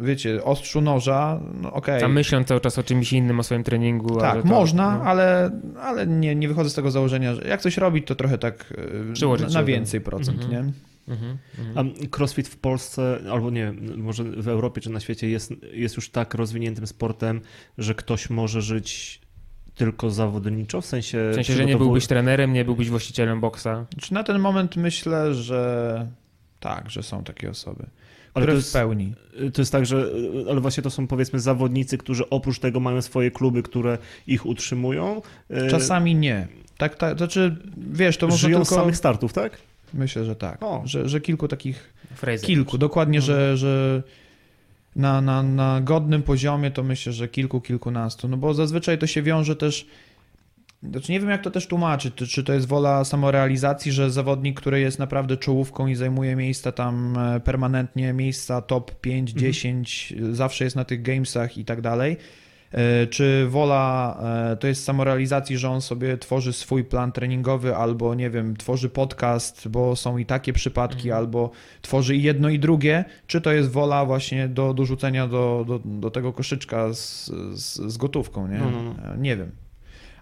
wiecie, 0.00 0.44
ostrzu 0.44 0.80
noża, 0.80 1.40
no 1.62 1.72
okej. 1.72 2.00
Tam 2.00 2.12
myśląc 2.12 2.48
cały 2.48 2.60
czas 2.60 2.78
o 2.78 2.82
czymś 2.82 3.12
innym, 3.12 3.40
o 3.40 3.42
swoim 3.42 3.64
treningu. 3.64 4.20
Tak, 4.20 4.42
to- 4.42 4.48
można, 4.48 4.96
no. 4.98 5.04
ale, 5.04 5.50
ale 5.82 6.06
nie, 6.06 6.34
nie 6.34 6.48
wychodzę 6.48 6.70
z 6.70 6.74
tego 6.74 6.90
założenia, 6.90 7.34
że 7.34 7.42
jak 7.48 7.60
coś 7.60 7.76
robić, 7.76 8.06
to 8.06 8.14
trochę 8.14 8.38
tak 8.38 8.74
e, 9.10 9.12
Przyłożyć 9.12 9.54
na, 9.54 9.60
do- 9.60 9.66
więcej 9.66 10.00
procent, 10.00 10.42
Mhm. 10.42 10.50
nie? 10.66 10.72
Mhm. 11.08 11.38
Mhm. 11.58 11.88
A 12.12 12.16
crossfit 12.16 12.48
w 12.48 12.56
Polsce, 12.56 13.18
albo 13.32 13.50
nie, 13.50 13.72
może 13.96 14.24
w 14.24 14.48
Europie 14.48 14.80
czy 14.80 14.90
na 14.90 15.00
świecie 15.00 15.28
jest, 15.28 15.52
jest 15.72 15.96
już 15.96 16.10
tak 16.10 16.34
rozwiniętym 16.34 16.86
sportem, 16.86 17.40
że 17.78 17.94
ktoś 17.94 18.30
może 18.30 18.62
żyć 18.62 19.20
tylko 19.74 20.10
zawodniczo, 20.10 20.80
w 20.80 20.86
sensie... 20.86 21.28
W 21.30 21.34
sensie, 21.34 21.52
że 21.52 21.66
nie 21.66 21.76
byłbyś 21.76 22.06
trenerem, 22.06 22.52
nie 22.52 22.64
byłbyś 22.64 22.90
właścicielem 22.90 23.40
boksa. 23.40 23.86
Czy 24.00 24.14
na 24.14 24.24
ten 24.24 24.38
moment 24.38 24.76
myślę, 24.76 25.34
że 25.34 26.08
tak, 26.60 26.90
że 26.90 27.02
są 27.02 27.24
takie 27.24 27.50
osoby, 27.50 27.86
Ale 28.34 28.42
które 28.42 28.52
to 28.52 28.60
w 28.60 28.64
jest, 28.64 28.72
pełni. 28.72 29.14
to 29.52 29.62
jest 29.62 29.72
tak, 29.72 29.86
że 29.86 30.06
ale 30.50 30.60
właśnie 30.60 30.82
to 30.82 30.90
są 30.90 31.06
powiedzmy 31.06 31.40
zawodnicy, 31.40 31.98
którzy 31.98 32.28
oprócz 32.30 32.58
tego 32.58 32.80
mają 32.80 33.02
swoje 33.02 33.30
kluby, 33.30 33.62
które 33.62 33.98
ich 34.26 34.46
utrzymują. 34.46 35.22
E, 35.50 35.70
Czasami 35.70 36.14
nie. 36.14 36.48
Tak, 36.78 36.96
tak, 36.96 37.18
znaczy, 37.18 37.56
wiesz, 37.76 38.16
to 38.16 38.30
żyją 38.30 38.58
tylko... 38.58 38.74
z 38.74 38.78
samych 38.78 38.96
startów, 38.96 39.32
tak? 39.32 39.58
Myślę, 39.94 40.24
że 40.24 40.36
tak, 40.36 40.62
O. 40.62 40.82
że, 40.84 41.08
że 41.08 41.20
kilku 41.20 41.48
takich 41.48 41.92
Fraser. 42.14 42.46
Kilku, 42.46 42.78
dokładnie, 42.78 43.18
Mhm. 43.18 43.26
że, 43.38 43.56
że 43.56 44.02
na, 44.96 45.20
na, 45.20 45.42
na 45.42 45.80
godnym 45.80 46.22
poziomie 46.22 46.70
to 46.70 46.82
myślę, 46.82 47.12
że 47.12 47.28
kilku, 47.28 47.60
kilkunastu. 47.60 48.28
No 48.28 48.36
bo 48.36 48.54
zazwyczaj 48.54 48.98
to 48.98 49.06
się 49.06 49.22
wiąże 49.22 49.56
też. 49.56 49.86
Znaczy 50.90 51.12
nie 51.12 51.20
wiem, 51.20 51.30
jak 51.30 51.42
to 51.42 51.50
też 51.50 51.66
tłumaczyć. 51.66 52.14
Czy, 52.14 52.44
to 52.44 52.52
jest 52.52 52.68
wola 52.68 53.04
samorealizacji, 53.04 53.92
że 53.92 54.10
zawodnik, 54.10 54.60
który 54.60 54.80
jest 54.80 54.98
naprawdę 54.98 55.36
czołówką 55.36 55.86
i 55.86 55.94
zajmuje 55.94 56.36
miejsca 56.36 56.72
tam 56.72 57.18
e, 57.18 57.40
permanentnie, 57.40 58.12
miejsca 58.12 58.60
top 58.62 59.00
5, 59.00 59.30
Mhm. 59.30 59.52
10, 59.52 60.14
zawsze 60.32 60.64
jest 60.64 60.76
na 60.76 60.84
tych 60.84 61.02
gamesach 61.02 61.58
i 61.58 61.64
tak 61.64 61.80
dalej. 61.80 62.16
E, 62.72 63.06
Czy 63.06 63.46
wola 63.48 64.18
e, 64.52 64.56
to 64.56 64.66
jest 64.66 64.84
samorealizacji, 64.84 65.58
że 65.58 65.70
on 65.70 65.80
sobie 65.80 66.18
tworzy 66.18 66.52
swój 66.52 66.84
plan 66.84 67.12
treningowy, 67.12 67.76
albo 67.76 68.14
nie 68.14 68.30
wiem, 68.30 68.56
tworzy 68.56 68.88
podcast, 68.88 69.68
bo 69.68 69.96
są 69.96 70.18
i 70.18 70.26
takie 70.26 70.52
przypadki, 70.52 71.08
Mhm. 71.08 71.18
albo 71.18 71.50
tworzy 71.82 72.16
i 72.16 72.22
jedno 72.22 72.48
i 72.48 72.58
drugie, 72.58 73.04
czy 73.26 73.40
to 73.40 73.52
jest 73.52 73.70
wola 73.70 74.04
właśnie 74.04 74.48
do 74.48 74.74
dorzucenia 74.74 75.28
do, 75.28 75.64
do, 75.68 75.80
do 75.84 76.10
tego 76.10 76.32
koszyczka 76.32 76.92
z, 76.92 77.26
z, 77.54 77.92
z 77.92 77.96
gotówką, 77.96 78.48
nie? 78.48 78.58
No, 78.58 78.70
no, 78.70 78.82
no. 78.82 79.14
E, 79.14 79.18
Nie 79.18 79.36
wiem. 79.36 79.50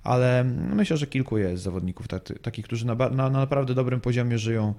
Ale 0.02 0.44
myślę, 0.74 0.96
że 0.96 1.06
kilku 1.06 1.38
jest 1.38 1.62
zawodników 1.62 2.06
takich, 2.42 2.64
którzy 2.64 2.86
na, 2.86 2.94
na, 2.94 3.10
na 3.10 3.30
naprawdę 3.30 3.74
dobrym 3.74 4.00
poziomie 4.00 4.38
żyją 4.38 4.74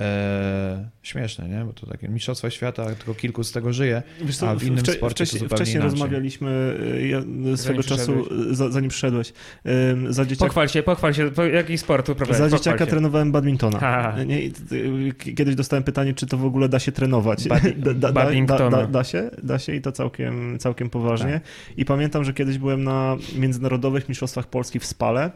E, 0.00 0.88
śmieszne, 1.02 1.48
nie? 1.48 1.64
Bo 1.64 1.72
to 1.72 1.86
takie 1.86 2.08
mistrzostwa 2.08 2.50
świata, 2.50 2.86
tylko 2.94 3.14
kilku 3.14 3.44
z 3.44 3.52
tego 3.52 3.72
żyje, 3.72 4.02
Wiesz 4.20 4.36
co, 4.36 4.48
a 4.50 4.54
w 4.56 4.62
innym 4.64 4.84
wcze- 4.84 4.92
sporcie 4.92 5.00
to 5.00 5.08
wcześniej, 5.14 5.40
zupełnie 5.40 5.56
wcześniej 5.56 5.76
inaczej. 5.82 5.90
rozmawialiśmy 6.00 6.76
y, 7.00 7.08
ja, 7.08 7.20
swego 7.56 7.82
czasu, 7.82 8.12
przyszedłeś. 8.24 8.56
za, 8.56 8.70
zanim 8.70 8.90
przyszedłeś, 8.90 9.32
ym, 9.92 10.12
za 10.12 10.24
dzieciaka, 10.24 10.46
Pochwal 10.46 10.68
się, 10.68 10.82
pochwal 10.82 11.14
się, 11.14 11.30
po, 11.30 11.44
jaki 11.44 11.78
sport 11.78 12.08
uprawiałeś? 12.08 12.38
za 12.38 12.44
Pochwal 12.44 12.58
dzieciaka 12.58 12.84
się. 12.84 12.90
trenowałem 12.90 13.32
badmintona. 13.32 13.78
Ha. 13.78 14.16
Nie, 14.26 14.38
kiedyś 15.34 15.54
dostałem 15.54 15.82
pytanie, 15.82 16.14
czy 16.14 16.26
to 16.26 16.36
w 16.38 16.44
ogóle 16.44 16.68
da 16.68 16.78
się 16.78 16.92
trenować. 16.92 17.44
Badi- 17.48 17.76
da, 17.84 17.94
da, 17.94 17.94
da, 17.94 18.12
badmintona. 18.12 18.70
da, 18.76 18.86
da 18.86 19.04
się, 19.04 19.30
da 19.42 19.58
się 19.58 19.74
i 19.74 19.80
to 19.80 19.92
całkiem, 19.92 20.58
całkiem 20.58 20.90
poważnie. 20.90 21.40
I 21.76 21.84
pamiętam, 21.84 22.24
że 22.24 22.32
kiedyś 22.34 22.58
byłem 22.58 22.84
na 22.84 23.16
międzynarodowych 23.36 24.08
mistrzostwach 24.08 24.46
Polski 24.46 24.78
w 24.80 24.84
Spale 24.86 25.30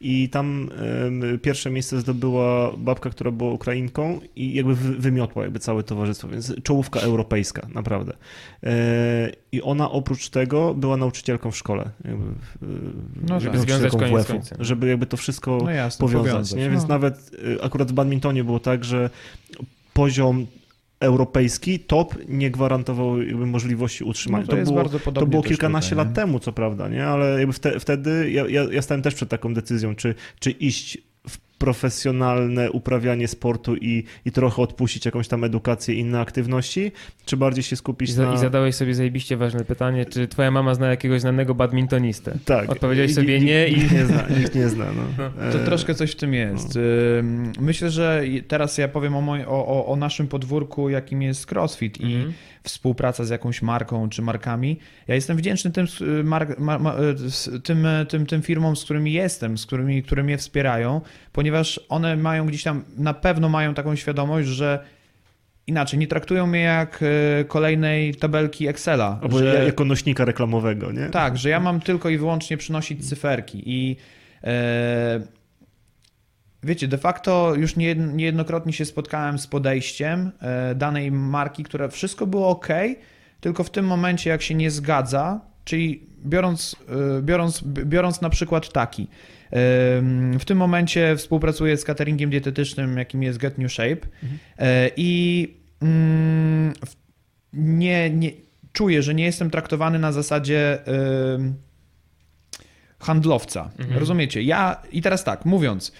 i 0.00 0.28
tam 0.28 0.68
pierwsze 1.42 1.70
miejsce 1.70 2.00
zdobyła 2.00 2.72
babka, 2.76 3.10
która 3.10 3.30
była 3.30 3.52
Ukrainką 3.52 4.20
i 4.36 4.54
jakby 4.54 4.74
wy- 4.74 4.96
wymiotła 4.96 5.42
jakby 5.42 5.58
całe 5.58 5.82
towarzystwo, 5.82 6.28
więc 6.28 6.54
czołówka 6.62 7.00
europejska, 7.00 7.66
naprawdę. 7.74 8.12
E, 8.62 9.32
I 9.52 9.62
ona 9.62 9.90
oprócz 9.90 10.28
tego 10.28 10.74
była 10.74 10.96
nauczycielką 10.96 11.50
w 11.50 11.56
szkole. 11.56 11.90
Jakby, 12.04 12.24
No 13.28 13.40
tak. 13.40 13.58
Związać 13.58 13.92
koniec 13.92 14.26
WF-u, 14.26 14.64
żeby 14.64 14.88
jakby 14.88 15.06
to 15.06 15.16
wszystko 15.16 15.58
No 15.64 15.70
jasne, 15.70 16.06
powiązać, 16.08 16.54
nie? 16.54 16.70
Więc 16.70 16.82
No. 16.82 16.88
nawet 16.88 17.30
y, 17.34 17.62
akurat 17.62 17.90
w 17.90 17.94
badmintonie 17.94 18.44
było 18.44 18.60
tak, 18.60 18.84
że 18.84 19.10
poziom 19.94 20.46
europejski, 21.00 21.78
top 21.78 22.14
nie 22.28 22.50
gwarantował 22.50 23.16
możliwości 23.34 24.04
utrzymania. 24.04 24.44
No 24.44 24.50
to, 24.50 24.56
jest 24.56 24.72
było, 24.72 24.88
to 25.14 25.26
było 25.26 25.42
kilkanaście 25.42 25.90
tutaj, 25.90 26.04
lat 26.06 26.14
temu, 26.14 26.38
co 26.38 26.52
prawda, 26.52 26.88
nie? 26.88 27.06
Ale 27.06 27.46
wtedy 27.80 28.30
ja, 28.30 28.48
ja, 28.48 28.62
ja 28.72 28.82
stałem 28.82 29.02
też 29.02 29.14
przed 29.14 29.28
taką 29.28 29.54
decyzją, 29.54 29.94
czy, 29.94 30.14
czy 30.40 30.50
iść 30.50 30.98
profesjonalne 31.60 32.70
uprawianie 32.70 33.28
sportu 33.28 33.76
i, 33.76 34.04
i 34.24 34.32
trochę 34.32 34.62
odpuścić 34.62 35.04
jakąś 35.04 35.28
tam 35.28 35.44
edukację 35.44 35.94
i 35.94 35.98
inne 35.98 36.20
aktywności, 36.20 36.92
czy 37.24 37.36
bardziej 37.36 37.62
się 37.64 37.74
I, 37.74 37.76
skupić 37.76 38.12
za, 38.12 38.24
na... 38.26 38.34
I 38.34 38.38
zadałeś 38.38 38.74
sobie 38.74 38.94
zajebiście 38.94 39.36
ważne 39.36 39.64
pytanie, 39.64 40.04
czy 40.06 40.28
twoja 40.28 40.50
mama 40.50 40.74
zna 40.74 40.88
jakiegoś 40.90 41.20
znanego 41.20 41.54
badmintonistę? 41.54 42.38
Tak. 42.44 42.70
Odpowiedziałeś 42.70 43.10
I- 43.10 43.14
sobie 43.14 43.36
i- 43.36 43.44
nie 43.44 43.68
i- 43.68 43.76
Nikt 43.78 43.92
nie 43.92 44.06
zna, 44.06 44.24
nikt 44.38 44.54
nie 44.54 44.68
zna, 44.68 44.84
no. 44.96 45.02
No. 45.18 45.52
To 45.52 45.60
E, 45.62 45.64
troszkę 45.64 45.94
coś 45.94 46.10
w 46.12 46.16
tym 46.16 46.34
jest. 46.34 46.76
Ym, 46.76 47.52
Myślę, 47.60 47.90
że 47.90 48.22
i- 48.26 48.42
teraz 48.42 48.78
ja 48.78 48.88
powiem 48.88 49.16
o, 49.16 49.20
moj, 49.20 49.44
o, 49.44 49.66
o, 49.66 49.86
o 49.86 49.96
naszym 49.96 50.28
podwórku, 50.28 50.88
jakim 50.88 51.22
jest 51.22 51.46
CrossFit 51.46 52.00
i 52.00 52.14
Mhm. 52.14 52.32
Współpraca 52.62 53.24
z 53.24 53.30
jakąś 53.30 53.62
marką 53.62 54.08
czy 54.08 54.22
markami. 54.22 54.78
Ja 55.08 55.14
jestem 55.14 55.36
wdzięczny 55.36 55.70
tym, 55.70 55.86
mar, 56.24 56.54
ma, 56.58 56.78
ma, 56.78 56.94
s- 57.26 57.50
tym, 57.64 57.86
tym, 58.08 58.26
tym 58.26 58.42
firmom, 58.42 58.76
z 58.76 58.84
którymi 58.84 59.12
jestem, 59.12 59.58
z 59.58 59.66
którymi, 59.66 60.02
które 60.02 60.22
mnie 60.22 60.38
wspierają, 60.38 61.00
ponieważ 61.32 61.80
one 61.88 62.16
mają 62.16 62.46
gdzieś 62.46 62.62
tam, 62.62 62.84
na 62.96 63.14
pewno 63.14 63.48
mają 63.48 63.74
taką 63.74 63.96
świadomość, 63.96 64.48
że 64.48 64.84
inaczej, 65.66 65.98
nie 65.98 66.06
traktują 66.06 66.46
mnie 66.46 66.60
jak 66.60 67.04
kolejnej 67.48 68.14
tabelki 68.14 68.68
Excela. 68.68 69.18
Albo 69.22 69.38
że... 69.38 69.44
ja- 69.44 69.62
jako 69.62 69.84
nośnika 69.84 70.24
reklamowego, 70.24 70.92
nie? 70.92 71.06
Tak, 71.10 71.38
że 71.38 71.48
ja 71.48 71.60
mam 71.60 71.80
tylko 71.80 72.08
i 72.08 72.18
wyłącznie 72.18 72.56
przynosić 72.56 73.08
cyferki 73.08 73.62
i 73.66 73.96
e, 74.44 75.20
wiecie, 76.62 76.88
de 76.88 76.98
facto 76.98 77.54
już 77.54 77.76
nie- 77.76 77.94
niejednokrotnie 77.94 78.72
się 78.72 78.84
spotkałem 78.84 79.38
z 79.38 79.46
podejściem 79.46 80.30
e, 80.40 80.74
danej 80.74 81.12
marki, 81.12 81.64
które 81.64 81.88
wszystko 81.88 82.26
było 82.26 82.48
ok, 82.48 82.68
tylko 83.40 83.64
w 83.64 83.70
tym 83.70 83.86
momencie 83.86 84.30
jak 84.30 84.42
się 84.42 84.54
nie 84.54 84.70
zgadza, 84.70 85.40
czyli 85.64 86.02
biorąc, 86.26 86.76
e, 87.18 87.22
biorąc, 87.22 87.62
biorąc 87.64 88.20
na 88.20 88.30
przykład 88.30 88.72
taki, 88.72 89.08
em, 89.50 90.38
w 90.38 90.44
tym 90.44 90.58
momencie 90.58 91.16
współpracuję 91.16 91.76
z 91.76 91.84
cateringiem 91.84 92.30
dietetycznym, 92.30 92.98
jakim 92.98 93.22
jest 93.22 93.38
Get 93.38 93.58
New 93.58 93.72
Shape 93.72 94.06
e, 94.58 94.90
i 94.96 95.48
mm, 95.82 96.72
nie, 97.52 98.10
nie, 98.10 98.30
czuję, 98.72 99.02
że 99.02 99.14
nie 99.14 99.24
jestem 99.24 99.50
traktowany 99.50 99.98
na 99.98 100.12
zasadzie 100.12 100.78
handlowca. 102.98 103.70
Mhm. 103.78 103.98
Rozumiecie? 103.98 104.42
Ja 104.42 104.82
i 104.92 105.02
teraz 105.02 105.24
tak, 105.24 105.44
mówiąc. 105.44 105.92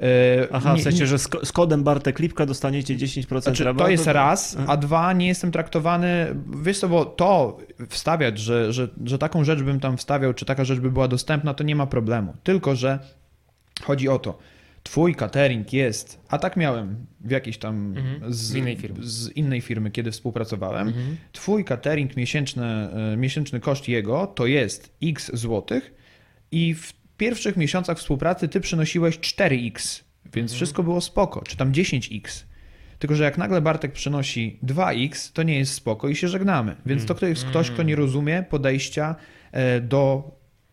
E, 0.00 0.48
Aha, 0.52 0.74
w 0.74 0.76
nie- 0.76 0.82
sensie, 0.82 1.06
że 1.06 1.18
z, 1.18 1.28
ko- 1.28 1.46
z 1.46 1.52
kodem 1.52 1.82
Bartek 1.84 2.18
Lipka 2.18 2.46
dostaniecie 2.46 2.94
10% 2.96 3.42
znaczy, 3.42 3.64
rabatu? 3.64 3.84
to 3.84 3.90
jest 3.90 4.06
raz, 4.06 4.56
a 4.66 4.76
dwa, 4.76 5.12
nie 5.12 5.26
jestem 5.26 5.50
traktowany, 5.52 6.26
wiesz 6.62 6.78
co, 6.78 6.88
bo 6.88 7.04
to 7.04 7.58
wstawiać, 7.88 8.38
że, 8.38 8.72
że, 8.72 8.88
że 9.04 9.18
taką 9.18 9.44
rzecz 9.44 9.62
bym 9.62 9.80
tam 9.80 9.96
wstawiał, 9.96 10.34
czy 10.34 10.44
taka 10.44 10.64
rzecz 10.64 10.80
by 10.80 10.90
była 10.90 11.08
dostępna, 11.08 11.54
to 11.54 11.64
nie 11.64 11.76
ma 11.76 11.86
problemu. 11.86 12.34
Tylko, 12.44 12.76
że 12.76 12.98
chodzi 13.82 14.08
o 14.08 14.18
to, 14.18 14.38
twój 14.82 15.14
catering 15.14 15.72
jest, 15.72 16.20
a 16.28 16.38
tak 16.38 16.56
miałem 16.56 16.96
w 17.20 17.30
jakiejś 17.30 17.58
tam 17.58 17.96
Mhm, 17.96 18.32
z 18.34 18.54
innej 18.54 18.76
firmy. 18.76 18.98
z 19.02 19.30
innej 19.32 19.60
firmy, 19.60 19.90
kiedy 19.90 20.10
współpracowałem, 20.10 20.88
Mhm. 20.88 21.16
twój 21.32 21.64
catering 21.64 22.16
miesięczny, 22.16 22.64
e, 22.66 23.16
miesięczny 23.16 23.60
koszt 23.60 23.88
jego 23.88 24.26
to 24.26 24.46
jest 24.46 24.92
x 25.02 25.30
złotych 25.34 25.94
i 26.52 26.74
w 26.74 26.99
pierwszych 27.20 27.56
miesiącach 27.56 27.98
współpracy 27.98 28.48
ty 28.48 28.60
przynosiłeś 28.60 29.18
4x, 29.18 30.02
więc 30.32 30.52
wszystko 30.52 30.82
było 30.82 31.00
spoko, 31.00 31.42
czy 31.42 31.56
tam 31.56 31.72
10x. 31.72 32.44
Tylko, 32.98 33.14
że 33.14 33.24
jak 33.24 33.38
nagle 33.38 33.60
Bartek 33.60 33.92
przynosi 33.92 34.58
2x, 34.64 35.32
to 35.32 35.42
nie 35.42 35.58
jest 35.58 35.74
spoko 35.74 36.08
i 36.08 36.16
się 36.16 36.28
żegnamy. 36.28 36.76
Więc 36.86 37.06
to 37.06 37.26
jest 37.26 37.44
ktoś, 37.44 37.70
kto 37.70 37.82
nie 37.82 37.96
rozumie 37.96 38.44
podejścia 38.50 39.16
e, 39.52 39.80
do, 39.80 40.30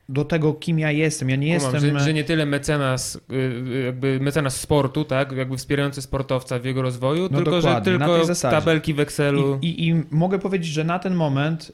do 0.10 0.26
tego, 0.26 0.54
kim 0.54 0.80
ja 0.80 0.92
jestem. 0.92 1.30
Ja 1.30 1.36
nie 1.36 1.58
Kumam, 1.58 1.74
jestem... 1.74 2.00
że, 2.00 2.06
że 2.06 2.14
nie 2.14 2.24
tyle 2.24 2.46
mecenas, 2.46 3.16
y, 3.16 3.36
y, 3.36 3.84
jakby 3.86 4.20
mecenas 4.20 4.60
sportu, 4.60 5.06
tak, 5.06 5.32
jakby 5.32 5.58
wspierający 5.58 6.02
sportowca 6.02 6.60
w 6.60 6.66
jego 6.66 6.82
rozwoju, 6.82 7.30
No 7.32 7.38
tylko 7.38 7.62
że 7.62 7.82
tylko 7.82 8.22
tabelki 8.42 8.94
w 8.94 9.00
Excelu. 9.00 9.60
I, 9.62 9.68
i, 9.68 9.88
I 9.88 10.04
mogę 10.12 10.40
powiedzieć, 10.40 10.72
że 10.72 10.84
na 10.84 11.00
ten 11.00 11.16
moment 11.16 11.72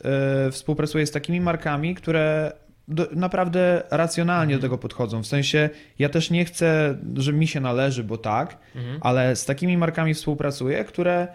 e, 0.48 0.52
współpracuję 0.52 1.08
z 1.08 1.12
takimi 1.12 1.42
markami, 1.42 1.96
które 1.96 2.54
do, 2.88 3.08
naprawdę 3.12 3.84
racjonalnie 3.92 4.56
do 4.56 4.62
tego 4.62 4.78
podchodzą. 4.78 5.24
W 5.24 5.28
sensie 5.28 5.70
ja 6.00 6.10
też 6.10 6.32
nie 6.32 6.46
chcę, 6.46 6.98
że 7.16 7.34
mi 7.34 7.48
się 7.48 7.60
należy, 7.60 8.04
bo 8.04 8.18
tak, 8.18 8.58
Mhm. 8.76 8.98
ale 9.02 9.36
z 9.36 9.46
takimi 9.46 9.78
markami 9.78 10.14
współpracuję, 10.14 10.84
które 10.84 11.28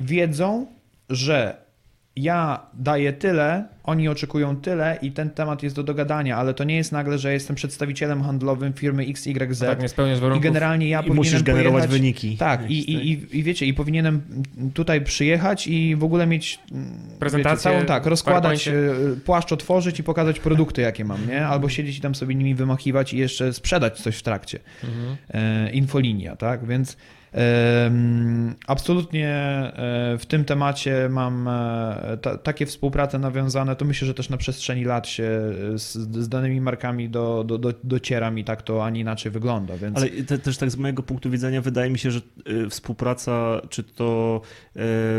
wiedzą, 0.00 0.66
że 1.10 1.63
ja 2.16 2.66
daję 2.74 3.12
tyle, 3.12 3.64
oni 3.84 4.08
oczekują 4.08 4.56
tyle 4.56 4.98
i 5.02 5.12
ten 5.12 5.30
temat 5.30 5.62
jest 5.62 5.76
do 5.76 5.82
dogadania, 5.82 6.36
ale 6.36 6.54
to 6.54 6.64
nie 6.64 6.76
jest 6.76 6.92
nagle, 6.92 7.18
że 7.18 7.32
jestem 7.32 7.56
przedstawicielem 7.56 8.22
handlowym 8.22 8.72
firmy 8.72 9.06
XYZ 9.08 9.60
tak, 9.60 9.82
nie 9.82 9.88
spełniasz 9.88 10.18
i 10.18 10.20
warunków. 10.20 10.44
generalnie 10.44 10.88
ja 10.88 11.00
I 11.00 11.10
musisz 11.10 11.32
powinienem 11.32 11.44
generować 11.44 11.80
pojechać, 11.82 12.00
wyniki. 12.00 12.36
tak, 12.36 12.70
i, 12.70 12.92
i, 12.92 13.12
i, 13.12 13.38
i 13.38 13.42
wiecie, 13.42 13.66
i 13.66 13.74
powinienem 13.74 14.22
tutaj 14.74 15.00
przyjechać 15.00 15.66
i 15.66 15.96
w 15.96 16.04
ogóle 16.04 16.26
mieć 16.26 16.58
mm, 16.72 16.98
Prezentację, 17.18 17.50
wiecie, 17.50 17.62
całą, 17.62 17.86
tak, 17.86 18.06
rozkładać, 18.06 18.68
e, 18.68 18.72
płaszcz 19.24 19.52
otworzyć 19.52 20.00
i 20.00 20.02
pokazać 20.02 20.40
produkty, 20.40 20.80
jakie 20.82 21.04
mam, 21.04 21.28
nie? 21.28 21.46
Albo 21.46 21.68
siedzieć 21.68 21.98
i 21.98 22.00
tam 22.00 22.14
sobie 22.14 22.34
nimi 22.34 22.54
wymachiwać 22.54 23.14
i 23.14 23.18
jeszcze 23.18 23.52
sprzedać 23.52 24.00
coś 24.00 24.16
w 24.16 24.22
trakcie. 24.22 24.58
Mhm. 24.84 25.16
E, 25.30 25.70
infolinia, 25.70 26.36
tak? 26.36 26.66
Więc 26.66 26.96
absolutnie 28.66 29.28
e, 29.28 30.18
w 30.18 30.26
tym 30.26 30.44
temacie 30.44 31.08
mam 31.10 31.48
e, 31.48 32.18
ta, 32.22 32.38
takie 32.38 32.66
współprace 32.66 33.18
nawiązane, 33.18 33.76
to 33.76 33.84
myślę, 33.84 34.06
że 34.06 34.14
też 34.14 34.28
na 34.28 34.36
przestrzeni 34.36 34.84
lat 34.84 35.08
się 35.08 35.24
e, 35.74 35.78
z, 35.78 35.92
z 35.94 36.28
danymi 36.28 36.60
markami 36.60 37.08
do, 37.08 37.44
do, 37.44 37.58
do, 37.58 37.72
docieram 37.84 38.38
i 38.38 38.44
tak 38.44 38.62
to 38.62 38.84
ani 38.84 39.00
inaczej 39.00 39.32
wygląda, 39.32 39.76
więc... 39.76 39.96
Ale 39.96 40.08
te, 40.10 40.38
też 40.38 40.58
tak 40.58 40.70
z 40.70 40.76
mojego 40.76 41.02
punktu 41.02 41.30
widzenia 41.30 41.60
wydaje 41.60 41.90
mi 41.90 41.98
się, 41.98 42.10
że 42.10 42.20
współpraca 42.70 43.60
czy 43.68 43.82
to 43.82 44.40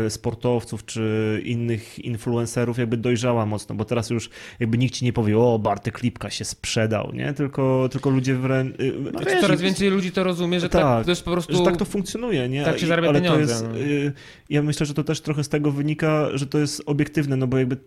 sportowców, 0.08 0.84
czy 0.84 1.40
innych 1.44 1.98
influencerów 2.04 2.78
jakby 2.78 2.96
dojrzała 2.96 3.46
mocno, 3.46 3.74
bo 3.74 3.84
teraz 3.84 4.10
już 4.10 4.30
jakby 4.60 4.78
nikt 4.78 4.94
ci 4.94 5.04
nie 5.04 5.12
powie, 5.12 5.38
o 5.38 5.58
Bartek 5.58 6.02
Lipka 6.02 6.30
się 6.30 6.44
sprzedał, 6.44 7.12
nie? 7.14 7.32
Tylko, 7.32 7.88
tylko 7.92 8.10
ludzie 8.10 8.34
wręcz... 8.34 8.80
y, 8.80 8.92
No 9.02 9.10
Znaczy, 9.10 9.26
wiesz, 9.30 9.40
coraz 9.40 9.60
więcej 9.60 9.90
ludzi 9.90 10.12
to 10.12 10.24
rozumie, 10.24 10.60
że 10.60 10.68
tak, 10.68 10.82
Tak, 10.82 11.04
to 11.04 11.10
jest 11.10 11.22
po 11.24 11.30
prostu... 11.30 11.56
że 11.56 11.62
tak 11.64 11.76
to 11.76 11.84
funkcjonuje, 11.84 12.48
nie? 12.48 12.64
tak 12.64 12.78
się 12.78 12.84
I- 12.84 12.88
zarabia 12.88 13.08
ale 13.08 13.20
pieniądze, 13.20 13.54
To 13.54 13.66
jest, 13.66 13.66
no. 13.68 13.78
y, 13.78 14.12
ja 14.50 14.62
myślę, 14.62 14.86
że 14.86 14.94
to 14.94 15.04
też 15.04 15.20
trochę 15.20 15.44
z 15.44 15.48
tego 15.48 15.70
wynika, 15.70 16.28
że 16.34 16.46
to 16.46 16.58
jest 16.58 16.82
obiektywne, 16.86 17.36
no 17.36 17.46
bo 17.46 17.58
jakby 17.58 17.74
y, 17.74 17.78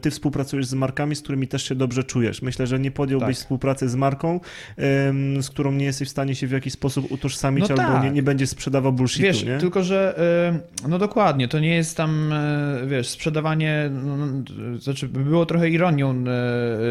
ty 0.00 0.10
współpracujesz 0.10 0.66
z 0.66 0.74
markami, 0.74 1.16
z 1.16 1.22
którymi 1.22 1.48
też 1.48 1.62
się 1.68 1.74
dobrze 1.74 2.04
czujesz. 2.04 2.42
Myślę, 2.42 2.66
że 2.66 2.78
nie 2.78 2.90
podjąłbyś 2.90 3.26
Tak. 3.28 3.36
współpracy 3.36 3.88
z 3.88 3.94
marką, 3.94 4.40
z 5.40 5.48
którą 5.50 5.72
nie 5.72 5.84
jesteś 5.84 6.08
w 6.08 6.10
stanie 6.10 6.34
się 6.34 6.46
w 6.46 6.50
jakiś 6.50 6.72
sposób 6.72 7.12
utożsamić, 7.12 7.68
No 7.68 7.74
albo 7.74 7.82
tak. 7.94 8.04
nie, 8.04 8.10
nie 8.10 8.22
będziesz 8.22 8.48
sprzedawał 8.48 8.92
bullshitu, 8.92 9.22
Wiesz, 9.22 9.44
nie? 9.44 9.58
tylko 9.58 9.82
że 9.82 10.20
y, 10.84 10.88
no 10.88 10.98
dokładnie, 10.98 11.48
to 11.48 11.58
nie 11.60 11.74
jest 11.74 11.96
tam, 11.96 12.32
y, 12.32 12.86
wiesz, 12.86 13.08
sprzedawanie, 13.08 13.90
no, 13.92 14.16
no, 14.16 14.26
znaczy 14.78 15.08
było 15.08 15.46
trochę 15.46 15.70
ironią 15.70 16.24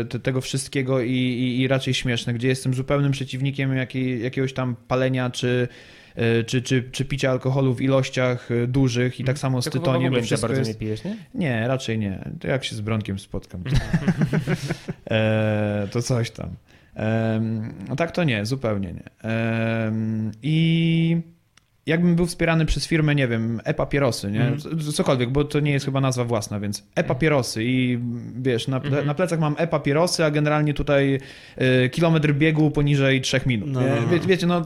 y, 0.02 0.06
te- 0.06 0.20
tego 0.20 0.42
wszystkiego 0.42 1.02
i, 1.02 1.12
i, 1.12 1.62
i 1.62 1.68
raczej 1.68 1.94
śmieszne, 1.94 2.34
gdzie 2.34 2.48
jestem 2.48 2.74
zupełnym 2.74 3.12
przeciwnikiem 3.12 3.76
jakiej, 3.76 4.24
jakiegoś 4.24 4.54
tam 4.54 4.76
palenia 4.88 5.30
czy, 5.30 5.48
y, 5.48 5.68
czy, 6.48 6.62
czy, 6.62 6.90
czy 6.92 7.06
picia 7.06 7.32
alkoholu 7.32 7.74
w 7.74 7.82
ilościach 7.82 8.52
y, 8.52 8.68
dużych 8.68 9.20
i 9.20 9.24
tak 9.24 9.40
samo 9.40 9.62
z 9.62 9.70
tytoniem. 9.70 10.14
za 10.14 10.22
wszystko 10.22 10.48
bardzo 10.48 10.62
jest... 10.62 10.72
nie 10.72 10.76
pijesz, 10.76 11.04
nie? 11.04 11.18
Nie, 11.34 11.68
raczej 11.68 12.00
nie. 12.00 12.32
To 12.40 12.48
jak 12.48 12.64
się 12.64 12.76
z 12.76 12.82
Bronkiem 12.82 13.20
spotkam, 13.20 13.64
to, 13.64 13.70
e, 15.16 15.88
to 15.92 16.02
coś 16.02 16.32
tam. 16.32 16.50
No 17.90 17.96
tak 17.96 18.12
to 18.12 18.24
nie, 18.24 18.46
zupełnie 18.46 18.94
nie. 18.94 19.10
I 20.44 21.22
jakbym 21.86 22.16
był 22.16 22.26
wspierany 22.26 22.66
przez 22.66 22.88
firmę, 22.88 23.16
nie 23.16 23.28
wiem, 23.28 23.62
e-papierosy, 23.64 24.32
nie? 24.32 24.42
Mhm. 24.48 24.80
Cokolwiek, 24.94 25.30
bo 25.30 25.44
to 25.44 25.60
nie 25.60 25.72
jest 25.72 25.86
chyba 25.86 26.02
nazwa 26.02 26.24
własna, 26.24 26.60
więc 26.60 26.84
e-papierosy 26.96 27.64
i 27.64 28.00
wiesz, 28.42 28.68
na, 28.68 28.78
Mhm. 28.78 29.06
na 29.08 29.14
plecach 29.14 29.40
mam 29.40 29.56
e-papierosy, 29.58 30.26
a 30.26 30.32
generalnie 30.32 30.74
tutaj 30.74 31.20
y, 31.86 31.90
kilometr 31.90 32.34
biegu 32.34 32.72
poniżej 32.72 33.22
3 33.22 33.40
minut. 33.46 33.70
No, 33.72 33.82
no, 33.82 33.88
no. 34.02 34.08
Wie, 34.08 34.20
wiecie, 34.20 34.48
no 34.48 34.62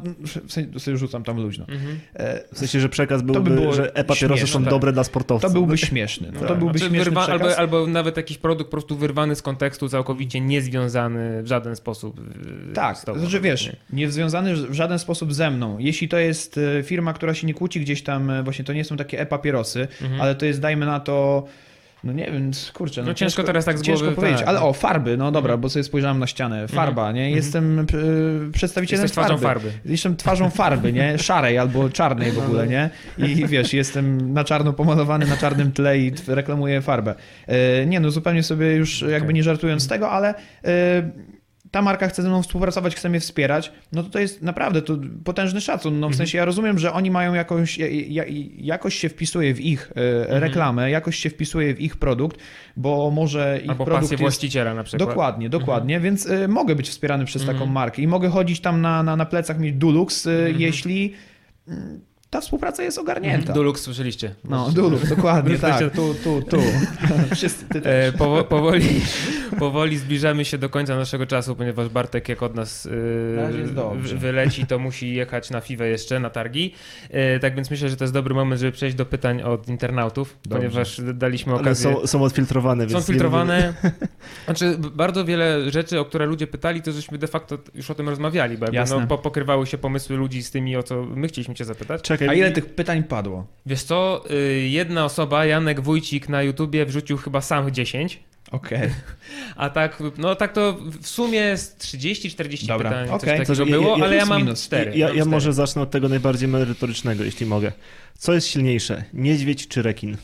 w 0.46 0.52
sensie, 0.52 0.80
sobie 0.80 0.98
rzucam 0.98 1.24
tam 1.24 1.38
luźno. 1.38 1.66
Mhm. 1.70 2.00
E, 2.14 2.44
W 2.54 2.58
sensie, 2.58 2.80
że 2.80 2.90
przekaz 2.90 3.22
by 3.22 3.34
byłby, 3.34 3.50
było 3.50 3.74
że 3.74 3.96
e-papierosy 3.96 4.40
śmieszne, 4.40 4.54
są 4.60 4.64
tak. 4.64 4.70
dobre 4.70 4.92
dla 4.94 5.04
sportowców. 5.04 5.50
to 5.50 5.54
byłby 5.54 5.78
śmieszny. 5.78 6.32
No, 6.34 6.40
to 6.40 6.46
Tak. 6.48 6.60
byłby 6.60 6.80
Znaczy, 6.80 6.94
śmieszny 6.94 7.12
wyrwa- 7.12 7.24
przekaz. 7.28 7.58
albo, 7.58 7.78
albo 7.80 7.88
nawet 7.88 8.18
jakiś 8.18 8.38
produkt 8.38 8.68
po 8.68 8.72
prostu 8.72 8.98
wyrwany 8.98 9.36
z 9.36 9.42
kontekstu, 9.42 9.90
całkowicie 9.90 10.42
niezwiązany 10.42 11.44
w 11.44 11.48
żaden 11.48 11.76
sposób 11.76 12.20
yy, 12.68 12.74
Tak, 12.74 12.98
z 12.98 13.04
tobą. 13.06 13.20
znaczy 13.20 13.40
wiesz, 13.42 13.72
nie 13.94 14.12
związany 14.12 14.56
w 14.56 14.74
żaden 14.74 15.00
sposób 15.00 15.34
ze 15.34 15.52
mną. 15.52 15.78
Jeśli 15.80 16.08
to 16.10 16.18
jest 16.18 16.60
e, 16.80 16.84
która 17.14 17.34
się 17.34 17.48
nie 17.48 17.54
kłóci 17.54 17.82
gdzieś 17.82 18.04
tam, 18.04 18.30
e, 18.30 18.44
właśnie 18.44 18.66
to 18.66 18.74
nie 18.74 18.84
są 18.84 18.98
takie 18.98 19.20
e-papierosy, 19.20 19.88
Mhm. 20.02 20.22
ale 20.22 20.36
to 20.36 20.46
jest, 20.46 20.60
dajmy 20.62 20.86
na 20.86 21.00
to, 21.00 21.44
no 22.04 22.14
nie 22.14 22.26
wiem, 22.26 22.52
kurczę. 22.74 23.04
No 23.04 23.14
ciężko 23.14 23.44
teraz 23.44 23.66
tak 23.66 23.78
z 23.80 23.82
Ciężko 23.82 24.02
głowy, 24.04 24.16
powiedzieć, 24.16 24.40
tak. 24.40 24.48
ale 24.48 24.62
o, 24.62 24.74
farby, 24.74 25.18
no 25.18 25.32
dobra, 25.32 25.50
Mhm. 25.54 25.62
bo 25.62 25.70
sobie 25.70 25.84
spojrzałem 25.84 26.20
na 26.20 26.28
ścianę. 26.28 26.68
Farba, 26.68 27.12
nie? 27.12 27.22
Mhm. 27.22 27.36
Jestem 27.36 27.80
e, 27.80 27.86
przedstawicielem 28.54 29.04
Jesteś 29.04 29.12
twarzą 29.24 29.38
farby. 29.38 29.70
farby. 29.70 29.80
Jestem 29.92 30.16
twarzą 30.16 30.50
farby, 30.50 30.94
nie? 30.94 31.18
Szarej 31.30 31.58
albo 31.58 31.90
czarnej 31.90 32.32
w 32.32 32.40
ogóle, 32.40 32.68
nie? 32.68 32.90
I 33.18 33.48
wiesz, 33.48 33.74
jestem 33.74 34.34
na 34.34 34.44
czarno 34.44 34.74
pomalowany 34.74 35.26
na 35.26 35.38
czarnym 35.38 35.72
tle 35.72 36.00
i 36.00 36.12
reklamuję 36.28 36.82
farbę. 36.82 37.16
E, 37.48 37.86
Nie 37.86 38.00
no, 38.00 38.12
zupełnie 38.12 38.44
sobie 38.44 38.74
już 38.76 39.02
jakby 39.02 39.34
nie 39.34 39.44
żartując 39.44 39.84
z 39.84 39.88
tego, 39.88 40.12
ale 40.12 40.34
ta 41.72 41.82
marka 41.82 42.08
chce 42.08 42.22
ze 42.22 42.30
mną 42.30 42.42
współpracować, 42.44 42.96
chce 42.96 43.10
mnie 43.10 43.20
wspierać, 43.20 43.72
no 43.92 44.04
to 44.04 44.10
to 44.10 44.20
jest 44.20 44.42
naprawdę 44.42 44.82
to 44.82 44.98
potężny 45.24 45.62
szacun. 45.62 45.94
No 46.00 46.08
w 46.08 46.12
Mhm. 46.12 46.18
sensie 46.18 46.38
ja 46.38 46.46
rozumiem, 46.46 46.80
że 46.80 46.94
oni 46.94 47.12
mają 47.12 47.34
jakąś, 47.34 47.78
ja- 47.78 47.88
ja- 48.08 48.24
jakoś 48.58 48.96
się 48.96 49.10
wpisuje 49.10 49.54
w 49.54 49.62
ich 49.62 49.92
e, 49.96 50.22
Mhm. 50.22 50.44
reklamę, 50.44 50.92
jakoś 50.92 51.16
się 51.16 51.30
wpisuje 51.30 51.76
w 51.76 51.82
ich 51.82 51.98
produkt, 51.98 52.38
bo 52.78 53.12
może 53.12 53.60
ich 53.64 53.70
Albo 53.70 53.86
produkt 53.86 54.12
jest... 54.12 54.22
właściciela 54.22 54.74
na 54.74 54.84
przykład. 54.84 55.10
Dokładnie, 55.10 55.50
dokładnie, 55.50 56.00
więc 56.00 56.26
y, 56.26 56.48
mogę 56.48 56.76
być 56.76 56.90
wspierany 56.90 57.26
przez 57.26 57.42
taką 57.42 57.52
Mhm. 57.52 57.72
markę 57.72 58.02
i 58.02 58.08
mogę 58.08 58.30
chodzić 58.30 58.60
tam 58.60 58.82
na, 58.82 59.04
na, 59.04 59.16
na 59.16 59.26
plecach 59.26 59.60
mieć 59.60 59.76
Dulux, 59.76 60.26
y, 60.26 60.30
Mhm. 60.32 60.60
jeśli 60.62 61.14
y, 61.68 61.72
ta 62.30 62.42
współpraca 62.42 62.84
jest 62.84 62.98
ogarnięta. 62.98 63.54
Dulux 63.54 63.82
słyszeliście. 63.82 64.36
No, 64.44 64.70
Dulux, 64.70 65.10
dokładnie, 65.10 65.58
tak, 65.60 65.96
tu, 65.96 66.16
tu, 66.24 66.42
tu. 66.42 66.58
Wszyscy, 67.36 67.66
ty 67.66 67.82
też. 67.82 68.14
E, 68.14 68.18
powo- 68.18 68.44
powoli, 68.44 69.02
powoli 69.60 69.98
zbliżamy 69.98 70.46
się 70.46 70.58
do 70.58 70.70
końca 70.70 70.96
naszego 70.96 71.26
czasu, 71.26 71.56
ponieważ 71.56 71.90
Bartek 71.90 72.30
jak 72.30 72.44
od 72.44 72.56
nas 72.56 72.86
e, 72.86 74.16
wyleci, 74.18 74.66
to 74.66 74.80
musi 74.80 75.14
jechać 75.14 75.50
na 75.50 75.62
FIWę 75.62 75.90
jeszcze, 75.90 76.20
na 76.20 76.30
targi. 76.30 76.74
E, 77.10 77.40
tak 77.40 77.56
więc 77.56 77.72
myślę, 77.72 77.90
że 77.90 77.98
to 77.98 78.04
jest 78.04 78.14
dobry 78.14 78.34
moment, 78.36 78.62
żeby 78.62 78.72
przejść 78.72 78.96
do 78.96 79.06
pytań 79.06 79.42
od 79.42 79.68
internautów, 79.68 80.38
Dobrze. 80.44 80.58
ponieważ 80.58 81.02
daliśmy 81.14 81.54
Ale 81.54 81.62
okazję... 81.62 81.94
są, 81.94 82.08
są 82.08 82.24
odfiltrowane, 82.24 82.88
więc... 82.88 83.06
Są 83.06 83.12
filtrowane. 83.14 83.74
Znaczy, 84.46 84.78
bardzo 84.94 85.26
wiele 85.26 85.72
rzeczy, 85.72 86.00
o 86.00 86.06
które 86.06 86.26
ludzie 86.26 86.48
pytali, 86.48 86.82
to 86.82 86.92
żeśmy 86.92 87.18
de 87.18 87.28
facto 87.28 87.58
już 87.76 87.92
o 87.92 87.96
tym 87.96 88.10
rozmawiali, 88.10 88.58
bo 88.58 88.66
no, 88.90 89.08
po, 89.08 89.18
pokrywały 89.18 89.68
się 89.68 89.78
pomysły 89.78 90.18
ludzi 90.18 90.44
z 90.44 90.52
tymi, 90.52 90.78
o 90.78 90.84
co 90.84 91.04
my 91.04 91.28
chcieliśmy 91.28 91.56
cię 91.56 91.66
zapytać. 91.66 92.02
Czekaj, 92.20 92.36
A 92.36 92.40
ile 92.40 92.52
tych 92.52 92.66
pytań 92.66 93.04
padło? 93.04 93.48
Wiesz 93.66 93.84
co, 93.84 94.24
y, 94.32 94.68
jedna 94.70 95.06
osoba, 95.06 95.46
Janek 95.46 95.82
Wójcik 95.82 96.30
na 96.30 96.44
YouTubie 96.44 96.86
wrzucił 96.86 97.18
chyba 97.18 97.42
sam 97.42 97.72
10, 97.72 98.20
Okej. 98.52 98.90
a 99.56 99.70
tak, 99.70 100.04
no 100.18 100.36
tak 100.36 100.54
to 100.54 100.78
w 101.02 101.08
sumie 101.08 101.58
z 101.58 101.76
30-40 101.78 102.68
Dobra, 102.68 102.90
pytań, 102.90 103.10
okej. 103.10 103.20
coś 103.20 103.30
takiego 103.48 103.56
że 103.56 103.64
ja- 103.64 103.70
było, 103.70 103.98
ja- 103.98 104.04
ale 104.04 104.16
ja 104.16 104.26
mam 104.26 104.42
minus. 104.42 104.64
4. 104.64 104.92
Ja, 104.98 105.14
ja 105.14 105.26
może 105.26 105.54
zacznę 105.54 105.82
od 105.82 105.92
tego 105.92 106.10
najbardziej 106.10 106.48
merytorycznego, 106.50 107.24
jeśli 107.24 107.46
mogę. 107.46 107.72
Co 108.18 108.34
jest 108.34 108.48
silniejsze, 108.48 109.04
niedźwiedź 109.14 109.68
czy 109.68 109.82
rekin? 109.82 110.18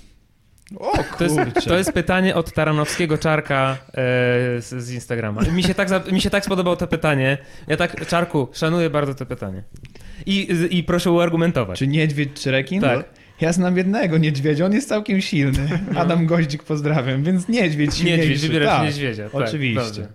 O 0.80 0.94
To 1.18 1.24
jest, 1.24 1.38
to 1.68 1.78
jest 1.78 1.92
pytanie 1.92 2.36
od 2.36 2.52
Taranowskiego 2.54 3.18
Czarka 3.18 3.78
e, 3.88 3.94
z, 4.62 4.74
z 4.78 4.92
Instagrama. 4.94 5.42
Mi 5.42 5.64
się, 5.64 5.74
tak, 5.74 6.12
mi 6.12 6.22
się 6.22 6.30
tak 6.30 6.46
spodobało 6.46 6.76
to 6.76 6.88
pytanie. 6.88 7.38
Ja 7.68 7.78
tak, 7.78 8.08
Czarku, 8.08 8.48
szanuję 8.54 8.90
bardzo 8.90 9.16
to 9.16 9.26
pytanie. 9.26 9.64
I, 10.26 10.48
I 10.70 10.84
proszę 10.84 11.12
uargumentować. 11.12 11.80
Czy 11.80 11.88
niedźwiedź, 11.88 12.30
czy 12.34 12.52
rekin? 12.52 12.82
Tak. 12.82 13.06
Ja 13.42 13.54
znam 13.54 13.78
jednego 13.78 14.18
niedźwiedzia, 14.18 14.66
on 14.66 14.74
jest 14.74 14.90
całkiem 14.90 15.22
silny. 15.22 15.80
Adam 15.96 16.26
Goździk 16.26 16.64
pozdrawiam, 16.64 17.24
więc 17.24 17.48
niedźwiedź 17.48 17.96
silniejszy. 17.96 18.30
Niedźwiedź, 18.30 18.42
wybierasz 18.42 18.70
tak. 18.70 18.84
niedźwiedzia. 18.86 19.24
Tak, 19.24 19.36
oczywiście. 19.36 19.82
dobrze. 19.84 20.08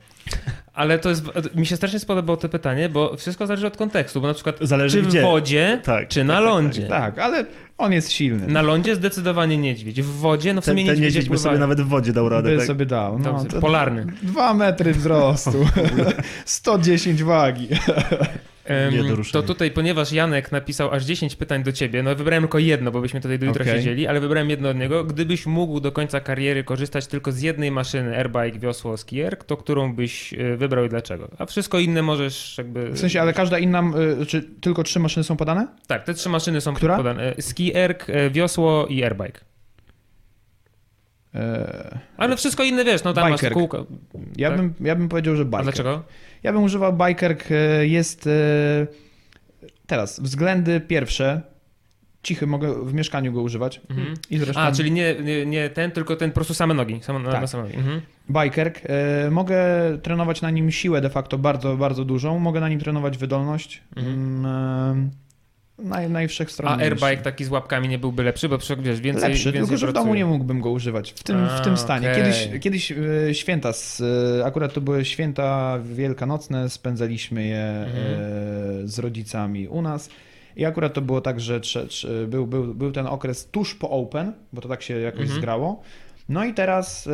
Ale 0.73 0.99
to 0.99 1.09
jest, 1.09 1.25
mi 1.55 1.67
się 1.67 1.77
strasznie 1.77 1.99
spodobało 1.99 2.37
to 2.37 2.49
pytanie, 2.49 2.89
bo 2.89 3.17
wszystko 3.17 3.47
zależy 3.47 3.67
od 3.67 3.77
kontekstu, 3.77 4.21
bo 4.21 4.27
na 4.27 4.35
przykład 4.35 4.57
Zależy 4.61 4.97
czy 4.97 5.03
w 5.03 5.09
gdzie. 5.09 5.23
wodzie, 5.23 5.81
Tak, 5.85 6.09
czy 6.09 6.25
na 6.25 6.35
tak, 6.35 6.43
tak, 6.45 6.51
lądzie. 6.51 6.83
Tak, 6.87 7.19
ale 7.19 7.45
on 7.81 7.93
jest 7.93 8.13
silny. 8.13 8.47
Na 8.47 8.63
lądzie 8.63 8.97
zdecydowanie 8.97 9.59
niedźwiedź. 9.59 10.03
W 10.03 10.07
wodzie, 10.07 10.55
no 10.55 10.61
w 10.61 10.65
Ten, 10.65 10.73
sumie 10.73 10.85
ten 10.85 10.95
niedźwiedzie 10.95 11.19
niedźwiedź 11.19 11.29
by 11.31 11.39
sobie 11.39 11.59
nawet 11.59 11.81
w 11.81 11.89
wodzie 11.89 12.13
dał 12.13 12.29
radę. 12.29 12.51
by 12.51 12.57
Tak? 12.57 12.67
sobie 12.67 12.87
dał. 12.87 13.19
No, 13.19 13.25
Dobrze, 13.33 13.49
to 13.49 13.61
polarny. 13.61 14.07
Dwa 14.23 14.55
metry 14.55 14.93
wzrostu. 14.95 15.53
110 16.45 17.23
wagi. 17.23 17.69
Ruszenia. 19.09 19.33
to 19.33 19.43
tutaj, 19.43 19.71
ponieważ 19.71 20.13
Janek 20.13 20.53
napisał 20.53 20.91
aż 20.91 21.05
10 21.05 21.37
pytań 21.37 21.63
do 21.63 21.73
ciebie, 21.73 22.03
no 22.03 22.15
wybrałem 22.15 22.43
tylko 22.43 22.59
jedno, 22.59 22.91
bo 22.91 23.01
byśmy 23.01 23.21
tutaj 23.21 23.39
do 23.39 23.47
jutra 23.47 23.63
Okej. 23.63 23.77
siedzieli, 23.77 24.07
ale 24.07 24.21
wybrałem 24.21 24.51
jedno 24.51 24.69
od 24.69 24.77
niego. 24.77 25.05
Gdybyś 25.05 25.47
mógł 25.47 25.81
do 25.81 25.93
końca 25.93 26.21
kariery 26.21 26.65
korzystać 26.65 27.07
tylko 27.07 27.33
z 27.33 27.41
jednej 27.43 27.71
maszyny, 27.71 28.17
airbike, 28.17 28.59
wiosło, 28.59 28.97
skier, 28.97 29.37
to 29.37 29.57
którą 29.57 29.95
byś 29.95 30.35
e, 30.35 30.57
wybrał 30.57 30.85
i 30.85 30.89
dlaczego? 30.89 31.29
A 31.39 31.47
wszystko 31.47 31.79
inne 31.79 32.03
możesz 32.03 32.59
jakby... 32.59 32.91
W 32.91 32.99
sensie, 32.99 33.21
ale 33.21 33.33
każda 33.33 33.59
inna, 33.59 33.83
y, 34.23 34.27
czy 34.27 34.43
tylko 34.61 34.83
trzy 34.83 35.01
maszyny 35.01 35.25
są 35.25 35.37
podane? 35.37 35.67
Tak, 35.87 36.05
te 36.05 36.15
trzy 36.15 36.29
maszyny 36.29 36.61
są 36.61 36.75
Która? 36.75 36.97
podane. 36.97 37.37
E, 37.37 37.43
Ski 37.43 37.70
erg, 37.75 38.11
e, 38.11 38.31
wiosło 38.31 38.87
i 38.87 39.05
airbike. 39.05 39.41
E, 41.35 41.99
Ale 42.17 42.37
wszystko 42.37 42.65
inne 42.65 42.85
wiesz, 42.85 43.05
no 43.05 43.13
tam 43.13 43.31
masz 43.31 43.41
kółka. 43.53 43.79
Ja, 44.37 44.49
Tak? 44.51 44.59
bym, 44.59 44.75
ja 44.81 44.97
bym 44.97 45.09
powiedział, 45.09 45.37
że 45.37 45.43
A 45.43 45.47
biker. 45.47 45.63
dlaczego? 45.63 46.03
Ja 46.43 46.53
bym 46.53 46.63
używał 46.63 46.93
bikerk. 46.93 47.45
e, 47.51 47.87
Jest 47.87 48.27
e, 48.27 48.31
teraz 49.87 50.21
względy 50.21 50.81
pierwsze. 50.81 51.41
Cichy 52.23 52.47
mogę 52.47 52.85
w 52.85 52.95
mieszkaniu 52.95 53.33
go 53.33 53.43
używać. 53.43 53.81
Mhm. 53.91 54.15
I 54.31 54.39
zresztą 54.39 54.61
A, 54.61 54.73
czyli 54.73 54.93
nie, 54.93 55.15
nie, 55.23 55.47
nie 55.47 55.71
ten, 55.71 55.91
tylko 55.91 56.17
ten 56.17 56.31
po 56.31 56.35
prostu 56.35 56.55
same 56.55 56.75
nogi. 56.75 56.99
Same, 57.03 57.31
Tak. 57.31 57.41
na 57.41 57.47
same 57.47 57.63
nogi. 57.65 57.77
Mhm. 57.77 58.01
bikerk. 58.31 58.81
Mogę 59.31 59.59
trenować 60.03 60.43
na 60.43 60.51
nim 60.51 60.71
siłę 60.71 61.01
de 61.01 61.11
facto 61.11 61.39
bardzo, 61.39 61.77
bardzo 61.77 62.05
dużą. 62.05 62.39
Mogę 62.39 62.61
na 62.61 62.69
nim 62.69 62.81
trenować 62.81 63.19
wydolność. 63.19 63.83
Mhm. 63.97 64.15
Mm, 64.17 65.11
Naj, 65.83 66.11
najwszechstronniejszy. 66.11 66.85
A 66.85 66.85
airbike 66.85 67.23
taki 67.23 67.45
z 67.45 67.51
łapkami 67.51 67.89
nie 67.89 67.99
byłby 67.99 68.23
lepszy, 68.23 68.49
bo 68.49 68.59
wiesz, 68.81 69.01
więcej 69.01 69.29
Lepszy, 69.31 69.45
więcej 69.53 69.61
tylko 69.61 69.77
że 69.77 69.87
w 69.87 69.93
domu 69.93 70.15
nie 70.15 70.27
mógłbym 70.27 70.61
go 70.61 70.71
używać 70.71 71.13
w 71.13 71.23
tym, 71.23 71.47
w 71.47 71.51
A, 71.51 71.61
tym 71.61 71.77
stanie. 71.77 72.11
okej. 72.11 72.23
Kiedyś, 72.23 72.49
kiedyś 72.61 72.93
e, 72.93 73.35
święta, 73.35 73.73
z, 73.73 74.01
e, 74.41 74.45
akurat 74.47 74.73
to 74.75 74.81
były 74.81 75.05
święta 75.05 75.79
wielkanocne, 75.85 76.69
spędzaliśmy 76.71 77.47
je 77.47 77.61
Mhm. 77.87 77.97
e, 78.85 78.89
z 78.89 78.99
rodzicami 78.99 79.69
u 79.69 79.83
nas. 79.83 80.09
I 80.57 80.65
akurat 80.65 80.95
to 80.95 81.01
było 81.01 81.21
tak, 81.21 81.41
że 81.41 81.61
był, 82.29 82.47
był, 82.47 82.75
był 82.75 82.93
ten 82.93 83.07
okres 83.07 83.47
tuż 83.47 83.75
po 83.75 83.91
Open, 83.91 84.33
bo 84.53 84.61
to 84.61 84.69
tak 84.69 84.83
się 84.83 84.95
jakoś 85.01 85.21
Mhm. 85.21 85.39
zgrało. 85.39 85.83
No 86.29 86.45
i 86.45 86.55
teraz 86.55 87.09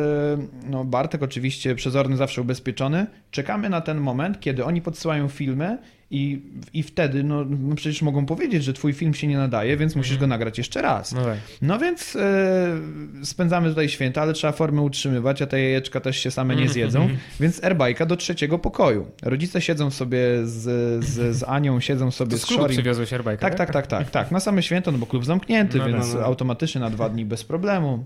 no 0.69 0.85
Bartek 0.85 1.23
oczywiście 1.23 1.75
przezorny, 1.75 2.17
zawsze 2.17 2.41
ubezpieczony. 2.41 3.05
Czekamy 3.31 3.69
na 3.69 3.81
ten 3.81 3.97
moment, 3.97 4.39
kiedy 4.39 4.65
oni 4.65 4.81
podsyłają 4.81 5.27
filmy 5.27 5.77
i, 6.11 6.41
i 6.73 6.83
wtedy, 6.83 7.23
no, 7.23 7.45
no 7.45 7.75
przecież 7.75 8.01
mogą 8.01 8.25
powiedzieć, 8.25 8.63
że 8.63 8.73
twój 8.73 8.93
film 8.93 9.13
się 9.13 9.27
nie 9.27 9.37
nadaje, 9.37 9.77
więc 9.77 9.95
musisz 9.95 10.11
Mhm. 10.11 10.19
go 10.29 10.33
nagrać 10.33 10.57
jeszcze 10.57 10.81
raz. 10.81 11.11
No 11.11 11.23
tak. 11.25 11.37
No 11.61 11.79
więc 11.79 12.15
e, 12.15 12.77
spędzamy 13.23 13.69
tutaj 13.69 13.89
święta, 13.89 14.21
ale 14.21 14.33
trzeba 14.33 14.53
formę 14.53 14.81
utrzymywać, 14.81 15.41
a 15.41 15.47
te 15.47 15.61
jajeczka 15.61 15.99
też 15.99 16.17
się 16.19 16.31
same 16.31 16.55
nie 16.55 16.61
Mhm, 16.61 16.73
zjedzą, 16.73 17.09
więc 17.39 17.61
airbike'a 17.61 18.05
do 18.05 18.15
trzeciego 18.17 18.59
pokoju. 18.59 19.05
Rodzice 19.23 19.61
siedzą 19.61 19.91
sobie 19.91 20.19
z, 20.43 20.61
z, 21.05 21.35
z 21.37 21.43
Anią, 21.43 21.79
siedzą 21.79 22.11
sobie 22.11 22.31
To 22.31 22.37
z 22.37 22.41
z 22.41 22.45
klubu 22.45 22.65
przywiozłeś 22.67 23.11
airbike'a, 23.11 23.37
Tak, 23.37 23.55
tak, 23.55 23.73
tak, 23.73 23.87
tak, 23.87 24.09
tak. 24.11 24.31
Na 24.31 24.39
same 24.39 24.63
święto, 24.63 24.91
no 24.91 24.97
bo 24.97 25.05
klub 25.05 25.25
zamknięty, 25.25 25.77
No 25.77 25.85
więc 25.87 26.05
tak, 26.11 26.19
no. 26.19 26.25
automatycznie 26.25 26.81
na 26.81 26.89
dwa 26.89 27.09
dni 27.09 27.25
bez 27.25 27.43
problemu. 27.43 28.05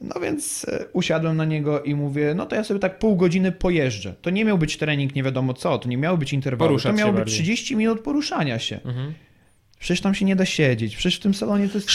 No 0.00 0.20
więc 0.20 0.66
e, 0.68 0.84
usiadłem 0.92 1.36
na 1.36 1.44
niego 1.44 1.82
i 1.82 1.94
mówię, 1.94 2.34
no 2.34 2.46
to 2.46 2.56
ja 2.56 2.64
sobie 2.64 2.80
tak 2.80 2.98
pół 2.98 3.16
godziny 3.16 3.52
pojeżdżę. 3.52 4.14
To 4.22 4.30
nie 4.30 4.44
miał 4.44 4.58
być 4.58 4.76
trening 4.76 5.14
nie 5.14 5.22
wiadomo 5.22 5.54
co, 5.54 5.78
to 5.78 5.88
nie 5.88 5.96
miało 5.96 6.18
być 6.18 6.32
interwały, 6.32 6.68
Poruszać 6.68 6.92
to 6.92 6.98
miało 6.98 7.12
być 7.12 7.20
bardziej. 7.20 7.34
30 7.34 7.76
minut 7.76 8.00
poruszania 8.00 8.58
się. 8.58 8.80
Mhm. 8.84 9.14
Przecież 9.78 10.00
tam 10.00 10.14
się 10.14 10.24
nie 10.24 10.36
da 10.36 10.44
siedzieć, 10.44 10.96
przecież 10.96 11.18
w 11.18 11.22
tym 11.22 11.34
salonie 11.34 11.68
to 11.68 11.78
jest... 11.78 11.90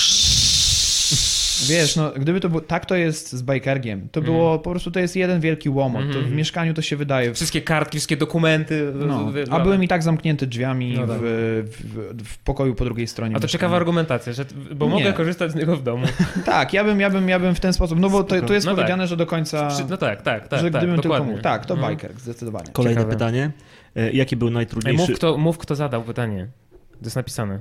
Wiesz, 1.70 1.96
no 1.96 2.12
gdyby 2.12 2.40
to 2.40 2.50
było, 2.50 2.62
tak 2.62 2.86
to 2.86 2.96
jest 2.96 3.32
z 3.34 3.44
bikergiem, 3.44 4.10
to 4.12 4.22
było, 4.22 4.60
po 4.60 4.70
prostu 4.70 4.92
to 4.92 5.00
jest 5.00 5.16
jeden 5.16 5.42
wielki 5.42 5.70
łomot, 5.70 6.02
to 6.08 6.14
w 6.14 6.16
Mhm. 6.16 6.36
mieszkaniu 6.36 6.74
to 6.74 6.82
się 6.82 6.96
wydaje. 6.96 7.34
Wszystkie 7.34 7.62
kartki, 7.62 7.98
wszystkie 7.98 8.18
dokumenty. 8.18 8.92
No, 8.96 9.32
a 9.50 9.60
byłem 9.60 9.84
i 9.84 9.88
tak 9.88 10.04
zamknięty 10.04 10.48
drzwiami 10.48 10.94
No 11.00 11.08
tak. 11.08 11.18
w, 11.22 11.64
w, 11.84 12.24
w 12.24 12.38
pokoju 12.38 12.76
po 12.76 12.84
drugiej 12.86 13.08
stronie 13.08 13.36
A 13.36 13.40
to 13.40 13.44
mieszkania. 13.46 13.52
ciekawa 13.60 13.78
argumentacja, 13.78 14.34
że, 14.34 14.46
bo 14.76 14.86
Nie. 14.86 14.92
mogę 14.92 15.14
korzystać 15.14 15.52
z 15.52 15.56
niego 15.56 15.78
w 15.78 15.84
domu. 15.84 16.06
Tak, 16.46 16.74
ja 16.74 16.84
bym, 16.84 17.00
ja, 17.00 17.10
bym, 17.10 17.30
ja 17.30 17.40
bym 17.40 17.56
w 17.56 17.60
ten 17.60 17.74
sposób, 17.74 18.00
no 18.00 18.10
bo 18.10 18.24
to, 18.24 18.36
jest 18.36 18.66
No 18.66 18.72
tak. 18.72 18.76
powiedziane, 18.76 19.08
że 19.08 19.18
do 19.18 19.26
końca, 19.26 19.68
No 19.90 19.98
tak, 19.98 20.22
tak, 20.22 20.48
tak, 20.48 20.60
że 20.62 20.72
tak 20.72 20.82
gdybym 20.82 20.96
tylko 20.96 21.02
dokładnie. 21.10 21.32
mógł. 21.32 21.44
Tak, 21.44 21.66
to 21.66 21.74
Mhm. 21.74 21.94
biker, 21.94 22.12
zdecydowanie. 22.20 22.66
Kolejne 22.74 23.02
Ciekawe. 23.02 23.14
pytanie. 23.16 23.52
E, 23.96 24.12
Jaki 24.12 24.36
był 24.36 24.48
Ej, 24.48 24.54
najtrudniejszy... 24.54 25.02
mów, 25.02 25.12
kto, 25.18 25.38
mów, 25.38 25.58
kto 25.58 25.76
zadał 25.76 26.04
pytanie. 26.04 26.48
To 26.72 27.06
jest 27.06 27.16
napisane. 27.16 27.60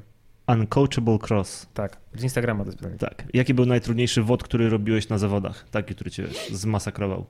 Uncoachable 0.53 1.19
Cross. 1.29 1.67
Tak, 1.75 1.97
z 2.15 2.23
Instagrama 2.23 2.65
to 2.65 2.69
jest 2.69 2.79
pytanie. 2.79 2.99
Tak. 2.99 3.25
Jaki 3.35 3.55
był 3.55 3.67
najtrudniejszy 3.67 4.23
wod, 4.23 4.43
który 4.43 4.69
robiłeś 4.69 5.09
na 5.09 5.19
zawodach? 5.19 5.67
Taki, 5.71 5.95
który 5.95 6.11
cię 6.11 6.27
zmasakrował. 6.53 7.27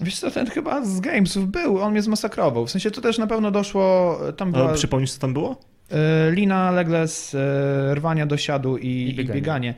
Wiesz 0.00 0.18
co, 0.18 0.30
ten 0.30 0.46
chyba 0.46 0.84
z 0.84 1.00
Gamesów 1.00 1.48
był, 1.48 1.78
on 1.80 1.92
mnie 1.92 2.02
zmasakrował. 2.02 2.66
W 2.66 2.70
sensie 2.70 2.90
to 2.90 3.00
też 3.00 3.18
na 3.18 3.26
pewno 3.26 3.50
doszło, 3.50 4.18
tam 4.36 4.52
była 4.52 4.70
A 4.70 4.74
przypomnisz, 4.74 5.12
co 5.12 5.20
tam 5.20 5.32
było? 5.32 5.60
e, 5.90 6.30
lina, 6.30 6.70
legles, 6.70 7.34
e, 7.34 7.94
rwania 7.94 8.26
do 8.26 8.36
siadu 8.36 8.76
i, 8.76 8.86
I 8.88 9.20
i 9.20 9.24
bieganie. 9.24 9.74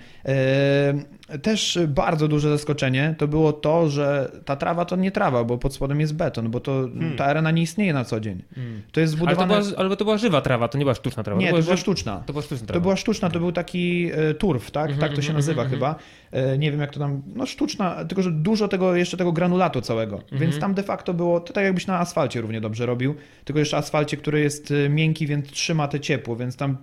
Też 1.42 1.78
bardzo 1.88 2.28
duże 2.28 2.50
zaskoczenie 2.50 3.14
to 3.18 3.28
było 3.28 3.52
to, 3.52 3.88
że 3.88 4.30
ta 4.44 4.56
trawa 4.56 4.84
to 4.84 4.96
nie 4.96 5.10
trawa, 5.10 5.44
bo 5.44 5.58
pod 5.58 5.74
spodem 5.74 6.00
jest 6.00 6.14
beton, 6.14 6.50
bo 6.50 6.60
to 6.60 6.88
ta 7.16 7.24
arena 7.24 7.50
nie 7.50 7.62
istnieje 7.62 7.92
na 7.92 8.04
co 8.04 8.20
dzień. 8.20 8.42
Mm. 8.56 8.82
To 8.92 9.00
jest 9.00 9.14
Ale 9.14 9.20
to, 9.20 9.26
zbudowane... 9.34 9.64
była, 9.64 9.78
ale 9.78 9.96
to 9.96 10.04
była 10.04 10.18
żywa 10.18 10.40
trawa, 10.40 10.68
to 10.68 10.78
nie 10.78 10.84
była 10.84 10.94
sztuczna 10.94 11.22
trawa. 11.22 11.40
Nie, 11.40 11.50
to 11.50 11.56
to 11.56 11.62
była 11.62 11.76
sztuczna. 11.76 12.22
To 12.26 12.32
była 12.32 12.42
sztuczna 12.42 12.66
trawa. 12.66 12.74
To 12.74 12.80
była 12.80 12.96
sztuczna, 12.96 13.30
to 13.30 13.38
był 13.38 13.52
taki 13.52 14.10
e, 14.12 14.34
turf, 14.34 14.70
tak? 14.70 14.90
Mhm, 14.90 15.00
tak 15.00 15.10
to 15.10 15.22
się 15.22 15.28
mhm, 15.28 15.36
nazywa 15.36 15.62
mhm, 15.62 15.70
chyba. 15.70 15.94
E, 16.32 16.58
Nie 16.58 16.70
wiem 16.70 16.80
jak 16.80 16.90
to 16.90 17.00
tam, 17.00 17.22
no 17.34 17.46
sztuczna, 17.46 18.04
tylko 18.04 18.22
że 18.22 18.32
dużo 18.32 18.68
tego, 18.68 18.96
jeszcze 18.96 19.16
tego 19.16 19.32
granulatu 19.32 19.80
całego. 19.80 20.16
Mhm. 20.16 20.40
Więc 20.40 20.58
tam 20.58 20.74
de 20.74 20.82
facto 20.82 21.14
było, 21.14 21.40
to 21.40 21.52
tak 21.52 21.64
jakbyś 21.64 21.86
na 21.86 21.98
asfalcie 21.98 22.40
równie 22.40 22.60
dobrze 22.60 22.86
robił, 22.86 23.14
tylko 23.44 23.58
jeszcze 23.58 23.76
asfalcie, 23.76 24.16
który 24.16 24.40
jest 24.40 24.70
e, 24.70 24.88
miękki, 24.88 25.26
więc 25.26 25.50
trzyma 25.50 25.88
te 25.88 26.00
ciepło, 26.00 26.36
więc 26.36 26.56
tam 26.56 26.76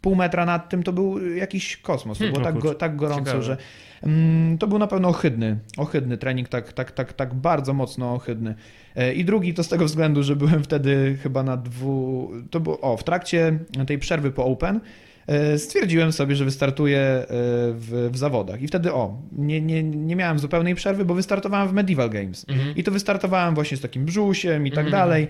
pół 0.00 0.14
metra 0.14 0.44
nad 0.46 0.68
tym 0.68 0.82
to 0.82 0.92
był 0.92 1.34
jakiś 1.34 1.76
kosmos. 1.76 2.18
To 2.18 2.24
Hmm, 2.24 2.42
było 2.42 2.44
tak, 2.52 2.58
go, 2.62 2.74
tak 2.74 2.96
gorąco, 2.96 3.24
Ciekawe. 3.24 3.42
że 3.42 3.56
mm, 4.02 4.58
to 4.58 4.66
był 4.66 4.78
na 4.78 4.86
pewno 4.86 5.08
ohydny, 5.08 5.58
ohydny 5.76 6.18
trening, 6.18 6.48
tak, 6.48 6.72
tak, 6.72 6.92
tak, 6.92 7.12
tak 7.12 7.34
bardzo 7.34 7.74
mocno 7.74 8.14
ohydny. 8.14 8.54
E, 8.96 9.14
I 9.14 9.24
drugi 9.24 9.54
to 9.54 9.64
z 9.64 9.68
tego 9.68 9.84
względu, 9.84 10.22
że 10.22 10.36
byłem 10.36 10.62
wtedy 10.62 11.18
chyba 11.22 11.42
na 11.42 11.56
dwu... 11.56 12.30
To 12.50 12.60
było, 12.60 12.80
o, 12.80 12.96
w 12.96 13.04
trakcie 13.04 13.58
tej 13.86 13.98
przerwy 13.98 14.30
po 14.30 14.44
Open 14.44 14.80
stwierdziłem 15.58 16.12
sobie, 16.12 16.36
że 16.36 16.44
wystartuję 16.44 16.98
e, 16.98 17.24
w, 17.28 18.08
w 18.12 18.16
zawodach. 18.18 18.62
I 18.62 18.68
wtedy, 18.68 18.92
o, 18.92 19.18
nie, 19.32 19.60
nie, 19.60 19.82
nie 19.82 20.16
miałem 20.16 20.38
zupełnej 20.38 20.74
przerwy, 20.74 21.04
bo 21.04 21.14
wystartowałem 21.14 21.68
w 21.68 21.72
Medieval 21.72 22.10
Games. 22.10 22.46
Mhm. 22.48 22.76
I 22.76 22.82
to 22.84 22.90
wystartowałem 22.90 23.54
właśnie 23.54 23.76
z 23.76 23.80
takim 23.80 24.04
brzusiem 24.04 24.66
i 24.66 24.70
tak 24.70 24.84
Mhm. 24.86 24.90
dalej, 24.92 25.28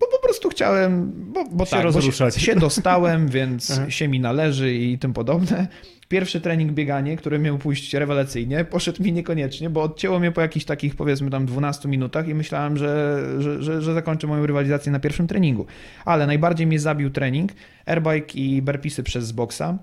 bo 0.00 0.06
po 0.06 0.18
prostu 0.22 0.48
chciałem, 0.48 1.12
bo, 1.32 1.44
bo 1.52 1.64
Się 1.64 1.70
tak, 1.70 1.80
bo 1.80 1.84
rozruszać. 1.84 2.34
się, 2.34 2.40
się 2.40 2.56
dostałem, 2.56 3.28
więc 3.28 3.80
się 3.88 4.08
mi 4.08 4.20
należy 4.20 4.74
i 4.74 4.98
tym 4.98 5.12
podobne. 5.12 5.66
Pierwszy 6.10 6.40
trening 6.40 6.72
bieganie, 6.72 7.16
który 7.16 7.38
miał 7.38 7.58
pójść 7.58 7.94
rewelacyjnie, 7.94 8.64
poszedł 8.64 9.02
mi 9.02 9.12
niekoniecznie, 9.12 9.70
bo 9.70 9.82
odcięło 9.82 10.20
mnie 10.20 10.32
po 10.32 10.40
jakichś 10.40 10.64
takich 10.64 10.96
powiedzmy 10.96 11.30
tam 11.30 11.46
12 11.46 11.88
minutach 11.88 12.28
i 12.28 12.34
myślałem, 12.34 12.76
że, 12.76 13.22
że, 13.38 13.62
że, 13.62 13.82
że 13.82 13.94
zakończę 13.94 14.26
moją 14.26 14.46
rywalizację 14.46 14.92
na 14.92 15.00
pierwszym 15.00 15.26
treningu. 15.26 15.66
Ale 16.04 16.26
najbardziej 16.26 16.66
mnie 16.66 16.80
zabił 16.80 17.10
trening, 17.10 17.52
airbike 17.86 18.34
i 18.34 18.62
burpeesy 18.62 19.02
przez 19.02 19.32
boxa 19.32 19.78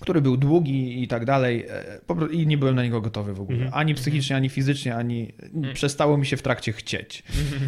który 0.00 0.20
był 0.20 0.36
długi 0.36 1.02
i 1.02 1.08
tak 1.08 1.24
dalej 1.24 1.66
e, 2.20 2.32
i 2.32 2.46
nie 2.46 2.58
byłem 2.58 2.74
na 2.74 2.82
niego 2.82 3.00
gotowy 3.00 3.34
w 3.34 3.40
ogóle. 3.40 3.58
Mhm. 3.58 3.74
Ani 3.74 3.94
psychicznie, 3.94 4.36
ani 4.36 4.48
fizycznie, 4.48 4.96
ani 4.96 5.32
przestało 5.74 6.18
mi 6.18 6.26
się 6.26 6.36
w 6.36 6.42
trakcie 6.42 6.72
chcieć. 6.72 7.22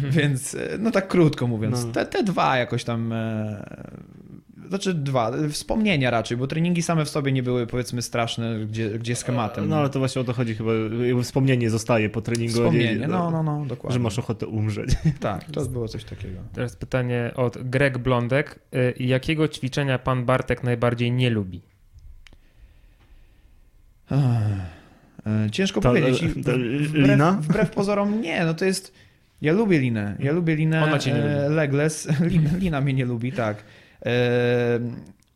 Więc 0.09 0.55
e, 0.55 0.77
no 0.79 0.91
tak 0.91 1.07
krótko 1.07 1.47
mówiąc, 1.47 1.85
No. 1.85 1.91
te, 1.91 2.05
te 2.05 2.23
dwa 2.23 2.57
jakoś 2.57 2.83
tam 2.83 3.13
e, 3.13 3.99
znaczy 4.69 4.93
dwa, 4.93 5.31
wspomnienia 5.49 6.09
raczej, 6.11 6.37
bo 6.37 6.47
treningi 6.47 6.81
same 6.81 7.05
w 7.05 7.09
sobie 7.09 7.31
nie 7.31 7.43
były 7.43 7.67
powiedzmy 7.67 8.01
straszne, 8.01 8.59
gdzie, 8.65 8.89
gdzie 8.89 9.15
schematem. 9.15 9.69
No 9.69 9.75
ale 9.75 9.89
to 9.89 9.99
właśnie 9.99 10.21
o 10.21 10.25
to 10.25 10.33
chodzi 10.33 10.55
chyba. 10.55 10.71
Wspomnienie 11.23 11.69
zostaje 11.69 12.09
po 12.09 12.21
treningu. 12.21 12.53
Wspomnienie, 12.53 13.07
no, 13.07 13.31
no, 13.31 13.43
no, 13.43 13.65
dokładnie. 13.65 13.93
Że 13.93 13.99
masz 13.99 14.19
ochotę 14.19 14.47
umrzeć. 14.47 14.89
Tak, 15.19 15.45
to 15.51 15.65
było 15.65 15.87
coś 15.87 16.03
takiego. 16.03 16.39
Teraz 16.53 16.75
pytanie 16.75 17.31
od 17.35 17.57
Greg 17.69 17.97
Blondek. 17.97 18.59
Y, 18.75 18.93
Jakiego 19.03 19.47
ćwiczenia 19.47 19.99
pan 19.99 20.25
Bartek 20.25 20.63
najbardziej 20.63 21.11
nie 21.11 21.29
lubi? 21.29 21.61
E, 24.11 25.49
Ciężko 25.51 25.81
Ta- 25.81 25.89
powiedzieć. 25.89 26.19
Ta 26.45 26.51
w- 26.51 26.93
lina? 26.93 27.31
Wbrew, 27.31 27.45
wbrew 27.47 27.71
pozorom 27.71 28.21
nie, 28.21 28.45
no 28.45 28.53
to 28.53 28.65
jest... 28.65 28.93
Ja 29.41 29.53
lubię 29.53 29.79
linę. 29.79 30.15
Ja 30.19 30.31
lubię 30.31 30.55
linę 30.55 30.83
Ona 30.83 30.99
cię 30.99 31.11
nie 31.13 31.23
e, 31.23 31.43
lubi. 31.43 31.55
legless. 31.55 32.07
Lina, 32.31 32.49
lina 32.57 32.81
mnie 32.81 32.93
nie 32.93 33.05
lubi, 33.05 33.31
tak. 33.31 33.63
E, 34.01 34.09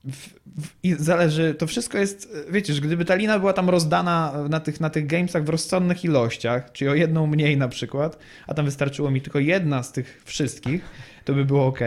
w, 0.05 0.27
w, 0.61 0.69
I 0.83 0.93
zależy, 0.93 1.55
to 1.55 1.67
wszystko 1.67 1.97
jest, 1.97 2.35
wiecie, 2.51 2.73
że 2.73 2.81
gdyby 2.81 3.05
ta 3.05 3.15
lina 3.15 3.39
była 3.39 3.53
tam 3.53 3.69
rozdana 3.69 4.33
na 4.49 4.59
tych, 4.59 4.79
na 4.79 4.89
tych 4.89 5.07
gamesach 5.07 5.43
w 5.43 5.49
rozsądnych 5.49 6.05
ilościach, 6.05 6.71
czyli 6.71 6.89
o 6.89 6.95
jedną 6.95 7.27
mniej 7.27 7.57
na 7.57 7.67
przykład, 7.67 8.17
a 8.47 8.53
tam 8.53 8.65
wystarczyło 8.65 9.11
mi 9.11 9.21
tylko 9.21 9.39
jedna 9.39 9.83
z 9.83 9.91
tych 9.91 10.21
wszystkich, 10.25 10.81
to 11.25 11.33
by 11.33 11.45
było 11.45 11.65
ok. 11.65 11.79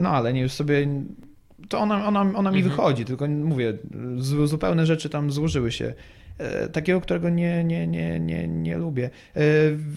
No 0.00 0.10
ale 0.10 0.32
nie, 0.32 0.40
już 0.40 0.52
sobie 0.52 0.88
to 1.68 1.78
ona, 1.78 2.06
ona, 2.06 2.20
ona 2.20 2.50
mi 2.50 2.58
Mhm. 2.58 2.62
wychodzi, 2.70 3.04
tylko 3.04 3.26
mówię, 3.28 3.72
z, 4.18 4.48
zupełne 4.48 4.86
rzeczy 4.86 5.08
tam 5.08 5.30
złożyły 5.30 5.72
się. 5.72 5.94
E, 6.38 6.68
takiego, 6.68 7.00
którego 7.00 7.30
nie, 7.30 7.64
nie, 7.64 7.86
nie, 7.86 8.20
nie, 8.20 8.48
nie 8.48 8.76
lubię. 8.78 9.10
E, 9.36 9.40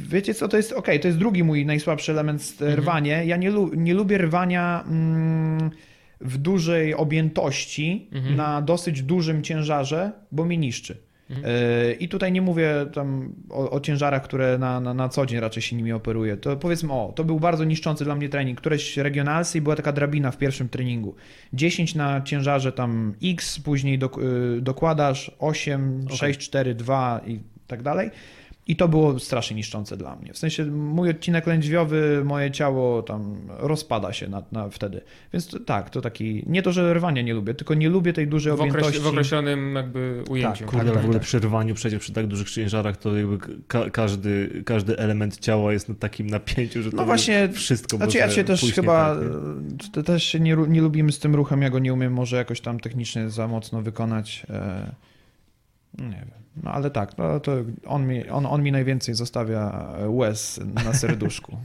wiecie 0.07 0.33
co, 0.33 0.47
to 0.47 0.57
jest, 0.57 0.73
okej, 0.73 0.99
to 0.99 1.07
jest 1.07 1.19
drugi 1.19 1.43
mój 1.43 1.65
najsłabszy 1.65 2.11
element, 2.11 2.53
Mhm. 2.61 2.79
rwanie. 2.79 3.25
Ja 3.25 3.37
nie, 3.37 3.51
lu, 3.51 3.71
nie 3.75 3.93
lubię 3.93 4.17
rwania 4.17 4.83
mm, 4.87 5.71
w 6.21 6.37
dużej 6.37 6.95
objętości 6.95 8.09
Mhm. 8.11 8.35
na 8.35 8.61
dosyć 8.61 9.01
dużym 9.01 9.43
ciężarze, 9.43 10.11
bo 10.31 10.45
mnie 10.45 10.57
niszczy. 10.57 10.97
Mhm. 11.29 11.45
E, 11.45 11.93
I 11.93 12.09
tutaj 12.09 12.31
nie 12.31 12.41
mówię 12.41 12.85
tam 12.93 13.33
o, 13.49 13.71
o 13.71 13.79
ciężarach, 13.79 14.23
które 14.23 14.57
na, 14.57 14.79
na, 14.79 14.93
na 14.93 15.09
co 15.09 15.25
dzień 15.25 15.39
raczej 15.39 15.63
się 15.63 15.75
nimi 15.75 15.91
operuje. 15.91 16.37
To 16.37 16.57
powiedzmy, 16.57 16.93
o, 16.93 17.13
to 17.15 17.23
był 17.23 17.39
bardzo 17.39 17.63
niszczący 17.63 18.03
dla 18.03 18.15
mnie 18.15 18.29
trening. 18.29 18.57
Któreś 18.57 18.97
regionalsy 18.97 19.57
i 19.57 19.61
była 19.61 19.75
taka 19.75 19.91
drabina 19.91 20.31
w 20.31 20.37
pierwszym 20.37 20.69
treningu. 20.69 21.15
10 21.53 21.95
na 21.95 22.21
ciężarze 22.21 22.71
tam 22.71 23.13
X, 23.23 23.59
później 23.59 23.99
dok, 23.99 24.17
y, 24.17 24.61
dokładasz 24.61 25.31
8, 25.39 26.01
Okej. 26.05 26.17
6, 26.17 26.39
4, 26.39 26.75
2 26.75 27.21
i 27.27 27.39
tak 27.67 27.83
dalej. 27.83 28.11
I 28.69 28.75
to 28.75 28.87
było 28.87 29.19
strasznie 29.19 29.55
niszczące 29.55 29.97
dla 29.97 30.15
mnie. 30.15 30.33
W 30.33 30.37
sensie 30.37 30.65
mój 30.65 31.09
odcinek 31.09 31.47
lędźwiowy, 31.47 32.21
moje 32.25 32.51
ciało 32.51 33.03
tam 33.03 33.35
rozpada 33.47 34.13
się 34.13 34.27
na, 34.27 34.43
na 34.51 34.69
wtedy. 34.69 35.01
Więc 35.33 35.47
to, 35.47 35.59
tak, 35.59 35.89
to 35.89 36.01
taki, 36.01 36.43
nie 36.47 36.61
to, 36.61 36.71
że 36.71 36.93
rwania 36.93 37.21
nie 37.21 37.33
lubię, 37.33 37.53
tylko 37.53 37.73
nie 37.73 37.89
lubię 37.89 38.13
tej 38.13 38.27
dużej 38.27 38.51
W, 38.53 38.55
okreś, 38.55 38.69
objętości. 38.71 38.99
w 39.01 39.07
określonym 39.07 39.75
jakby 39.75 40.23
ujęciu. 40.29 40.59
Tak, 40.59 40.69
Kurde, 40.69 40.81
ale 40.81 40.91
tak, 40.91 41.01
w 41.01 41.05
ogóle 41.05 41.19
tak. 41.19 41.27
przy 41.27 41.39
rwaniu 41.39 41.75
przecież 41.75 41.99
przy 41.99 42.13
tak 42.13 42.27
dużych 42.27 42.49
ciężarach 42.49 42.97
to 42.97 43.17
jakby 43.17 43.37
ka- 43.67 43.89
każdy, 43.89 44.63
każdy 44.65 44.97
element 44.97 45.39
ciała 45.39 45.73
jest 45.73 45.89
na 45.89 45.95
takim 45.95 46.27
napięciu, 46.27 46.81
że 46.81 46.91
to 46.91 46.97
No 46.97 47.05
właśnie, 47.05 47.49
wszystko 47.53 47.97
Znaczy 47.97 48.17
ja 48.17 48.29
się 48.29 48.43
też 48.43 48.61
chyba, 48.73 49.15
tak, 49.93 50.05
też 50.05 50.23
się 50.23 50.39
nie, 50.39 50.55
nie 50.67 50.81
lubimy 50.81 51.11
z 51.11 51.19
tym 51.19 51.35
ruchem, 51.35 51.61
ja 51.61 51.69
go 51.69 51.79
nie 51.79 51.93
umiem 51.93 52.13
może 52.13 52.35
jakoś 52.37 52.61
tam 52.61 52.79
technicznie 52.79 53.29
za 53.29 53.47
mocno 53.47 53.81
wykonać. 53.81 54.45
e, 54.49 54.91
Nie 55.97 56.03
wiem. 56.09 56.29
No 56.63 56.71
ale 56.71 56.89
tak, 56.91 57.17
no, 57.17 57.39
to 57.39 57.51
on 57.85 58.07
mi, 58.07 58.29
on, 58.29 58.45
on 58.45 58.63
mi 58.63 58.71
najwięcej 58.71 59.15
zostawia 59.15 59.89
łez 60.07 60.59
na 60.85 60.93
serduszku. 60.93 61.57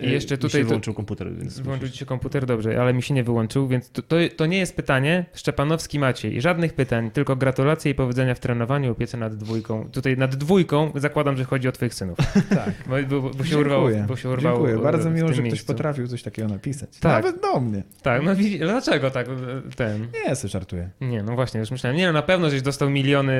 I 0.00 0.10
jeszcze 0.10 0.34
Mi 0.34 0.38
tutaj 0.38 0.60
się 0.60 0.64
to- 0.64 0.68
wyłączył 0.68 0.94
komputer, 0.94 1.34
więc 1.36 1.60
Włączył 1.60 1.88
ci 1.88 1.98
się 1.98 2.06
komputer, 2.06 2.46
dobrze, 2.46 2.80
ale 2.80 2.94
mi 2.94 3.02
się 3.02 3.14
nie 3.14 3.24
wyłączył, 3.24 3.68
więc 3.68 3.90
to, 3.90 4.02
to, 4.02 4.16
to 4.36 4.46
nie 4.46 4.58
jest 4.58 4.76
pytanie. 4.76 5.24
Szczepanowski 5.34 5.98
Maciej. 5.98 6.40
Żadnych 6.40 6.72
pytań, 6.74 7.10
tylko 7.10 7.36
gratulacje 7.36 7.90
i 7.90 7.94
powodzenia 7.94 8.34
w 8.34 8.40
trenowaniu, 8.40 8.92
opiece 8.92 9.16
nad 9.18 9.34
dwójką. 9.34 9.88
Tutaj 9.92 10.16
nad 10.16 10.36
dwójką 10.36 10.92
zakładam, 10.94 11.36
że 11.36 11.44
chodzi 11.44 11.68
o 11.68 11.72
twoich 11.72 11.94
synów. 11.94 12.18
Tak. 12.48 12.70
Bo, 13.10 13.20
bo, 13.22 13.30
bo 13.30 13.44
się 13.44 13.58
urwało. 13.58 13.82
Dziękuję. 13.88 14.06
Bo 14.08 14.16
się 14.16 14.28
urwało 14.30 14.56
Dziękuję. 14.66 14.84
Bardzo 14.84 15.10
miło, 15.10 15.28
że 15.28 15.34
ktoś 15.34 15.44
miejscu. 15.44 15.66
potrafił 15.66 16.08
coś 16.08 16.22
takiego 16.22 16.48
napisać. 16.48 16.90
Tak. 17.00 17.24
Nawet 17.24 17.42
do 17.42 17.60
mnie. 17.60 17.82
Tak, 18.02 18.22
no 18.22 18.30
dlaczego 18.58 19.10
tak 19.10 19.26
e, 19.28 19.32
ten? 19.76 20.06
Nie, 20.26 20.36
sobie 20.36 20.50
żartuję. 20.50 20.90
Nie, 21.00 21.22
no 21.22 21.34
właśnie, 21.34 21.60
już 21.60 21.70
myślałem, 21.70 21.96
nie 21.96 22.06
no 22.06 22.12
na 22.12 22.22
pewno 22.22 22.50
żeś 22.50 22.62
dostał 22.62 22.90
miliony, 22.90 23.32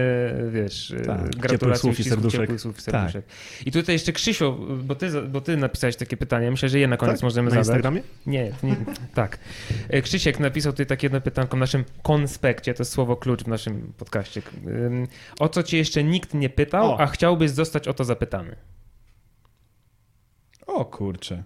wiesz, 0.51 0.91
e, 0.91 0.97
Tak. 1.01 1.17
Ciepłych 1.19 1.37
gratulacji, 1.37 1.81
słów 1.81 2.01
i 2.01 2.05
serduszek. 2.05 2.41
ciepłych 2.41 2.61
słów 2.61 2.79
i 2.79 2.81
serduszek. 2.81 3.25
I 3.67 3.73
tutaj 3.73 3.95
jeszcze 3.95 4.13
Krzysiu, 4.13 4.57
bo 4.85 4.95
ty, 4.95 5.23
bo 5.23 5.41
ty 5.41 5.57
napisałeś 5.57 5.97
takie 5.97 6.17
pytanie, 6.17 6.46
myślę, 6.51 6.69
że 6.69 6.79
je 6.79 6.89
na 6.89 6.97
koniec 6.97 7.15
Tak? 7.17 7.23
możemy 7.23 7.51
Na 7.51 7.51
zadać. 7.51 7.67
Instagramie? 7.67 8.03
Nie, 8.27 8.53
nie, 8.63 8.77
tak. 9.15 9.39
E, 9.89 10.03
Krzysiek 10.03 10.41
napisał 10.41 10.73
tutaj 10.73 10.87
takie 10.87 11.05
jedno 11.07 11.21
pytanko 11.21 11.57
w 11.57 11.61
naszym 11.61 11.85
konspekcie, 12.03 12.75
to 12.75 12.81
jest 12.83 12.93
słowo 12.93 13.17
klucz 13.17 13.45
w 13.45 13.49
naszym 13.49 13.93
podcaście. 13.99 14.43
O 15.39 15.49
co 15.49 15.63
cię 15.63 15.79
jeszcze 15.79 16.05
nikt 16.05 16.35
nie 16.35 16.49
pytał, 16.51 16.87
O. 16.91 17.01
a 17.01 17.07
chciałbyś 17.07 17.51
zostać 17.51 17.89
o 17.89 17.95
to 17.95 18.05
zapytany? 18.05 18.57
O 20.67 20.85
kurczę. 20.85 21.43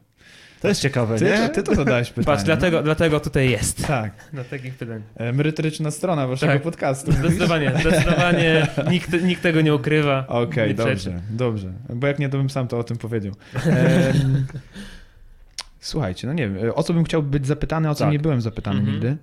To 0.60 0.68
jest 0.68 0.80
ciekawe, 0.80 1.18
Ty, 1.18 1.24
nie? 1.24 1.48
ty 1.48 1.62
to 1.62 1.74
zadałeś 1.74 2.08
pytanie. 2.10 2.24
Patrz, 2.26 2.42
dlatego, 2.44 2.82
dlatego 2.82 3.20
tutaj 3.20 3.50
jest. 3.50 3.86
Tak. 3.86 4.12
Na 4.32 4.44
takich 4.44 4.74
pytań. 4.74 5.02
E, 5.16 5.32
Merytoryczna 5.32 5.90
strona 5.90 6.26
waszego 6.26 6.52
Tak. 6.52 6.62
podcastu. 6.62 7.12
Zdecydowanie, 7.12 7.72
zdecydowanie 7.80 8.66
nikt, 8.90 9.22
nikt 9.22 9.42
tego 9.42 9.60
nie 9.60 9.74
ukrywa. 9.74 10.24
Okej, 10.28 10.74
przeczy. 10.74 10.90
dobrze, 10.90 11.20
dobrze. 11.30 11.72
Bo 11.88 12.06
jak 12.06 12.18
nie, 12.18 12.28
to 12.28 12.36
bym 12.38 12.50
sam 12.50 12.68
to 12.68 12.78
o 12.78 12.84
tym 12.84 12.96
powiedział. 12.98 13.32
Słuchajcie, 15.80 16.26
no 16.26 16.32
nie 16.32 16.48
wiem, 16.48 16.72
o 16.74 16.82
co 16.82 16.94
bym 16.94 17.04
chciał 17.04 17.22
być 17.22 17.46
zapytany, 17.46 17.90
o 17.90 17.94
co 17.94 18.04
Tak. 18.04 18.12
nie 18.12 18.18
byłem 18.18 18.40
zapytany 18.40 18.78
Mhm. 18.78 18.94
nigdy. 18.94 19.16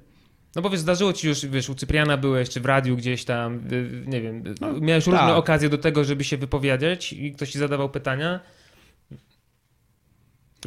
No 0.56 0.62
bo 0.62 0.70
wiesz, 0.70 0.80
zdarzyło 0.80 1.14
ci 1.14 1.28
już, 1.28 1.46
wiesz, 1.46 1.70
u 1.70 1.76
Cypriana 1.76 2.18
byłeś, 2.18 2.50
czy 2.50 2.62
w 2.62 2.66
radiu 2.66 2.98
gdzieś 2.98 3.26
tam, 3.26 3.60
y, 3.72 4.04
nie 4.08 4.22
wiem, 4.22 4.48
y, 4.48 4.56
No, 4.62 4.74
miałeś 4.80 5.06
tak. 5.06 5.14
różne 5.14 5.36
okazje 5.36 5.70
do 5.70 5.78
tego, 5.78 6.04
żeby 6.04 6.24
się 6.24 6.38
wypowiedzieć 6.38 7.14
i 7.14 7.32
ktoś 7.32 7.50
ci 7.52 7.60
zadawał 7.60 7.90
pytania. 7.90 8.40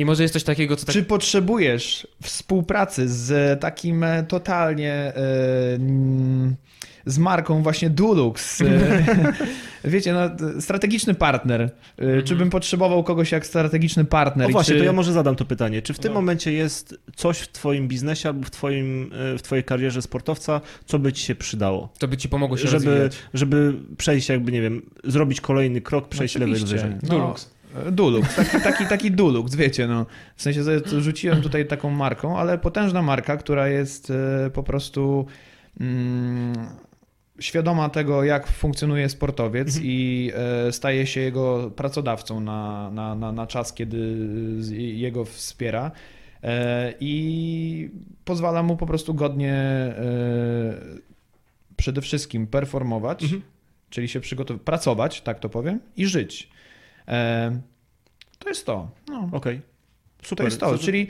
I 0.01 0.05
może 0.05 0.23
jest 0.23 0.33
coś 0.33 0.45
takiego, 0.45 0.77
co 0.77 0.87
tak... 0.87 0.93
Czy 0.93 1.03
potrzebujesz 1.03 2.07
współpracy 2.23 3.09
z 3.09 3.61
takim 3.61 4.05
e, 4.05 4.23
totalnie 4.23 5.13
mm, 5.75 6.57
z 7.07 7.19
marką 7.19 7.63
właśnie 7.63 7.91
Dulux? 7.91 8.61
E, 8.61 8.67
wiecie, 9.85 10.13
no, 10.13 10.21
strategiczny 10.61 11.15
partner. 11.15 11.71
E, 11.99 12.23
Czy 12.23 12.37
bym 12.37 12.51
potrzebował 12.51 13.05
kogoś 13.05 13.33
jak 13.33 13.47
strategiczny 13.47 14.05
partner? 14.05 14.45
No 14.47 14.51
I 14.51 14.53
właśnie, 14.53 14.75
czy... 14.75 14.79
to 14.79 14.85
ja 14.85 14.93
może 14.93 15.13
zadam 15.13 15.37
to 15.37 15.45
pytanie. 15.45 15.83
Czy 15.83 15.95
w 15.95 15.99
tym 15.99 16.13
No. 16.13 16.21
momencie 16.21 16.53
jest 16.53 16.99
coś 17.17 17.39
w 17.39 17.53
twoim 17.53 17.89
biznesie 17.89 18.29
albo 18.29 18.43
w, 18.47 18.51
twoim, 18.51 19.11
w 19.39 19.43
twojej 19.43 19.65
karierze 19.65 20.03
sportowca, 20.03 20.61
co 20.87 20.99
by 20.99 21.13
ci 21.13 21.25
się 21.25 21.35
przydało? 21.35 21.93
To 21.99 22.09
by 22.09 22.17
ci 22.17 22.29
pomogło 22.29 22.57
się 22.57 22.69
Żeby, 22.69 22.75
rozwijać. 22.87 23.17
żeby 23.35 23.75
przejść 23.97 24.29
jakby, 24.29 24.53
nie 24.53 24.63
wiem, 24.63 24.83
zrobić 25.05 25.41
kolejny 25.41 25.81
krok, 25.81 26.09
przejść 26.09 26.35
level 26.35 26.55
Oczywiście. 26.55 26.77
wyżej. 26.77 26.99
No, 27.03 27.09
Dulux. 27.19 27.51
E, 27.87 27.93
Dulux, 27.93 28.35
taki, 28.37 28.61
taki, 28.61 28.87
taki 28.87 29.11
Dulux, 29.11 29.55
wiecie, 29.55 29.87
no. 29.87 30.07
W 30.37 30.43
sensie 30.43 30.63
rzuciłem 31.01 31.43
tutaj 31.43 31.67
taką 31.67 31.91
marką, 31.91 32.39
ale 32.39 32.59
potężna 32.59 33.03
marka, 33.03 33.37
która 33.37 33.69
jest 33.69 34.11
e, 34.11 34.51
po 34.51 34.63
prostu 34.63 35.27
mm, 35.81 36.55
świadoma 37.41 37.89
tego, 37.89 38.25
jak 38.25 38.47
funkcjonuje 38.47 39.09
sportowiec 39.09 39.79
i 39.83 40.31
e, 40.35 40.73
staje 40.73 41.07
się 41.07 41.21
jego 41.21 41.71
pracodawcą 41.77 42.41
na, 42.41 42.91
na, 42.91 43.15
na, 43.15 43.33
na 43.33 43.47
czas, 43.47 43.73
kiedy 43.73 44.17
jego 44.77 45.25
wspiera. 45.25 45.91
I 47.01 47.91
pozwala 48.25 48.63
mu 48.63 48.77
po 48.77 48.87
prostu 48.87 49.15
godnie 49.15 49.55
przede 51.77 52.01
wszystkim 52.01 52.47
performować, 52.47 53.23
Mhm. 53.23 53.43
czyli 53.91 54.09
się 54.09 54.21
przygotowywać, 54.21 54.65
pracować, 54.65 55.21
tak 55.21 55.41
to 55.41 55.49
powiem, 55.49 55.81
i 55.97 56.07
żyć. 56.07 56.51
E, 57.09 57.61
to 58.39 58.49
jest 58.49 58.67
to. 58.67 58.91
No, 59.09 59.29
Okej. 59.33 59.61
to 60.23 60.29
Super. 60.29 60.45
jest 60.47 60.61
to. 60.61 60.79
Czyli 60.79 61.07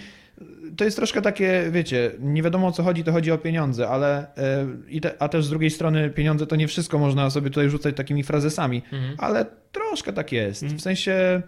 to 0.76 0.84
jest 0.84 0.96
troszkę 0.96 1.22
takie, 1.22 1.64
wiecie, 1.70 2.10
nie 2.20 2.42
wiadomo 2.42 2.66
o 2.66 2.72
co 2.72 2.82
chodzi, 2.82 3.04
to 3.04 3.12
chodzi 3.12 3.32
o 3.32 3.38
pieniądze, 3.38 3.88
ale 3.88 4.34
e, 4.36 4.66
a 5.18 5.28
też 5.28 5.44
z 5.44 5.50
drugiej 5.50 5.70
strony 5.70 6.10
pieniądze 6.10 6.46
to 6.46 6.56
nie 6.56 6.68
wszystko 6.68 6.98
można 6.98 7.30
sobie 7.30 7.50
tutaj 7.50 7.70
rzucać 7.70 7.96
takimi 7.96 8.22
frazesami, 8.22 8.82
Mhm. 8.92 9.14
ale 9.18 9.46
troszkę 9.72 10.12
tak 10.12 10.32
jest. 10.32 10.62
Mhm. 10.62 10.78
W 10.78 10.82
sensie 10.82 11.42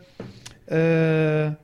e, 0.70 1.54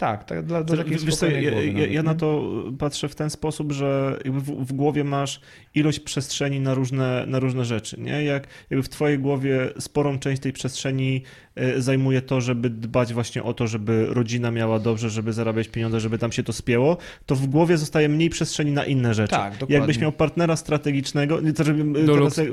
tak, 0.00 0.24
tak 0.24 0.44
dla, 0.44 0.64
dla 0.64 0.76
To, 0.76 0.82
takiej 0.82 0.98
wiesz 0.98 1.16
co, 1.16 1.26
ja, 1.26 1.50
głowy 1.50 1.66
ja, 1.66 1.72
nawet, 1.72 1.90
ja 1.90 2.00
nie? 2.00 2.02
na 2.02 2.14
to 2.14 2.44
patrzę 2.78 3.08
w 3.08 3.14
ten 3.14 3.30
sposób, 3.30 3.72
że 3.72 4.18
jakby 4.24 4.40
w, 4.40 4.44
w 4.44 4.72
głowie 4.72 5.04
masz 5.04 5.40
ilość 5.74 6.00
przestrzeni 6.00 6.60
na 6.60 6.74
różne, 6.74 7.24
na 7.26 7.38
różne 7.38 7.64
rzeczy, 7.64 8.00
nie? 8.00 8.24
Jak 8.24 8.46
jakby 8.70 8.82
w 8.82 8.88
twojej 8.88 9.18
głowie 9.18 9.70
sporą 9.78 10.18
część 10.18 10.42
tej 10.42 10.52
przestrzeni 10.52 11.22
e, 11.54 11.82
zajmuje 11.82 12.22
to, 12.22 12.40
żeby 12.40 12.70
dbać 12.70 13.14
właśnie 13.14 13.42
o 13.42 13.54
to, 13.54 13.66
żeby 13.66 14.06
rodzina 14.08 14.50
miała 14.50 14.78
dobrze, 14.78 15.10
żeby 15.10 15.32
zarabiać 15.32 15.68
pieniądze, 15.68 16.00
żeby 16.00 16.18
tam 16.18 16.32
się 16.32 16.42
to 16.42 16.52
spięło, 16.52 16.96
to 17.26 17.34
w 17.34 17.46
głowie 17.46 17.76
zostaje 17.76 18.08
mniej 18.08 18.30
przestrzeni 18.30 18.72
na 18.72 18.84
inne 18.84 19.14
rzeczy. 19.14 19.30
Tak, 19.30 19.52
dokładnie. 19.52 19.76
Jakbyś 19.76 19.98
miał 19.98 20.12
partnera 20.12 20.56
strategicznego, 20.56 21.38
to 21.56 21.64
żeby, 21.64 22.00
e, 22.00 22.06
teraz, 22.06 22.38
e, 22.38 22.46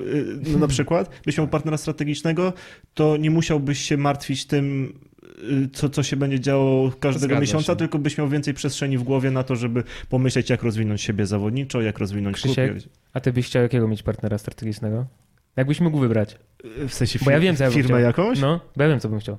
no 0.53 0.59
na 0.59 0.67
przykład, 0.67 1.09
byś 1.25 1.37
miał 1.37 1.47
partnera 1.47 1.77
strategicznego, 1.77 2.53
to 2.93 3.17
nie 3.17 3.31
musiałbyś 3.31 3.79
się 3.79 3.97
martwić 3.97 4.45
tym, 4.45 4.93
co, 5.73 5.89
co 5.89 6.03
się 6.03 6.15
będzie 6.15 6.39
działo 6.39 6.91
każdego 6.99 7.25
Zgadza 7.25 7.41
miesiąca, 7.41 7.73
się. 7.73 7.75
tylko 7.75 7.99
byś 7.99 8.17
miał 8.17 8.29
więcej 8.29 8.53
przestrzeni 8.53 8.97
w 8.97 9.03
głowie 9.03 9.31
na 9.31 9.43
to, 9.43 9.55
żeby 9.55 9.83
pomyśleć, 10.09 10.49
jak 10.49 10.63
rozwinąć 10.63 11.01
siebie 11.01 11.25
zawodniczo, 11.25 11.81
jak 11.81 11.97
rozwinąć 11.99 12.35
Krzysiek? 12.35 12.71
klub. 12.71 12.83
A 13.13 13.19
ty 13.19 13.33
byś 13.33 13.45
chciał 13.45 13.61
jakiego 13.63 13.87
mieć 13.87 14.03
partnera 14.03 14.37
strategicznego? 14.37 15.05
Jakbyś 15.55 15.81
mógł 15.81 15.99
wybrać? 15.99 16.37
W 16.87 16.93
sensie 16.93 17.19
Bo 17.25 17.31
ja 17.31 17.39
wiem, 17.39 17.55
co 17.55 17.63
ja 17.63 17.69
bym 17.71 17.83
firmę 17.83 18.01
jakąś? 18.01 18.39
No, 18.39 18.59
bo 18.75 18.83
ja 18.83 18.89
wiem, 18.89 18.99
co 18.99 19.09
bym 19.09 19.19
chciał. 19.19 19.37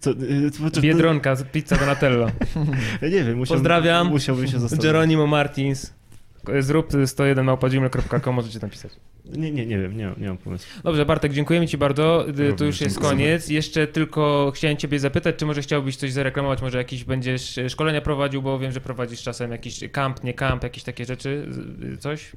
Co, 0.00 0.10
y, 0.10 0.70
to- 0.72 0.80
Biedronka, 0.80 1.36
pizza 1.52 1.76
Donatello. 1.76 2.26
Ja 3.02 3.08
nie 3.08 3.24
wiem, 3.24 3.36
musiałbym, 3.36 3.46
Pozdrawiam. 3.46 4.06
musiałbym 4.08 4.46
się 4.46 4.60
zastanowić. 4.60 4.86
Geronimo 4.86 5.26
Martins. 5.26 5.92
Zrób 6.60 6.92
101 7.06 7.44
małpa.gmail.com, 7.46 8.34
możecie 8.34 8.58
napisać. 8.62 8.92
Nie, 9.36 9.50
nie, 9.52 9.66
nie 9.66 9.78
wiem, 9.78 9.96
nie, 9.96 10.10
nie 10.18 10.28
mam 10.28 10.38
pomysłu. 10.38 10.80
Dobrze, 10.84 11.06
Bartek, 11.06 11.32
dziękujemy 11.32 11.66
Ci 11.66 11.78
bardzo. 11.78 12.28
Y, 12.28 12.32
To 12.32 12.42
Również 12.42 12.60
już 12.60 12.80
jest 12.80 12.96
dziękuję. 12.96 13.10
koniec. 13.10 13.48
Jeszcze 13.48 13.86
tylko 13.86 14.52
chciałem 14.54 14.76
Ciebie 14.76 14.98
zapytać, 14.98 15.36
czy 15.36 15.46
może 15.46 15.62
chciałbyś 15.62 15.96
coś 15.96 16.12
zareklamować, 16.12 16.62
może 16.62 16.78
jakieś 16.78 17.04
będziesz 17.04 17.58
e, 17.58 17.70
szkolenia 17.70 18.00
prowadził, 18.00 18.42
bo 18.42 18.58
wiem, 18.58 18.72
że 18.72 18.80
prowadzisz 18.80 19.22
czasem 19.22 19.50
jakiś 19.52 19.80
kamp, 19.92 20.24
nie 20.24 20.34
kamp, 20.34 20.62
jakieś 20.62 20.82
takie 20.84 21.04
rzeczy, 21.04 21.46
y, 21.92 21.96
coś? 21.96 22.32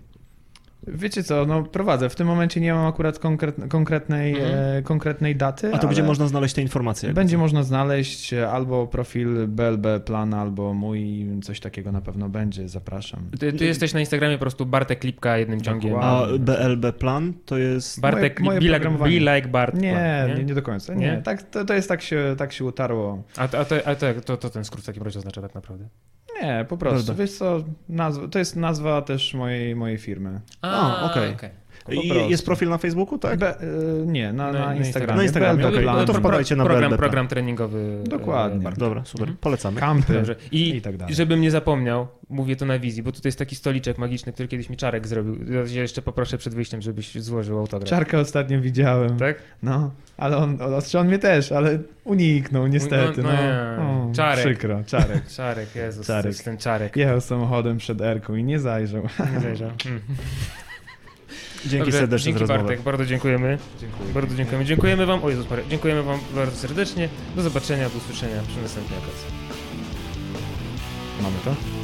Wiecie 0.88 1.24
co, 1.24 1.46
no 1.46 1.64
prowadzę. 1.64 2.10
W 2.10 2.16
tym 2.16 2.28
momencie 2.28 2.62
nie 2.62 2.74
mam 2.74 2.86
akurat 2.88 3.20
konkret, 3.20 3.56
konkretnej, 3.70 4.34
Mhm. 4.36 4.78
e, 4.78 4.82
konkretnej 4.82 5.36
daty. 5.36 5.74
A 5.74 5.78
to 5.78 5.88
będzie 5.88 6.04
można 6.04 6.28
znaleźć 6.28 6.54
te 6.56 6.62
informacje. 6.62 7.14
Będzie 7.14 7.38
można 7.38 7.64
znaleźć 7.64 8.34
albo 8.34 8.88
profil 8.88 9.48
BLB 9.48 10.00
Plan, 10.06 10.34
albo 10.34 10.74
mój, 10.74 11.28
coś 11.44 11.60
takiego 11.60 11.92
na 11.92 12.02
pewno 12.02 12.30
będzie. 12.30 12.70
Zapraszam. 12.70 13.20
Ty, 13.40 13.54
ty 13.54 13.66
jesteś 13.66 13.94
na 13.94 14.00
Instagramie 14.00 14.36
po 14.36 14.42
prostu 14.42 14.66
Bartek 14.66 15.04
Lipka 15.04 15.38
jednym 15.38 15.62
ciągiem. 15.62 15.92
Dokładnie. 15.94 16.36
A 16.36 16.40
BLB 16.40 16.92
Plan 16.94 17.34
to 17.46 17.58
jest... 17.58 18.00
Bartek, 18.02 18.40
Moje- 18.40 18.46
moje 18.60 18.72
be, 18.72 18.78
like, 18.80 18.98
be 19.26 19.36
like 19.36 19.48
Bart. 19.48 19.76
Nie, 19.82 20.30
nie, 20.38 20.44
nie 20.44 20.54
do 20.54 20.62
końca. 20.62 20.94
Nie, 20.94 21.00
Nie? 21.12 21.22
Tak, 21.22 21.44
to, 21.44 21.66
to 21.66 21.74
jest 21.74 21.90
tak 21.90 22.02
się, 22.02 22.36
tak 22.38 22.54
się 22.54 22.66
utarło. 22.66 23.24
A, 23.38 23.48
to, 23.48 23.60
a, 23.60 23.66
to, 23.66 23.76
a 23.88 23.96
to, 23.96 24.08
to, 24.26 24.38
to 24.38 24.50
ten 24.50 24.64
skrót 24.64 24.84
w 24.84 24.86
takim 24.86 25.04
razie 25.04 25.20
oznacza 25.20 25.42
tak 25.42 25.56
naprawdę? 25.56 25.88
Nie, 26.44 26.65
po 26.70 26.78
prostu. 26.78 27.06
Prawda. 27.06 27.24
Wiesz 27.24 27.38
co, 27.38 27.64
nazwa, 27.90 28.28
to 28.28 28.40
jest 28.40 28.56
nazwa 28.56 29.02
też 29.02 29.34
mojej, 29.34 29.76
mojej 29.76 29.98
firmy. 29.98 30.41
A, 30.61 31.11
okej. 31.11 31.32
Po 31.32 31.62
I 31.92 32.30
jest 32.30 32.46
profil 32.46 32.70
na 32.70 32.78
Facebooku, 32.78 33.18
tak? 33.18 33.40
Be, 33.40 33.60
e, 33.60 33.66
nie, 34.06 34.34
na, 34.34 34.52
na, 34.52 34.60
Na 34.66 34.76
Instagramie. 34.76 35.18
Na 35.18 35.24
Instagramie. 35.24 35.72
Plan. 35.82 35.96
No 35.98 36.06
to 36.06 36.14
wpadajcie 36.14 36.56
na 36.56 36.64
program, 36.66 36.90
BLB. 36.92 36.98
program 37.00 37.28
treningowy. 37.28 38.02
e, 38.06 38.10
Dokładnie. 38.10 38.60
Bartka. 38.64 38.80
Dobra, 38.80 39.06
super. 39.06 39.22
Mhm. 39.24 39.38
Polecamy. 39.38 39.80
Kampy 39.80 40.14
Dobrze. 40.14 40.36
I, 40.52 40.76
i 40.76 40.82
tak 40.82 40.98
dalej. 40.98 41.16
żebym 41.16 41.42
nie 41.42 41.52
zapomniał, 41.52 42.08
mówię 42.30 42.56
to 42.56 42.66
na 42.66 42.80
wizji, 42.80 43.04
bo 43.04 43.12
tutaj 43.12 43.28
jest 43.30 43.40
taki 43.40 43.56
stoliczek 43.56 43.98
magiczny, 43.98 44.34
który 44.34 44.48
kiedyś 44.48 44.70
mi 44.70 44.78
Czarek 44.78 45.08
zrobił. 45.08 45.38
Ja 45.68 45.82
jeszcze 45.82 46.02
poproszę 46.02 46.38
przed 46.38 46.56
wyjściem, 46.56 46.82
żebyś 46.82 47.16
złożył 47.22 47.60
autograf. 47.60 47.90
Czarkę 47.90 48.20
ostatnio 48.20 48.62
widziałem. 48.62 49.18
Tak? 49.18 49.36
No, 49.64 49.92
ale 50.18 50.38
on, 50.38 50.58
on, 50.62 50.70
znaczy 50.70 51.00
on 51.00 51.08
mnie 51.08 51.20
też, 51.20 51.52
ale 51.52 51.80
uniknął 52.04 52.68
niestety. 52.68 53.24
No, 53.24 53.30
No, 53.30 53.36
no 53.36 53.42
nie. 53.44 54.10
O, 54.10 54.12
Czarek. 54.16 54.46
Przykro, 54.46 54.84
Czarek. 54.86 55.28
Czarek, 55.38 55.76
Jezus, 55.76 56.08
Czarek. 56.08 56.36
ten 56.44 56.58
Czarek. 56.58 56.96
Jechał 56.96 57.22
samochodem 57.22 57.78
przed 57.78 58.02
Erką 58.02 58.36
i 58.36 58.44
nie 58.44 58.60
zajrzał. 58.60 59.04
Nie 59.34 59.40
zajrzał. 59.40 59.70
Hmm. 59.84 60.02
Dzięki 61.65 61.85
Dobrze, 61.85 61.99
serdecznie 61.99 62.26
dzięki 62.26 62.48
za 62.48 62.53
rozmowę. 62.53 62.64
Bartek, 62.64 62.85
bardzo 62.85 63.06
dziękujemy. 63.06 63.57
Dziękuję. 63.81 64.14
Bardzo 64.14 64.35
dziękujemy. 64.35 64.65
Dziękujemy 64.65 65.06
wam, 65.06 65.23
o 65.23 65.30
Jezus 65.30 65.49
Maria, 65.49 65.65
dziękujemy 65.69 66.03
wam 66.03 66.19
bardzo 66.35 66.57
serdecznie. 66.57 67.10
Do 67.35 67.41
zobaczenia, 67.41 67.90
do 67.90 67.98
usłyszenia 67.98 68.41
przy 68.48 68.61
następnej 68.61 68.99
okazji. 68.99 69.26
Mamy 71.22 71.35
to? 71.45 71.83